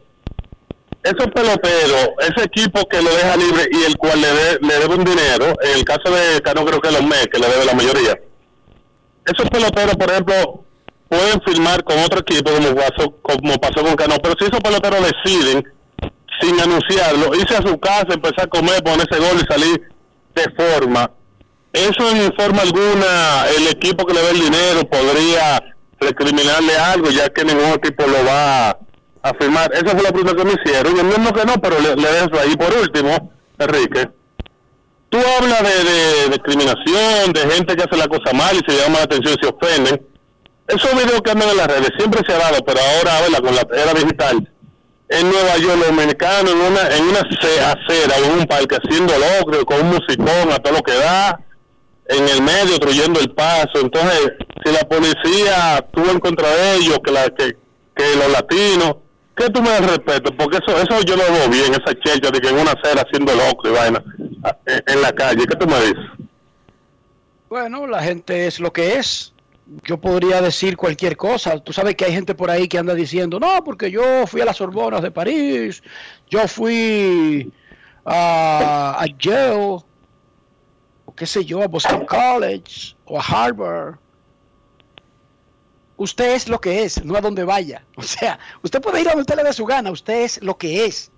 Esos 1.04 1.28
peloteros, 1.28 2.10
ese 2.20 2.46
equipo 2.46 2.82
que 2.90 3.00
lo 3.02 3.10
deja 3.12 3.38
libre 3.38 3.68
y 3.72 3.84
el 3.84 3.96
cual 3.98 4.20
le, 4.22 4.28
de- 4.28 4.58
le 4.62 4.80
debe 4.80 4.96
un 4.96 5.04
dinero, 5.04 5.54
en 5.62 5.78
el 5.78 5.86
caso 5.86 6.10
de 6.12 6.42
Cano 6.42 6.66
creo 6.66 6.82
que 6.82 6.92
los 6.92 7.04
MES, 7.04 7.28
que 7.32 7.38
le 7.40 7.48
debe 7.48 7.64
la 7.66 7.74
mayoría. 7.76 8.18
Esos 9.26 9.50
peloteros, 9.52 9.96
por 9.98 10.10
ejemplo, 10.10 10.64
pueden 11.08 11.40
firmar 11.46 11.84
con 11.84 12.00
otro 12.00 12.20
equipo 12.22 12.50
como 12.52 12.76
pasó, 12.76 13.16
como 13.22 13.54
pasó 13.60 13.84
con 13.84 13.96
Cano, 13.96 14.16
pero 14.22 14.34
si 14.40 14.46
esos 14.46 14.60
peloteros 14.62 15.00
deciden 15.24 15.64
sin 16.42 16.60
anunciarlo, 16.60 17.36
irse 17.36 17.56
a 17.56 17.62
su 17.62 17.80
casa, 17.80 18.08
empezar 18.10 18.46
a 18.46 18.48
comer, 18.48 18.84
ponerse 18.84 19.20
gol 19.20 19.40
y 19.42 19.54
salir 19.54 19.82
de 20.36 20.52
forma. 20.56 21.12
Eso 21.74 22.10
en 22.10 22.34
forma 22.36 22.62
alguna, 22.62 23.46
el 23.58 23.68
equipo 23.68 24.06
que 24.06 24.14
le 24.14 24.22
dé 24.22 24.30
el 24.32 24.40
dinero 24.40 24.90
podría 24.90 25.62
recriminarle 26.00 26.78
algo, 26.78 27.10
ya 27.10 27.30
que 27.30 27.44
ningún 27.44 27.74
equipo 27.74 28.06
lo 28.08 28.24
va 28.26 28.70
a 28.70 29.34
firmar. 29.40 29.72
Esa 29.74 29.90
fue 29.90 30.04
la 30.04 30.12
pregunta 30.12 30.36
que 30.36 30.46
me 30.46 30.54
hicieron. 30.54 30.96
Yo 30.96 31.02
entiendo 31.02 31.34
que 31.34 31.46
no, 31.46 31.54
pero 31.56 31.80
le, 31.80 31.96
dejo 31.96 32.40
ahí. 32.40 32.56
Por 32.56 32.74
último, 32.78 33.34
Enrique, 33.58 34.10
tú 35.10 35.18
hablas 35.38 35.64
de, 35.64 36.30
discriminación, 36.30 37.34
de 37.34 37.42
gente 37.52 37.76
que 37.76 37.84
hace 37.84 37.98
la 37.98 38.08
cosa 38.08 38.32
mal 38.34 38.56
y 38.56 38.72
se 38.72 38.80
llama 38.80 39.00
la 39.00 39.06
atención 39.06 39.36
y 39.38 39.46
se 39.46 39.54
ofenden. 39.54 40.02
Esos 40.68 40.92
videos 40.94 41.22
que 41.22 41.32
andan 41.32 41.50
en 41.50 41.58
las 41.58 41.68
redes 41.68 41.90
siempre 41.98 42.22
se 42.26 42.34
ha 42.34 42.38
dado, 42.38 42.58
pero 42.66 42.80
ahora, 42.80 43.22
¿verdad? 43.22 43.40
con 43.40 43.56
la 43.56 43.84
era 43.84 43.94
digital, 43.94 44.52
en 45.10 45.30
Nueva 45.30 45.58
York, 45.58 45.78
los 45.78 45.90
americanos, 45.90 46.52
en 46.52 46.62
una, 46.62 46.82
en 46.96 47.04
una 47.04 47.20
ce- 47.40 47.62
acera, 47.62 48.18
en 48.24 48.40
un 48.40 48.46
parque, 48.46 48.76
haciendo 48.84 49.14
locro, 49.18 49.66
con 49.66 49.82
un 49.82 49.90
musicón 49.90 50.52
a 50.52 50.58
todo 50.60 50.74
lo 50.74 50.82
que 50.82 50.96
da, 50.96 51.40
en 52.08 52.28
el 52.30 52.42
medio, 52.42 52.72
destruyendo 52.72 53.20
el 53.20 53.32
paso. 53.32 53.80
Entonces, 53.82 54.34
si 54.64 54.72
la 54.72 54.82
policía 54.82 55.78
actúa 55.78 56.12
en 56.12 56.20
contra 56.20 56.50
de 56.50 56.76
ellos, 56.78 57.00
que, 57.04 57.12
la, 57.12 57.26
que, 57.30 57.56
que 57.96 58.16
los 58.16 58.32
latinos, 58.32 58.96
¿qué 59.36 59.50
tú 59.50 59.62
me 59.62 59.70
das 59.70 59.86
respeto? 59.86 60.36
Porque 60.38 60.58
eso 60.58 60.78
eso 60.78 61.02
yo 61.02 61.16
lo 61.16 61.24
veo 61.32 61.50
bien, 61.50 61.72
esa 61.74 61.94
checha 62.04 62.32
de 62.32 62.40
que 62.42 62.50
en 62.50 62.60
una 62.60 62.72
acera 62.72 63.04
haciendo 63.06 63.34
locro 63.36 63.72
y 63.72 63.74
vaina, 63.74 64.04
en, 64.66 64.84
en 64.88 65.02
la 65.02 65.12
calle. 65.14 65.46
¿Qué 65.48 65.56
tú 65.56 65.68
me 65.68 65.80
dices? 65.82 66.06
Bueno, 67.50 67.86
la 67.88 68.02
gente 68.02 68.48
es 68.48 68.60
lo 68.60 68.74
que 68.74 68.96
es. 68.98 69.32
Yo 69.84 70.00
podría 70.00 70.42
decir 70.42 70.78
cualquier 70.78 71.18
cosa. 71.18 71.60
Tú 71.60 71.74
sabes 71.74 71.96
que 71.96 72.06
hay 72.06 72.14
gente 72.14 72.36
por 72.36 72.52
ahí 72.52 72.68
que 72.68 72.78
anda 72.78 72.94
diciendo, 72.94 73.40
no, 73.40 73.64
porque 73.64 73.90
yo 73.90 74.28
fui 74.28 74.42
a 74.42 74.46
las 74.46 74.58
Sorbonas 74.58 75.02
de 75.02 75.12
París, 75.12 75.82
yo 76.30 76.48
fui 76.48 77.52
a, 78.06 78.96
a 79.00 79.06
Yale, 79.18 79.82
o 81.06 81.16
qué 81.16 81.26
sé 81.26 81.44
yo, 81.44 81.64
a 81.64 81.68
Boston 81.68 82.06
College, 82.06 82.96
o 83.06 83.20
a 83.20 83.24
Harvard. 83.24 83.96
Usted 85.98 86.36
es 86.36 86.48
lo 86.48 86.60
que 86.60 86.84
es, 86.84 87.04
no 87.04 87.16
a 87.16 87.22
donde 87.22 87.44
vaya. 87.44 87.84
O 87.96 88.04
sea, 88.04 88.38
usted 88.62 88.82
puede 88.82 89.02
ir 89.02 89.08
a 89.08 89.12
donde 89.12 89.22
usted 89.22 89.36
le 89.36 89.44
dé 89.44 89.54
su 89.54 89.66
gana, 89.66 89.92
usted 89.92 90.22
es 90.22 90.44
lo 90.44 90.58
que 90.58 90.86
es. 90.86 91.12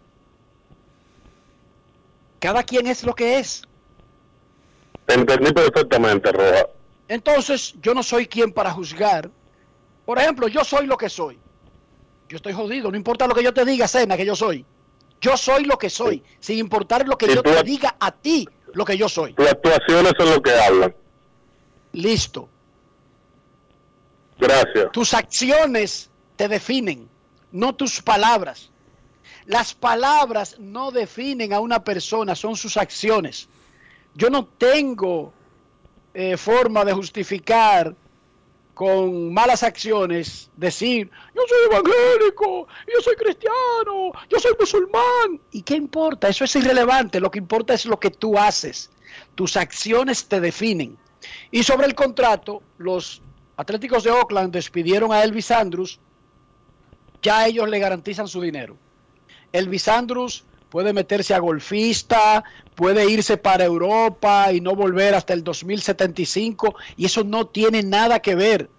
Cada 2.39 2.63
quien 2.63 2.87
es 2.87 3.03
lo 3.03 3.13
que 3.15 3.39
es. 3.39 3.63
Te 5.05 5.15
entendí 5.15 5.51
perfectamente, 5.51 6.31
Roja. 6.31 6.67
Entonces, 7.07 7.75
yo 7.81 7.93
no 7.93 8.03
soy 8.03 8.27
quien 8.27 8.51
para 8.51 8.71
juzgar. 8.71 9.29
Por 10.05 10.19
ejemplo, 10.19 10.47
yo 10.47 10.63
soy 10.63 10.85
lo 10.87 10.97
que 10.97 11.09
soy. 11.09 11.39
Yo 12.29 12.37
estoy 12.37 12.53
jodido, 12.53 12.91
no 12.91 12.97
importa 12.97 13.27
lo 13.27 13.33
que 13.33 13.43
yo 13.43 13.53
te 13.53 13.63
diga, 13.63 13.87
Cena, 13.87 14.17
que 14.17 14.25
yo 14.25 14.35
soy. 14.35 14.65
Yo 15.21 15.37
soy 15.37 15.63
lo 15.63 15.77
que 15.77 15.89
soy, 15.89 16.23
sin 16.39 16.59
importar 16.59 17.07
lo 17.07 17.17
que 17.17 17.33
yo 17.33 17.41
te 17.41 17.63
diga 17.63 17.95
a 17.99 18.11
ti, 18.11 18.47
lo 18.73 18.85
que 18.85 18.97
yo 18.97 19.09
soy. 19.09 19.33
Tus 19.33 19.47
actuaciones 19.47 20.13
son 20.17 20.29
lo 20.31 20.41
que 20.41 20.51
hablan. 20.51 20.95
Listo. 21.93 22.49
Gracias. 24.37 24.91
Tus 24.91 25.13
acciones 25.13 26.11
te 26.35 26.47
definen, 26.47 27.09
no 27.51 27.73
tus 27.73 28.01
palabras. 28.01 28.69
Las 29.45 29.73
palabras 29.73 30.57
no 30.59 30.91
definen 30.91 31.53
a 31.53 31.59
una 31.61 31.83
persona, 31.83 32.35
son 32.35 32.55
sus 32.55 32.77
acciones. 32.77 33.47
Yo 34.13 34.29
no 34.29 34.45
tengo 34.45 35.33
eh, 36.19 36.35
forma 36.35 36.83
de 36.83 36.93
justificar 36.93 37.95
con 38.73 39.31
malas 39.31 39.61
acciones 39.61 40.49
decir, 40.57 41.11
yo 41.35 41.43
soy 41.47 41.57
evangélico, 41.67 42.67
yo 42.87 43.01
soy 43.03 43.15
cristiano, 43.15 44.11
yo 44.27 44.39
soy 44.39 44.53
musulmán. 44.59 45.39
¿Y 45.51 45.61
qué 45.61 45.75
importa? 45.75 46.27
Eso 46.27 46.43
es 46.43 46.55
irrelevante. 46.55 47.19
Lo 47.19 47.29
que 47.29 47.37
importa 47.37 47.75
es 47.75 47.85
lo 47.85 47.99
que 47.99 48.09
tú 48.09 48.35
haces. 48.35 48.89
Tus 49.35 49.55
acciones 49.57 50.27
te 50.27 50.41
definen. 50.41 50.97
Y 51.51 51.61
sobre 51.61 51.85
el 51.85 51.93
contrato, 51.93 52.63
los 52.79 53.21
Atléticos 53.55 54.03
de 54.03 54.09
Oakland 54.09 54.51
despidieron 54.51 55.11
a 55.11 55.23
Elvis 55.23 55.51
Andrus. 55.51 55.99
Ya 57.21 57.45
ellos 57.45 57.69
le 57.69 57.77
garantizan 57.77 58.27
su 58.27 58.41
dinero. 58.41 58.75
Elvis 59.51 59.87
Andrus 59.87 60.46
puede 60.69 60.93
meterse 60.93 61.33
a 61.33 61.39
golfista, 61.39 62.43
puede 62.75 63.09
irse 63.09 63.37
para 63.37 63.65
Europa 63.65 64.51
y 64.51 64.61
no 64.61 64.75
volver 64.75 65.15
hasta 65.15 65.33
el 65.33 65.43
2075 65.43 66.75
y 66.95 67.05
eso 67.05 67.23
no 67.23 67.47
tiene 67.47 67.83
nada 67.83 68.19
que 68.19 68.35
ver. 68.35 68.69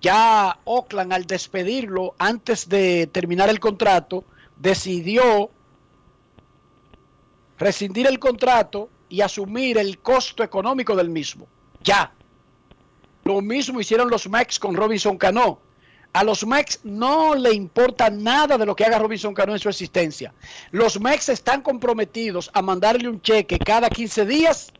Ya 0.00 0.58
Oakland 0.64 1.12
al 1.12 1.26
despedirlo 1.26 2.14
antes 2.18 2.68
de 2.68 3.08
terminar 3.08 3.48
el 3.48 3.58
contrato 3.58 4.24
decidió 4.56 5.50
rescindir 7.58 8.06
el 8.06 8.18
contrato 8.18 8.88
y 9.08 9.20
asumir 9.20 9.78
el 9.78 9.98
costo 9.98 10.42
económico 10.42 10.94
del 10.94 11.10
mismo. 11.10 11.46
Ya. 11.82 12.12
Lo 13.24 13.40
mismo 13.40 13.80
hicieron 13.80 14.10
los 14.10 14.28
Mex 14.28 14.58
con 14.58 14.76
Robinson 14.76 15.18
Cano. 15.18 15.60
A 16.12 16.24
los 16.24 16.46
Mex 16.46 16.80
no 16.84 17.34
le 17.34 17.52
importa 17.52 18.10
nada 18.10 18.56
de 18.56 18.66
lo 18.66 18.74
que 18.74 18.84
haga 18.84 18.98
Robinson 18.98 19.34
Cano 19.34 19.52
en 19.52 19.58
su 19.58 19.68
existencia. 19.68 20.32
Los 20.70 21.00
Mex 21.00 21.28
están 21.28 21.62
comprometidos 21.62 22.50
a 22.54 22.62
mandarle 22.62 23.08
un 23.08 23.20
cheque 23.20 23.58
cada 23.58 23.90
15 23.90 24.26
días 24.26 24.72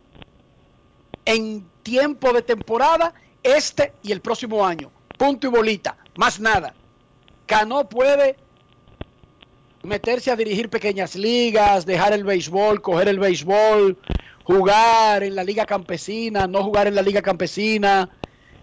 en 1.24 1.66
tiempo 1.82 2.32
de 2.32 2.42
temporada 2.42 3.12
este 3.42 3.92
y 4.02 4.12
el 4.12 4.20
próximo 4.20 4.64
año. 4.64 4.90
Punto 5.18 5.46
y 5.46 5.50
bolita, 5.50 5.96
más 6.16 6.40
nada. 6.40 6.74
Cano 7.46 7.88
puede 7.88 8.36
meterse 9.82 10.30
a 10.30 10.36
dirigir 10.36 10.68
pequeñas 10.68 11.14
ligas, 11.14 11.86
dejar 11.86 12.12
el 12.12 12.24
béisbol, 12.24 12.80
coger 12.80 13.08
el 13.08 13.18
béisbol, 13.18 13.96
jugar 14.44 15.22
en 15.22 15.34
la 15.34 15.44
liga 15.44 15.66
campesina, 15.66 16.46
no 16.46 16.64
jugar 16.64 16.86
en 16.86 16.94
la 16.94 17.02
liga 17.02 17.22
campesina, 17.22 18.08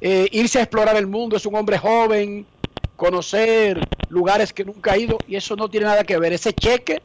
eh, 0.02 0.28
irse 0.32 0.60
a 0.60 0.64
explorar 0.64 0.96
el 0.98 1.08
mundo, 1.08 1.38
es 1.38 1.46
un 1.46 1.56
hombre 1.56 1.78
joven, 1.78 2.46
conocer 2.96 3.80
lugares 4.10 4.54
que 4.54 4.66
nunca 4.66 4.94
ha 4.94 4.98
ido 4.98 5.18
y 5.28 5.36
eso 5.36 5.56
no 5.56 5.70
tiene 5.70 5.88
nada 5.88 6.04
que 6.04 6.18
ver. 6.18 6.34
Ese 6.34 6.54
cheque, 6.54 7.02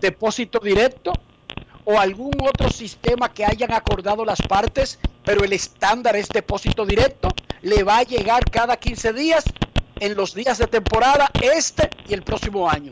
depósito 0.00 0.58
directo 0.60 1.12
o 1.84 1.98
algún 1.98 2.34
otro 2.46 2.70
sistema 2.70 3.32
que 3.32 3.44
hayan 3.44 3.72
acordado 3.72 4.24
las 4.24 4.40
partes, 4.42 4.98
pero 5.24 5.42
el 5.44 5.52
estándar 5.52 6.16
es 6.16 6.28
depósito 6.28 6.84
directo, 6.84 7.30
le 7.62 7.82
va 7.82 7.98
a 7.98 8.02
llegar 8.02 8.44
cada 8.50 8.76
15 8.76 9.12
días 9.14 9.44
en 10.00 10.14
los 10.14 10.34
días 10.34 10.58
de 10.58 10.66
temporada 10.66 11.30
este 11.40 11.90
y 12.06 12.14
el 12.14 12.22
próximo 12.22 12.68
año. 12.68 12.90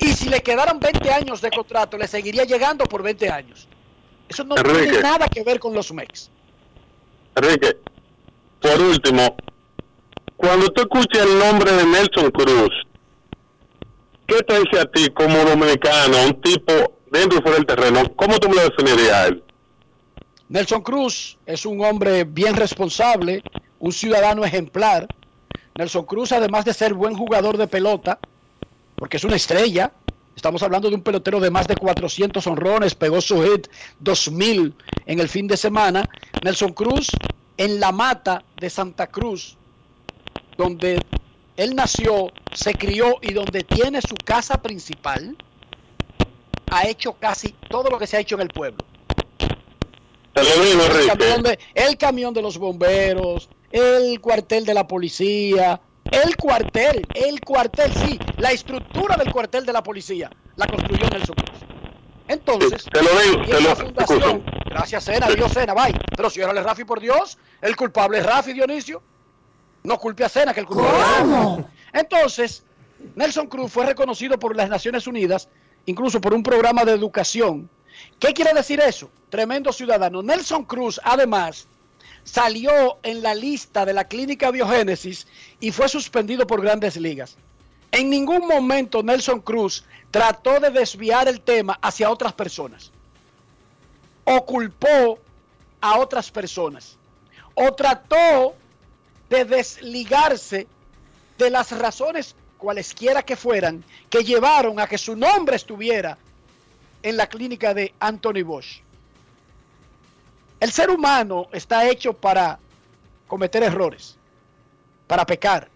Y 0.00 0.12
si 0.12 0.28
le 0.28 0.40
quedaran 0.42 0.80
20 0.80 1.10
años 1.10 1.40
de 1.40 1.50
contrato, 1.50 1.96
le 1.96 2.08
seguiría 2.08 2.44
llegando 2.44 2.84
por 2.84 3.02
20 3.02 3.30
años. 3.30 3.68
Eso 4.28 4.44
no 4.44 4.56
Enrique. 4.56 4.84
tiene 4.84 5.02
nada 5.02 5.28
que 5.28 5.42
ver 5.42 5.58
con 5.58 5.74
los 5.74 5.92
MEX. 5.92 6.30
Enrique, 7.34 7.76
por 8.60 8.80
último, 8.80 9.36
cuando 10.40 10.68
tú 10.70 10.80
escuchas 10.80 11.26
el 11.26 11.38
nombre 11.38 11.70
de 11.70 11.84
Nelson 11.84 12.30
Cruz, 12.30 12.70
¿qué 14.26 14.42
te 14.42 14.58
dice 14.60 14.80
a 14.80 14.86
ti 14.86 15.08
como 15.10 15.36
dominicano, 15.44 16.16
un 16.24 16.40
tipo 16.40 16.72
dentro 17.10 17.38
y 17.38 17.42
fuera 17.42 17.58
del 17.58 17.66
terreno? 17.66 18.00
¿Cómo 18.16 18.38
tú 18.38 18.48
me 18.48 18.54
lo 18.56 18.62
definirías 18.62 19.12
a 19.12 19.26
él? 19.26 19.44
Nelson 20.48 20.80
Cruz 20.80 21.36
es 21.44 21.66
un 21.66 21.84
hombre 21.84 22.24
bien 22.24 22.56
responsable, 22.56 23.42
un 23.80 23.92
ciudadano 23.92 24.42
ejemplar. 24.42 25.06
Nelson 25.76 26.06
Cruz, 26.06 26.32
además 26.32 26.64
de 26.64 26.72
ser 26.72 26.94
buen 26.94 27.14
jugador 27.14 27.58
de 27.58 27.66
pelota, 27.66 28.18
porque 28.96 29.18
es 29.18 29.24
una 29.24 29.36
estrella, 29.36 29.92
estamos 30.34 30.62
hablando 30.62 30.88
de 30.88 30.94
un 30.94 31.02
pelotero 31.02 31.38
de 31.38 31.50
más 31.50 31.68
de 31.68 31.76
400 31.76 32.46
honrones, 32.46 32.94
pegó 32.94 33.20
su 33.20 33.42
hit 33.42 33.68
2000 33.98 34.74
en 35.04 35.20
el 35.20 35.28
fin 35.28 35.46
de 35.46 35.58
semana. 35.58 36.08
Nelson 36.42 36.72
Cruz 36.72 37.10
en 37.58 37.78
la 37.78 37.92
mata 37.92 38.42
de 38.58 38.70
Santa 38.70 39.06
Cruz, 39.06 39.58
donde 40.60 41.00
él 41.56 41.74
nació, 41.74 42.28
se 42.52 42.74
crió 42.74 43.16
y 43.22 43.32
donde 43.32 43.64
tiene 43.64 44.02
su 44.02 44.14
casa 44.14 44.60
principal, 44.60 45.34
ha 46.70 46.86
hecho 46.86 47.14
casi 47.14 47.54
todo 47.70 47.88
lo 47.88 47.98
que 47.98 48.06
se 48.06 48.18
ha 48.18 48.20
hecho 48.20 48.34
en 48.34 48.42
el 48.42 48.48
pueblo. 48.48 48.84
Te 50.34 50.44
lo 50.44 50.64
digo, 50.64 50.82
El 50.84 51.06
camión, 51.06 51.42
de, 51.42 51.58
el 51.74 51.96
camión 51.96 52.34
de 52.34 52.42
los 52.42 52.58
bomberos, 52.58 53.48
el 53.72 54.20
cuartel 54.20 54.66
de 54.66 54.74
la 54.74 54.86
policía, 54.86 55.80
el 56.10 56.36
cuartel, 56.36 57.06
el 57.14 57.40
cuartel, 57.40 57.92
sí, 57.94 58.18
la 58.36 58.52
estructura 58.52 59.16
del 59.16 59.32
cuartel 59.32 59.64
de 59.64 59.72
la 59.72 59.82
policía 59.82 60.30
la 60.56 60.66
construyó 60.66 61.08
Nelson 61.08 61.36
Cruz. 61.36 61.58
Entonces, 62.28 62.84
Te 62.92 63.02
lo 63.02 63.10
digo, 63.18 63.42
y 63.42 63.50
te 63.50 63.60
lo 63.60 63.74
fundación, 63.74 64.44
gracias 64.66 65.04
Sena, 65.04 65.28
Dios 65.30 65.52
Sena, 65.52 65.72
bye. 65.72 65.98
Pero 66.14 66.28
ciérrale 66.28 66.62
Rafi 66.62 66.84
por 66.84 67.00
Dios, 67.00 67.38
el 67.62 67.74
culpable 67.74 68.18
es 68.18 68.26
Rafi 68.26 68.52
Dionisio. 68.52 69.02
No 69.82 69.98
culpe 69.98 70.24
a 70.24 70.28
Sena, 70.28 70.52
que 70.52 70.60
el. 70.60 70.66
Entonces, 71.92 72.62
Nelson 73.14 73.46
Cruz 73.46 73.72
fue 73.72 73.86
reconocido 73.86 74.38
por 74.38 74.56
las 74.56 74.68
Naciones 74.68 75.06
Unidas, 75.06 75.48
incluso 75.86 76.20
por 76.20 76.34
un 76.34 76.42
programa 76.42 76.84
de 76.84 76.92
educación. 76.92 77.68
¿Qué 78.18 78.32
quiere 78.32 78.52
decir 78.52 78.80
eso? 78.80 79.10
Tremendo 79.30 79.72
ciudadano. 79.72 80.22
Nelson 80.22 80.64
Cruz, 80.64 81.00
además, 81.02 81.66
salió 82.24 82.98
en 83.02 83.22
la 83.22 83.34
lista 83.34 83.84
de 83.84 83.92
la 83.92 84.04
clínica 84.04 84.50
Biogénesis 84.50 85.26
y 85.58 85.72
fue 85.72 85.88
suspendido 85.88 86.46
por 86.46 86.62
grandes 86.62 86.96
ligas. 86.96 87.36
En 87.92 88.08
ningún 88.08 88.46
momento 88.46 89.02
Nelson 89.02 89.40
Cruz 89.40 89.84
trató 90.10 90.60
de 90.60 90.70
desviar 90.70 91.28
el 91.28 91.40
tema 91.40 91.78
hacia 91.82 92.10
otras 92.10 92.32
personas. 92.32 92.92
O 94.24 94.44
culpó 94.44 95.18
a 95.80 95.98
otras 95.98 96.30
personas. 96.30 96.96
O 97.54 97.72
trató 97.72 98.54
de 99.30 99.44
desligarse 99.44 100.66
de 101.38 101.50
las 101.50 101.70
razones 101.72 102.34
cualesquiera 102.58 103.22
que 103.22 103.36
fueran 103.36 103.82
que 104.10 104.22
llevaron 104.22 104.78
a 104.78 104.86
que 104.86 104.98
su 104.98 105.16
nombre 105.16 105.56
estuviera 105.56 106.18
en 107.02 107.16
la 107.16 107.28
clínica 107.28 107.72
de 107.72 107.94
Anthony 107.98 108.42
Bosch. 108.44 108.82
El 110.58 110.70
ser 110.70 110.90
humano 110.90 111.48
está 111.52 111.88
hecho 111.88 112.12
para 112.12 112.58
cometer 113.26 113.62
errores, 113.62 114.16
para 115.06 115.24
pecar. 115.24 115.70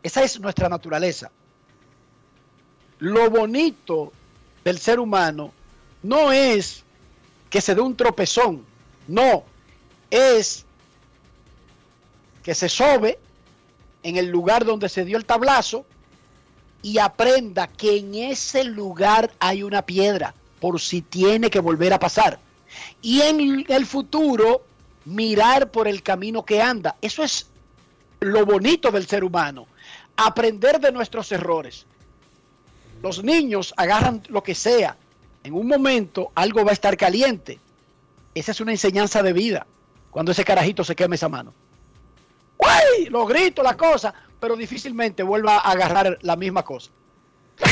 Esa 0.00 0.22
es 0.22 0.38
nuestra 0.38 0.68
naturaleza. 0.68 1.32
Lo 3.00 3.28
bonito 3.30 4.12
del 4.62 4.78
ser 4.78 5.00
humano 5.00 5.52
no 6.02 6.30
es 6.30 6.84
que 7.50 7.60
se 7.60 7.74
dé 7.74 7.80
un 7.80 7.96
tropezón, 7.96 8.64
no, 9.08 9.42
es 10.10 10.64
que 12.48 12.54
se 12.54 12.70
sobe 12.70 13.18
en 14.02 14.16
el 14.16 14.28
lugar 14.28 14.64
donde 14.64 14.88
se 14.88 15.04
dio 15.04 15.18
el 15.18 15.26
tablazo 15.26 15.84
y 16.80 16.96
aprenda 16.96 17.66
que 17.66 17.98
en 17.98 18.14
ese 18.14 18.64
lugar 18.64 19.30
hay 19.38 19.62
una 19.62 19.82
piedra 19.82 20.32
por 20.58 20.80
si 20.80 21.02
tiene 21.02 21.50
que 21.50 21.60
volver 21.60 21.92
a 21.92 21.98
pasar. 21.98 22.38
Y 23.02 23.20
en 23.20 23.66
el 23.68 23.84
futuro 23.84 24.62
mirar 25.04 25.70
por 25.70 25.88
el 25.88 26.02
camino 26.02 26.42
que 26.46 26.62
anda. 26.62 26.96
Eso 27.02 27.22
es 27.22 27.48
lo 28.20 28.46
bonito 28.46 28.90
del 28.90 29.06
ser 29.06 29.24
humano. 29.24 29.66
Aprender 30.16 30.80
de 30.80 30.90
nuestros 30.90 31.30
errores. 31.32 31.84
Los 33.02 33.22
niños 33.22 33.74
agarran 33.76 34.22
lo 34.30 34.42
que 34.42 34.54
sea. 34.54 34.96
En 35.44 35.52
un 35.52 35.66
momento 35.66 36.32
algo 36.34 36.64
va 36.64 36.70
a 36.70 36.72
estar 36.80 36.96
caliente. 36.96 37.58
Esa 38.34 38.52
es 38.52 38.60
una 38.62 38.72
enseñanza 38.72 39.22
de 39.22 39.34
vida. 39.34 39.66
Cuando 40.10 40.32
ese 40.32 40.46
carajito 40.46 40.82
se 40.82 40.96
queme 40.96 41.16
esa 41.16 41.28
mano. 41.28 41.52
¡Uy! 42.58 43.06
Lo 43.06 43.26
grito, 43.26 43.62
la 43.62 43.76
cosa. 43.76 44.12
Pero 44.40 44.56
difícilmente 44.56 45.22
vuelva 45.22 45.56
a 45.56 45.70
agarrar 45.72 46.18
la 46.22 46.36
misma 46.36 46.62
cosa. 46.64 46.90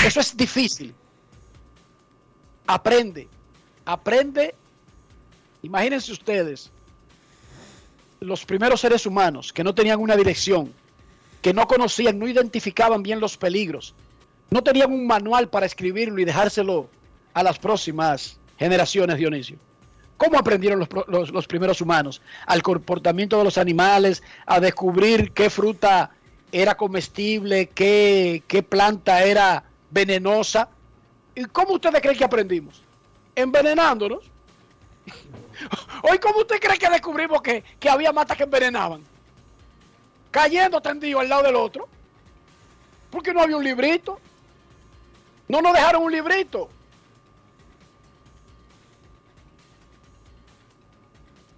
Eso 0.04 0.20
es 0.20 0.36
difícil. 0.36 0.94
Aprende. 2.66 3.28
Aprende. 3.84 4.54
Imagínense 5.62 6.12
ustedes. 6.12 6.70
Los 8.20 8.44
primeros 8.44 8.80
seres 8.80 9.06
humanos 9.06 9.52
que 9.52 9.62
no 9.62 9.74
tenían 9.74 10.00
una 10.00 10.16
dirección, 10.16 10.72
que 11.42 11.52
no 11.52 11.66
conocían, 11.66 12.18
no 12.18 12.26
identificaban 12.26 13.02
bien 13.02 13.20
los 13.20 13.36
peligros, 13.36 13.94
no 14.50 14.62
tenían 14.62 14.92
un 14.92 15.06
manual 15.06 15.48
para 15.48 15.66
escribirlo 15.66 16.18
y 16.18 16.24
dejárselo 16.24 16.88
a 17.34 17.42
las 17.42 17.58
próximas 17.58 18.38
generaciones, 18.58 19.18
Dionisio. 19.18 19.58
¿Cómo 20.16 20.38
aprendieron 20.38 20.78
los, 20.78 20.88
los- 21.08 21.30
los 21.30 21.46
primeros 21.46 21.80
humanos? 21.80 22.22
Al 22.46 22.62
comportamiento 22.62 23.36
de 23.38 23.44
los 23.44 23.58
animales, 23.58 24.22
a 24.46 24.60
descubrir 24.60 25.32
qué 25.32 25.50
fruta 25.50 26.10
era 26.52 26.74
comestible, 26.76 27.68
qué, 27.68 28.42
qué 28.46 28.62
planta 28.62 29.22
era 29.24 29.64
venenosa. 29.90 30.68
¿Y 31.34 31.44
cómo 31.46 31.74
ustedes 31.74 32.00
creen 32.00 32.16
que 32.16 32.24
aprendimos? 32.24 32.82
Envenenándonos. 33.34 34.20
Hoy, 36.02 36.18
¿cómo 36.18 36.38
usted 36.40 36.60
cree 36.60 36.78
que 36.78 36.88
descubrimos 36.88 37.42
que, 37.42 37.62
que 37.78 37.88
había 37.90 38.12
matas 38.12 38.36
que 38.36 38.44
envenenaban? 38.44 39.02
Cayendo 40.30 40.80
tendido 40.80 41.20
al 41.20 41.28
lado 41.28 41.42
del 41.42 41.56
otro. 41.56 41.88
Porque 43.10 43.32
no 43.34 43.40
había 43.42 43.56
un 43.56 43.64
librito. 43.64 44.18
No 45.48 45.60
nos 45.60 45.72
dejaron 45.74 46.02
un 46.04 46.12
librito. 46.12 46.68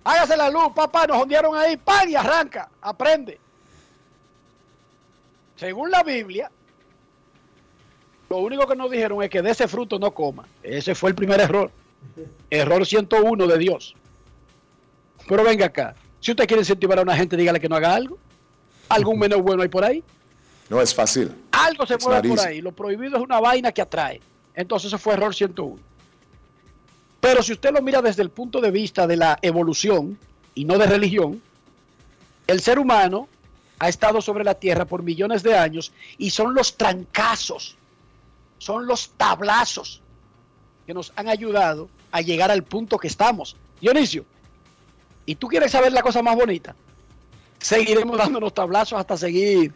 Hágase 0.09 0.39
la 0.39 0.49
luz, 0.49 0.73
papá, 0.75 1.07
nos 1.07 1.23
hundieron 1.23 1.55
ahí, 1.55 1.77
pan 1.77 2.09
y 2.09 2.15
arranca, 2.15 2.71
aprende. 2.81 3.39
Según 5.55 5.91
la 5.91 6.03
Biblia, 6.03 6.51
lo 8.31 8.39
único 8.39 8.67
que 8.67 8.75
nos 8.75 8.91
dijeron 8.91 9.23
es 9.23 9.29
que 9.29 9.43
de 9.43 9.51
ese 9.51 9.69
fruto 9.69 9.99
no 9.99 10.11
coma. 10.15 10.49
Ese 10.63 10.95
fue 10.95 11.11
el 11.11 11.15
primer 11.15 11.39
error. 11.41 11.71
Error 12.49 12.87
101 12.87 13.47
de 13.47 13.59
Dios. 13.59 13.95
Pero 15.29 15.45
venga 15.45 15.67
acá, 15.67 15.95
si 16.21 16.31
usted 16.31 16.47
quiere 16.47 16.63
incentivar 16.63 16.99
a 16.99 17.03
una 17.03 17.15
gente, 17.15 17.37
dígale 17.37 17.61
que 17.61 17.69
no 17.69 17.77
haga 17.77 17.95
algo. 17.95 18.17
¿Algún 18.89 19.19
menú 19.19 19.43
bueno 19.43 19.63
hay 19.63 19.69
por 19.69 19.85
ahí? 19.85 20.03
No 20.71 20.81
es 20.81 20.95
fácil. 20.95 21.35
Algo 21.53 21.85
se 21.85 21.99
mueve 21.99 22.31
por 22.31 22.41
ahí. 22.41 22.63
Lo 22.63 22.73
prohibido 22.73 23.19
es 23.19 23.23
una 23.23 23.41
vaina 23.41 23.73
que 23.73 23.83
atrae. 23.83 24.23
Entonces 24.55 24.91
ese 24.91 24.97
fue 24.97 25.13
error 25.13 25.35
101. 25.35 25.88
Pero 27.21 27.43
si 27.43 27.53
usted 27.53 27.73
lo 27.73 27.83
mira 27.83 28.01
desde 28.01 28.23
el 28.23 28.31
punto 28.31 28.61
de 28.61 28.71
vista 28.71 29.07
de 29.07 29.17
la 29.17 29.39
evolución 29.43 30.19
y 30.55 30.65
no 30.65 30.79
de 30.79 30.87
religión, 30.87 31.43
el 32.47 32.61
ser 32.61 32.79
humano 32.79 33.29
ha 33.79 33.89
estado 33.89 34.21
sobre 34.21 34.45
la 34.45 34.55
tierra 34.55 34.85
por 34.85 35.03
millones 35.03 35.43
de 35.43 35.57
años 35.57 35.93
y 36.17 36.31
son 36.31 36.55
los 36.55 36.77
trancazos, 36.77 37.77
son 38.59 38.87
los 38.87 39.11
tablazos 39.11 40.01
que 40.87 40.95
nos 40.95 41.13
han 41.17 41.29
ayudado 41.29 41.89
a 42.11 42.21
llegar 42.21 42.51
al 42.51 42.63
punto 42.63 42.99
que 42.99 43.09
estamos. 43.09 43.57
Dionisio, 43.81 44.25
¿y 45.27 45.35
tú 45.35 45.49
quieres 45.49 45.73
saber 45.73 45.93
la 45.93 46.03
cosa 46.03 46.23
más 46.23 46.37
bonita? 46.37 46.75
seguiremos 47.59 48.17
dándonos 48.17 48.55
tablazos 48.55 48.99
hasta 48.99 49.17
seguir 49.17 49.73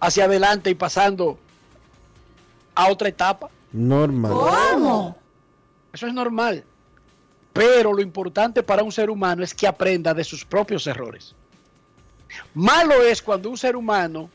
hacia 0.00 0.24
adelante 0.24 0.70
y 0.70 0.74
pasando 0.74 1.38
a 2.74 2.90
otra 2.90 3.08
etapa. 3.08 3.50
Normal. 3.72 5.14
Eso 5.92 6.06
es 6.06 6.14
normal. 6.14 6.64
Pero 7.52 7.92
lo 7.92 8.00
importante 8.00 8.62
para 8.62 8.82
un 8.82 8.92
ser 8.92 9.10
humano 9.10 9.42
es 9.42 9.54
que 9.54 9.66
aprenda 9.66 10.14
de 10.14 10.24
sus 10.24 10.44
propios 10.44 10.86
errores. 10.86 11.34
Malo 12.54 13.02
es 13.02 13.20
cuando 13.22 13.50
un 13.50 13.58
ser 13.58 13.74
humano, 13.74 14.30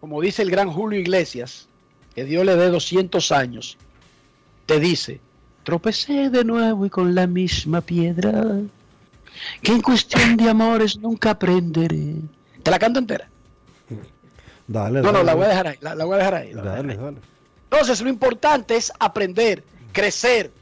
como 0.00 0.20
dice 0.20 0.42
el 0.42 0.50
gran 0.50 0.70
Julio 0.70 0.98
Iglesias, 1.00 1.66
que 2.14 2.24
Dios 2.24 2.44
le 2.44 2.56
dé 2.56 2.68
200 2.68 3.32
años, 3.32 3.76
te 4.66 4.78
dice, 4.78 5.20
tropecé 5.64 6.30
de 6.30 6.44
nuevo 6.44 6.86
y 6.86 6.90
con 6.90 7.14
la 7.14 7.26
misma 7.26 7.80
piedra, 7.80 8.60
que 9.62 9.72
en 9.72 9.82
cuestión 9.82 10.36
de 10.36 10.48
amores 10.48 10.96
nunca 10.98 11.30
aprenderé. 11.30 12.14
¿Te 12.62 12.70
la 12.70 12.78
canto 12.78 12.98
entera? 13.00 13.28
Dale, 14.68 15.00
No, 15.02 15.10
no, 15.10 15.24
dale. 15.24 15.24
la 15.24 15.34
voy 15.34 15.44
a 15.44 15.48
dejar 15.48 15.66
ahí. 15.66 15.76
La, 15.80 15.94
la 15.96 16.04
voy 16.04 16.14
a 16.14 16.18
dejar 16.18 16.34
ahí. 16.34 16.52
la 16.52 16.62
voy 16.62 16.68
a 16.70 16.74
dejar 16.76 16.86
Dale, 16.86 16.92
ahí. 16.92 16.98
dale. 17.04 17.18
Entonces, 17.70 18.00
lo 18.00 18.08
importante 18.08 18.76
es 18.76 18.92
aprender, 19.00 19.64
crecer. 19.92 20.52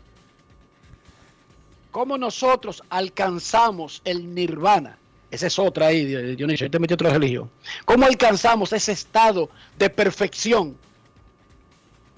Cómo 1.98 2.16
nosotros 2.16 2.80
alcanzamos 2.90 4.02
el 4.04 4.32
nirvana. 4.32 4.96
Esa 5.32 5.48
es 5.48 5.58
otra 5.58 5.88
ahí, 5.88 6.04
Di- 6.04 6.36
Dionisio. 6.36 6.64
Ahí 6.66 6.70
te 6.70 6.78
metí 6.78 6.94
otra 6.94 7.10
religión. 7.10 7.50
¿Cómo 7.84 8.06
alcanzamos 8.06 8.72
ese 8.72 8.92
estado 8.92 9.50
de 9.76 9.90
perfección? 9.90 10.76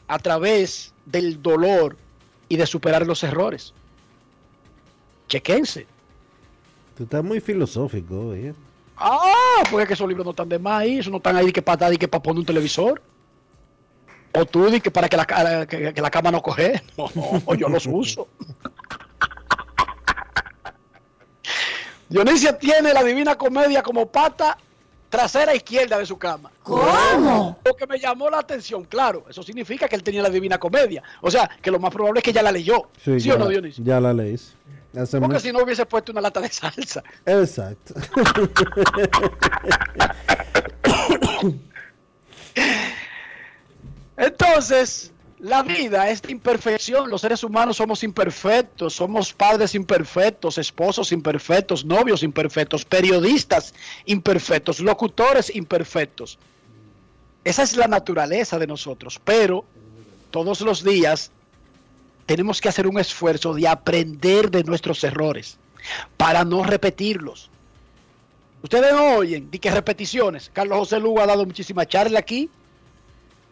A 0.07 0.19
través 0.19 0.93
del 1.07 1.40
dolor 1.43 1.97
y 2.51 2.59
de 2.59 2.66
superar 2.66 3.07
los 3.07 3.23
errores. 3.24 3.73
Chequense. 5.28 5.86
Tú 6.98 7.05
estás 7.05 7.24
muy 7.24 7.40
filosófico 7.40 8.20
hoy, 8.28 8.48
¿eh? 8.48 8.55
Ah, 8.98 9.62
pues 9.70 9.85
es 9.85 9.89
que 9.89 9.94
esos 9.94 10.07
libros 10.07 10.27
no 10.27 10.32
están 10.32 10.51
de 10.51 10.59
más 10.59 10.82
ahí, 10.82 10.98
eso 10.98 11.09
no 11.09 11.16
están 11.16 11.36
ahí 11.36 11.51
que 11.52 11.62
para, 11.62 11.90
que 11.97 12.07
para 12.07 12.23
poner 12.23 12.40
un 12.40 12.44
televisor. 12.44 13.01
O 14.35 14.44
tú 14.44 14.69
di 14.70 14.78
que 14.82 14.90
para 14.90 15.09
que 15.09 15.16
la, 15.16 15.65
que, 15.66 15.94
que 15.94 16.02
la 16.02 16.11
cama 16.11 16.31
no 16.31 16.43
coge. 16.43 16.82
No, 16.98 17.55
yo 17.55 17.66
los 17.70 17.86
uso. 17.86 18.28
Dionisio 22.11 22.55
tiene 22.57 22.93
la 22.93 23.05
Divina 23.05 23.37
Comedia 23.37 23.85
como 23.85 24.05
pata 24.07 24.59
trasera 25.09 25.55
izquierda 25.55 25.97
de 25.97 26.05
su 26.05 26.19
cama. 26.19 26.51
¿Cómo? 26.65 27.57
Lo 27.65 27.77
que 27.77 27.87
me 27.87 28.01
llamó 28.01 28.28
la 28.28 28.41
atención, 28.41 28.82
claro, 28.85 29.24
eso 29.31 29.45
significa 29.45 29.89
que 29.89 29.95
él 29.95 30.03
tenía 30.03 30.20
la 30.20 30.28
Divina 30.28 30.59
Comedia. 30.59 31.05
O 31.20 31.31
sea, 31.31 31.49
que 31.62 31.70
lo 31.70 31.78
más 31.78 31.93
probable 31.93 32.19
es 32.19 32.24
que 32.24 32.32
ya 32.32 32.43
la 32.43 32.51
leyó. 32.51 32.89
¿Sí, 33.03 33.20
ya, 33.20 33.37
o 33.37 33.39
no, 33.39 33.47
Dionisio? 33.49 33.85
ya 33.85 34.01
la 34.01 34.12
leís. 34.12 34.57
Hace 34.97 35.20
Porque 35.20 35.39
si 35.39 35.53
no 35.53 35.62
hubiese 35.62 35.87
puesto 35.87 36.11
una 36.11 36.20
lata 36.20 36.41
de 36.41 36.49
salsa. 36.49 37.05
Exacto. 37.24 37.95
Entonces, 44.16 45.12
la 45.41 45.62
vida 45.62 46.11
es 46.11 46.21
de 46.23 46.33
imperfección. 46.33 47.09
Los 47.09 47.23
seres 47.23 47.43
humanos 47.43 47.79
somos 47.79 48.05
imperfectos, 48.05 48.95
somos 48.95 49.33
padres 49.33 49.75
imperfectos, 49.75 50.59
esposos 50.59 51.12
imperfectos, 51.12 51.85
novios 51.85 52.23
imperfectos, 52.23 52.85
periodistas 52.85 53.75
imperfectos, 54.05 54.81
locutores 54.81 55.55
imperfectos. 55.55 56.39
Esa 57.43 57.62
es 57.62 57.75
la 57.77 57.89
naturaleza 57.89 58.59
de 58.59 58.67
nosotros, 58.67 59.19
pero 59.25 59.65
todos 60.31 60.61
los 60.61 60.85
días 60.85 61.31
tenemos 62.27 62.61
que 62.61 62.69
hacer 62.69 62.87
un 62.87 62.99
esfuerzo 62.99 63.55
de 63.55 63.67
aprender 63.67 64.51
de 64.51 64.62
nuestros 64.62 65.03
errores 65.05 65.57
para 66.19 66.45
no 66.45 66.62
repetirlos. 66.65 67.51
Ustedes 68.62 68.93
no 68.93 69.15
oyen, 69.17 69.51
di 69.51 69.59
que 69.59 69.71
repeticiones. 69.71 70.51
Carlos 70.53 70.81
José 70.81 71.01
Lugo 71.01 71.23
ha 71.23 71.27
dado 71.27 71.47
muchísima 71.47 71.87
charla 71.87 72.19
aquí 72.19 72.51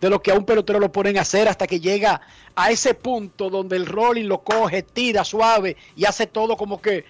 de 0.01 0.11
lo 0.11 0.23
que 0.23 0.31
a 0.31 0.35
un 0.35 0.45
pelotero 0.45 0.79
lo 0.79 0.93
ponen 0.93 1.19
a 1.19 1.23
hacer 1.23 1.49
hasta 1.49 1.67
que 1.67 1.81
llega 1.81 2.21
a 2.55 2.71
ese 2.71 2.95
punto 2.95 3.51
donde 3.51 3.77
el 3.77 3.87
rolling 3.87 4.27
lo 4.27 4.43
coge, 4.43 4.83
tira 4.83 5.25
suave 5.25 5.77
y 5.97 6.05
hace 6.05 6.27
todo 6.27 6.57
como 6.57 6.81
que, 6.81 7.05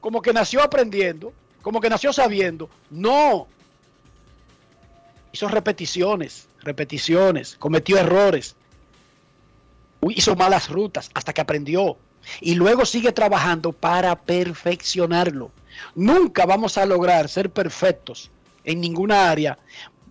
como 0.00 0.20
que 0.20 0.32
nació 0.32 0.62
aprendiendo, 0.62 1.32
como 1.62 1.80
que 1.80 1.90
nació 1.90 2.12
sabiendo. 2.12 2.68
No. 2.90 3.48
Hizo 5.32 5.48
repeticiones, 5.48 6.48
repeticiones, 6.60 7.56
cometió 7.58 7.98
errores, 7.98 8.56
hizo 10.10 10.36
malas 10.36 10.68
rutas 10.68 11.10
hasta 11.14 11.32
que 11.32 11.40
aprendió. 11.40 11.96
Y 12.40 12.54
luego 12.56 12.84
sigue 12.84 13.12
trabajando 13.12 13.72
para 13.72 14.16
perfeccionarlo. 14.16 15.52
Nunca 15.94 16.44
vamos 16.44 16.76
a 16.76 16.86
lograr 16.86 17.28
ser 17.28 17.50
perfectos 17.50 18.30
en 18.64 18.80
ninguna 18.80 19.30
área, 19.30 19.58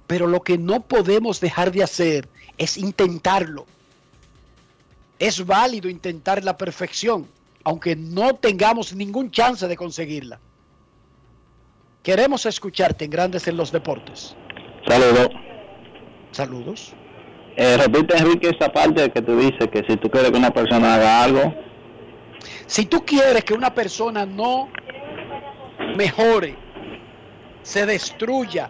pero 0.08 0.28
lo 0.28 0.42
que 0.42 0.58
no 0.58 0.82
podemos 0.82 1.40
dejar 1.40 1.72
de 1.72 1.84
hacer 1.84 2.28
es 2.58 2.78
intentarlo. 2.78 3.66
Es 5.20 5.46
válido 5.46 5.90
intentar 5.90 6.44
la 6.44 6.58
perfección, 6.58 7.28
aunque 7.64 7.96
no 7.96 8.36
tengamos 8.36 8.94
ningún 8.94 9.32
chance 9.32 9.68
de 9.68 9.76
conseguirla. 9.78 10.40
Queremos 12.04 12.46
escucharte 12.46 13.06
en 13.06 13.12
Grandes 13.12 13.48
en 13.48 13.58
los 13.58 13.72
Deportes. 13.72 14.36
Saludos. 14.88 15.30
Saludos. 16.32 16.94
Eh, 17.58 17.78
repite, 17.78 18.18
Enrique, 18.18 18.50
esa 18.50 18.72
parte 18.72 19.10
que 19.10 19.22
tú 19.22 19.38
dices 19.38 19.70
que 19.72 19.84
si 19.88 19.98
tú 19.98 20.10
quieres 20.10 20.32
que 20.32 20.38
una 20.38 20.52
persona 20.52 20.96
haga 20.96 21.24
algo, 21.24 21.54
Si 22.68 22.86
tú 22.86 23.04
quieres 23.06 23.44
que 23.44 23.54
una 23.54 23.74
persona 23.74 24.26
no 24.26 24.70
mejore, 25.96 26.56
se 27.64 27.86
destruya, 27.86 28.70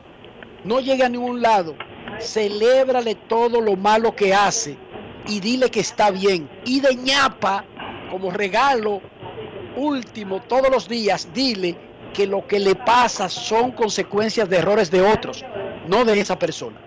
no 0.66 0.80
llegue 0.82 1.04
a 1.04 1.10
ningún 1.10 1.42
lado, 1.42 1.76
celébrale 2.20 3.16
todo 3.16 3.62
lo 3.62 3.76
malo 3.76 4.16
que 4.16 4.34
hace 4.34 4.76
y 5.28 5.40
dile 5.40 5.70
que 5.72 5.80
está 5.80 6.12
bien. 6.12 6.50
Y 6.66 6.80
de 6.82 6.96
ñapa, 6.96 7.64
como 8.12 8.32
regalo 8.32 9.02
último 9.76 10.42
todos 10.42 10.70
los 10.70 10.88
días, 10.88 11.30
dile 11.34 11.76
que 12.14 12.26
lo 12.28 12.46
que 12.48 12.60
le 12.60 12.76
pasa 12.76 13.28
son 13.30 13.72
consecuencias 13.72 14.50
de 14.50 14.58
errores 14.58 14.90
de 14.90 15.02
otros, 15.02 15.44
no 15.88 16.06
de 16.06 16.20
esa 16.20 16.38
persona. 16.40 16.78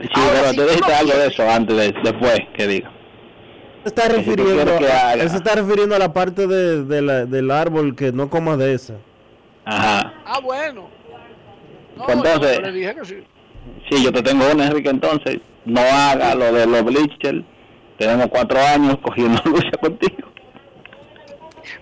sí, 0.00 0.08
pero 0.14 0.52
tú 0.54 0.62
dijiste 0.62 0.94
algo 0.94 1.12
de 1.12 1.26
eso 1.26 1.42
antes, 1.50 1.76
de, 1.76 1.92
después 2.04 2.38
que 2.56 2.66
diga. 2.66 2.90
Se 3.82 3.88
está 3.88 4.02
si 4.02 4.08
refiriendo, 4.10 4.72
a- 4.72 4.76
haga. 4.76 5.12
él 5.14 5.30
se 5.30 5.36
está 5.36 5.54
refiriendo 5.56 5.94
a 5.96 5.98
la 5.98 6.12
parte 6.12 6.46
de, 6.46 6.84
de 6.84 7.02
la- 7.02 7.24
del 7.26 7.50
árbol 7.50 7.96
que 7.96 8.12
no 8.12 8.28
coma 8.30 8.56
de 8.56 8.74
esa. 8.74 8.94
Ajá. 9.64 10.14
Ah, 10.24 10.40
bueno. 10.40 10.88
No, 11.98 12.04
Pues 12.04 12.16
entonces- 12.16 12.54
yo 12.56 12.60
le 12.62 12.72
dije 12.72 12.94
que 12.94 13.04
sí. 13.04 13.14
Sí, 13.90 14.04
yo 14.04 14.12
te 14.12 14.22
tengo 14.22 14.44
una, 14.52 14.66
Enrique, 14.66 14.88
entonces. 14.88 15.38
No 15.64 15.80
haga 15.80 16.34
lo 16.34 16.52
de 16.52 16.66
los 16.66 16.84
bleachers. 16.84 17.44
Tenemos 17.98 18.26
cuatro 18.28 18.58
años 18.60 18.96
cogiendo 19.02 19.40
lucha 19.44 19.70
contigo. 19.80 20.28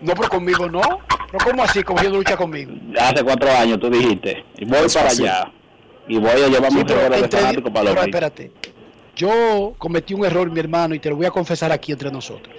No, 0.01 0.15
pero 0.15 0.29
conmigo 0.29 0.69
no. 0.69 0.81
No 0.81 1.39
como 1.45 1.63
así, 1.63 1.83
cogiendo 1.83 2.19
lucha 2.19 2.37
conmigo. 2.37 2.73
Hace 2.99 3.23
cuatro 3.23 3.51
años 3.53 3.79
tú 3.79 3.89
dijiste, 3.91 4.45
y 4.59 4.65
voy 4.65 4.81
Es 4.87 4.95
para 4.95 5.09
fácil. 5.11 5.27
allá. 5.29 5.53
Y 6.09 6.19
voy 6.19 6.31
a 6.31 6.49
llevar 6.49 6.71
Sí, 6.71 6.79
pero 6.87 7.01
errores 7.01 7.19
de 7.19 7.25
entre- 7.25 7.41
fanático 7.41 7.73
para 7.73 7.93
los 7.93 8.05
espérate. 8.05 8.53
Yo 9.17 9.75
cometí 9.79 10.15
un 10.15 10.25
error, 10.25 10.51
mi 10.51 10.61
hermano, 10.61 10.95
y 10.95 10.99
te 10.99 11.09
lo 11.11 11.17
voy 11.17 11.27
a 11.27 11.31
confesar 11.31 11.73
aquí 11.73 11.93
entre 11.93 12.11
nosotros. 12.11 12.55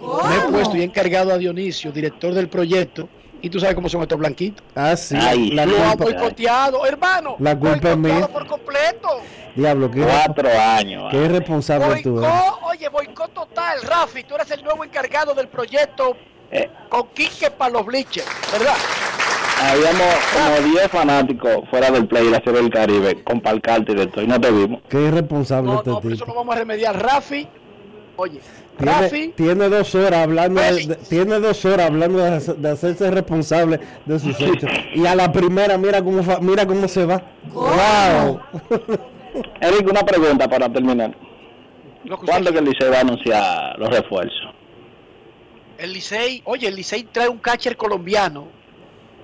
Me 0.00 0.36
he 0.36 0.50
puesto 0.50 0.76
y 0.76 0.80
he 0.80 0.84
encargado 0.84 1.32
a 1.32 1.38
Dionisio, 1.38 1.92
director 1.92 2.32
del 2.32 2.48
proyecto, 2.48 3.08
y 3.42 3.50
tú 3.50 3.58
sabes 3.60 3.74
cómo 3.74 3.88
son 3.88 4.02
estos 4.02 4.18
blanquitos. 4.18 4.64
Ah, 4.74 4.96
sí. 4.96 5.16
Ay, 5.18 5.50
la 5.50 5.66
Lo 5.66 5.76
ha 5.82 5.96
culpa, 5.96 6.04
boicoteado, 6.04 6.86
hermano. 6.86 7.36
la 7.38 7.58
culpa 7.58 7.90
es 7.90 7.96
mía. 7.96 8.28
por 8.28 8.46
completo. 8.46 9.20
Diablo, 9.54 9.90
qué, 9.90 10.02
Cuatro 10.02 10.48
años. 10.58 11.08
qué 11.10 11.16
irresponsable 11.24 12.02
tú 12.02 12.18
eres. 12.20 12.30
Boicot, 12.30 12.58
oye, 12.64 12.88
boicot 12.88 13.34
total, 13.34 13.82
Rafi, 13.82 14.22
tú 14.24 14.34
eres 14.36 14.50
el 14.52 14.62
nuevo 14.62 14.84
encargado 14.84 15.34
del 15.34 15.48
proyecto 15.48 16.16
Eh. 16.52 16.68
con 16.88 17.08
Quique 17.14 17.50
para 17.50 17.72
los 17.72 17.86
bleachers, 17.86 18.26
¿verdad? 18.52 18.74
Habíamos 19.62 20.14
como 20.32 20.68
10 20.72 20.88
fanáticos 20.88 21.68
fuera 21.68 21.90
del 21.90 22.06
play 22.08 22.24
de 22.24 22.30
la 22.30 22.38
Serie 22.42 22.62
del 22.62 22.70
Caribe 22.70 23.22
con 23.22 23.40
palcarte 23.40 23.92
y 23.92 23.94
de 23.94 24.06
todo, 24.06 24.24
y 24.24 24.26
no 24.26 24.40
te 24.40 24.50
vimos. 24.50 24.80
Qué 24.88 25.00
irresponsable 25.02 25.70
No, 25.70 25.78
este 25.78 25.90
no, 25.90 26.00
pero 26.00 26.14
eso 26.14 26.24
tipo. 26.24 26.34
lo 26.34 26.40
vamos 26.40 26.56
a 26.56 26.58
remediar. 26.60 27.00
Rafi, 27.00 27.46
oye, 28.16 28.40
Tiene, 28.80 29.00
Rafi, 29.00 29.28
tiene 29.36 29.68
dos 29.68 29.94
horas 29.94 30.20
hablando 30.24 30.60
de, 30.60 30.86
de- 30.86 30.94
tiene 30.96 31.38
dos 31.38 31.64
horas 31.64 31.86
hablando 31.86 32.18
de, 32.18 32.28
hacer- 32.30 32.56
de 32.56 32.70
hacerse 32.70 33.10
responsable 33.10 33.80
de 34.06 34.18
sus 34.18 34.40
hechos 34.40 34.70
y 34.94 35.06
a 35.06 35.14
la 35.14 35.30
primera 35.30 35.76
mira 35.78 36.02
cómo 36.02 36.22
fa- 36.22 36.40
mira 36.40 36.66
cómo 36.66 36.88
se 36.88 37.04
va 37.06 37.22
wow 37.52 38.40
Enrique, 39.60 39.90
una 39.90 40.02
pregunta 40.02 40.48
para 40.48 40.68
terminar. 40.72 41.16
¿Cuándo 42.26 42.50
que 42.52 42.58
el 42.58 42.64
Liceo 42.64 42.90
va 42.90 42.96
a 42.98 43.00
anunciar 43.02 43.78
los 43.78 43.88
refuerzos? 43.90 44.54
El 45.78 45.92
Licey, 45.92 46.42
oye, 46.46 46.66
el 46.66 46.74
Licey 46.74 47.04
trae 47.04 47.28
un 47.28 47.38
catcher 47.38 47.76
colombiano. 47.76 48.48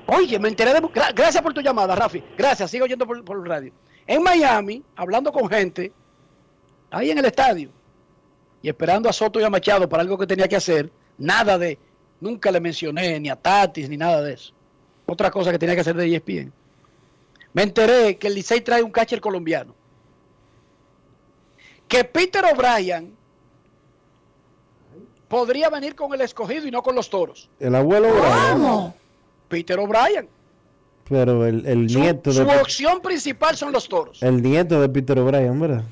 Oye, 0.06 0.38
me 0.38 0.48
enteré 0.48 0.72
de... 0.72 0.80
gra- 0.80 1.12
gracias 1.14 1.42
por 1.42 1.52
tu 1.52 1.60
llamada, 1.60 1.96
Rafi. 1.96 2.22
Gracias, 2.38 2.70
sigo 2.70 2.84
oyendo 2.84 3.04
por, 3.06 3.24
por 3.24 3.38
el 3.38 3.44
radio. 3.46 3.72
En 4.06 4.22
Miami, 4.22 4.82
hablando 4.94 5.32
con 5.32 5.48
gente, 5.48 5.92
ahí 6.92 7.10
en 7.10 7.18
el 7.18 7.24
estadio, 7.24 7.70
y 8.62 8.68
esperando 8.68 9.08
a 9.08 9.12
Soto 9.12 9.40
y 9.40 9.44
a 9.44 9.50
Machado 9.50 9.88
para 9.88 10.02
algo 10.02 10.16
que 10.18 10.26
tenía 10.26 10.48
que 10.48 10.56
hacer, 10.56 10.90
nada 11.18 11.56
de... 11.58 11.78
Nunca 12.20 12.50
le 12.50 12.60
mencioné 12.60 13.20
ni 13.20 13.28
a 13.28 13.36
Tatis 13.36 13.88
ni 13.90 13.96
nada 13.96 14.22
de 14.22 14.32
eso. 14.32 14.52
Otra 15.04 15.30
cosa 15.30 15.52
que 15.52 15.58
tenía 15.58 15.74
que 15.74 15.82
hacer 15.82 15.94
de 15.96 16.14
ESPN. 16.16 16.52
Me 17.52 17.62
enteré 17.62 18.16
que 18.16 18.28
el 18.28 18.34
Licey 18.34 18.62
trae 18.62 18.82
un 18.82 18.90
catcher 18.90 19.20
colombiano. 19.20 19.74
Que 21.86 22.04
Peter 22.04 22.44
O'Brien 22.44 23.14
podría 25.28 25.68
venir 25.70 25.94
con 25.94 26.12
el 26.14 26.20
escogido 26.22 26.66
y 26.66 26.70
no 26.70 26.82
con 26.82 26.94
los 26.94 27.08
toros. 27.10 27.48
El 27.60 27.74
abuelo 27.74 28.08
Brian, 28.12 28.94
Peter 29.48 29.78
O'Brien. 29.78 30.28
pero 31.08 31.46
el, 31.46 31.66
el 31.66 31.86
nieto 31.86 32.32
Su 32.32 32.44
de 32.44 32.56
opción 32.60 33.00
principal 33.00 33.56
son 33.56 33.72
los 33.72 33.88
toros. 33.88 34.22
el 34.22 34.42
nieto 34.42 34.80
de 34.80 34.88
Peter 34.88 35.18
O'Brien, 35.18 35.60
¿verdad? 35.60 35.84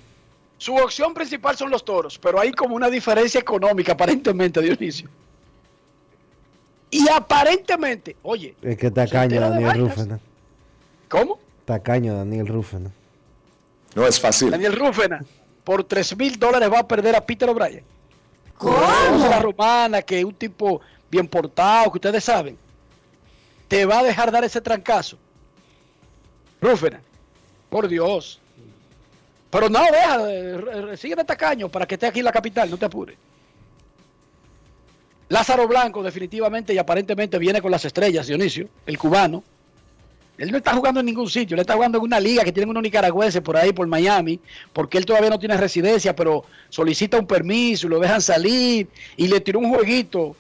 Su 0.59 0.75
opción 0.77 1.13
principal 1.15 1.57
son 1.57 1.71
los 1.71 1.85
toros, 1.85 2.19
pero 2.19 2.41
hay 2.41 2.53
como 2.53 2.75
una 2.75 2.89
diferencia 2.89 3.41
económica 3.41 3.93
aparentemente, 3.93 4.61
Dionisio. 4.61 5.09
Y 6.91 7.09
aparentemente, 7.09 8.17
oye, 8.23 8.55
Es 8.63 8.77
que 8.77 8.91
tacaño 8.91 9.41
Daniel. 9.41 9.81
Rufena. 9.81 10.21
¿cómo? 11.09 11.41
Tacaño 11.65 12.17
Daniel 12.17 12.47
Rufena. 12.47 12.91
No 13.95 14.07
es 14.07 14.21
fácil. 14.21 14.51
Daniel 14.51 14.77
Rufena, 14.77 15.25
por 15.65 15.83
3 15.85 16.17
mil 16.17 16.39
dólares 16.39 16.71
va 16.73 16.81
a 16.81 16.89
perder 16.89 17.17
a 17.17 17.25
Peter 17.25 17.49
O'Brien. 17.49 17.85
¿Cómo? 18.57 19.27
La 19.29 19.41
romana, 19.41 20.03
que 20.03 20.21
es 20.21 20.25
un 20.25 20.35
tipo 20.35 20.81
bien 21.11 21.27
portado, 21.27 21.91
que 21.91 21.99
ustedes 21.99 22.23
saben, 22.23 22.57
te 23.67 23.85
va 23.87 23.99
a 23.99 24.03
dejar 24.05 24.31
dar 24.31 24.45
ese 24.45 24.61
trancazo. 24.61 25.19
Rufena, 26.61 27.01
por 27.71 27.89
Dios. 27.89 28.41
Pero 29.55 29.69
no, 29.69 29.85
deja, 29.85 30.19
eh, 30.33 30.97
sigue 30.97 31.15
de 31.15 31.23
tacaño 31.23 31.69
para 31.69 31.87
que 31.87 31.95
esté 31.95 32.09
aquí 32.09 32.19
en 32.19 32.25
la 32.25 32.33
capital, 32.33 32.69
no 32.69 32.77
te 32.77 32.87
apures. 32.87 33.17
Lázaro 35.29 35.69
Blanco 35.69 36.03
definitivamente 36.03 36.75
y 36.75 36.79
aparentemente 36.79 37.39
viene 37.39 37.63
con 37.63 37.71
las 37.71 37.85
estrellas, 37.85 38.27
Dionisio, 38.27 38.69
el 38.85 38.99
cubano. 38.99 39.45
Él 40.39 40.51
no 40.51 40.59
está 40.59 40.75
jugando 40.75 40.99
en 40.99 41.07
ningún 41.07 41.31
sitio, 41.31 41.55
él 41.55 41.61
está 41.61 41.75
jugando 41.75 41.99
en 41.99 42.05
una 42.05 42.19
liga 42.19 42.43
que 42.43 42.51
tienen 42.51 42.69
unos 42.69 42.83
nicaragüenses 42.83 43.43
por 43.43 43.57
ahí, 43.57 43.73
por 43.73 43.87
Miami, 43.87 44.41
porque 44.73 44.99
él 44.99 45.07
todavía 45.07 45.31
no 45.31 45.39
tiene 45.39 45.57
residencia, 45.57 46.17
pero 46.17 46.45
solicita 46.69 47.17
un 47.17 47.29
permiso 47.29 47.87
y 47.87 47.91
lo 47.91 48.01
dejan 48.01 48.21
salir 48.21 48.89
y 49.17 49.29
le 49.29 49.41
tiró 49.41 49.61
un 49.61 49.73
jueguito 49.73 50.35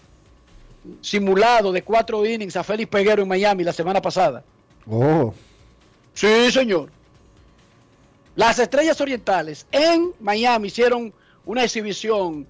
simulado 1.00 1.70
de 1.70 1.82
cuatro 1.82 2.26
innings 2.26 2.56
a 2.56 2.64
Félix 2.64 2.90
Peguero 2.90 3.22
en 3.22 3.28
Miami 3.28 3.62
la 3.62 3.72
semana 3.72 4.02
pasada. 4.02 4.42
Oh, 4.90 5.32
Sí, 6.14 6.50
señor. 6.50 6.90
Las 8.36 8.58
Estrellas 8.58 9.00
Orientales 9.00 9.66
en 9.72 10.10
Miami 10.20 10.68
hicieron 10.68 11.12
una 11.46 11.62
exhibición 11.64 12.46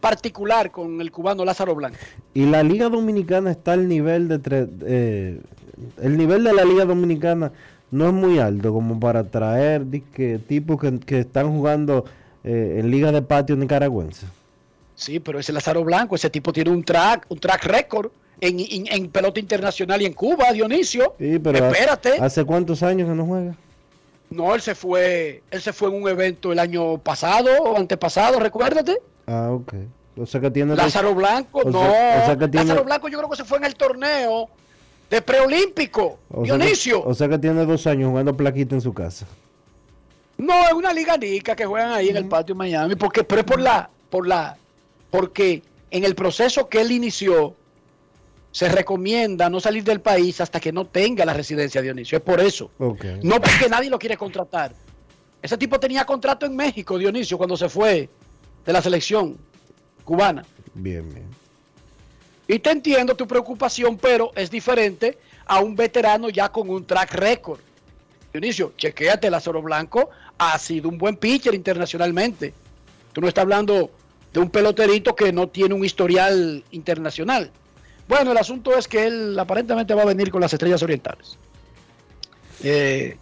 particular 0.00 0.70
con 0.70 1.00
el 1.00 1.10
cubano 1.10 1.44
Lázaro 1.44 1.74
Blanco. 1.74 1.96
y 2.34 2.46
la 2.46 2.62
Liga 2.62 2.88
Dominicana 2.88 3.50
está 3.50 3.72
al 3.72 3.88
nivel 3.88 4.28
de 4.28 4.68
eh, 4.86 5.40
el 6.02 6.16
nivel 6.16 6.44
de 6.44 6.52
la 6.52 6.64
Liga 6.64 6.84
Dominicana 6.84 7.52
no 7.90 8.06
es 8.08 8.12
muy 8.12 8.38
alto 8.38 8.72
como 8.72 8.98
para 9.00 9.24
traer 9.24 9.88
disque, 9.88 10.38
tipos 10.46 10.80
que, 10.80 10.98
que 11.00 11.20
están 11.20 11.50
jugando 11.50 12.04
eh, 12.44 12.76
en 12.80 12.90
liga 12.90 13.10
de 13.12 13.22
patio 13.22 13.56
nicaragüense. 13.56 14.26
Sí, 14.94 15.20
pero 15.20 15.38
ese 15.38 15.52
Lázaro 15.52 15.84
Blanco, 15.84 16.14
ese 16.16 16.28
tipo 16.30 16.52
tiene 16.52 16.70
un 16.70 16.82
track, 16.84 17.26
un 17.28 17.38
track 17.38 17.64
récord 17.64 18.10
en, 18.40 18.58
en- 18.60 18.86
en 18.92 19.08
pelota 19.08 19.40
internacional 19.40 20.02
y 20.02 20.06
en 20.06 20.12
Cuba, 20.12 20.52
Dionisio. 20.52 21.14
Sí, 21.18 21.38
pero 21.38 21.66
Espérate. 21.66 22.18
¿Hace 22.20 22.44
cuántos 22.44 22.82
años 22.82 23.08
que 23.08 23.14
no 23.14 23.24
juega? 23.24 23.54
No, 24.30 24.54
él 24.54 24.60
se 24.60 24.74
fue, 24.74 25.42
él 25.50 25.62
se 25.62 25.72
fue 25.72 25.88
en 25.88 26.02
un 26.02 26.08
evento 26.08 26.52
el 26.52 26.58
año 26.58 26.98
pasado 26.98 27.50
o 27.62 27.76
antepasado, 27.78 28.38
recuérdate. 28.38 29.00
Ah, 29.26 29.50
ok. 29.52 29.74
O 30.18 30.26
sea 30.26 30.40
que 30.40 30.50
tiene 30.50 30.74
Lázaro 30.76 31.14
Blanco, 31.14 31.60
o 31.60 31.70
no. 31.70 31.80
sea- 31.80 32.20
o 32.22 32.26
sea 32.26 32.36
que 32.36 32.48
tiene- 32.48 32.66
Lázaro 32.66 32.84
Blanco 32.84 33.08
yo 33.08 33.18
creo 33.18 33.30
que 33.30 33.36
se 33.36 33.44
fue 33.44 33.58
en 33.58 33.64
el 33.64 33.74
torneo 33.74 34.48
de 35.08 35.22
preolímpico. 35.22 36.18
o 36.30 36.42
que- 36.42 36.46
Dionisio. 36.48 37.02
o 37.04 37.14
sea 37.14 37.28
que 37.28 37.38
tiene 37.38 37.64
dos 37.64 37.86
años 37.86 38.10
jugando 38.10 38.36
plaquita 38.36 38.74
en 38.74 38.80
su 38.82 38.92
casa. 38.92 39.26
No, 40.36 40.54
es 40.66 40.72
una 40.72 40.92
liga 40.92 41.16
nica 41.16 41.56
que 41.56 41.64
juegan 41.66 41.92
ahí 41.92 42.10
en 42.10 42.16
el 42.16 42.26
patio 42.26 42.52
en 42.52 42.58
Miami, 42.58 42.94
porque, 42.96 43.24
pero 43.24 43.40
es 43.40 43.46
por 43.46 43.60
la, 43.60 43.88
por 44.10 44.26
la, 44.26 44.56
porque 45.10 45.62
en 45.90 46.04
el 46.04 46.14
proceso 46.14 46.68
que 46.68 46.80
él 46.80 46.92
inició, 46.92 47.54
se 48.50 48.68
recomienda 48.68 49.50
no 49.50 49.60
salir 49.60 49.84
del 49.84 50.00
país 50.00 50.40
hasta 50.40 50.58
que 50.60 50.72
no 50.72 50.86
tenga 50.86 51.24
la 51.24 51.34
residencia, 51.34 51.82
Dionisio. 51.82 52.18
Es 52.18 52.24
por 52.24 52.40
eso. 52.40 52.70
No 52.78 53.40
porque 53.40 53.68
nadie 53.68 53.90
lo 53.90 53.98
quiere 53.98 54.16
contratar. 54.16 54.74
Ese 55.40 55.56
tipo 55.56 55.78
tenía 55.78 56.04
contrato 56.04 56.46
en 56.46 56.56
México, 56.56 56.98
Dionisio, 56.98 57.38
cuando 57.38 57.56
se 57.56 57.68
fue 57.68 58.08
de 58.64 58.72
la 58.72 58.82
selección 58.82 59.36
cubana. 60.04 60.44
Bien, 60.74 61.08
bien. 61.08 61.26
Y 62.48 62.58
te 62.58 62.70
entiendo 62.70 63.14
tu 63.14 63.26
preocupación, 63.26 63.98
pero 63.98 64.32
es 64.34 64.50
diferente 64.50 65.18
a 65.46 65.60
un 65.60 65.76
veterano 65.76 66.30
ya 66.30 66.48
con 66.50 66.68
un 66.70 66.86
track 66.86 67.14
record. 67.14 67.60
Dionisio, 68.32 68.72
chequéate, 68.76 69.30
Lázaro 69.30 69.62
Blanco 69.62 70.10
ha 70.38 70.58
sido 70.58 70.88
un 70.88 70.98
buen 70.98 71.16
pitcher 71.16 71.54
internacionalmente. 71.54 72.54
Tú 73.12 73.20
no 73.20 73.28
estás 73.28 73.42
hablando 73.42 73.90
de 74.32 74.40
un 74.40 74.50
peloterito 74.50 75.14
que 75.14 75.32
no 75.32 75.48
tiene 75.48 75.74
un 75.74 75.84
historial 75.84 76.64
internacional. 76.70 77.50
Bueno, 78.08 78.32
el 78.32 78.38
asunto 78.38 78.76
es 78.76 78.88
que 78.88 79.06
él 79.06 79.38
aparentemente 79.38 79.94
va 79.94 80.02
a 80.02 80.06
venir 80.06 80.30
con 80.30 80.40
las 80.40 80.52
estrellas 80.52 80.82
orientales. 80.82 81.38
Eh, 82.64 83.16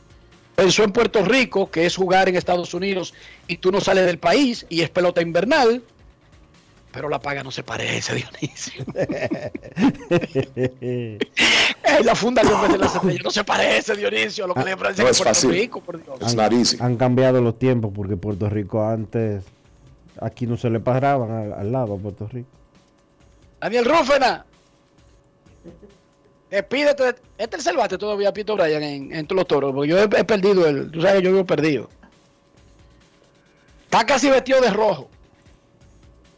pensó 0.54 0.84
en 0.84 0.92
Puerto 0.92 1.24
Rico, 1.24 1.70
que 1.70 1.86
es 1.86 1.96
jugar 1.96 2.28
en 2.28 2.36
Estados 2.36 2.72
Unidos 2.72 3.12
y 3.48 3.58
tú 3.58 3.72
no 3.72 3.80
sales 3.80 4.06
del 4.06 4.18
país 4.18 4.64
y 4.68 4.82
es 4.82 4.90
pelota 4.90 5.20
invernal, 5.20 5.82
pero 6.92 7.08
la 7.08 7.20
paga 7.20 7.42
no 7.42 7.50
se 7.50 7.62
parece, 7.62 8.14
Dionisio. 8.40 8.84
Eh, 10.54 11.18
la 12.04 12.14
fundación 12.14 12.72
de 12.72 12.78
las 12.78 12.94
estrellas 12.94 13.24
no 13.24 13.30
se 13.30 13.44
parece, 13.44 13.96
Dionisio, 13.96 14.44
a 14.44 14.48
lo 14.48 14.54
que 14.54 14.64
le 14.64 14.76
parece 14.76 15.02
No 15.02 15.08
es 15.08 15.18
Puerto 15.18 15.34
fácil. 15.34 15.50
Rico, 15.50 15.80
por 15.80 16.02
Dios. 16.02 16.18
Han, 16.22 16.86
han 16.86 16.96
cambiado 16.96 17.42
los 17.42 17.58
tiempos 17.58 17.92
porque 17.94 18.16
Puerto 18.16 18.48
Rico 18.48 18.86
antes, 18.86 19.44
aquí 20.20 20.46
no 20.46 20.56
se 20.56 20.70
le 20.70 20.80
paraban 20.80 21.30
al, 21.30 21.52
al 21.52 21.72
lado 21.72 21.94
a 21.94 21.98
Puerto 21.98 22.28
Rico. 22.28 22.48
Daniel 23.60 23.84
Rúfena. 23.84 24.46
Despídete. 26.50 27.02
de- 27.04 27.14
Este 27.38 27.56
es 27.56 27.66
el 27.66 27.76
bate 27.76 27.98
todavía, 27.98 28.32
Pito 28.32 28.54
Bryan, 28.56 28.82
en, 28.82 29.14
en 29.14 29.26
los 29.30 29.46
toros, 29.46 29.72
porque 29.74 29.90
yo 29.90 29.98
he, 29.98 30.04
he 30.04 30.24
perdido 30.24 30.66
el. 30.66 30.90
Tú 30.90 31.00
sabes 31.00 31.16
que 31.18 31.22
yo 31.24 31.32
vivo 31.32 31.44
perdido. 31.44 31.88
Está 33.84 34.04
casi 34.04 34.28
vestido 34.30 34.60
de 34.60 34.70
rojo. 34.70 35.08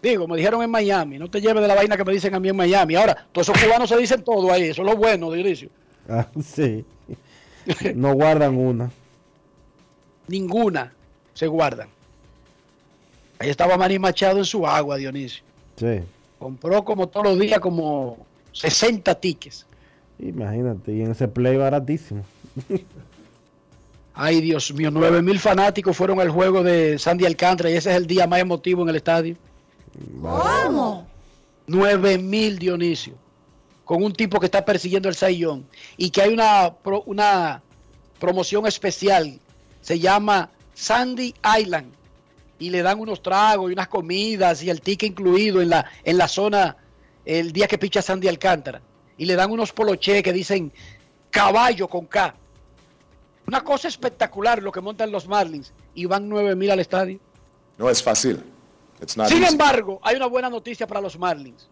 Digo, 0.03 0.29
me 0.29 0.37
dijeron 0.37 0.63
en 0.63 0.71
Miami. 0.71 1.19
No 1.19 1.29
te 1.29 1.41
lleves 1.41 1.61
de 1.61 1.69
la 1.69 1.75
vaina 1.75 1.97
que 1.97 2.05
me 2.05 2.13
dicen 2.13 2.35
a 2.35 2.41
mí 2.41 2.49
en 2.49 2.57
Miami. 2.57 2.95
Ahora, 2.95 3.27
todos 3.33 3.49
esos 3.49 3.63
cubanos 3.63 3.89
se 3.89 3.97
dicen 3.97 4.23
todo 4.23 4.53
ahí. 4.53 4.65
Eso 4.65 4.83
es 4.83 4.89
lo 4.89 4.97
bueno, 4.97 5.31
Dionisio. 5.33 5.69
Ah, 6.11 6.27
sí. 6.43 6.87
No 7.95 8.15
guardan 8.15 8.57
una. 8.57 8.91
Ninguna 10.29 10.93
se 11.35 11.47
guardan. 11.47 11.89
Ahí 13.39 13.51
estaba 13.51 13.77
Manny 13.77 13.99
Machado 13.99 14.39
en 14.39 14.45
su 14.47 14.67
agua, 14.67 14.97
Dionisio. 14.97 15.43
Sí. 15.77 16.01
Compró 16.39 16.83
como 16.85 17.09
todos 17.09 17.27
los 17.27 17.39
días 17.39 17.61
como 17.61 18.27
60 18.53 19.15
tickets. 19.21 19.67
Imagínate, 20.19 20.93
y 20.95 21.03
en 21.03 21.11
ese 21.13 21.29
play 21.29 21.57
baratísimo. 21.57 22.25
Ay, 24.15 24.41
Dios 24.41 24.73
mío, 24.75 24.91
9 24.91 25.23
mil 25.23 25.39
fanáticos 25.39 25.97
fueron 25.97 26.21
al 26.21 26.31
juego 26.31 26.63
de 26.65 26.99
Sandy 26.99 27.25
Alcántara 27.25 27.71
y 27.71 27.75
ese 27.75 27.91
es 27.91 27.97
el 27.97 28.07
día 28.07 28.27
más 28.27 28.41
emotivo 28.41 28.83
en 28.83 28.89
el 28.89 28.97
estadio. 28.97 29.37
¿Cómo? 30.21 31.07
9 31.69 32.19
mil, 32.19 32.59
Dionisio. 32.59 33.15
Con 33.85 34.03
un 34.03 34.13
tipo 34.13 34.41
que 34.41 34.47
está 34.47 34.65
persiguiendo 34.65 35.09
el 35.09 35.15
Sayón 35.15 35.67
y 35.97 36.11
que 36.11 36.23
hay 36.23 36.33
una, 36.35 36.75
pro- 36.83 37.05
una 37.07 37.63
promoción 38.19 38.67
especial. 38.67 39.39
Se 39.81 39.99
llama 40.01 40.51
Sandy 40.75 41.33
Island. 41.61 41.93
Y 42.59 42.71
le 42.71 42.83
dan 42.83 42.99
unos 42.99 43.23
tragos 43.23 43.71
y 43.71 43.73
unas 43.73 43.87
comidas 43.87 44.65
y 44.65 44.69
el 44.71 44.81
ticket 44.81 45.11
incluido 45.13 45.63
en 45.63 45.71
la, 45.71 45.87
en 46.03 46.19
la 46.19 46.27
zona 46.27 46.77
el 47.29 47.53
día 47.53 47.67
que 47.69 47.77
picha 47.79 48.01
Sandy 48.01 48.27
Alcántara. 48.27 48.81
Y 49.19 49.27
le 49.27 49.35
dan 49.37 49.51
unos 49.51 49.73
poloché 49.73 50.23
que 50.23 50.33
dicen 50.33 50.73
caballo 51.31 51.89
con 51.89 52.07
K. 52.07 52.35
Una 53.47 53.63
cosa 53.63 53.89
espectacular 53.89 54.63
lo 54.63 54.73
que 54.73 54.81
montan 54.81 55.11
los 55.11 55.27
Marlins 55.29 55.73
y 55.95 56.07
van 56.07 56.29
9 56.29 56.55
mil 56.57 56.71
al 56.71 56.81
estadio. 56.81 57.19
No 57.77 57.91
es 57.91 58.03
fácil. 58.03 58.43
It's 59.03 59.17
not 59.17 59.29
Sin 59.29 59.43
easy. 59.43 59.53
embargo, 59.53 60.01
hay 60.03 60.17
una 60.17 60.27
buena 60.27 60.49
noticia 60.49 60.87
para 60.87 61.01
los 61.01 61.19
Marlins. 61.19 61.69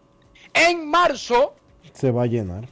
En 0.53 0.87
marzo, 0.89 1.55
Se 1.93 2.11
va 2.11 2.23
a 2.23 2.27
llenar. 2.27 2.67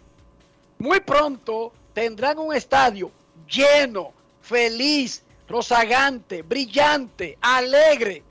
muy 0.78 0.99
pronto, 0.99 1.74
tendrán 1.94 2.38
un 2.40 2.53
estadio 2.53 3.12
lleno, 3.49 4.12
feliz, 4.41 5.24
rozagante, 5.48 6.41
brillante, 6.44 7.38
alegre, 7.41 8.24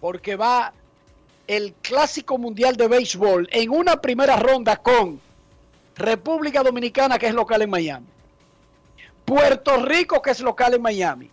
porque 0.00 0.36
va 0.36 0.72
el 1.46 1.74
Clásico 1.74 2.38
Mundial 2.38 2.76
de 2.76 2.88
Béisbol 2.88 3.48
en 3.52 3.70
una 3.70 4.00
primera 4.00 4.36
ronda 4.36 4.76
con 4.76 5.20
República 5.96 6.62
Dominicana, 6.62 7.18
que 7.18 7.26
es 7.26 7.34
local 7.34 7.62
en 7.62 7.70
Miami, 7.70 8.06
Puerto 9.24 9.76
Rico, 9.78 10.20
que 10.20 10.30
es 10.30 10.40
local 10.40 10.74
en 10.74 10.82
Miami, 10.82 11.30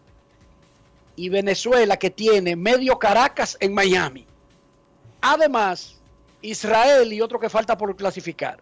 y 1.15 1.30
Venezuela, 1.30 1.98
que 1.98 2.10
tiene 2.10 2.56
medio 2.56 2.98
Caracas 2.98 3.57
en 3.60 3.73
Miami. 3.73 4.26
Además, 5.22 5.95
Israel 6.41 7.11
y 7.14 7.22
otro 7.22 7.40
que 7.40 7.49
falta 7.49 7.77
por 7.77 7.95
clasificar. 7.95 8.60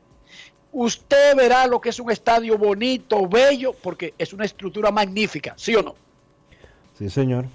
usted 0.73 1.35
verá 1.35 1.67
lo 1.67 1.81
que 1.81 1.89
es 1.89 1.99
un 1.99 2.11
estadio 2.11 2.57
bonito, 2.57 3.27
bello, 3.27 3.73
porque 3.73 4.13
es 4.17 4.31
una 4.31 4.45
estructura 4.45 4.89
magnífica, 4.89 5.53
¿sí 5.57 5.75
o 5.75 5.81
no? 5.81 5.95
Sí, 6.97 7.09
señor. 7.09 7.45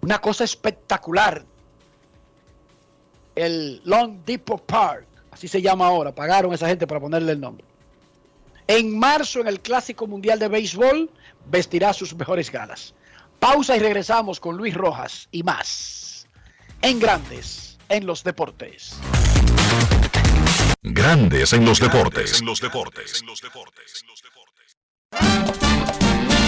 Una 0.00 0.18
cosa 0.20 0.42
espectacular. 0.42 1.44
El 3.34 3.80
Long 3.84 4.24
Depot 4.24 4.64
Park, 4.64 5.06
así 5.30 5.48
se 5.48 5.62
llama 5.62 5.86
ahora, 5.86 6.14
pagaron 6.14 6.52
a 6.52 6.54
esa 6.54 6.68
gente 6.68 6.86
para 6.86 7.00
ponerle 7.00 7.32
el 7.32 7.40
nombre. 7.40 7.64
En 8.66 8.98
marzo, 8.98 9.40
en 9.40 9.48
el 9.48 9.60
Clásico 9.60 10.06
Mundial 10.06 10.38
de 10.38 10.48
Béisbol, 10.48 11.10
vestirá 11.46 11.92
sus 11.92 12.14
mejores 12.14 12.50
galas. 12.50 12.94
Pausa 13.38 13.76
y 13.76 13.80
regresamos 13.80 14.38
con 14.38 14.56
Luis 14.56 14.74
Rojas 14.74 15.28
y 15.32 15.42
más. 15.42 16.26
En 16.80 17.00
Grandes, 17.00 17.78
en 17.88 18.06
los 18.06 18.22
Deportes. 18.22 18.96
Grandes 20.82 21.52
en 21.52 21.64
los 21.64 21.78
deportes. 21.80 22.40
En 22.40 22.46
los 22.46 22.60
deportes. 22.60 23.22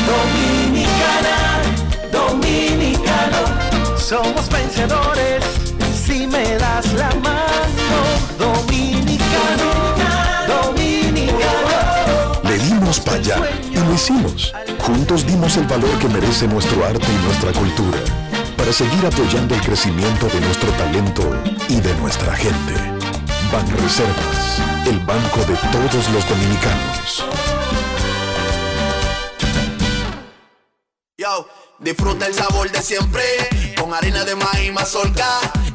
Dominicana, 0.06 1.62
dominicano, 2.11 3.98
somos 3.98 4.48
vencedores 4.51 5.65
si 6.05 6.27
me 6.27 6.57
das 6.57 6.93
la 6.93 7.11
mano. 7.23 7.97
Dominicano, 8.39 9.71
dominicano. 10.47 12.41
Le 12.45 12.59
dimos 12.59 13.01
para 13.01 13.17
allá 13.17 13.39
y 13.71 13.77
lo 13.77 13.95
hicimos. 13.95 14.53
Juntos 14.81 15.27
dimos 15.27 15.57
el 15.57 15.67
valor 15.67 15.99
que 15.99 16.09
merece 16.09 16.47
nuestro 16.47 16.85
arte 16.85 17.07
y 17.07 17.25
nuestra 17.25 17.53
cultura 17.53 17.99
para 18.57 18.73
seguir 18.73 19.05
apoyando 19.07 19.55
el 19.55 19.61
crecimiento 19.63 20.27
de 20.29 20.41
nuestro 20.41 20.71
talento 20.73 21.23
y 21.69 21.81
de 21.81 21.95
nuestra 21.97 22.35
gente. 22.37 22.75
Banreservas, 23.53 24.61
el 24.87 24.99
banco 25.01 25.41
de 25.41 25.57
todos 25.73 26.09
los 26.11 26.29
dominicanos. 26.29 27.25
Yo, 31.17 31.49
disfruta 31.79 32.27
el 32.27 32.35
sabor 32.35 32.71
de 32.71 32.83
siempre 32.83 33.23
con 33.79 33.95
harina 33.95 34.25
de 34.25 34.35
maíz 34.35 34.73
mazorca 34.73 35.41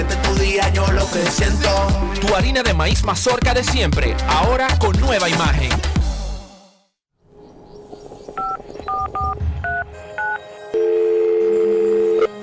Este 0.00 0.14
es 0.14 0.22
tu 0.22 0.34
día, 0.36 0.68
yo 0.70 0.86
lo 0.92 1.06
que 1.10 1.18
siento. 1.30 1.68
Tu 2.26 2.34
harina 2.34 2.62
de 2.62 2.72
maíz 2.72 3.04
mazorca 3.04 3.52
de 3.52 3.62
siempre, 3.62 4.16
ahora 4.28 4.66
con 4.78 4.98
nueva 4.98 5.28
imagen. 5.28 5.68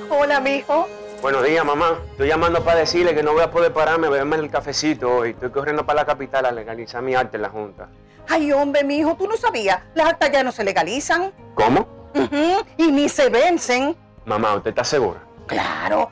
Hola, 0.10 0.40
mijo. 0.40 0.88
Buenos 1.22 1.44
días, 1.44 1.66
mamá. 1.66 2.00
Estoy 2.12 2.28
llamando 2.28 2.64
para 2.64 2.80
decirle 2.80 3.16
que 3.16 3.24
no 3.24 3.34
voy 3.34 3.42
a 3.42 3.52
poder 3.52 3.74
pararme 3.74 4.08
a 4.08 4.10
beberme 4.10 4.36
el 4.38 4.50
cafecito 4.50 5.18
hoy. 5.18 5.32
Estoy 5.32 5.50
corriendo 5.50 5.86
para 5.86 6.02
la 6.02 6.06
capital 6.06 6.46
a 6.46 6.52
legalizar 6.52 7.02
mi 7.02 7.16
arte 7.16 7.38
en 7.38 7.42
la 7.44 7.50
Junta. 7.50 7.90
Ay, 8.30 8.52
hombre, 8.52 8.84
mijo, 8.84 9.16
tú 9.16 9.28
no 9.28 9.38
sabías. 9.38 9.80
Las 9.96 10.10
actas 10.10 10.32
ya 10.32 10.44
no 10.44 10.52
se 10.52 10.64
legalizan. 10.64 11.32
¿Cómo? 11.56 11.88
Ujú, 12.14 12.66
Y 12.78 12.92
ni 12.92 13.10
se 13.10 13.30
vencen. 13.30 13.96
Mamá, 14.26 14.56
¿usted 14.56 14.70
está 14.70 14.84
segura? 14.84 15.22
Claro. 15.48 16.12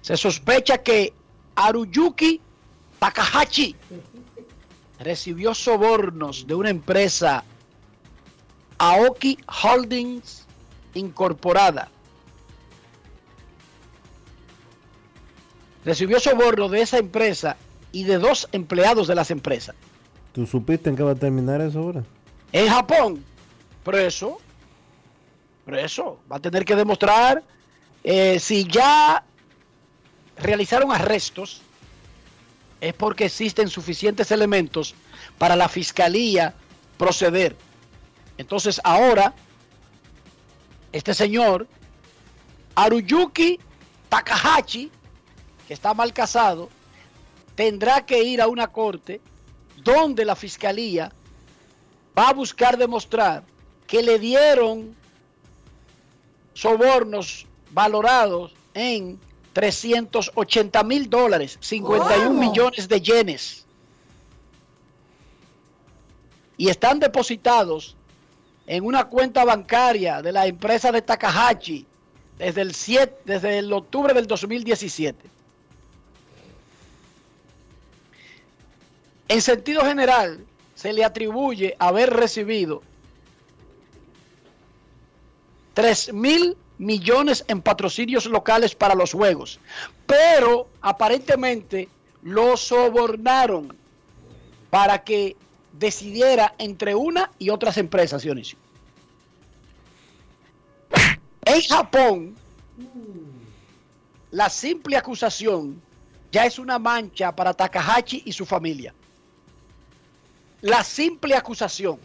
Se 0.00 0.16
sospecha 0.16 0.78
que 0.78 1.12
Aruyuki 1.54 2.40
Takahashi 2.98 3.76
recibió 4.98 5.54
sobornos 5.54 6.48
de 6.48 6.54
una 6.56 6.70
empresa 6.70 7.44
Aoki 8.78 9.38
Holdings 9.62 10.41
Incorporada. 10.94 11.88
Recibió 15.84 16.20
soborno 16.20 16.68
de 16.68 16.82
esa 16.82 16.98
empresa 16.98 17.56
y 17.90 18.04
de 18.04 18.18
dos 18.18 18.48
empleados 18.52 19.08
de 19.08 19.14
las 19.14 19.30
empresas. 19.30 19.74
¿Tú 20.32 20.46
supiste 20.46 20.88
en 20.88 20.96
qué 20.96 21.02
va 21.02 21.12
a 21.12 21.16
terminar 21.16 21.60
eso 21.60 21.80
ahora? 21.80 22.04
En 22.52 22.68
Japón, 22.68 23.24
preso, 23.84 24.38
preso, 25.64 26.20
va 26.30 26.36
a 26.36 26.40
tener 26.40 26.64
que 26.64 26.76
demostrar 26.76 27.42
eh, 28.04 28.38
si 28.40 28.64
ya 28.64 29.24
realizaron 30.36 30.92
arrestos, 30.92 31.62
es 32.80 32.94
porque 32.94 33.26
existen 33.26 33.68
suficientes 33.68 34.30
elementos 34.32 34.94
para 35.38 35.54
la 35.54 35.68
fiscalía 35.68 36.54
proceder. 36.98 37.56
Entonces 38.38 38.80
ahora, 38.82 39.34
este 40.92 41.14
señor, 41.14 41.66
Aruyuki 42.74 43.58
Takahashi, 44.08 44.90
que 45.66 45.74
está 45.74 45.94
mal 45.94 46.12
casado, 46.12 46.68
tendrá 47.54 48.04
que 48.04 48.22
ir 48.22 48.40
a 48.40 48.48
una 48.48 48.68
corte 48.68 49.20
donde 49.82 50.24
la 50.24 50.36
fiscalía 50.36 51.12
va 52.16 52.28
a 52.28 52.32
buscar 52.32 52.76
demostrar 52.76 53.42
que 53.86 54.02
le 54.02 54.18
dieron 54.18 54.94
sobornos 56.54 57.46
valorados 57.70 58.52
en 58.74 59.18
380 59.54 60.82
mil 60.84 61.08
dólares, 61.08 61.58
51 61.60 62.30
Wow. 62.30 62.32
millones 62.38 62.88
de 62.88 63.00
yenes. 63.00 63.66
Y 66.56 66.68
están 66.68 67.00
depositados 67.00 67.96
en 68.66 68.84
una 68.84 69.04
cuenta 69.04 69.44
bancaria 69.44 70.22
de 70.22 70.32
la 70.32 70.46
empresa 70.46 70.92
de 70.92 71.02
Takahashi 71.02 71.86
desde 72.38 72.62
el, 72.62 72.74
7, 72.74 73.22
desde 73.24 73.58
el 73.58 73.72
octubre 73.72 74.14
del 74.14 74.26
2017. 74.26 75.18
En 79.28 79.42
sentido 79.42 79.82
general, 79.84 80.44
se 80.74 80.92
le 80.92 81.04
atribuye 81.04 81.76
haber 81.78 82.10
recibido 82.10 82.82
3 85.74 86.12
mil 86.12 86.56
millones 86.78 87.44
en 87.48 87.62
patrocinios 87.62 88.26
locales 88.26 88.74
para 88.74 88.94
los 88.94 89.12
juegos, 89.12 89.60
pero 90.06 90.68
aparentemente 90.80 91.88
lo 92.22 92.56
sobornaron 92.56 93.74
para 94.70 95.02
que 95.02 95.36
decidiera 95.82 96.54
entre 96.58 96.94
una 96.94 97.32
y 97.40 97.50
otras 97.50 97.76
empresas, 97.76 98.22
Dionisio. 98.22 98.56
En 101.44 101.60
Japón, 101.62 102.36
la 104.30 104.48
simple 104.48 104.96
acusación 104.96 105.82
ya 106.30 106.46
es 106.46 106.60
una 106.60 106.78
mancha 106.78 107.34
para 107.34 107.52
Takahashi 107.52 108.22
y 108.24 108.32
su 108.32 108.46
familia. 108.46 108.94
La 110.60 110.84
simple 110.84 111.34
acusación. 111.34 111.98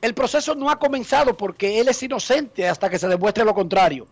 El 0.00 0.14
proceso 0.14 0.54
no 0.54 0.70
ha 0.70 0.78
comenzado 0.78 1.36
porque 1.36 1.80
él 1.80 1.88
es 1.88 2.00
inocente 2.04 2.68
hasta 2.68 2.88
que 2.88 3.00
se 3.00 3.08
demuestre 3.08 3.44
lo 3.44 3.52
contrario. 3.52 4.06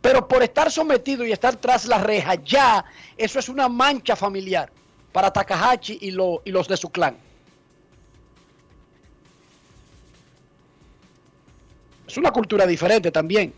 Pero 0.00 0.28
por 0.28 0.44
estar 0.44 0.70
sometido 0.70 1.26
y 1.26 1.32
estar 1.32 1.56
tras 1.56 1.84
la 1.86 1.98
reja, 1.98 2.36
ya 2.36 2.84
eso 3.16 3.40
es 3.40 3.48
una 3.48 3.68
mancha 3.68 4.14
familiar 4.14 4.70
para 5.14 5.32
Takahashi 5.32 5.96
y, 6.00 6.10
lo- 6.10 6.42
y 6.44 6.50
los 6.50 6.66
de 6.66 6.76
su 6.76 6.90
clan. 6.90 7.16
Es 12.08 12.16
una 12.16 12.32
cultura 12.32 12.66
diferente 12.66 13.12
también. 13.12 13.52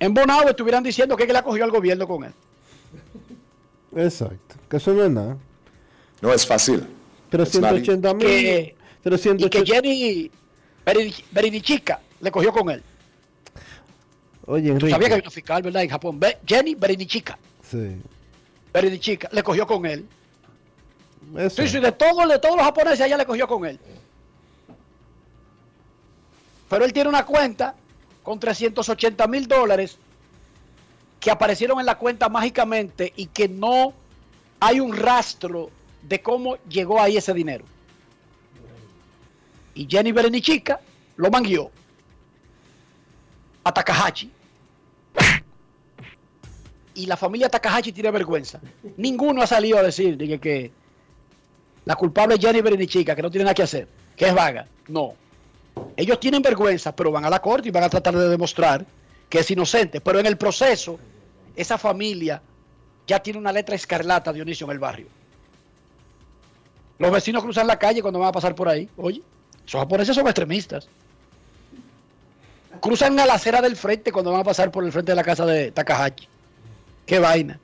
En 0.00 0.12
Bonao 0.12 0.48
estuvieran 0.48 0.82
diciendo 0.82 1.16
que, 1.16 1.28
que 1.28 1.32
la 1.32 1.42
cogió 1.44 1.62
al 1.62 1.70
gobierno 1.70 2.08
con 2.08 2.24
él. 2.24 2.32
Exacto. 3.94 4.56
Que 4.68 4.78
eso 4.78 4.92
no 4.94 5.04
es 5.04 5.10
nada. 5.10 5.36
No 6.20 6.32
es 6.32 6.44
fácil. 6.44 6.84
380 7.30 8.14
mil. 8.14 8.26
Que- 8.26 8.76
380 9.04 9.46
Y 9.46 9.50
que 9.50 9.64
Jenny 9.72 10.30
Berenichica 11.30 12.00
le 12.20 12.30
cogió 12.32 12.52
con 12.52 12.68
él. 12.70 12.82
Oye, 14.46 14.70
Tú 14.70 14.72
Enrique. 14.72 14.90
sabías 14.90 15.08
que 15.08 15.14
hay 15.14 15.20
una 15.20 15.30
fiscal, 15.30 15.62
¿verdad? 15.62 15.82
En 15.84 15.88
Japón. 15.90 16.18
Jenny 16.44 16.74
Berenichica. 16.74 17.38
Sí. 17.62 17.96
Berenichica 18.72 19.28
le 19.32 19.42
cogió 19.42 19.66
con 19.66 19.86
él. 19.86 20.06
Eso. 21.36 21.62
Sí, 21.62 21.68
sí, 21.68 21.80
de, 21.80 21.92
todo, 21.92 22.26
de 22.26 22.38
todos 22.38 22.56
los 22.56 22.64
japoneses 22.64 23.00
allá 23.00 23.16
le 23.16 23.26
cogió 23.26 23.46
con 23.46 23.64
él. 23.64 23.78
Pero 26.68 26.84
él 26.84 26.92
tiene 26.92 27.08
una 27.08 27.26
cuenta 27.26 27.74
con 28.22 28.38
380 28.38 29.26
mil 29.26 29.46
dólares 29.48 29.98
que 31.18 31.30
aparecieron 31.30 31.80
en 31.80 31.86
la 31.86 31.98
cuenta 31.98 32.28
mágicamente 32.28 33.12
y 33.16 33.26
que 33.26 33.48
no 33.48 33.92
hay 34.60 34.80
un 34.80 34.96
rastro 34.96 35.70
de 36.02 36.22
cómo 36.22 36.56
llegó 36.68 37.00
ahí 37.00 37.16
ese 37.16 37.34
dinero. 37.34 37.64
Y 39.74 39.86
Jenny 39.88 40.12
Berenichica 40.12 40.80
lo 41.16 41.30
manguió 41.30 41.70
a 43.64 43.72
Takahashi. 43.72 44.30
Y 47.00 47.06
la 47.06 47.16
familia 47.16 47.48
Takahashi 47.48 47.92
tiene 47.92 48.10
vergüenza. 48.10 48.60
Ninguno 48.98 49.40
ha 49.40 49.46
salido 49.46 49.78
a 49.78 49.82
decir 49.82 50.18
que 50.38 50.70
la 51.86 51.96
culpable 51.96 52.34
es 52.34 52.40
Jenny 52.42 52.60
Berenichica, 52.60 53.16
que 53.16 53.22
no 53.22 53.30
tiene 53.30 53.44
nada 53.44 53.54
que 53.54 53.62
hacer, 53.62 53.88
que 54.14 54.26
es 54.26 54.34
vaga. 54.34 54.66
No. 54.88 55.14
Ellos 55.96 56.20
tienen 56.20 56.42
vergüenza, 56.42 56.94
pero 56.94 57.10
van 57.10 57.24
a 57.24 57.30
la 57.30 57.40
corte 57.40 57.68
y 57.68 57.70
van 57.70 57.84
a 57.84 57.88
tratar 57.88 58.14
de 58.14 58.28
demostrar 58.28 58.84
que 59.30 59.38
es 59.38 59.50
inocente. 59.50 60.02
Pero 60.02 60.18
en 60.18 60.26
el 60.26 60.36
proceso, 60.36 60.98
esa 61.56 61.78
familia 61.78 62.42
ya 63.06 63.18
tiene 63.22 63.38
una 63.38 63.50
letra 63.50 63.74
escarlata, 63.74 64.30
Dionisio, 64.30 64.66
en 64.66 64.72
el 64.72 64.78
barrio. 64.78 65.06
Los 66.98 67.10
vecinos 67.10 67.42
cruzan 67.42 67.66
la 67.66 67.78
calle 67.78 68.02
cuando 68.02 68.18
van 68.18 68.28
a 68.28 68.32
pasar 68.32 68.54
por 68.54 68.68
ahí. 68.68 68.90
Oye, 68.98 69.22
esos 69.66 69.80
japoneses 69.80 70.14
son 70.14 70.26
extremistas. 70.26 70.86
Cruzan 72.82 73.18
a 73.18 73.24
la 73.24 73.34
acera 73.34 73.62
del 73.62 73.74
frente 73.74 74.12
cuando 74.12 74.32
van 74.32 74.42
a 74.42 74.44
pasar 74.44 74.70
por 74.70 74.84
el 74.84 74.92
frente 74.92 75.12
de 75.12 75.16
la 75.16 75.24
casa 75.24 75.46
de 75.46 75.72
Takahashi. 75.72 76.28
Qué 77.10 77.18
vaina. 77.18 77.58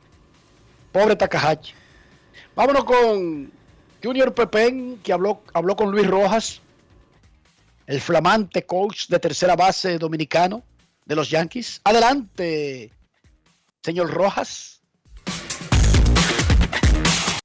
Pobre 0.91 1.15
Takahashi. 1.15 1.73
Vámonos 2.57 2.83
con 2.83 3.53
Junior 4.03 4.35
Pepén, 4.35 4.99
que 5.05 5.13
habló, 5.13 5.41
habló 5.55 5.77
con 5.77 5.93
Luis 5.93 6.05
Rojas, 6.05 6.61
el 7.87 8.01
flamante 8.01 8.67
coach 8.67 9.07
de 9.07 9.21
tercera 9.21 9.55
base 9.55 9.99
dominicano 9.99 10.65
de 11.05 11.15
los 11.15 11.31
Yankees. 11.31 11.81
Adelante, 11.85 12.91
señor 13.85 14.11
Rojas. 14.11 14.83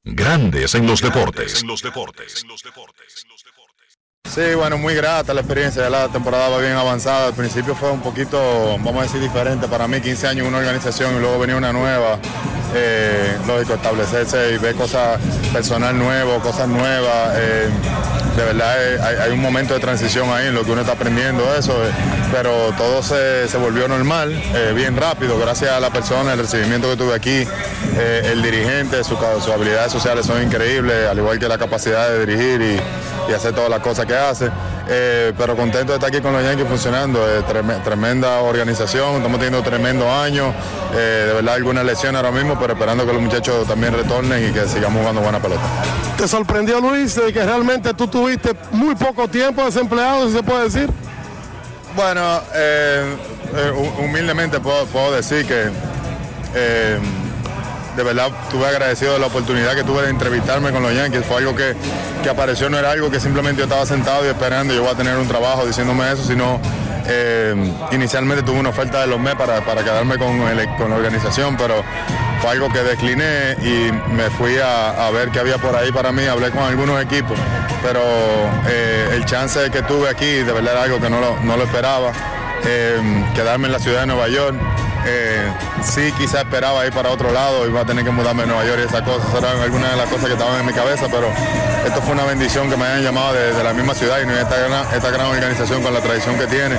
Grandes 0.04 0.74
en 0.74 0.88
los 0.88 1.04
deportes. 1.04 1.64
Sí, 4.30 4.54
bueno, 4.56 4.78
muy 4.78 4.96
grata 4.96 5.34
la 5.34 5.42
experiencia, 5.42 5.90
la 5.90 6.08
temporada 6.08 6.48
va 6.48 6.60
bien 6.60 6.72
avanzada, 6.74 7.28
al 7.28 7.34
principio 7.34 7.76
fue 7.76 7.92
un 7.92 8.00
poquito, 8.00 8.40
vamos 8.82 9.00
a 9.00 9.02
decir, 9.04 9.20
diferente. 9.20 9.68
Para 9.68 9.90
mí, 9.90 10.00
15 10.00 10.28
años 10.28 10.44
en 10.44 10.48
una 10.48 10.60
organización 10.60 11.18
y 11.18 11.20
luego 11.20 11.38
venía 11.38 11.58
una 11.58 11.74
nueva, 11.74 12.18
eh, 12.74 13.36
lógico, 13.46 13.74
establecerse 13.74 14.54
y 14.54 14.58
ver 14.58 14.76
cosas 14.76 15.20
personal 15.52 15.98
nuevo, 15.98 16.40
cosas 16.40 16.70
nuevas, 16.70 17.34
eh, 17.36 17.68
de 18.38 18.46
verdad 18.46 18.76
eh, 18.80 19.20
hay, 19.26 19.32
un 19.34 19.42
momento 19.42 19.74
de 19.74 19.82
transición 19.82 20.30
ahí 20.32 20.48
en 20.48 20.54
lo 20.56 20.64
que 20.64 20.72
uno 20.72 20.80
está 20.80 20.94
aprendiendo 20.94 21.54
eso, 21.54 21.76
pero 22.32 22.74
todo 22.78 23.04
se, 23.04 23.50
se 23.50 23.58
volvió 23.58 23.90
normal, 23.90 24.42
bien 24.74 24.96
rápido, 24.96 25.38
gracias 25.38 25.72
a 25.72 25.82
la 25.82 25.90
persona, 25.90 26.32
el 26.32 26.40
recibimiento 26.40 26.90
que 26.90 26.96
tuve 26.96 27.14
aquí, 27.16 27.46
el 27.98 28.42
dirigente, 28.42 29.04
su- 29.04 29.18
sus 29.42 29.50
habilidades 29.54 29.92
sociales 29.92 30.26
son 30.26 30.42
increíbles, 30.42 31.10
al 31.10 31.18
igual 31.18 31.38
que 31.38 31.50
la 31.50 31.58
capacidad 31.58 32.08
de 32.08 32.26
dirigir 32.26 32.62
y, 32.62 32.82
y 33.30 33.34
hacer 33.34 33.54
todas 33.54 33.70
las 33.70 33.82
cosas 33.82 34.06
que 34.06 34.11
hace. 34.18 34.50
Eh, 34.90 35.32
pero 35.38 35.56
contento 35.56 35.94
de 35.94 35.98
estar 36.00 36.10
aquí 36.10 36.20
con 36.22 36.34
los 36.34 36.44
Yankees 36.44 36.68
funcionando, 36.68 37.20
eh, 37.26 37.42
treme- 37.48 37.82
tremenda 37.84 38.40
organización, 38.40 39.18
estamos 39.18 39.40
teniendo 39.40 39.62
tremendo 39.62 40.12
año, 40.12 40.54
eh, 40.94 41.26
de 41.28 41.34
verdad 41.34 41.56
algunas 41.56 41.86
lesiones 41.86 42.18
ahora 42.18 42.32
mismo, 42.32 42.58
pero 42.60 42.74
esperando 42.74 43.06
que 43.06 43.14
los 43.14 43.22
muchachos 43.22 43.66
también 43.68 43.94
retornen 43.94 44.50
y 44.50 44.52
que 44.52 44.68
sigamos 44.68 45.00
jugando 45.00 45.22
buena 45.22 45.40
pelota. 45.40 45.62
¿Te 46.18 46.28
sorprendió 46.28 46.82
Luis 46.82 47.16
de 47.16 47.32
que 47.32 47.44
realmente 47.44 47.94
tú 47.94 48.08
tuviste 48.08 48.54
muy 48.72 48.96
poco 48.96 49.28
tiempo 49.28 49.64
desempleado, 49.64 50.28
si 50.28 50.34
se 50.36 50.44
puede 50.44 50.64
decir? 50.66 50.90
Bueno, 51.96 52.42
eh, 52.56 53.16
hu- 53.76 54.06
humildemente 54.06 54.60
puedo, 54.60 54.86
puedo 54.88 55.12
decir 55.14 55.46
que 55.46 55.70
de 57.96 58.04
verdad 58.04 58.30
estuve 58.44 58.68
agradecido 58.68 59.14
de 59.14 59.20
la 59.20 59.28
oportunidad 59.28 59.76
que 59.76 59.84
tuve 59.84 60.04
de 60.04 60.10
entrevistarme 60.10 60.72
con 60.72 60.84
los 60.84 60.94
Yankees. 60.94 61.26
Fue 61.26 61.38
algo 61.38 61.56
que, 61.56 61.76
que 62.24 62.30
apareció, 62.30 62.70
no 62.70 62.78
era 62.78 62.92
algo 62.92 63.10
que 63.10 63.20
simplemente 63.20 63.60
yo 63.60 63.66
estaba 63.66 63.86
sentado 63.86 64.26
y 64.26 64.30
esperando, 64.30 64.74
yo 64.74 64.84
voy 64.84 64.92
a 64.92 64.96
tener 64.96 65.18
un 65.18 65.28
trabajo 65.28 65.66
diciéndome 65.66 66.12
eso, 66.12 66.24
sino 66.24 66.60
eh, 67.08 67.56
inicialmente 67.92 68.44
tuve 68.44 68.60
una 68.60 68.70
oferta 68.70 69.02
de 69.02 69.08
los 69.08 69.20
MES 69.20 69.36
para, 69.36 69.62
quedarme 69.84 70.18
con, 70.18 70.40
la 70.40 70.96
organización, 70.96 71.58
pero 71.58 71.84
fue 72.42 72.52
algo 72.52 72.70
que 72.70 72.80
decliné 72.84 73.56
y 73.62 73.92
me 74.14 74.30
fui 74.32 74.58
a, 74.58 75.10
ver 75.12 75.30
qué 75.30 75.40
había 75.40 75.58
por 75.58 75.76
ahí 75.76 75.92
para 75.92 76.12
mí, 76.12 76.24
hablé 76.24 76.52
con 76.52 76.64
algunos 76.64 77.02
equipos, 77.02 77.38
pero 77.82 78.02
eh, 78.68 79.10
el 79.14 79.26
chance 79.26 79.70
que 79.72 79.82
tuve 79.84 80.10
aquí 80.10 80.26
de 80.26 80.52
verdad 80.52 80.74
era 80.74 80.84
algo 80.84 81.00
que 81.00 81.10
no 81.10 81.20
lo, 81.20 81.64
esperaba, 81.64 82.12
eh, 82.66 83.26
quedarme 83.36 83.68
en 83.68 83.74
la 83.74 83.80
ciudad 83.80 84.02
de 84.02 84.08
Nueva 84.08 84.28
York. 84.28 84.56
sí, 85.84 86.12
quizá 86.18 86.42
esperaba 86.42 86.86
ir 86.86 86.94
para 86.94 87.10
otro 87.10 87.32
lado, 87.32 87.68
iba 87.68 87.82
a 87.82 87.86
tener 87.86 88.04
que 88.04 88.12
mudarme 88.12 88.44
a 88.44 88.46
Nueva 88.46 88.66
York 88.66 88.80
y 88.84 88.88
esas 88.88 89.02
cosas, 89.02 89.28
eran 89.36 89.60
algunas 89.60 89.92
de 89.92 89.98
las 89.98 90.10
cosas 90.10 90.26
que 90.26 90.34
estaban 90.34 90.60
en 90.60 90.66
mi 90.66 90.74
cabeza, 90.74 91.08
pero 91.12 91.28
esto 91.86 92.02
fue 92.02 92.14
una 92.14 92.26
bendición 92.26 92.70
que 92.70 92.78
me 92.78 92.86
hayan 92.86 93.04
llamado 93.04 93.34
de, 93.34 93.54
de 93.54 93.64
la 93.64 93.74
misma 93.74 93.94
ciudad 93.96 94.18
y 94.20 94.30
esta 94.30 94.62
esta 94.96 95.10
gran 95.10 95.28
organización 95.28 95.82
con 95.82 95.94
la 95.94 96.00
tradición 96.00 96.38
que 96.38 96.48
tiene. 96.48 96.78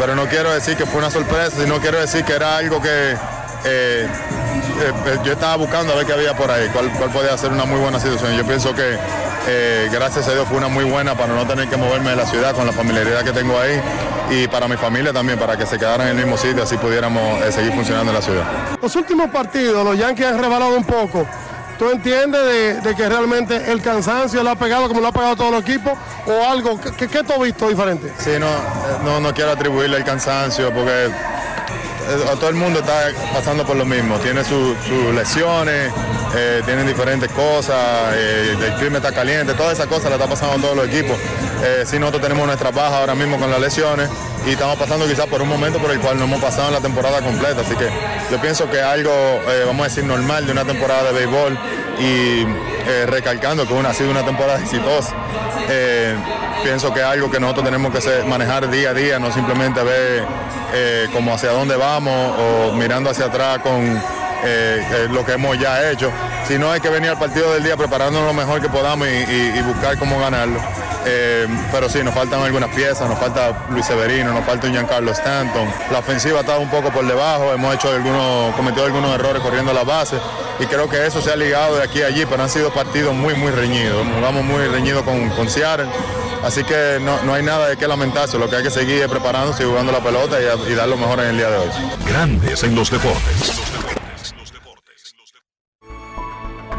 Pero 0.00 0.14
no 0.14 0.26
quiero 0.26 0.52
decir 0.52 0.76
que 0.76 0.86
fue 0.86 0.98
una 0.98 1.10
sorpresa, 1.10 1.62
sino 1.62 1.80
quiero 1.80 2.00
decir 2.00 2.24
que 2.24 2.34
era 2.34 2.56
algo 2.56 2.80
que 2.80 3.12
eh, 3.64 4.06
eh, 4.06 5.18
yo 5.24 5.32
estaba 5.32 5.56
buscando 5.56 5.92
a 5.92 5.96
ver 5.96 6.06
qué 6.06 6.12
había 6.12 6.34
por 6.34 6.50
ahí, 6.50 6.68
cuál, 6.72 6.90
cuál 6.92 7.10
podía 7.10 7.36
ser 7.36 7.52
una 7.52 7.64
muy 7.64 7.78
buena 7.78 8.00
situación. 8.00 8.36
Yo 8.36 8.44
pienso 8.44 8.74
que 8.74 8.98
eh, 9.48 9.88
gracias 9.92 10.28
a 10.28 10.32
Dios 10.32 10.46
fue 10.46 10.56
una 10.56 10.68
muy 10.68 10.84
buena 10.84 11.16
para 11.16 11.34
no 11.34 11.44
tener 11.46 11.68
que 11.68 11.76
moverme 11.76 12.10
de 12.10 12.16
la 12.16 12.26
ciudad 12.26 12.54
con 12.54 12.64
la 12.64 12.72
familiaridad 12.72 13.24
que 13.24 13.32
tengo 13.32 13.58
ahí 13.58 13.80
y 14.30 14.46
para 14.46 14.68
mi 14.68 14.76
familia 14.76 15.12
también, 15.12 15.38
para 15.38 15.56
que 15.56 15.66
se 15.66 15.78
quedaran 15.78 16.08
en 16.08 16.16
el 16.16 16.24
mismo 16.24 16.36
sitio, 16.36 16.62
así 16.62 16.76
pudiéramos 16.76 17.42
eh, 17.42 17.50
seguir 17.50 17.72
funcionando 17.72 18.12
en 18.12 18.16
la 18.16 18.22
ciudad. 18.22 18.44
Los 18.80 18.94
últimos 18.94 19.30
partidos, 19.30 19.84
los 19.84 19.98
Yankees 19.98 20.26
han 20.26 20.38
rebalado 20.38 20.76
un 20.76 20.84
poco. 20.84 21.26
¿Tú 21.82 21.90
entiendes 21.90 22.80
de, 22.84 22.94
que 22.94 23.08
realmente 23.08 23.72
el 23.72 23.82
cansancio 23.82 24.40
le 24.44 24.50
ha 24.50 24.54
pegado 24.54 24.86
como 24.86 25.00
lo 25.00 25.08
ha 25.08 25.12
pegado 25.12 25.32
a 25.32 25.36
todos 25.36 25.50
los 25.50 25.62
equipos 25.62 25.94
o 26.26 26.48
algo? 26.48 26.80
¿Qué, 26.80 27.08
qué, 27.08 27.24
tú 27.24 27.32
has 27.32 27.40
visto 27.40 27.68
diferente? 27.68 28.12
Sí, 28.20 28.30
no, 28.38 28.46
eh, 28.46 28.98
no, 29.04 29.18
no 29.18 29.34
quiero 29.34 29.50
atribuirle 29.50 29.96
el 29.96 30.04
cansancio 30.04 30.72
porque 30.72 31.06
eh, 31.06 31.10
todo 32.38 32.50
el 32.50 32.54
mundo 32.54 32.78
está 32.78 33.06
pasando 33.34 33.66
por 33.66 33.74
lo 33.74 33.84
mismo. 33.84 34.16
Tiene 34.20 34.44
su- 34.44 34.76
sus 34.86 35.12
lesiones, 35.12 35.92
eh, 36.34 36.62
tienen 36.64 36.86
diferentes 36.86 37.30
cosas, 37.32 37.76
eh, 38.14 38.56
el 38.66 38.74
clima 38.74 38.98
está 38.98 39.12
caliente, 39.12 39.54
todas 39.54 39.74
esas 39.74 39.86
cosas 39.86 40.06
le 40.06 40.12
está 40.16 40.26
pasando 40.26 40.54
a 40.56 40.60
todos 40.60 40.76
los 40.76 40.86
equipos. 40.88 41.16
Eh, 41.64 41.84
sí, 41.86 41.98
nosotros 41.98 42.22
tenemos 42.22 42.46
nuestras 42.46 42.74
bajas 42.74 42.94
ahora 42.94 43.14
mismo 43.14 43.38
con 43.38 43.50
las 43.50 43.60
lesiones 43.60 44.08
y 44.46 44.50
estamos 44.50 44.76
pasando 44.76 45.06
quizás 45.06 45.26
por 45.26 45.40
un 45.42 45.48
momento 45.48 45.78
por 45.78 45.90
el 45.90 46.00
cual 46.00 46.18
no 46.18 46.24
hemos 46.24 46.40
pasado 46.40 46.68
en 46.68 46.74
la 46.74 46.80
temporada 46.80 47.20
completa. 47.20 47.60
Así 47.60 47.76
que 47.76 47.88
yo 48.30 48.40
pienso 48.40 48.68
que 48.70 48.80
algo, 48.80 49.10
eh, 49.12 49.64
vamos 49.66 49.86
a 49.86 49.88
decir, 49.88 50.04
normal 50.04 50.46
de 50.46 50.52
una 50.52 50.64
temporada 50.64 51.04
de 51.04 51.12
béisbol 51.12 51.58
y 52.00 52.46
recalcando 53.06 53.66
que 53.66 53.74
una, 53.74 53.90
ha 53.90 53.94
sido 53.94 54.10
una 54.10 54.24
temporada 54.24 54.58
exitosa. 54.58 55.14
Pienso 56.64 56.92
que 56.94 57.00
es 57.00 57.06
algo 57.06 57.30
que 57.30 57.40
nosotros 57.40 57.64
tenemos 57.64 57.92
que 57.92 58.00
ser- 58.00 58.24
manejar 58.24 58.70
día 58.70 58.90
a 58.90 58.94
día, 58.94 59.18
no 59.18 59.32
simplemente 59.32 59.82
ver 59.82 60.24
eh, 60.74 61.08
como 61.12 61.34
hacia 61.34 61.50
dónde 61.50 61.76
vamos 61.76 62.38
o 62.38 62.72
mirando 62.72 63.10
hacia 63.10 63.26
atrás 63.26 63.58
con 63.58 64.00
eh, 64.44 65.08
lo 65.10 65.24
que 65.24 65.32
hemos 65.32 65.58
ya 65.58 65.90
hecho. 65.90 66.10
si 66.46 66.58
no 66.58 66.70
hay 66.70 66.80
que 66.80 66.88
venir 66.88 67.10
al 67.10 67.18
partido 67.18 67.52
del 67.54 67.62
día 67.62 67.76
preparándonos 67.76 68.26
lo 68.26 68.34
mejor 68.34 68.60
que 68.60 68.68
podamos 68.68 69.06
y, 69.08 69.60
buscar 69.62 69.98
cómo 69.98 70.18
ganarlo. 70.18 70.60
Eh, 71.04 71.48
pero 71.72 71.88
sí, 71.88 72.02
nos 72.04 72.14
faltan 72.14 72.42
algunas 72.42 72.70
piezas, 72.70 73.08
nos 73.08 73.18
falta 73.18 73.66
Luis 73.70 73.84
Severino, 73.84 74.32
nos 74.32 74.44
falta 74.44 74.66
un 74.66 74.72
Giancarlo 74.72 75.10
Stanton. 75.12 75.68
La 75.90 75.98
ofensiva 75.98 76.40
estado 76.40 76.60
un 76.60 76.70
poco 76.70 76.90
por 76.90 77.06
debajo, 77.06 77.52
hemos 77.52 77.74
hecho 77.74 77.90
algunos, 77.90 78.54
cometido 78.54 78.84
algunos 78.86 79.14
errores 79.14 79.42
corriendo 79.42 79.72
la 79.72 79.84
base 79.84 80.16
y 80.60 80.66
creo 80.66 80.88
que 80.88 81.06
eso 81.06 81.20
se 81.20 81.32
ha 81.32 81.36
ligado 81.36 81.76
de 81.76 81.82
aquí 81.82 82.02
a 82.02 82.06
allí, 82.06 82.24
pero 82.26 82.42
han 82.42 82.50
sido 82.50 82.72
partidos 82.72 83.14
muy, 83.14 83.34
muy 83.34 83.50
reñidos. 83.50 84.06
Nos 84.06 84.20
vamos 84.20 84.44
muy 84.44 84.64
reñidos 84.66 85.02
con, 85.02 85.28
con 85.30 85.48
Seattle. 85.48 85.88
Así 86.44 86.64
que 86.64 86.98
no, 87.00 87.22
no 87.22 87.34
hay 87.34 87.42
nada 87.42 87.68
de 87.68 87.76
qué 87.76 87.86
lamentarse, 87.86 88.36
lo 88.36 88.50
que 88.50 88.56
hay 88.56 88.62
que 88.64 88.70
seguir 88.70 89.02
es 89.02 89.08
preparándose 89.08 89.62
y 89.62 89.66
jugando 89.66 89.92
la 89.92 90.00
pelota 90.00 90.38
y, 90.40 90.72
y 90.72 90.74
dar 90.74 90.88
lo 90.88 90.96
mejor 90.96 91.20
en 91.20 91.26
el 91.26 91.36
día 91.36 91.50
de 91.50 91.56
hoy. 91.56 91.68
Grandes 92.04 92.64
en 92.64 92.74
los 92.74 92.90
deportes. 92.90 93.71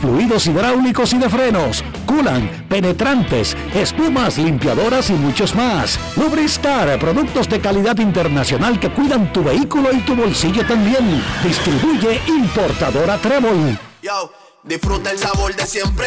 fluidos 0.00 0.46
hidráulicos 0.46 1.12
y 1.12 1.18
de 1.18 1.28
frenos, 1.28 1.84
culan, 2.06 2.66
penetrantes, 2.68 3.56
espumas, 3.74 4.38
limpiadoras 4.38 5.10
y 5.10 5.14
muchos 5.14 5.54
más. 5.54 5.98
Lubristar, 6.16 6.98
productos 6.98 7.48
de 7.48 7.60
calidad 7.60 7.98
internacional 7.98 8.78
que 8.80 8.90
cuidan 8.90 9.32
tu 9.32 9.42
vehículo 9.44 9.92
y 9.92 9.98
tu 10.00 10.14
bolsillo 10.14 10.66
también. 10.66 11.22
Distribuye 11.42 12.20
importadora 12.26 13.18
Trébol. 13.18 13.78
Yo, 14.02 14.32
disfruta 14.62 15.10
el 15.10 15.18
sabor 15.18 15.54
de 15.54 15.66
siempre 15.66 16.06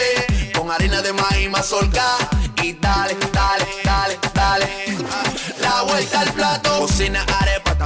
con 0.55 0.69
harina 0.71 1.01
de 1.01 1.13
maíz 1.13 1.49
mazorca 1.49 2.03
y 2.61 2.73
dale, 2.73 3.15
dale, 3.33 3.65
dale, 3.83 4.19
dale. 4.33 4.67
La 5.61 5.83
vuelta 5.83 6.21
al 6.21 6.33
plato, 6.33 6.79
cocina 6.79 7.25
arepa, 7.41 7.68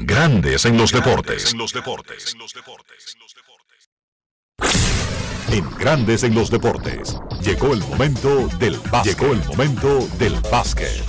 Grandes 0.00 0.64
en 0.64 0.78
los 0.78 0.92
deportes. 0.92 1.52
En 5.50 5.68
Grandes 5.76 6.22
en 6.22 6.36
los 6.36 6.52
deportes. 6.52 7.16
Llegó 7.42 7.72
el 7.72 7.80
momento 7.80 8.46
del 8.60 8.78
básquet. 8.92 9.18
Llegó 9.18 9.32
el 9.32 9.44
momento 9.44 10.06
del 10.20 10.34
básquet. 10.52 11.02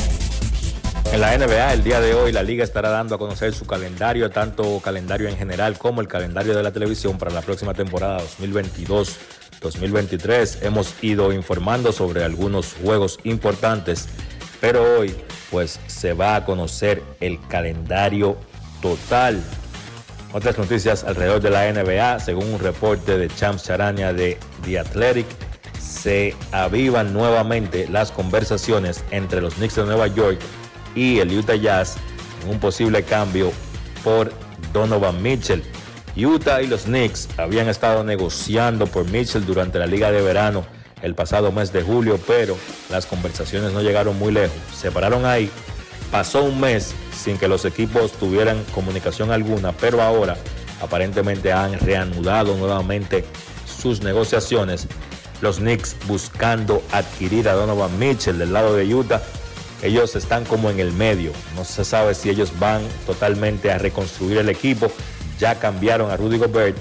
En 1.14 1.22
la 1.22 1.38
NBA 1.38 1.74
el 1.74 1.84
día 1.84 2.02
de 2.02 2.16
hoy 2.16 2.32
la 2.32 2.42
liga 2.42 2.64
estará 2.64 2.90
dando 2.90 3.14
a 3.14 3.20
conocer 3.20 3.54
su 3.54 3.68
calendario, 3.68 4.32
tanto 4.32 4.80
calendario 4.80 5.30
en 5.30 5.38
general 5.38 5.78
como 5.78 6.02
el 6.02 6.08
calendario 6.08 6.56
de 6.56 6.64
la 6.64 6.72
televisión 6.72 7.20
para 7.20 7.30
la 7.30 7.44
próxima 7.44 7.76
temporada 7.76 8.24
2022-2023. 8.42 10.64
Hemos 10.64 10.96
ido 11.04 11.32
informando 11.32 11.92
sobre 11.92 12.24
algunos 12.24 12.74
juegos 12.74 13.20
importantes, 13.24 14.10
pero 14.60 14.82
hoy 14.98 15.16
pues 15.52 15.80
se 15.86 16.14
va 16.14 16.38
a 16.38 16.44
conocer 16.44 17.04
el 17.20 17.40
calendario 17.48 18.49
total. 18.82 19.44
Otras 20.32 20.58
noticias 20.58 21.04
alrededor 21.04 21.42
de 21.42 21.50
la 21.50 21.72
NBA, 21.72 22.20
según 22.20 22.54
un 22.54 22.60
reporte 22.60 23.18
de 23.18 23.28
Champs 23.28 23.64
Charania 23.64 24.14
de 24.14 24.38
The 24.64 24.80
Athletic, 24.80 25.26
se 25.80 26.36
avivan 26.52 27.14
nuevamente 27.14 27.88
las 27.90 28.12
conversaciones 28.12 29.04
entre 29.12 29.42
los 29.42 29.56
Knicks 29.56 29.76
de 29.76 29.86
Nueva 29.86 30.08
York 30.08 30.40
y 30.96 31.20
el 31.20 31.36
Utah 31.36 31.56
Jazz 31.56 31.98
en 32.44 32.52
un 32.52 32.60
posible 32.60 33.04
cambio 33.04 33.52
por 34.04 34.32
Donovan 34.72 35.22
Mitchell. 35.22 35.64
Utah 36.16 36.62
y 36.62 36.68
los 36.68 36.84
Knicks 36.84 37.30
habían 37.38 37.68
estado 37.68 38.04
negociando 38.04 38.88
por 38.88 39.10
Mitchell 39.10 39.46
durante 39.46 39.80
la 39.80 39.88
liga 39.88 40.12
de 40.12 40.22
verano 40.22 40.66
el 41.02 41.16
pasado 41.16 41.52
mes 41.52 41.72
de 41.72 41.82
julio, 41.82 42.20
pero 42.28 42.58
las 42.90 43.06
conversaciones 43.06 43.72
no 43.72 43.82
llegaron 43.82 44.18
muy 44.20 44.32
lejos. 44.32 44.58
Se 44.76 44.92
pararon 44.92 45.26
ahí. 45.26 45.50
Pasó 46.12 46.44
un 46.44 46.60
mes 46.60 46.94
sin 47.16 47.38
que 47.38 47.48
los 47.48 47.66
equipos 47.66 48.14
tuvieran 48.14 48.64
comunicación 48.74 49.32
alguna, 49.32 49.72
pero 49.74 50.02
ahora 50.02 50.38
aparentemente 50.82 51.54
han 51.54 51.80
reanudado 51.80 52.56
nuevamente 52.58 53.26
sus 53.66 54.02
negociaciones. 54.02 54.88
Los 55.42 55.58
Knicks 55.58 55.96
buscando 56.08 56.82
adquirir 56.92 57.48
a 57.48 57.54
Donovan 57.54 57.98
Mitchell 57.98 58.38
del 58.38 58.54
lado 58.54 58.76
de 58.76 58.94
Utah 58.94 59.22
ellos 59.82 60.16
están 60.16 60.44
como 60.44 60.70
en 60.70 60.80
el 60.80 60.92
medio. 60.92 61.32
No 61.56 61.64
se 61.64 61.86
sabe 61.86 62.14
si 62.14 62.30
ellos 62.30 62.52
van 62.60 62.82
totalmente 63.06 63.72
a 63.72 63.78
reconstruir 63.78 64.38
el 64.38 64.50
equipo. 64.50 64.92
Ya 65.40 65.56
cambiaron 65.56 66.12
a 66.12 66.18
Rudy 66.18 66.38
Gobert 66.38 66.78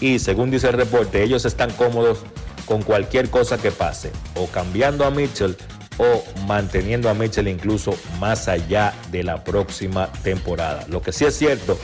y 0.00 0.18
según 0.18 0.50
dice 0.50 0.68
el 0.68 0.74
reporte, 0.74 1.22
ellos 1.22 1.44
están 1.44 1.70
cómodos 1.72 2.20
con 2.66 2.82
cualquier 2.82 3.30
cosa 3.30 3.58
que 3.58 3.70
pase, 3.70 4.10
o 4.34 4.46
cambiando 4.46 5.04
a 5.04 5.10
Mitchell 5.10 5.56
o 5.98 6.24
manteniendo 6.46 7.08
a 7.08 7.14
Mitchell 7.14 7.48
incluso 7.48 7.96
más 8.18 8.48
allá 8.48 8.94
de 9.10 9.22
la 9.22 9.44
próxima 9.44 10.10
temporada. 10.22 10.86
Lo 10.88 11.02
que 11.02 11.12
sí 11.12 11.24
es 11.24 11.36
cierto 11.36 11.78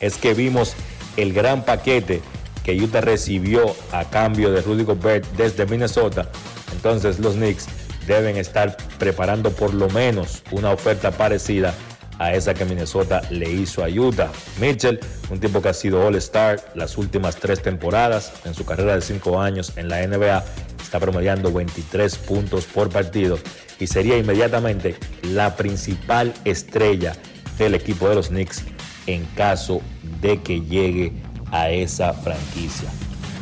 es 0.00 0.16
que 0.16 0.34
vimos 0.34 0.74
el 1.16 1.32
gran 1.32 1.64
paquete 1.64 2.22
que 2.64 2.80
Utah 2.80 3.00
recibió 3.00 3.74
a 3.92 4.04
cambio 4.04 4.52
de 4.52 4.62
Rudy 4.62 4.84
Gobert 4.84 5.24
desde 5.36 5.66
Minnesota. 5.66 6.30
Entonces 6.72 7.18
los 7.18 7.34
Knicks 7.34 7.66
deben 8.06 8.36
estar 8.36 8.76
preparando 8.98 9.50
por 9.50 9.74
lo 9.74 9.88
menos 9.90 10.42
una 10.50 10.70
oferta 10.70 11.10
parecida 11.10 11.74
a 12.18 12.34
esa 12.34 12.54
que 12.54 12.64
Minnesota 12.64 13.22
le 13.30 13.50
hizo 13.50 13.84
a 13.84 13.88
Utah. 13.88 14.30
Mitchell, 14.60 15.00
un 15.30 15.38
tipo 15.40 15.62
que 15.62 15.68
ha 15.68 15.74
sido 15.74 16.06
All-Star 16.06 16.60
las 16.74 16.98
últimas 16.98 17.36
tres 17.36 17.62
temporadas 17.62 18.32
en 18.44 18.54
su 18.54 18.64
carrera 18.64 18.94
de 18.94 19.02
cinco 19.02 19.40
años 19.40 19.72
en 19.76 19.88
la 19.88 20.06
NBA, 20.06 20.44
está 20.82 20.98
promediando 21.00 21.52
23 21.52 22.16
puntos 22.18 22.64
por 22.64 22.90
partido 22.90 23.38
y 23.78 23.86
sería 23.86 24.16
inmediatamente 24.16 24.96
la 25.22 25.56
principal 25.56 26.32
estrella 26.44 27.14
del 27.58 27.74
equipo 27.74 28.08
de 28.08 28.14
los 28.14 28.28
Knicks 28.28 28.64
en 29.06 29.24
caso 29.36 29.80
de 30.20 30.40
que 30.42 30.60
llegue 30.60 31.12
a 31.50 31.70
esa 31.70 32.12
franquicia. 32.12 32.88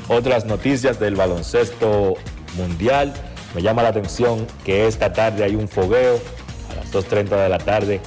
Otras 0.08 0.44
noticias 0.44 1.00
del 1.00 1.16
baloncesto 1.16 2.14
mundial. 2.56 3.12
Me 3.54 3.62
llama 3.62 3.82
la 3.82 3.88
atención 3.88 4.46
que 4.64 4.86
esta 4.86 5.12
tarde 5.12 5.44
hay 5.44 5.56
un 5.56 5.68
fogueo 5.68 6.20
a 6.70 6.74
las 6.76 6.92
2.30 6.92 7.42
de 7.42 7.48
la 7.48 7.58
tarde 7.58 8.00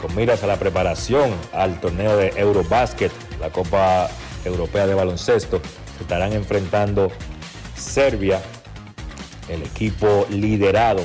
con 0.00 0.14
miras 0.14 0.42
a 0.42 0.46
la 0.46 0.56
preparación 0.56 1.30
al 1.52 1.80
torneo 1.80 2.16
de 2.16 2.32
Eurobasket, 2.36 3.12
la 3.40 3.50
Copa 3.50 4.08
Europea 4.44 4.86
de 4.86 4.94
Baloncesto. 4.94 5.60
Estarán 6.00 6.32
enfrentando 6.32 7.10
Serbia, 7.76 8.40
el 9.48 9.62
equipo 9.62 10.26
liderado 10.30 11.02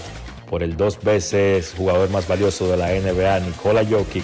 por 0.50 0.62
el 0.64 0.78
dos 0.78 1.02
veces 1.02 1.74
jugador 1.76 2.10
más 2.10 2.28
valioso 2.28 2.70
de 2.70 2.78
la 2.78 2.90
NBA, 2.90 3.40
Nikola 3.40 3.84
Jokic, 3.84 4.24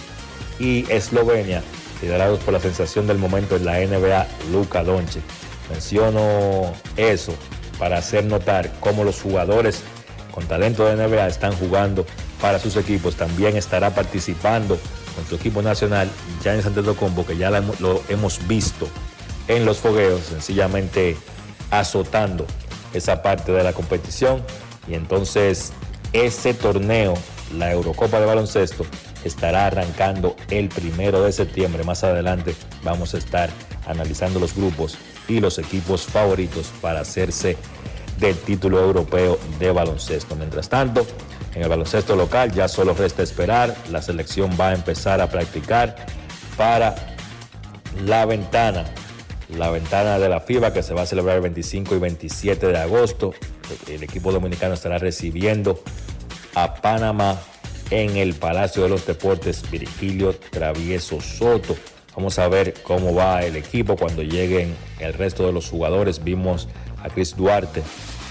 y 0.59 0.85
Eslovenia, 0.91 1.63
liderados 2.01 2.39
por 2.39 2.53
la 2.53 2.59
sensación 2.59 3.07
del 3.07 3.17
momento 3.17 3.55
en 3.55 3.65
la 3.65 3.79
NBA, 3.79 4.27
Luka 4.51 4.83
Doncic. 4.83 5.23
Menciono 5.69 6.73
eso 6.97 7.33
para 7.77 7.97
hacer 7.97 8.25
notar 8.25 8.71
cómo 8.79 9.03
los 9.03 9.21
jugadores 9.21 9.83
con 10.31 10.45
talento 10.45 10.85
de 10.85 10.95
NBA 10.95 11.27
están 11.27 11.53
jugando 11.53 12.05
para 12.41 12.59
sus 12.59 12.75
equipos. 12.75 13.15
También 13.15 13.57
estará 13.57 13.93
participando 13.93 14.77
con 15.15 15.25
su 15.27 15.35
equipo 15.35 15.61
nacional, 15.61 16.09
Giannis 16.43 16.65
Antetokounmpo, 16.65 17.25
que 17.25 17.37
ya 17.37 17.49
lo 17.51 18.03
hemos 18.09 18.47
visto 18.47 18.87
en 19.47 19.65
los 19.65 19.79
fogueos, 19.79 20.21
sencillamente 20.21 21.17
azotando 21.71 22.45
esa 22.93 23.21
parte 23.21 23.51
de 23.51 23.63
la 23.63 23.73
competición. 23.73 24.43
Y 24.87 24.93
entonces 24.93 25.73
ese 26.13 26.53
torneo, 26.53 27.15
la 27.57 27.71
Eurocopa 27.71 28.19
de 28.19 28.25
Baloncesto, 28.25 28.85
estará 29.23 29.67
arrancando 29.67 30.35
el 30.49 30.69
primero 30.69 31.23
de 31.23 31.31
septiembre. 31.31 31.83
Más 31.83 32.03
adelante 32.03 32.55
vamos 32.83 33.13
a 33.13 33.17
estar 33.17 33.49
analizando 33.87 34.39
los 34.39 34.55
grupos 34.55 34.97
y 35.27 35.39
los 35.39 35.59
equipos 35.59 36.03
favoritos 36.03 36.71
para 36.81 37.01
hacerse 37.01 37.57
del 38.19 38.37
título 38.37 38.79
europeo 38.79 39.39
de 39.59 39.71
baloncesto. 39.71 40.35
Mientras 40.35 40.69
tanto, 40.69 41.05
en 41.55 41.63
el 41.63 41.69
baloncesto 41.69 42.15
local 42.15 42.51
ya 42.51 42.67
solo 42.67 42.93
resta 42.93 43.23
esperar. 43.23 43.75
La 43.91 44.01
selección 44.01 44.51
va 44.59 44.69
a 44.69 44.73
empezar 44.73 45.21
a 45.21 45.29
practicar 45.29 45.95
para 46.57 46.95
la 48.05 48.25
ventana, 48.25 48.85
la 49.57 49.69
ventana 49.69 50.19
de 50.19 50.29
la 50.29 50.39
FIBA 50.39 50.73
que 50.73 50.83
se 50.83 50.93
va 50.93 51.03
a 51.03 51.05
celebrar 51.05 51.37
el 51.37 51.41
25 51.41 51.95
y 51.95 51.99
27 51.99 52.67
de 52.67 52.77
agosto. 52.77 53.33
El 53.87 54.03
equipo 54.03 54.31
dominicano 54.31 54.73
estará 54.73 54.97
recibiendo 54.97 55.81
a 56.55 56.75
Panamá 56.75 57.39
en 57.91 58.17
el 58.17 58.35
Palacio 58.35 58.83
de 58.83 58.89
los 58.89 59.05
Deportes 59.05 59.69
Virgilio 59.69 60.33
Travieso 60.33 61.21
Soto. 61.21 61.75
Vamos 62.15 62.37
a 62.39 62.47
ver 62.47 62.73
cómo 62.83 63.13
va 63.13 63.43
el 63.43 63.55
equipo 63.55 63.95
cuando 63.95 64.23
lleguen 64.23 64.75
el 64.99 65.13
resto 65.13 65.45
de 65.45 65.53
los 65.53 65.69
jugadores. 65.69 66.23
Vimos 66.23 66.67
a 67.01 67.09
Chris 67.09 67.35
Duarte, 67.35 67.81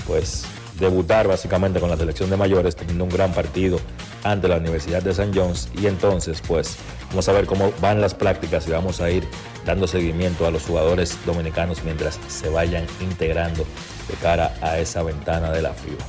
pues 0.06 0.44
debutar 0.78 1.28
básicamente 1.28 1.80
con 1.80 1.90
la 1.90 1.96
selección 1.96 2.30
de 2.30 2.36
mayores, 2.36 2.76
teniendo 2.76 3.04
un 3.04 3.10
gran 3.10 3.32
partido 3.32 3.80
ante 4.24 4.48
la 4.48 4.56
Universidad 4.56 5.02
de 5.02 5.10
St. 5.10 5.30
John's. 5.34 5.68
Y 5.80 5.86
entonces, 5.86 6.42
pues, 6.46 6.76
vamos 7.10 7.28
a 7.28 7.32
ver 7.32 7.46
cómo 7.46 7.72
van 7.80 8.00
las 8.00 8.14
prácticas 8.14 8.66
y 8.68 8.70
vamos 8.70 9.00
a 9.00 9.10
ir 9.10 9.24
dando 9.64 9.86
seguimiento 9.86 10.46
a 10.46 10.50
los 10.50 10.64
jugadores 10.64 11.18
dominicanos 11.26 11.82
mientras 11.84 12.18
se 12.28 12.48
vayan 12.48 12.86
integrando 13.00 13.64
de 14.08 14.14
cara 14.22 14.54
a 14.62 14.78
esa 14.78 15.02
ventana 15.02 15.50
de 15.50 15.62
la 15.62 15.74
FIBA. 15.74 16.04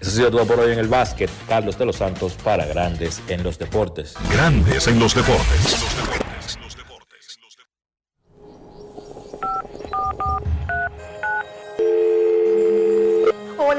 Eso 0.00 0.10
ha 0.10 0.14
sido 0.14 0.30
todo 0.30 0.46
por 0.46 0.60
hoy 0.60 0.72
en 0.72 0.78
el 0.78 0.88
básquet. 0.88 1.30
Carlos 1.48 1.78
de 1.78 1.86
los 1.86 1.96
Santos 1.96 2.34
para 2.42 2.66
Grandes 2.66 3.22
en 3.28 3.42
los 3.42 3.58
Deportes. 3.58 4.14
Grandes 4.30 4.86
en 4.86 4.98
los 4.98 5.14
deportes. 5.14 6.23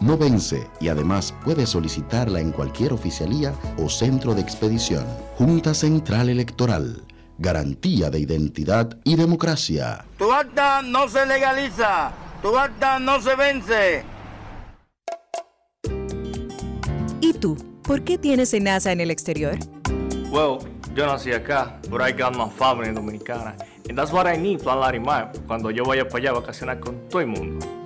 no 0.00 0.18
vence 0.18 0.68
y 0.80 0.88
además 0.88 1.34
puedes 1.44 1.70
solicitarla 1.70 2.40
en 2.40 2.52
cualquier 2.52 2.92
oficialía 2.92 3.54
o 3.78 3.88
centro 3.88 4.34
de 4.34 4.42
expedición. 4.42 5.04
Junta 5.36 5.74
Central 5.74 6.28
Electoral. 6.28 7.02
Garantía 7.38 8.10
de 8.10 8.20
identidad 8.20 8.98
y 9.04 9.16
democracia. 9.16 10.04
Tu 10.18 10.32
acta 10.32 10.82
no 10.82 11.08
se 11.08 11.26
legaliza, 11.26 12.12
tu 12.42 12.56
acta 12.56 12.98
no 12.98 13.20
se 13.20 13.36
vence. 13.36 14.04
¿Y 17.20 17.32
tú? 17.34 17.56
¿Por 17.82 18.02
qué 18.02 18.18
tienes 18.18 18.58
NASA 18.60 18.92
en 18.92 19.00
el 19.00 19.10
exterior? 19.10 19.58
Well, 20.30 20.58
yo 20.94 21.06
nací 21.06 21.32
acá, 21.32 21.78
but 21.88 22.00
I 22.00 22.12
got 22.12 22.34
my 22.34 22.48
family 22.50 22.92
dominicana. 22.92 23.54
And 23.88 23.96
that's 23.96 24.12
what 24.12 24.26
I 24.26 24.36
need, 24.36 24.60
Plan 24.60 24.80
Larimar, 24.80 25.32
cuando 25.46 25.70
yo 25.70 25.84
vaya 25.84 26.08
para 26.08 26.18
allá 26.18 26.30
a 26.30 26.40
vacacionar 26.40 26.80
con 26.80 27.08
todo 27.08 27.20
el 27.20 27.28
mundo. 27.28 27.85